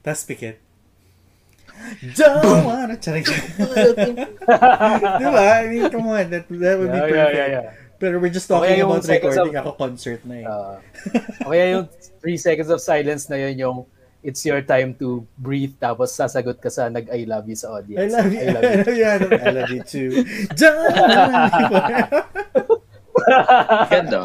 Tapos 0.00 0.22
pikit. 0.22 0.56
Don't 2.16 2.64
wanna... 2.64 2.96
Charing. 2.96 3.24
diba? 5.20 5.42
I 5.44 5.66
mean, 5.68 5.84
come 5.90 6.06
on, 6.08 6.30
that, 6.30 6.44
that 6.48 6.74
would 6.78 6.90
be 6.90 6.98
Yeah, 6.98 7.08
perfect. 7.08 7.36
yeah, 7.36 7.46
yeah, 7.46 7.48
yeah. 7.62 7.66
Pero 8.00 8.18
we're 8.18 8.32
just 8.32 8.50
Okay, 8.50 8.58
talking 8.74 8.78
yung 8.82 8.90
about 8.90 9.06
recording. 9.06 9.54
of- 9.56 9.64
Ako 9.64 9.70
concert 9.78 10.20
na 10.26 10.34
eh. 10.42 10.44
Uh, 10.44 10.76
o 11.46 11.50
kaya 11.54 11.64
yung 11.78 11.86
3 12.20 12.36
seconds 12.36 12.68
of 12.68 12.80
silence 12.82 13.30
na 13.30 13.36
yun 13.38 13.54
yung 13.58 13.78
it's 14.24 14.40
your 14.42 14.64
time 14.64 14.96
to 14.96 15.20
breathe 15.36 15.76
tapos 15.76 16.10
sasagot 16.10 16.56
ka 16.56 16.72
sa 16.72 16.88
nag 16.88 17.06
I 17.12 17.28
love 17.28 17.44
you 17.44 17.54
sa 17.54 17.76
audience. 17.76 18.08
I 18.08 18.08
love 18.08 18.32
you. 18.32 18.40
I 18.40 18.48
love 18.50 18.64
you. 18.64 18.72
I 19.04 19.16
love 19.20 19.28
you. 19.28 19.36
I 19.36 19.50
love 19.52 19.70
you 19.70 19.82
too. 19.84 20.10
Ganda. 23.92 24.22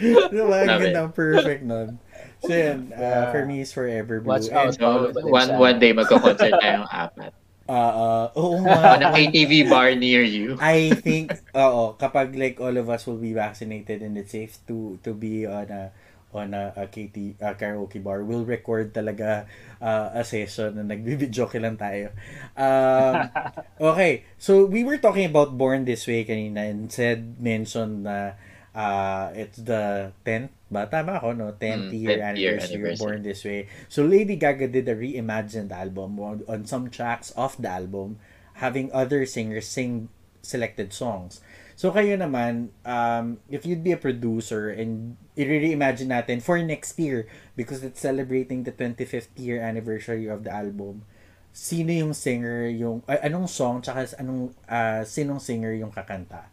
diba? 0.00 0.56
Ang 0.64 0.68
ganda, 0.80 1.02
perfect 1.12 1.62
nun. 1.64 1.96
So 2.40 2.54
yun, 2.56 2.92
uh, 2.92 3.26
for 3.28 3.44
me, 3.44 3.60
is 3.60 3.72
Forever 3.72 4.20
Blue. 4.20 4.40
Watch 4.40 4.48
And, 4.48 4.58
out. 4.58 4.74
So, 4.78 5.12
one 5.22 5.56
one 5.56 5.78
day 5.78 5.92
magko-concert 5.92 6.56
tayong 6.62 6.88
apat. 6.88 7.32
uh, 7.68 7.72
uh, 7.72 8.26
oo 8.36 8.58
On 8.66 8.66
nga. 8.66 8.98
a 9.00 9.08
KTV 9.10 9.68
bar 9.68 9.94
near 9.94 10.22
you. 10.22 10.58
I 10.60 10.94
think, 11.00 11.40
oo, 11.54 11.94
kapag 11.96 12.36
like 12.36 12.60
all 12.60 12.76
of 12.76 12.88
us 12.90 13.06
will 13.06 13.20
be 13.20 13.32
vaccinated 13.32 14.02
and 14.02 14.16
it's 14.18 14.32
safe 14.32 14.58
to 14.68 14.98
to 15.04 15.14
be 15.14 15.46
on 15.46 15.68
a 15.70 15.82
on 16.30 16.54
a, 16.54 16.70
a 16.76 16.86
KT 16.86 17.40
a 17.42 17.54
karaoke 17.58 17.98
bar, 18.02 18.22
we'll 18.22 18.46
record 18.46 18.94
talaga 18.94 19.46
uh, 19.82 20.10
a 20.14 20.22
session 20.22 20.78
na 20.78 20.84
nagbibidyo 20.86 21.50
lang 21.58 21.74
tayo. 21.78 22.14
Um, 22.54 23.30
okay, 23.94 24.24
so 24.38 24.64
we 24.66 24.84
were 24.84 24.98
talking 24.98 25.26
about 25.26 25.56
Born 25.58 25.84
This 25.84 26.06
Way 26.06 26.24
kanina 26.26 26.70
and 26.70 26.86
said, 26.92 27.40
mentioned 27.42 28.06
na 28.06 28.38
uh, 28.74 29.32
it's 29.34 29.58
the 29.58 30.12
10th 30.24 30.54
ba? 30.70 30.86
Tama 30.86 31.18
ako, 31.18 31.34
no? 31.34 31.52
10th 31.58 31.90
Mm, 31.90 31.98
year 31.98 32.16
10th 32.16 32.38
year 32.38 32.54
anniversary 32.56 32.74
anniversary. 32.78 32.96
Born 33.02 33.18
This 33.26 33.42
Way. 33.44 33.60
So 33.90 34.06
Lady 34.06 34.36
Gaga 34.38 34.70
did 34.70 34.86
a 34.88 34.94
reimagined 34.94 35.74
album 35.74 36.18
on, 36.22 36.46
on 36.46 36.64
some 36.64 36.88
tracks 36.88 37.34
of 37.34 37.58
the 37.58 37.68
album 37.68 38.22
having 38.62 38.92
other 38.92 39.26
singers 39.26 39.66
sing 39.66 40.08
selected 40.40 40.92
songs. 40.92 41.40
So 41.76 41.88
kayo 41.90 42.12
naman, 42.16 42.76
um, 42.84 43.40
if 43.48 43.64
you'd 43.64 43.80
be 43.82 43.92
a 43.92 43.96
producer 43.96 44.68
and 44.68 45.16
i-reimagine 45.32 46.12
natin 46.12 46.44
for 46.44 46.60
next 46.60 46.92
year 47.00 47.24
because 47.56 47.80
it's 47.80 48.00
celebrating 48.04 48.64
the 48.68 48.72
25th 48.72 49.32
year 49.40 49.64
anniversary 49.64 50.28
of 50.28 50.44
the 50.44 50.52
album, 50.52 51.08
sino 51.56 51.88
yung 51.88 52.12
singer, 52.12 52.68
yung, 52.68 53.00
ay, 53.08 53.24
anong 53.24 53.48
song, 53.48 53.80
tsaka 53.80 54.12
anong, 54.20 54.52
ah, 54.68 55.00
sinong 55.08 55.40
singer 55.40 55.72
yung 55.72 55.88
kakanta 55.90 56.52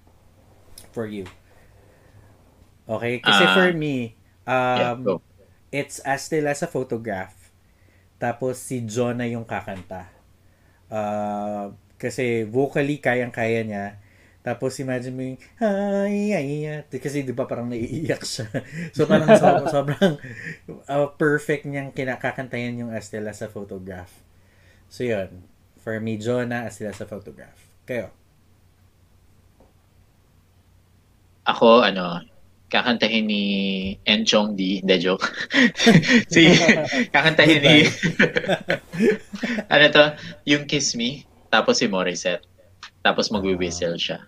for 0.95 1.03
you? 1.05 1.27
Okay? 2.87 3.19
Kasi 3.21 3.43
Ah, 3.43 3.53
for 3.53 3.69
me, 3.73 4.15
Yeah, 4.73 4.93
um, 4.93 4.99
go. 5.03 5.21
it's 5.71 5.99
as 6.03 6.23
still 6.27 6.47
as 6.47 6.63
a 6.63 6.69
photograph. 6.71 7.35
Tapos 8.19 8.57
si 8.61 8.81
Jonah 8.85 9.27
yung 9.29 9.45
kakanta. 9.45 10.09
Uh, 10.89 11.73
kasi 11.99 12.45
vocally 12.47 12.99
kayang-kaya 13.03 13.61
niya. 13.65 13.85
Tapos 14.45 14.79
imagine 14.79 15.13
mo 15.15 15.23
yung 15.27 15.39
ay 15.59 16.31
ay 16.31 16.49
ay 16.71 16.99
kasi 17.03 17.27
di 17.27 17.35
ba 17.35 17.43
parang 17.49 17.67
naiiyak 17.67 18.23
siya. 18.23 18.47
so 18.95 19.03
parang 19.09 19.35
so, 19.35 19.47
sobrang 19.73 20.15
uh, 20.87 21.07
perfect 21.19 21.67
niyang 21.67 21.91
kinakakantayan 21.91 22.79
yung 22.79 22.91
as 22.95 23.11
still 23.11 23.27
as 23.27 23.41
a 23.43 23.49
photograph. 23.51 24.11
So 24.91 25.03
yun. 25.07 25.43
For 25.81 25.99
me, 26.03 26.19
Jonah 26.19 26.67
as 26.67 26.79
still 26.79 26.91
as 26.91 27.01
a 27.01 27.07
photograph. 27.09 27.57
Kayo. 27.87 28.11
Ako, 31.47 31.81
ano, 31.87 32.21
kakantahin 32.67 33.25
ni 33.27 33.43
Enchong 34.03 34.55
D. 34.55 34.83
Hindi, 34.83 34.95
joke. 34.99 35.27
si, 36.33 36.51
kakantahin 37.15 37.61
ni, 37.63 37.75
ano 39.73 39.85
to, 39.91 40.05
yung 40.43 40.67
Kiss 40.67 40.95
Me, 40.95 41.23
tapos 41.47 41.79
si 41.79 41.87
Morissette. 41.87 42.43
Tapos 43.03 43.31
magwi-whistle 43.31 43.95
siya. 43.95 44.19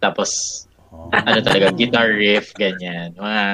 Tapos, 0.00 0.64
Oh. 0.96 1.10
ano 1.12 1.42
talaga, 1.42 1.74
guitar 1.74 2.14
riff, 2.14 2.54
ganyan. 2.54 3.12
Mga, 3.18 3.44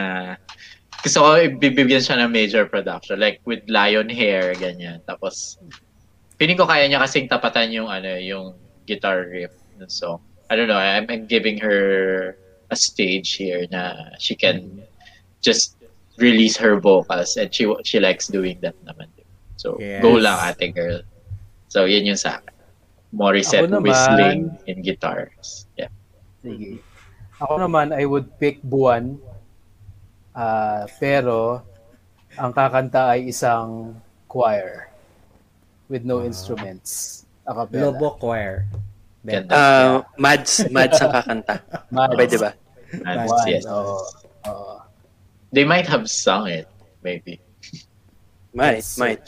gusto 1.03 1.19
ko 1.25 1.29
ibibigyan 1.41 2.05
siya 2.05 2.21
ng 2.23 2.31
major 2.31 2.69
production. 2.69 3.19
Like, 3.19 3.41
with 3.49 3.65
lion 3.67 4.07
hair, 4.07 4.53
ganyan. 4.55 5.01
Tapos, 5.09 5.59
feeling 6.37 6.61
ko 6.61 6.69
kaya 6.69 6.87
niya 6.87 7.03
kasing 7.03 7.27
tapatan 7.27 7.73
yung, 7.73 7.89
ano, 7.89 8.15
yung 8.21 8.55
guitar 8.87 9.27
riff 9.27 9.53
ng 9.81 9.89
song. 9.89 10.21
I 10.53 10.57
don't 10.57 10.69
know, 10.69 10.79
I'm, 10.79 11.09
I'm 11.09 11.25
giving 11.25 11.57
her 11.65 12.37
a 12.73 12.77
stage 12.77 13.37
here 13.37 13.69
na 13.69 14.17
she 14.17 14.33
can 14.33 14.81
just 15.45 15.77
release 16.17 16.57
her 16.57 16.81
vocals 16.81 17.37
and 17.37 17.53
she 17.53 17.69
she 17.85 18.01
likes 18.01 18.33
doing 18.33 18.57
that 18.65 18.77
naman. 18.89 19.13
So 19.61 19.77
go 20.01 20.17
Yes. 20.17 20.25
lang 20.25 20.39
ate 20.49 20.73
girl. 20.73 21.01
So 21.69 21.85
yun 21.85 22.09
yung 22.09 22.17
sa 22.19 22.41
akin. 22.41 22.53
Morissette 23.13 23.69
whistling 23.69 24.57
in 24.65 24.81
guitars. 24.81 25.69
Yeah. 25.77 25.93
Sige. 26.41 26.81
Ako 27.45 27.61
naman, 27.61 27.93
I 27.93 28.09
would 28.09 28.33
pick 28.41 28.65
Buwan. 28.65 29.21
Ah, 30.33 30.89
pero, 30.97 31.61
ang 32.41 32.57
kakanta 32.57 33.13
ay 33.13 33.29
isang 33.29 33.93
choir 34.33 34.89
with 35.93 36.09
no 36.09 36.25
instruments. 36.25 37.23
A 37.45 37.53
cappella. 37.53 37.93
Lobo 37.93 38.17
Choir. 38.17 38.65
Ben. 39.21 39.45
Ganda. 39.45 39.53
Uh, 39.53 39.95
Mads, 40.17 40.73
Mads 40.73 40.99
ang 41.05 41.13
kakanta. 41.13 41.55
Mads. 41.95 42.17
Pwede 42.17 42.37
ba? 42.41 42.51
And 42.93 43.25
Buwan, 43.25 43.47
yes. 43.49 43.65
oo. 43.65 43.97
Oo. 44.49 44.77
They 45.53 45.65
might 45.65 45.89
have 45.89 46.09
sung 46.09 46.49
it, 46.49 46.69
maybe. 47.01 47.41
Might, 48.53 48.85
Yes. 48.85 48.97
might. 49.01 49.25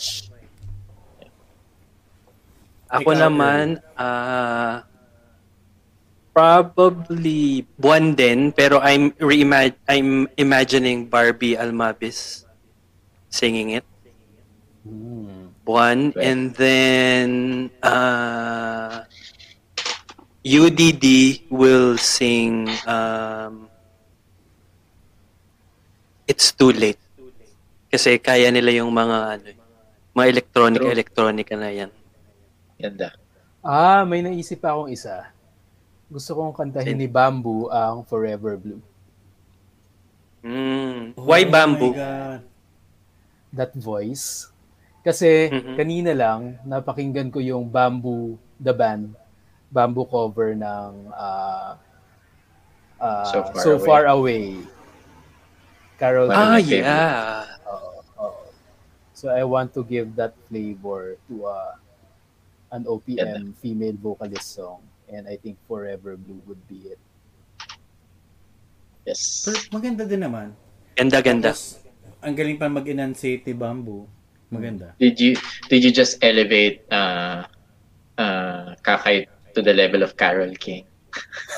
Ako 2.93 3.11
Ikaw, 3.17 3.23
naman, 3.29 3.81
ah 3.97 4.85
probably 6.35 7.63
buwan 7.79 8.19
din, 8.19 8.51
pero 8.51 8.83
I'm 8.83 9.15
reimag 9.23 9.79
I'm 9.87 10.27
imagining 10.35 11.07
Barbie 11.07 11.55
Almabis 11.55 12.43
singing 13.31 13.79
it. 13.79 13.87
Hmm. 14.83 15.55
Buwan. 15.65 16.13
Right. 16.13 16.27
And 16.29 16.53
then, 16.61 17.29
uh, 17.81 19.07
UDD 20.45 21.05
will 21.49 21.97
sing 21.97 22.69
um, 22.85 23.65
It's 26.29 26.53
Too 26.53 26.69
Late. 26.69 27.01
Kasi 27.89 28.21
kaya 28.21 28.53
nila 28.53 28.69
yung 28.77 28.93
mga 28.93 29.41
ano, 29.41 29.47
eh, 29.49 29.57
mga 30.13 30.27
electronic 30.29 30.81
True. 30.85 30.93
electronic 30.93 31.49
na 31.57 31.71
yan. 31.73 31.91
Ganda. 32.77 33.17
Ah, 33.65 34.05
may 34.05 34.21
naisip 34.21 34.61
pa 34.61 34.77
akong 34.77 34.93
isa. 34.93 35.33
Gusto 36.13 36.37
kong 36.37 36.53
kantahin 36.53 37.01
ni 37.01 37.09
Bamboo 37.09 37.73
ang 37.73 38.05
Forever 38.05 38.61
Blue. 38.61 38.85
Mm. 40.45 41.17
Oh 41.17 41.25
Why 41.25 41.49
my 41.49 41.49
bamboo? 41.49 41.97
That 43.49 43.73
voice. 43.73 44.53
Kasi 45.01 45.49
Mhm. 45.49 45.73
kanina 45.81 46.13
lang, 46.13 46.61
napakinggan 46.69 47.33
ko 47.33 47.41
yung 47.41 47.65
Bamboo, 47.65 48.37
the 48.61 48.77
band, 48.77 49.17
Bamboo 49.75 50.07
cover 50.07 50.55
ng 50.55 51.11
ah, 51.11 51.75
ah, 53.03 53.27
So 53.27 53.43
Far 53.43 53.59
So 53.59 53.71
Away. 53.75 53.83
Far 53.83 54.05
Away. 54.07 54.45
Carol 55.99 56.31
Ah, 56.31 56.63
King. 56.63 56.87
yeah. 56.87 57.43
Oo, 57.67 57.91
oo. 58.23 58.43
So 59.15 59.35
I 59.35 59.43
want 59.43 59.75
to 59.75 59.83
give 59.83 60.15
that 60.15 60.35
flavor 60.47 61.19
to 61.27 61.35
uh, 61.47 61.75
an 62.71 62.87
OPM 62.87 63.55
female 63.59 63.99
vocalist 63.99 64.55
song. 64.55 64.83
And 65.11 65.27
I 65.27 65.35
think 65.37 65.59
Forever 65.67 66.15
Blue 66.17 66.39
would 66.47 66.63
be 66.67 66.95
it. 66.95 67.01
Yes. 69.05 69.45
Pero 69.45 69.59
maganda 69.75 70.09
din 70.09 70.25
naman. 70.25 70.57
Ganda, 70.97 71.21
ganda. 71.21 71.53
Tapos, 71.53 71.83
ang 72.25 72.33
galing 72.33 72.57
pa 72.57 72.73
mag-enunciate 72.73 73.45
ni 73.45 73.53
Bamboo. 73.53 74.09
Maganda. 74.49 74.95
Did 74.97 75.19
you 75.21 75.35
did 75.67 75.83
you 75.83 75.91
just 75.93 76.17
elevate 76.23 76.87
uh 76.89 77.43
uh 78.17 78.73
Kakay 78.81 79.27
to 79.55 79.63
the 79.63 79.73
level 79.73 80.03
of 80.03 80.17
Carol 80.17 80.53
King? 80.59 80.85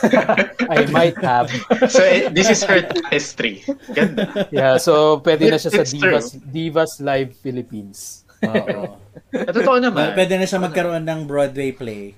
I 0.68 0.84
might 0.92 1.16
have. 1.24 1.48
So 1.88 2.04
eh, 2.04 2.28
this 2.28 2.52
is 2.52 2.60
her 2.68 2.84
history. 3.08 3.64
Ganda. 3.96 4.44
Yeah, 4.52 4.76
so 4.76 5.16
pwede 5.24 5.48
na 5.48 5.56
siya 5.56 5.72
sa 5.72 5.84
Divas, 5.88 6.36
Divas 6.52 6.92
Live 7.00 7.32
Philippines. 7.40 8.28
Oo. 8.44 9.00
Totoo 9.32 9.80
naman. 9.80 10.12
Pwede 10.12 10.36
na 10.36 10.44
siya 10.44 10.60
magkaroon 10.60 11.08
ng 11.08 11.24
Broadway 11.24 11.72
play. 11.72 12.12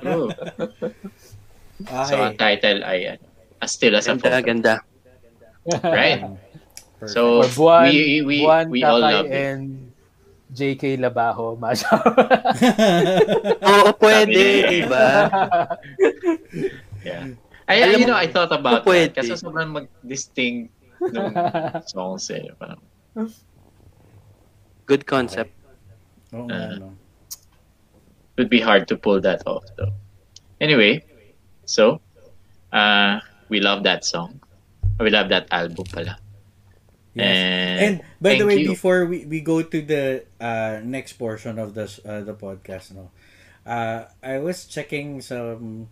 True. 0.00 0.32
So 2.08 2.14
ang 2.16 2.34
Okay. 2.34 2.58
title 2.58 2.80
ay 2.82 2.98
ano, 3.14 3.24
As 3.60 3.70
Still 3.76 3.94
As 3.94 4.08
a 4.08 4.16
Ganda, 4.16 4.22
Photo. 4.32 4.46
ganda. 4.46 4.74
Right? 5.84 6.22
Perfect. 6.24 6.46
So 7.14 7.46
Buwan, 7.54 7.94
we 7.94 8.26
we 8.26 8.36
Buwan, 8.42 8.66
we 8.74 8.82
all 8.82 8.98
love 8.98 9.30
it. 9.30 9.54
JK 10.58 10.98
Labajo. 10.98 11.54
Masha. 11.62 11.94
Oo, 13.70 13.90
pwede, 14.02 14.42
di 14.66 14.80
ba? 14.90 15.30
Yeah. 17.06 17.38
I, 17.68 17.84
Alam 17.84 18.00
you 18.00 18.06
mo, 18.08 18.12
know, 18.12 18.18
I 18.18 18.26
thought 18.26 18.50
about 18.50 18.82
pwede. 18.82 19.14
that 19.14 19.22
kasi 19.22 19.38
sobrang 19.38 19.70
mag-distinct 19.70 20.72
nung 21.14 21.30
songs 21.92 22.26
eh. 22.34 22.50
Parang, 22.58 22.80
Good 24.88 25.04
concept. 25.04 25.52
Oo 26.32 26.48
nga, 26.48 26.80
no. 26.80 26.96
it 28.34 28.40
would 28.40 28.48
be 28.52 28.60
hard 28.60 28.88
to 28.88 28.96
pull 28.96 29.20
that 29.20 29.44
off 29.44 29.64
though. 29.76 29.92
Anyway, 30.60 31.04
so 31.68 32.00
uh 32.72 33.20
we 33.52 33.60
love 33.60 33.84
that 33.84 34.04
song. 34.04 34.40
We 35.00 35.12
love 35.12 35.28
that 35.28 35.46
album 35.52 35.84
pala. 35.92 36.16
Yes. 37.14 37.36
And, 37.36 37.78
And 37.80 37.94
by 38.20 38.36
the 38.36 38.46
way, 38.46 38.60
you. 38.62 38.68
before 38.68 39.06
we, 39.06 39.24
we 39.24 39.40
go 39.40 39.62
to 39.62 39.78
the 39.82 40.24
uh, 40.40 40.80
next 40.84 41.14
portion 41.14 41.58
of 41.58 41.74
this 41.74 42.00
uh, 42.04 42.20
the 42.22 42.34
podcast, 42.34 42.94
no, 42.94 43.10
uh, 43.66 44.06
I 44.22 44.38
was 44.38 44.66
checking 44.66 45.20
some 45.20 45.88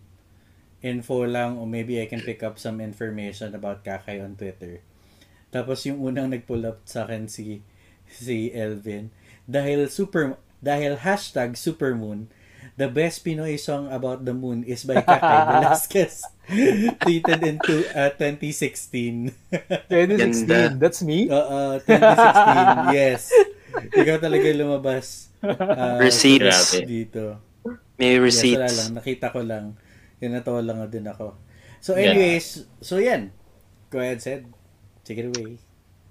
info 0.81 1.25
lang 1.25 1.57
or 1.57 1.65
maybe 1.65 2.01
I 2.01 2.05
can 2.05 2.21
pick 2.21 2.43
up 2.43 2.59
some 2.59 2.79
information 2.79 3.55
about 3.55 3.83
Kakay 3.83 4.23
on 4.23 4.37
Twitter. 4.37 4.81
Tapos 5.51 5.83
yung 5.87 6.03
unang 6.03 6.29
nag-pull 6.29 6.67
up 6.67 6.85
sa 6.85 7.07
akin 7.07 7.27
si 7.27 7.63
si 8.07 8.51
Elvin 8.55 9.11
dahil 9.47 9.91
super 9.91 10.39
dahil 10.63 11.03
hashtag 11.03 11.59
supermoon 11.59 12.31
the 12.79 12.87
best 12.87 13.23
Pinoy 13.23 13.59
song 13.59 13.91
about 13.91 14.23
the 14.23 14.31
moon 14.31 14.63
is 14.63 14.87
by 14.87 15.03
Kakay 15.03 15.43
Velasquez 15.59 16.23
tweeted 17.03 17.43
into 17.43 17.83
uh, 17.91 18.09
2016 18.15 19.31
2016. 19.51 20.47
Ganda. 20.47 20.59
That's 20.79 21.03
me? 21.03 21.27
Oo, 21.27 21.79
2016. 21.83 22.95
yes. 22.97 23.21
Ikaw 23.93 24.17
talaga 24.17 24.47
lumabas. 24.55 25.29
ah, 25.43 25.99
Receipts. 25.99 26.79
Dito. 26.81 27.37
May 27.99 28.15
Yes, 28.15 28.17
wala 28.17 28.25
receipts. 28.25 28.73
lang. 28.79 28.89
Nakita 28.95 29.25
ko 29.29 29.39
lang. 29.43 29.65
Yun 30.17 30.31
natawa 30.33 30.61
lang 30.63 30.81
din 30.87 31.05
ako. 31.05 31.35
So 31.83 31.93
anyways, 31.93 32.65
so 32.81 32.97
yan. 32.97 33.29
Go 33.89 33.99
ahead, 33.99 34.19
Sed. 34.19 34.47
Take 35.05 35.23
it 35.23 35.29
away. 35.31 35.59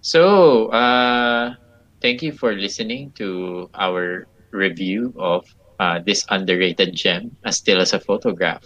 So, 0.00 0.68
uh, 0.70 1.58
thank 2.00 2.22
you 2.22 2.30
for 2.32 2.54
listening 2.54 3.10
to 3.18 3.66
our 3.74 4.24
review 4.54 5.12
of 5.18 5.44
uh, 5.82 5.98
this 5.98 6.24
underrated 6.30 6.94
gem, 6.94 7.34
As 7.44 7.58
Still 7.58 7.82
as 7.82 7.92
a 7.92 8.00
Photograph. 8.00 8.62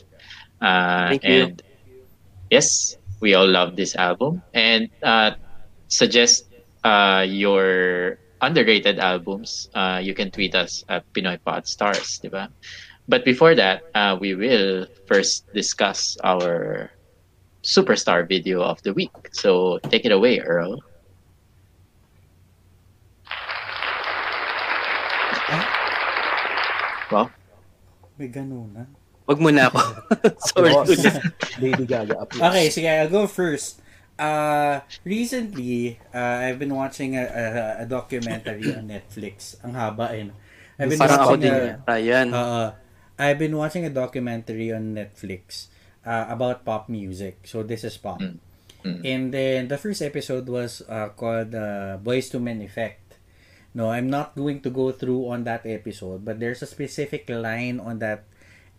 Uh, 0.60 1.08
Thank 1.08 1.24
you. 1.24 1.42
And 1.42 1.62
yes, 2.50 2.96
we 3.20 3.34
all 3.34 3.48
love 3.48 3.76
this 3.76 3.96
album. 3.96 4.42
And 4.54 4.88
uh, 5.02 5.32
suggest 5.88 6.48
uh, 6.84 7.24
your 7.28 8.18
underrated 8.40 8.98
albums. 8.98 9.68
Uh, 9.74 10.00
you 10.02 10.14
can 10.14 10.30
tweet 10.30 10.54
us 10.54 10.84
at 10.88 11.04
Pinoy 11.12 11.38
Pod 11.44 11.66
Stars, 11.66 12.20
diba? 12.22 12.48
But 13.08 13.24
before 13.24 13.54
that, 13.54 13.82
uh, 13.94 14.16
we 14.20 14.34
will 14.34 14.86
first 15.06 15.52
discuss 15.52 16.16
our 16.22 16.90
superstar 17.62 18.26
video 18.28 18.62
of 18.62 18.80
the 18.82 18.94
week. 18.94 19.12
So 19.32 19.78
take 19.90 20.04
it 20.04 20.12
away, 20.12 20.40
Earl. 20.40 20.80
Well, 27.10 27.26
May 28.14 28.30
ganun 28.30 28.70
na. 28.70 28.86
Wag 29.30 29.38
mo 29.38 29.54
na 29.54 29.70
ako. 29.70 29.78
Sorry. 30.50 30.74
Boss. 30.74 30.90
Lady 31.62 31.86
Gaga. 31.86 32.26
Okay, 32.26 32.66
sige, 32.74 32.90
I'll 32.90 33.06
go 33.06 33.30
first. 33.30 33.78
Uh, 34.18 34.82
recently, 35.06 36.02
uh, 36.10 36.50
I've 36.50 36.58
been 36.58 36.74
watching 36.74 37.14
a, 37.14 37.30
a, 37.30 37.44
a 37.82 37.86
documentary 37.86 38.74
on 38.74 38.90
Netflix. 38.90 39.54
Ang 39.62 39.78
haba 39.78 40.10
eh. 40.18 40.26
no? 40.26 40.34
I've 40.74 40.90
been 40.90 40.98
Parang 40.98 41.20
ako 41.22 41.38
watching 41.38 41.46
din 41.46 41.54
a, 41.54 41.62
yata. 41.62 41.94
Yan. 42.02 42.28
Uh, 42.34 42.68
I've 43.22 43.38
been 43.38 43.54
watching 43.54 43.86
a 43.86 43.92
documentary 43.94 44.74
on 44.74 44.98
Netflix 44.98 45.70
uh, 46.02 46.26
about 46.26 46.66
pop 46.66 46.90
music. 46.90 47.46
So 47.46 47.62
this 47.62 47.86
is 47.86 47.94
pop. 48.02 48.18
Mm. 48.18 48.42
Mm. 48.82 48.98
And 49.04 49.24
then 49.30 49.58
the 49.70 49.78
first 49.78 50.02
episode 50.02 50.50
was 50.50 50.82
uh, 50.90 51.14
called 51.14 51.54
uh, 51.54 52.02
Boys 52.02 52.32
to 52.34 52.42
Men 52.42 52.66
Effect. 52.66 53.14
No, 53.78 53.94
I'm 53.94 54.10
not 54.10 54.34
going 54.34 54.58
to 54.66 54.70
go 54.74 54.90
through 54.90 55.30
on 55.30 55.46
that 55.46 55.62
episode, 55.62 56.24
but 56.26 56.42
there's 56.42 56.64
a 56.64 56.66
specific 56.66 57.30
line 57.30 57.78
on 57.78 58.02
that 58.02 58.26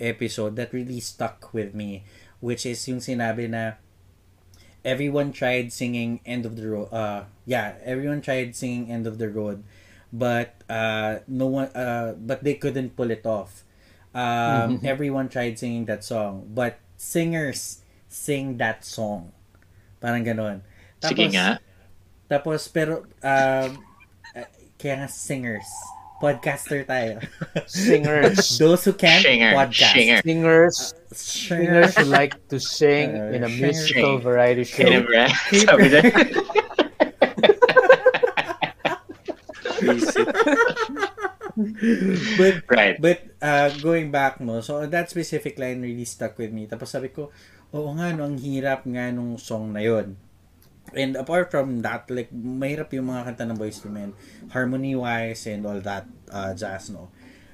episode 0.01 0.57
that 0.57 0.73
really 0.73 0.99
stuck 0.99 1.53
with 1.53 1.77
me, 1.77 2.03
which 2.41 2.65
is 2.65 2.81
yung 2.89 2.99
sinabi 2.99 3.45
na 3.47 3.77
everyone 4.83 5.31
tried 5.31 5.71
singing 5.71 6.19
End 6.25 6.45
of 6.45 6.57
the 6.57 6.65
Road. 6.67 6.89
Uh, 6.89 7.29
yeah, 7.45 7.77
everyone 7.85 8.21
tried 8.21 8.55
singing 8.57 8.89
End 8.89 9.05
of 9.05 9.21
the 9.21 9.29
Road, 9.29 9.63
but 10.11 10.57
uh, 10.65 11.21
no 11.29 11.47
one. 11.47 11.69
Uh, 11.71 12.17
but 12.17 12.43
they 12.43 12.55
couldn't 12.57 12.97
pull 12.97 13.11
it 13.13 13.25
off. 13.25 13.63
Um, 14.13 14.81
everyone 14.83 15.29
tried 15.29 15.55
singing 15.59 15.85
that 15.85 16.03
song, 16.03 16.49
but 16.51 16.81
singers 16.97 17.85
sing 18.09 18.57
that 18.57 18.83
song. 18.83 19.31
Parang 20.01 20.25
ganon. 20.25 20.65
Sige 20.99 21.31
nga. 21.31 21.61
Tapos, 22.27 22.67
pero, 22.67 23.07
um, 23.23 23.69
uh, 24.35 24.49
kaya 24.79 25.05
nga 25.05 25.07
singers. 25.07 25.67
Podcaster 26.21 26.85
tayo. 26.85 27.17
Singers. 27.65 28.37
Those 28.61 28.85
who 28.85 28.93
can't 28.93 29.25
Singer. 29.25 29.57
podcast. 29.57 29.93
Singer. 29.97 30.19
Singers. 30.21 30.75
Singers. 31.09 31.91
Singers 31.91 31.91
who 31.97 32.05
like 32.05 32.37
to 32.47 32.61
sing 32.61 33.17
Uh, 33.17 33.33
in 33.35 33.41
a 33.43 33.49
singer. 33.49 33.65
musical 33.65 34.13
variety 34.21 34.63
show. 34.63 34.85
Sabi 35.49 35.89
na. 35.89 36.01
Visit. 39.81 40.27
But, 42.37 42.53
right. 42.71 42.95
But 43.01 43.19
uh, 43.41 43.69
going 43.81 44.09
back 44.11 44.39
mo, 44.39 44.61
so 44.61 44.85
that 44.87 45.09
specific 45.09 45.59
line 45.59 45.81
really 45.81 46.05
stuck 46.05 46.37
with 46.37 46.51
me. 46.53 46.65
Tapos 46.65 46.89
sabi 46.89 47.09
ko, 47.11 47.29
oo 47.75 47.89
nga 47.97 48.13
no, 48.15 48.25
ang 48.29 48.37
hirap 48.39 48.85
nga 48.87 49.11
nung 49.11 49.35
song 49.37 49.73
na 49.73 49.81
yon. 49.83 50.15
And 50.91 51.15
apart 51.15 51.51
from 51.51 51.79
that, 51.87 52.11
like, 52.11 52.33
mahirap 52.35 52.91
yung 52.91 53.07
mga 53.07 53.31
kanta 53.31 53.47
ng 53.47 53.55
Boyz 53.55 53.79
II 53.79 53.95
Men, 53.95 54.11
harmony-wise 54.51 55.47
and 55.47 55.63
all 55.63 55.79
that 55.79 56.03
uh, 56.27 56.51
jazz, 56.51 56.91
no? 56.91 57.07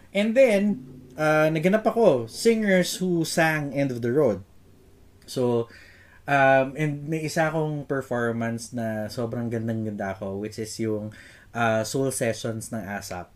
And 0.10 0.34
then, 0.34 0.82
uh, 1.14 1.54
naganap 1.54 1.86
ako, 1.86 2.26
singers 2.26 2.98
who 2.98 3.22
sang 3.22 3.78
End 3.78 3.94
of 3.94 4.02
the 4.02 4.10
Road. 4.10 4.42
So, 5.30 5.70
um, 6.26 6.74
and 6.74 7.06
may 7.06 7.30
isa 7.30 7.54
akong 7.54 7.86
performance 7.86 8.74
na 8.74 9.06
sobrang 9.06 9.54
gandang-ganda 9.54 10.18
ako, 10.18 10.42
which 10.42 10.58
is 10.58 10.74
yung 10.82 11.14
uh, 11.54 11.86
Soul 11.86 12.10
Sessions 12.10 12.74
ng 12.74 12.82
ASAP. 12.82 13.30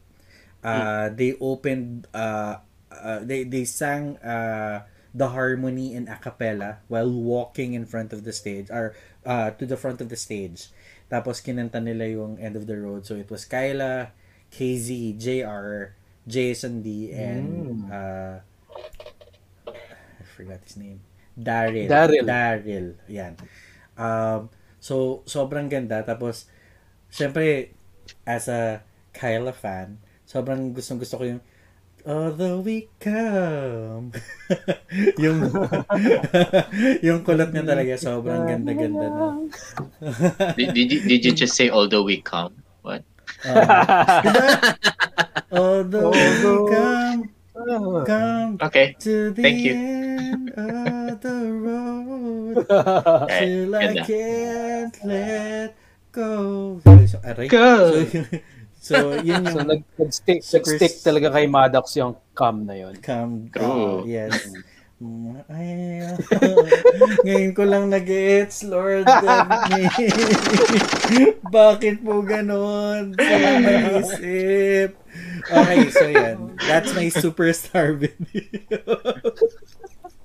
Uh, 0.65 1.13
They 1.13 1.38
opened, 1.38 2.09
uh, 2.13 2.65
uh, 2.89 3.19
they, 3.22 3.45
they 3.45 3.65
sang 3.65 4.18
uh, 4.18 4.85
the 5.13 5.30
harmony 5.30 5.93
in 5.93 6.07
a 6.07 6.15
cappella 6.15 6.80
while 6.88 7.11
walking 7.11 7.73
in 7.73 7.85
front 7.85 8.13
of 8.13 8.23
the 8.23 8.31
stage, 8.31 8.72
or 8.72 8.95
uh, 9.26 9.52
to 9.57 9.65
the 9.65 9.77
front 9.77 10.02
of 10.02 10.10
the 10.10 10.18
stage. 10.18 10.69
Tapos 11.11 11.43
kinanta 11.43 11.84
nila 11.84 12.07
yung 12.07 12.39
End 12.39 12.56
of 12.56 12.65
the 12.68 12.77
Road. 12.77 13.06
So 13.06 13.15
it 13.19 13.27
was 13.27 13.43
Kyla, 13.45 14.15
KZ, 14.52 15.18
JR, 15.19 15.95
Jason 16.27 16.81
D, 16.81 17.11
and 17.11 17.91
uh, 17.91 18.39
I 19.68 20.23
forgot 20.23 20.61
his 20.64 20.77
name. 20.77 21.02
Daryl. 21.38 21.88
Daryl. 21.88 22.26
Daryl. 22.27 22.88
Yan. 23.07 23.34
Um, 23.98 24.49
so, 24.80 25.23
sobrang 25.26 25.72
ganda. 25.72 26.03
Tapos, 26.03 26.48
syempre, 27.07 27.72
as 28.27 28.48
a 28.52 28.84
Kyla 29.15 29.56
fan, 29.56 29.98
sobrang 30.27 30.72
gustong 30.76 30.99
gusto 30.99 31.19
ko 31.19 31.23
yung 31.27 31.41
Although 32.06 32.60
we 32.65 32.90
come. 32.99 34.11
yung 35.22 35.49
yung 37.06 37.19
kulot 37.22 37.53
niya 37.53 37.64
talaga 37.64 37.94
sobrang 37.98 38.45
ganda-ganda 38.49 39.07
na. 39.07 39.28
Did, 40.57 40.73
did, 40.73 40.88
you, 40.91 40.99
did 41.06 41.22
you 41.26 41.34
just 41.34 41.53
say 41.53 41.69
although 41.69 42.03
we 42.03 42.22
come? 42.22 42.57
What? 42.82 43.06
Um, 43.45 43.53
diba? 44.26 44.48
Although 45.52 46.10
we 46.14 46.53
come, 46.73 47.19
come 48.06 48.52
Okay. 48.61 48.95
to 48.99 49.30
the 49.32 49.41
Thank 49.41 49.61
you. 49.61 49.73
end 49.78 50.49
of 50.57 51.22
the 51.22 51.38
road. 51.53 52.65
Okay. 52.72 53.40
Till 53.48 53.72
I 53.76 53.88
can't 54.03 54.95
let 55.06 55.72
go. 56.11 56.82
So, 57.07 57.18
aray. 57.23 57.48
Go. 57.48 58.03
So, 58.03 58.22
so 58.91 59.15
yun 59.23 59.47
yung 59.47 59.55
so 59.55 59.63
nag, 59.63 59.81
nag-stick, 59.95 60.39
Super- 60.43 60.59
nag-stick 60.68 60.93
talaga 60.99 61.27
kay 61.31 61.47
Maddox 61.47 61.95
yung 61.95 62.19
cam 62.35 62.68
na 62.68 62.76
yun. 62.76 62.93
come. 62.99 63.47
True. 63.49 64.03
yes. 64.03 64.51
Mm, 65.01 65.41
Ay, 65.49 66.05
ngayon 67.26 67.57
ko 67.57 67.65
lang 67.65 67.89
nag-gets, 67.89 68.61
Lord. 68.61 69.09
help 69.09 69.49
me. 69.73 69.89
Bakit 71.49 72.05
po 72.05 72.22
ganon? 72.22 73.18
Sa 73.18 73.38
isip. 73.97 74.93
Okay, 75.49 75.80
so 75.89 76.05
yan. 76.05 76.53
That's 76.69 76.93
my 76.93 77.09
superstar 77.09 77.97
video. 78.03 78.77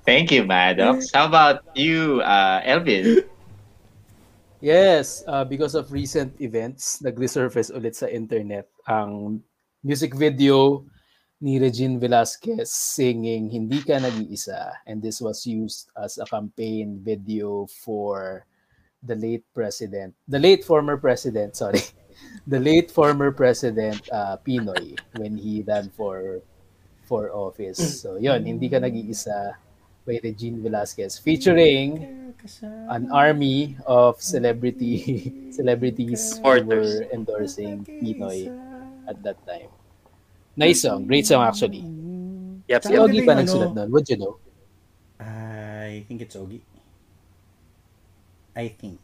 Thank 0.05 0.29
you, 0.29 0.45
Maddox. 0.45 1.09
How 1.09 1.25
about 1.25 1.65
you, 1.73 2.21
uh, 2.21 2.61
Elvin? 2.61 3.25
Yes, 4.59 5.23
uh, 5.27 5.45
because 5.45 5.75
of 5.75 5.91
recent 5.93 6.33
events, 6.41 6.97
nag-resurface 7.05 7.69
ulit 7.69 7.93
sa 7.93 8.09
internet 8.09 8.65
ang 8.89 9.37
music 9.85 10.17
video 10.17 10.81
ni 11.37 11.61
Regine 11.61 12.01
Velasquez 12.01 12.65
singing 12.65 13.53
Hindi 13.53 13.85
Ka 13.85 14.01
Nag-iisa. 14.01 14.81
And 14.89 14.97
this 14.97 15.21
was 15.21 15.45
used 15.45 15.93
as 15.93 16.17
a 16.17 16.25
campaign 16.25 17.05
video 17.05 17.69
for 17.69 18.49
the 19.05 19.13
late 19.13 19.45
president, 19.53 20.17
the 20.25 20.41
late 20.41 20.65
former 20.65 20.97
president, 20.97 21.53
sorry, 21.61 21.85
the 22.49 22.57
late 22.57 22.89
former 22.89 23.29
president 23.29 24.01
uh, 24.09 24.41
Pinoy 24.41 24.97
when 25.21 25.37
he 25.37 25.61
ran 25.61 25.93
for 25.93 26.41
for 27.05 27.29
office. 27.29 28.01
So 28.01 28.17
yun, 28.17 28.49
Hindi 28.49 28.73
Ka 28.73 28.81
Nag-iisa 28.81 29.53
by 30.01 30.17
Regine 30.25 30.65
Velasquez 30.65 31.21
featuring 31.21 32.26
an 32.89 33.09
army 33.11 33.75
of 33.85 34.21
celebrity 34.21 35.31
celebrities 35.57 36.35
Supporters. 36.37 36.67
were 36.69 37.07
endorsing 37.11 37.83
Pinoy 37.83 38.47
at 39.07 39.21
that 39.23 39.37
time. 39.45 39.69
Nice 40.55 40.81
song. 40.81 41.05
Great 41.05 41.25
song 41.27 41.43
actually. 41.45 41.83
Yep, 42.67 42.81
Si 42.83 42.91
yep. 42.93 43.01
Ogie 43.03 43.23
pa 43.23 43.33
nagsulat 43.37 43.71
nun. 43.71 43.87
Would 43.93 44.07
you 44.09 44.17
know? 44.19 44.35
I 45.21 46.03
think 46.07 46.21
it's 46.21 46.35
Ogie. 46.35 46.61
I 48.57 48.73
think. 48.73 48.99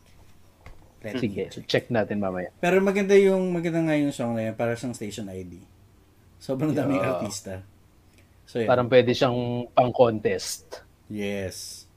Let 1.04 1.20
Sige, 1.20 1.52
check. 1.52 1.66
check 1.68 1.86
natin 1.92 2.24
mamaya. 2.24 2.50
Pero 2.64 2.80
maganda 2.80 3.12
yung 3.20 3.52
maganda 3.52 3.84
nga 3.84 3.96
yung 4.00 4.16
song 4.16 4.40
na 4.40 4.48
yan 4.50 4.56
para 4.56 4.74
siyang 4.74 4.96
station 4.96 5.28
ID. 5.28 5.60
Sobrang 6.40 6.72
daming 6.72 7.04
artista. 7.04 7.60
So 8.48 8.60
yeah. 8.60 8.68
Parang 8.72 8.88
pwede 8.88 9.12
siyang 9.12 9.68
pang-contest. 9.72 10.84
yes. 11.08 11.88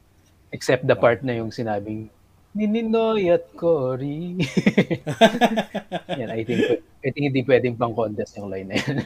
Except 0.53 0.87
the 0.87 0.95
part 0.97 1.23
na 1.27 1.39
yung 1.39 1.51
sinabing 1.51 2.09
Nininoy 2.57 3.29
at 3.29 3.45
Cory. 3.53 4.41
yan, 6.21 6.31
I 6.33 6.41
think, 6.41 6.81
I 7.05 7.09
think 7.13 7.25
hindi 7.29 7.45
pwedeng 7.45 7.77
pang-contest 7.77 8.41
yung 8.41 8.49
line 8.49 8.73
na 8.73 8.77
yan. 8.81 8.97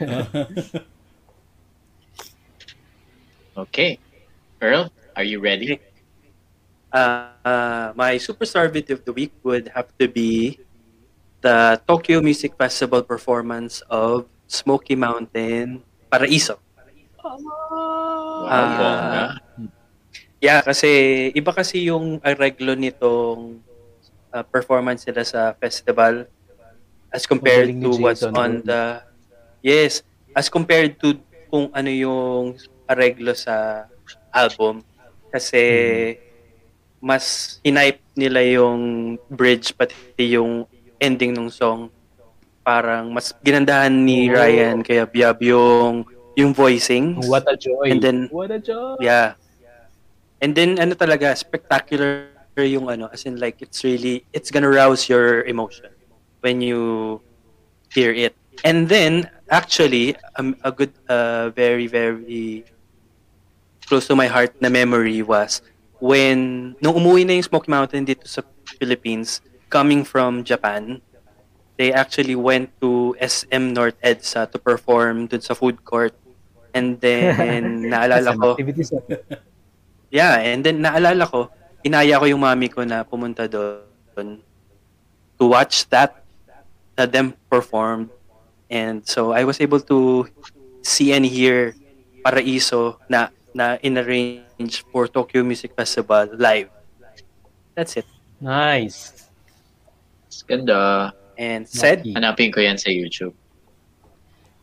Okay. 3.60 3.98
Earl, 4.62 4.88
are 5.16 5.26
you 5.26 5.40
ready? 5.40 5.80
Uh, 6.92 7.28
uh, 7.44 7.92
my 7.92 8.16
superstar 8.16 8.72
video 8.72 8.96
of 8.96 9.04
the 9.04 9.12
week 9.12 9.34
would 9.42 9.68
have 9.74 9.90
to 9.98 10.08
be 10.08 10.58
the 11.40 11.80
Tokyo 11.86 12.22
Music 12.22 12.56
Festival 12.56 13.02
performance 13.02 13.82
of 13.90 14.24
Smoky 14.46 14.94
Mountain 14.94 15.82
Paraiso. 16.08 16.56
Wow, 17.20 18.48
Ah. 18.48 19.36
Yeah, 20.40 20.64
kasi 20.64 20.88
iba 21.36 21.52
kasi 21.52 21.92
yung 21.92 22.16
areglo 22.24 22.72
nitong 22.72 23.60
uh, 24.32 24.44
performance 24.48 25.04
nila 25.04 25.20
sa 25.20 25.52
festival 25.52 26.24
as 27.12 27.28
compared 27.28 27.68
Magaling 27.68 27.84
to 27.84 27.90
what's 28.00 28.24
on 28.24 28.64
the 28.64 29.04
Yes, 29.60 30.00
as 30.32 30.48
compared 30.48 30.96
to 31.04 31.20
kung 31.52 31.68
ano 31.76 31.92
yung 31.92 32.56
areglo 32.88 33.36
sa 33.36 33.84
album 34.32 34.80
kasi 35.28 35.60
mas 36.96 37.58
hinipe 37.60 38.00
nila 38.16 38.40
yung 38.40 38.80
bridge 39.28 39.76
pati 39.76 39.94
yung 40.36 40.64
ending 40.96 41.36
ng 41.36 41.52
song 41.52 41.92
parang 42.60 43.12
mas 43.12 43.36
ginandahan 43.44 43.92
ni 43.92 44.28
Oh. 44.28 44.36
Ryan 44.36 44.80
kaya 44.80 45.04
Biab 45.04 45.40
yung 45.44 46.08
yung 46.32 46.52
voicings 46.56 47.28
What 47.28 47.44
a 47.44 47.56
joy. 47.56 47.92
And 47.92 48.00
then- 48.00 48.28
What 48.32 48.48
a 48.54 48.60
joy. 48.62 48.96
Yeah. 49.04 49.36
And 50.40 50.56
then 50.56 50.80
ano 50.80 50.96
talaga 50.96 51.36
spectacular 51.36 52.32
yung 52.60 52.88
ano 52.92 53.08
as 53.08 53.24
in 53.24 53.40
like 53.40 53.62
it's 53.64 53.84
really 53.84 54.24
it's 54.36 54.50
gonna 54.52 54.68
rouse 54.68 55.08
your 55.08 55.44
emotion 55.44 55.88
when 56.40 56.60
you 56.60 57.20
hear 57.92 58.12
it. 58.12 58.36
And 58.64 58.88
then 58.88 59.28
actually 59.48 60.16
um, 60.36 60.56
a 60.64 60.72
good 60.72 60.92
uh, 61.08 61.50
very 61.50 61.86
very 61.86 62.64
close 63.86 64.06
to 64.06 64.16
my 64.16 64.26
heart 64.26 64.54
na 64.60 64.68
memory 64.68 65.22
was 65.22 65.62
when 65.98 66.72
nung 66.80 66.94
umuwi 66.94 67.26
na 67.26 67.34
yung 67.36 67.44
Smoky 67.44 67.68
Mountain 67.68 68.06
dito 68.06 68.24
sa 68.24 68.46
Philippines 68.78 69.42
coming 69.68 70.04
from 70.04 70.44
Japan 70.44 71.02
they 71.80 71.92
actually 71.92 72.36
went 72.36 72.68
to 72.80 73.16
SM 73.18 73.72
North 73.72 73.96
EDSA 74.04 74.52
to 74.52 74.58
perform 74.60 75.26
dun 75.26 75.40
sa 75.40 75.56
food 75.56 75.80
court 75.84 76.12
and 76.76 77.00
then 77.00 77.82
naalala 77.92 78.36
Some 78.36 78.40
ko 78.40 78.48
activities 78.54 78.92
Yeah, 80.10 80.42
and 80.42 80.66
then 80.66 80.82
naalala 80.82 81.30
ko, 81.30 81.48
inaya 81.86 82.18
ko 82.18 82.26
yung 82.26 82.42
mami 82.42 82.66
ko 82.66 82.82
na 82.82 83.06
pumunta 83.06 83.46
doon 83.46 84.42
to 85.38 85.44
watch 85.46 85.88
that, 85.88 86.26
na 86.98 87.06
them 87.06 87.32
perform. 87.48 88.10
And 88.68 89.06
so 89.06 89.32
I 89.32 89.46
was 89.46 89.62
able 89.62 89.80
to 89.88 90.28
see 90.82 91.14
and 91.14 91.24
hear 91.24 91.74
Paraiso 92.20 93.00
na 93.08 93.32
na 93.54 93.78
in-arrange 93.82 94.84
for 94.92 95.08
Tokyo 95.08 95.42
Music 95.42 95.74
Festival 95.74 96.28
live. 96.36 96.68
That's 97.74 97.96
it. 97.96 98.06
Nice. 98.40 99.30
Ganda. 100.46 101.14
And 101.38 101.64
said. 101.64 102.04
Hanapin 102.04 102.52
ko 102.52 102.60
yan 102.60 102.76
sa 102.76 102.90
YouTube. 102.90 103.32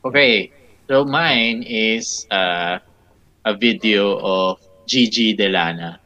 Okay. 0.05 0.51
So 0.87 1.03
mine 1.03 1.65
is 1.65 2.27
uh, 2.29 2.79
a 3.43 3.53
video 3.55 4.19
of 4.21 4.61
Gigi 4.87 5.35
Delana, 5.35 5.99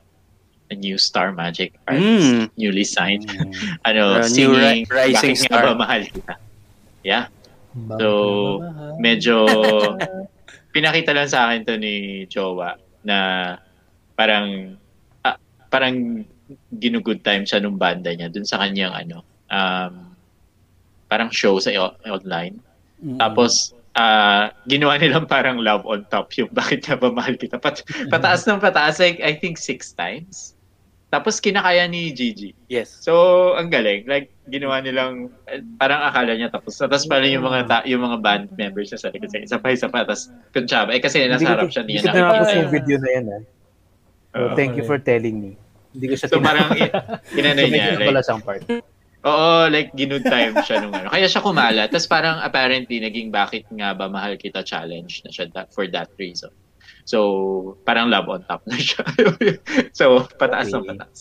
a 0.67 0.75
new 0.75 0.97
Star 0.97 1.29
Magic 1.31 1.77
artist, 1.85 2.27
Mm. 2.27 2.45
newly 2.57 2.83
signed. 2.83 3.23
Mm. 3.23 3.53
Ano, 3.85 4.17
A 4.17 4.25
new 4.25 4.51
singing, 4.51 4.89
ri- 4.89 5.13
rising 5.13 5.37
star. 5.37 5.61
ba 5.63 5.77
mahal 5.77 6.01
kita? 6.03 6.35
Yeah. 7.01 7.29
So, 7.95 8.59
medyo 8.97 9.45
pinakita 10.75 11.13
lang 11.13 11.27
sa 11.27 11.47
akin 11.47 11.63
to 11.63 11.75
ni 11.75 11.95
Jowa 12.25 12.75
na 13.01 13.17
parang 14.13 14.75
ah, 15.21 15.37
parang 15.67 16.23
ginugood 16.69 17.21
time 17.21 17.43
siya 17.43 17.59
nung 17.59 17.75
banda 17.75 18.11
niya 18.11 18.27
dun 18.27 18.43
sa 18.43 18.59
kanyang 18.59 18.91
ano 18.91 19.17
um, 19.47 20.15
parang 21.05 21.31
show 21.31 21.55
sa 21.57 21.71
online 22.03 22.59
Mm. 23.01 23.17
tapos 23.17 23.73
ah, 23.93 24.51
ginawa 24.65 24.95
nilang 24.95 25.25
parang 25.25 25.59
love 25.59 25.83
on 25.83 26.03
top 26.07 26.31
yung 26.35 26.51
bakit 26.57 26.83
nga 26.83 26.95
ba 26.95 27.11
mahal 27.11 27.35
kita 27.35 27.57
Pat, 27.57 27.83
pataas 28.07 28.43
ng 28.45 28.59
pataas 28.59 28.97
like 28.97 29.19
I 29.19 29.35
think 29.35 29.57
six 29.57 29.91
times 29.91 30.55
tapos 31.11 31.43
kinakaya 31.43 31.91
ni 31.91 32.15
Gigi 32.15 32.55
yes. 32.71 33.03
So, 33.03 33.51
ang 33.59 33.67
galing. 33.67 34.07
Like, 34.07 34.31
ginawa 34.47 34.79
nilang, 34.79 35.27
parang 35.75 36.07
akala 36.07 36.39
niya 36.39 36.47
tapos. 36.47 36.79
na. 36.79 36.87
Tapos 36.87 37.03
pala 37.03 37.27
yung 37.27 37.43
mga, 37.43 37.59
ta- 37.67 37.83
yung 37.83 37.99
mga 37.99 38.17
band 38.23 38.45
members 38.55 38.87
niya 38.87 38.99
sa 39.03 39.11
likod. 39.11 39.27
Isa 39.35 39.59
pa, 39.59 39.75
isa 39.75 39.91
pa. 39.91 40.07
Tapos, 40.07 40.31
kuntsaba. 40.55 40.95
Eh, 40.95 41.03
kasi 41.03 41.27
nasa 41.27 41.43
harap 41.43 41.67
siya 41.67 41.83
Hindi 41.83 41.99
niya. 41.99 42.07
ko 42.07 42.15
na 42.15 42.23
nakikita 42.31 42.47
yung 42.47 42.63
yun. 42.63 42.71
video 42.71 42.95
na 42.95 43.09
yan. 43.11 43.23
Ah. 43.27 43.41
So, 44.31 44.39
Oo. 44.39 44.55
thank 44.55 44.73
you 44.79 44.87
for 44.87 44.95
telling 45.03 45.35
me. 45.35 45.51
Hindi 45.91 46.05
ko 46.07 46.15
siya 46.15 46.27
So, 46.31 46.39
parang, 46.39 46.71
i- 46.79 46.95
inano 47.35 47.59
so, 47.59 47.67
niya. 47.67 47.83
pala 47.91 48.07
Like, 48.07 48.23
siyang 48.23 48.43
part. 48.47 48.61
Oo, 49.21 49.69
like, 49.69 49.93
ginood 49.93 50.23
time 50.23 50.57
siya 50.61 50.81
nung 50.81 50.93
ano. 50.93 51.09
Kaya 51.09 51.25
siya 51.25 51.41
kumala. 51.41 51.85
Tapos 51.87 52.05
parang, 52.05 52.41
apparently, 52.41 52.97
naging 52.97 53.29
bakit 53.29 53.65
nga 53.69 53.93
ba 53.93 54.07
mahal 54.07 54.35
kita 54.35 54.61
challenge 54.61 55.21
na 55.23 55.29
siya 55.29 55.45
that, 55.53 55.69
for 55.71 55.85
that 55.89 56.09
reason. 56.17 56.49
So, 57.03 57.77
parang 57.83 58.09
love 58.09 58.29
on 58.29 58.45
top 58.45 58.61
na 58.65 58.77
siya. 58.77 59.01
so, 59.99 60.25
pataas 60.37 60.69
ng 60.69 60.85
Okay. 60.85 60.89
pataas. 60.95 61.19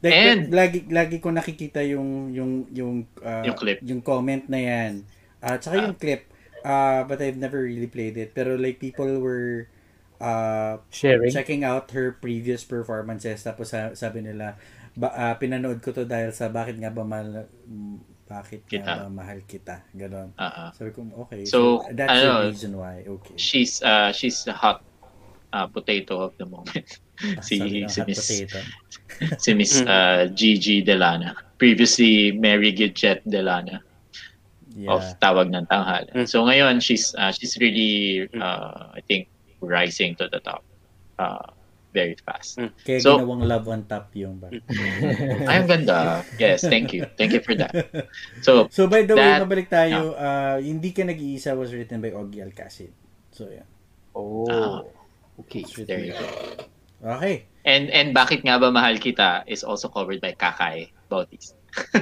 Like, 0.00 0.16
And- 0.16 0.48
lagi 0.48 0.80
lagi 0.88 1.20
ko 1.20 1.28
nakikita 1.28 1.84
yung 1.84 2.32
yung 2.32 2.64
yung 2.72 3.04
uh, 3.20 3.44
Yung 3.44 3.56
clip. 3.58 3.84
yung 3.84 4.00
comment 4.00 4.48
na 4.48 4.56
yan. 4.56 4.92
At 5.44 5.60
saka 5.60 5.76
yung 5.76 5.96
clip. 5.98 6.24
Uh, 6.60 7.04
but 7.04 7.20
I've 7.20 7.36
never 7.36 7.60
really 7.60 7.88
played 7.88 8.16
it. 8.16 8.32
Pero 8.32 8.56
like 8.56 8.80
people 8.80 9.20
were 9.20 9.68
uh, 10.20 10.80
Sharing. 10.88 11.32
checking 11.32 11.64
out 11.64 11.92
her 11.92 12.16
previous 12.16 12.64
performances 12.64 13.44
tapos 13.44 13.72
sa, 13.72 13.92
sabi 13.92 14.20
nila 14.24 14.56
ba, 14.96 15.08
ah, 15.12 15.34
pinanood 15.36 15.78
ko 15.80 15.90
to 15.92 16.04
dahil 16.04 16.30
sa 16.30 16.50
bakit 16.50 16.78
nga 16.78 16.90
ba 16.90 17.02
mahal 17.04 17.46
bakit 18.30 18.62
Kita. 18.70 18.86
nga 18.86 18.94
ba 19.04 19.10
mahal 19.10 19.42
kita 19.42 19.82
ganon 19.90 20.30
Uh-uh. 20.38 20.70
sabi 20.70 20.90
ko 20.94 21.02
okay 21.26 21.42
So, 21.42 21.82
that's 21.90 22.10
ano, 22.10 22.46
the 22.46 22.54
reason 22.54 22.72
why 22.78 23.02
okay 23.02 23.34
She's, 23.34 23.82
uh, 23.82 24.14
she's 24.14 24.46
the 24.46 24.54
hot 24.54 24.86
uh, 25.50 25.66
potato 25.66 26.22
of 26.22 26.38
the 26.38 26.46
moment. 26.46 27.02
Ah, 27.20 27.42
si- 27.42 27.58
si 27.92 28.00
Miss- 28.06 28.22
potato. 28.22 28.58
si 29.42 29.50
Miss 29.54 29.82
uh, 29.82 30.30
Gigi 30.30 30.78
Delana. 30.80 31.34
Previously, 31.58 32.30
Mary 32.32 32.70
Gidget 32.72 33.26
Delana 33.26 33.82
yeah 34.78 34.94
of 34.94 35.02
Tawag 35.18 35.50
ng 35.50 35.66
Tanghalan. 35.66 36.14
Mm. 36.14 36.28
So 36.30 36.46
ngayon, 36.46 36.78
she's 36.78 37.10
uh, 37.18 37.34
she's 37.34 37.58
really, 37.58 38.30
uh, 38.38 38.94
I 38.94 39.02
think, 39.02 39.26
rising 39.58 40.14
to 40.22 40.30
the 40.30 40.38
top 40.38 40.62
uh, 41.18 41.50
very 41.90 42.14
fast. 42.22 42.58
kaya 42.86 43.02
so- 43.02 43.18
ginawang 43.18 43.42
love 43.44 43.66
on 43.66 43.82
top 43.84 44.14
yung 44.14 44.38
ba 44.38 44.46
Ay, 44.50 45.54
ang 45.58 45.66
ganda. 45.66 46.22
Yes, 46.38 46.62
thank 46.62 46.94
you. 46.94 47.02
Thank 47.14 47.34
you 47.34 47.42
for 47.42 47.54
that. 47.54 47.74
So, 48.40 48.70
so 48.70 48.86
by 48.86 49.02
the 49.02 49.14
way 49.14 49.26
That- 49.26 49.42
mabalik 49.42 49.66
tayo 49.66 50.14
ah, 50.14 50.56
hindi 50.56 50.94
ka 50.94 51.02
nag-iisa 51.02 51.52
was 51.52 51.70
written 51.70 51.98
by 51.98 52.14
Oggy 52.14 52.40
Alcacid 52.40 52.94
so 53.30 53.46
yeah 53.46 53.66
Oh. 54.10 54.42
Ah. 54.50 54.82
Okay. 55.38 55.62
There 55.86 56.02
you 56.02 56.12
go. 56.12 56.26
okay 57.00 57.46
And 57.62 57.86
and 57.88 58.10
bakit 58.10 58.42
nga 58.42 58.58
ba 58.58 58.68
mahal 58.68 58.98
kita 58.98 59.46
is 59.46 59.62
also 59.62 59.86
covered 59.86 60.18
by 60.18 60.34
Kakay 60.34 60.90
Bautista. 61.06 61.54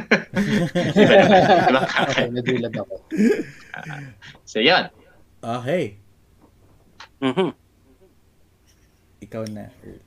diba, 0.89 1.69
diba 1.69 1.83
Kakay? 1.85 2.27
Ako. 2.73 2.95
So, 4.45 4.59
yan. 4.59 4.89
okay 5.39 6.01
Mhm. 7.21 7.51
Ikaw 9.21 9.45
na 9.51 9.69
Earl. 9.85 10.03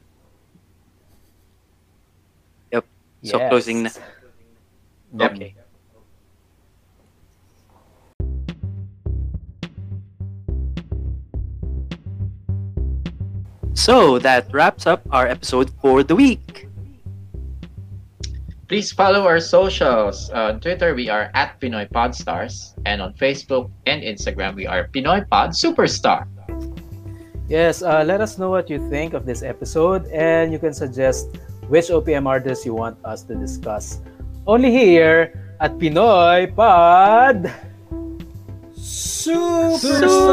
So, 3.23 3.38
closing 3.49 3.85
na. 3.85 3.91
Okay. 5.13 5.53
So, 13.73 14.17
that 14.19 14.49
wraps 14.53 14.85
up 14.85 15.05
our 15.11 15.27
episode 15.27 15.69
for 15.81 16.01
the 16.01 16.15
week. 16.15 16.67
Please 18.67 18.91
follow 18.91 19.27
our 19.27 19.39
socials. 19.39 20.29
On 20.31 20.59
Twitter, 20.59 20.95
we 20.95 21.09
are 21.09 21.29
at 21.35 21.59
Pinoy 21.59 21.91
Podstars. 21.91 22.73
And 22.85 23.01
on 23.01 23.13
Facebook 23.13 23.69
and 23.85 24.01
Instagram, 24.01 24.55
we 24.55 24.65
are 24.65 24.88
Pinoy 24.89 25.27
Pod 25.29 25.51
Superstar. 25.51 26.25
Yes, 27.52 27.84
uh, 27.84 27.99
let 28.07 28.23
us 28.23 28.40
know 28.40 28.48
what 28.48 28.72
you 28.72 28.80
think 28.88 29.11
of 29.11 29.28
this 29.28 29.44
episode 29.44 30.07
and 30.15 30.56
you 30.56 30.60
can 30.60 30.72
suggest 30.72 31.36
which 31.68 31.91
OPM 31.91 32.23
artists 32.23 32.64
you 32.64 32.72
want 32.72 32.95
us 33.03 33.28
to 33.28 33.36
discuss. 33.36 33.99
Only 34.48 34.72
here 34.72 35.36
at 35.60 35.76
Pinoy 35.76 36.48
Pod! 36.56 37.52
Superstar! 38.80 40.32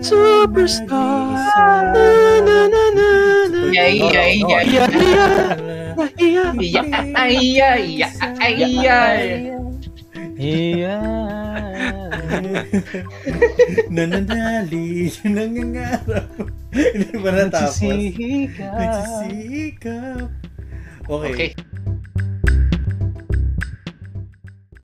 Superstar! 0.00 1.36
Na, 1.92 2.00
na, 2.40 2.64
na, 2.72 2.84
na, 2.96 3.12
na. 3.52 3.60
Yeah, 3.76 3.92
yeah, 3.92 4.32
yeah, 4.32 4.64
Yeah, 4.72 4.88
yeah, 6.16 6.56
yeah. 6.56 6.80
Yeah, 6.80 7.12
ay, 7.12 7.60
ay, 7.60 8.08
ay, 8.40 8.88
ay. 8.88 9.52
Yeah. 10.40 12.11
Nananali, 13.92 15.12
nangangarap. 15.26 16.28
Hindi 16.72 17.14
ba 17.20 17.30
natapos? 17.36 17.80
Nagsisika. 17.84 18.66
Nagsisikap. 18.78 20.28
Okay. 21.08 21.32
Okay. 21.34 21.50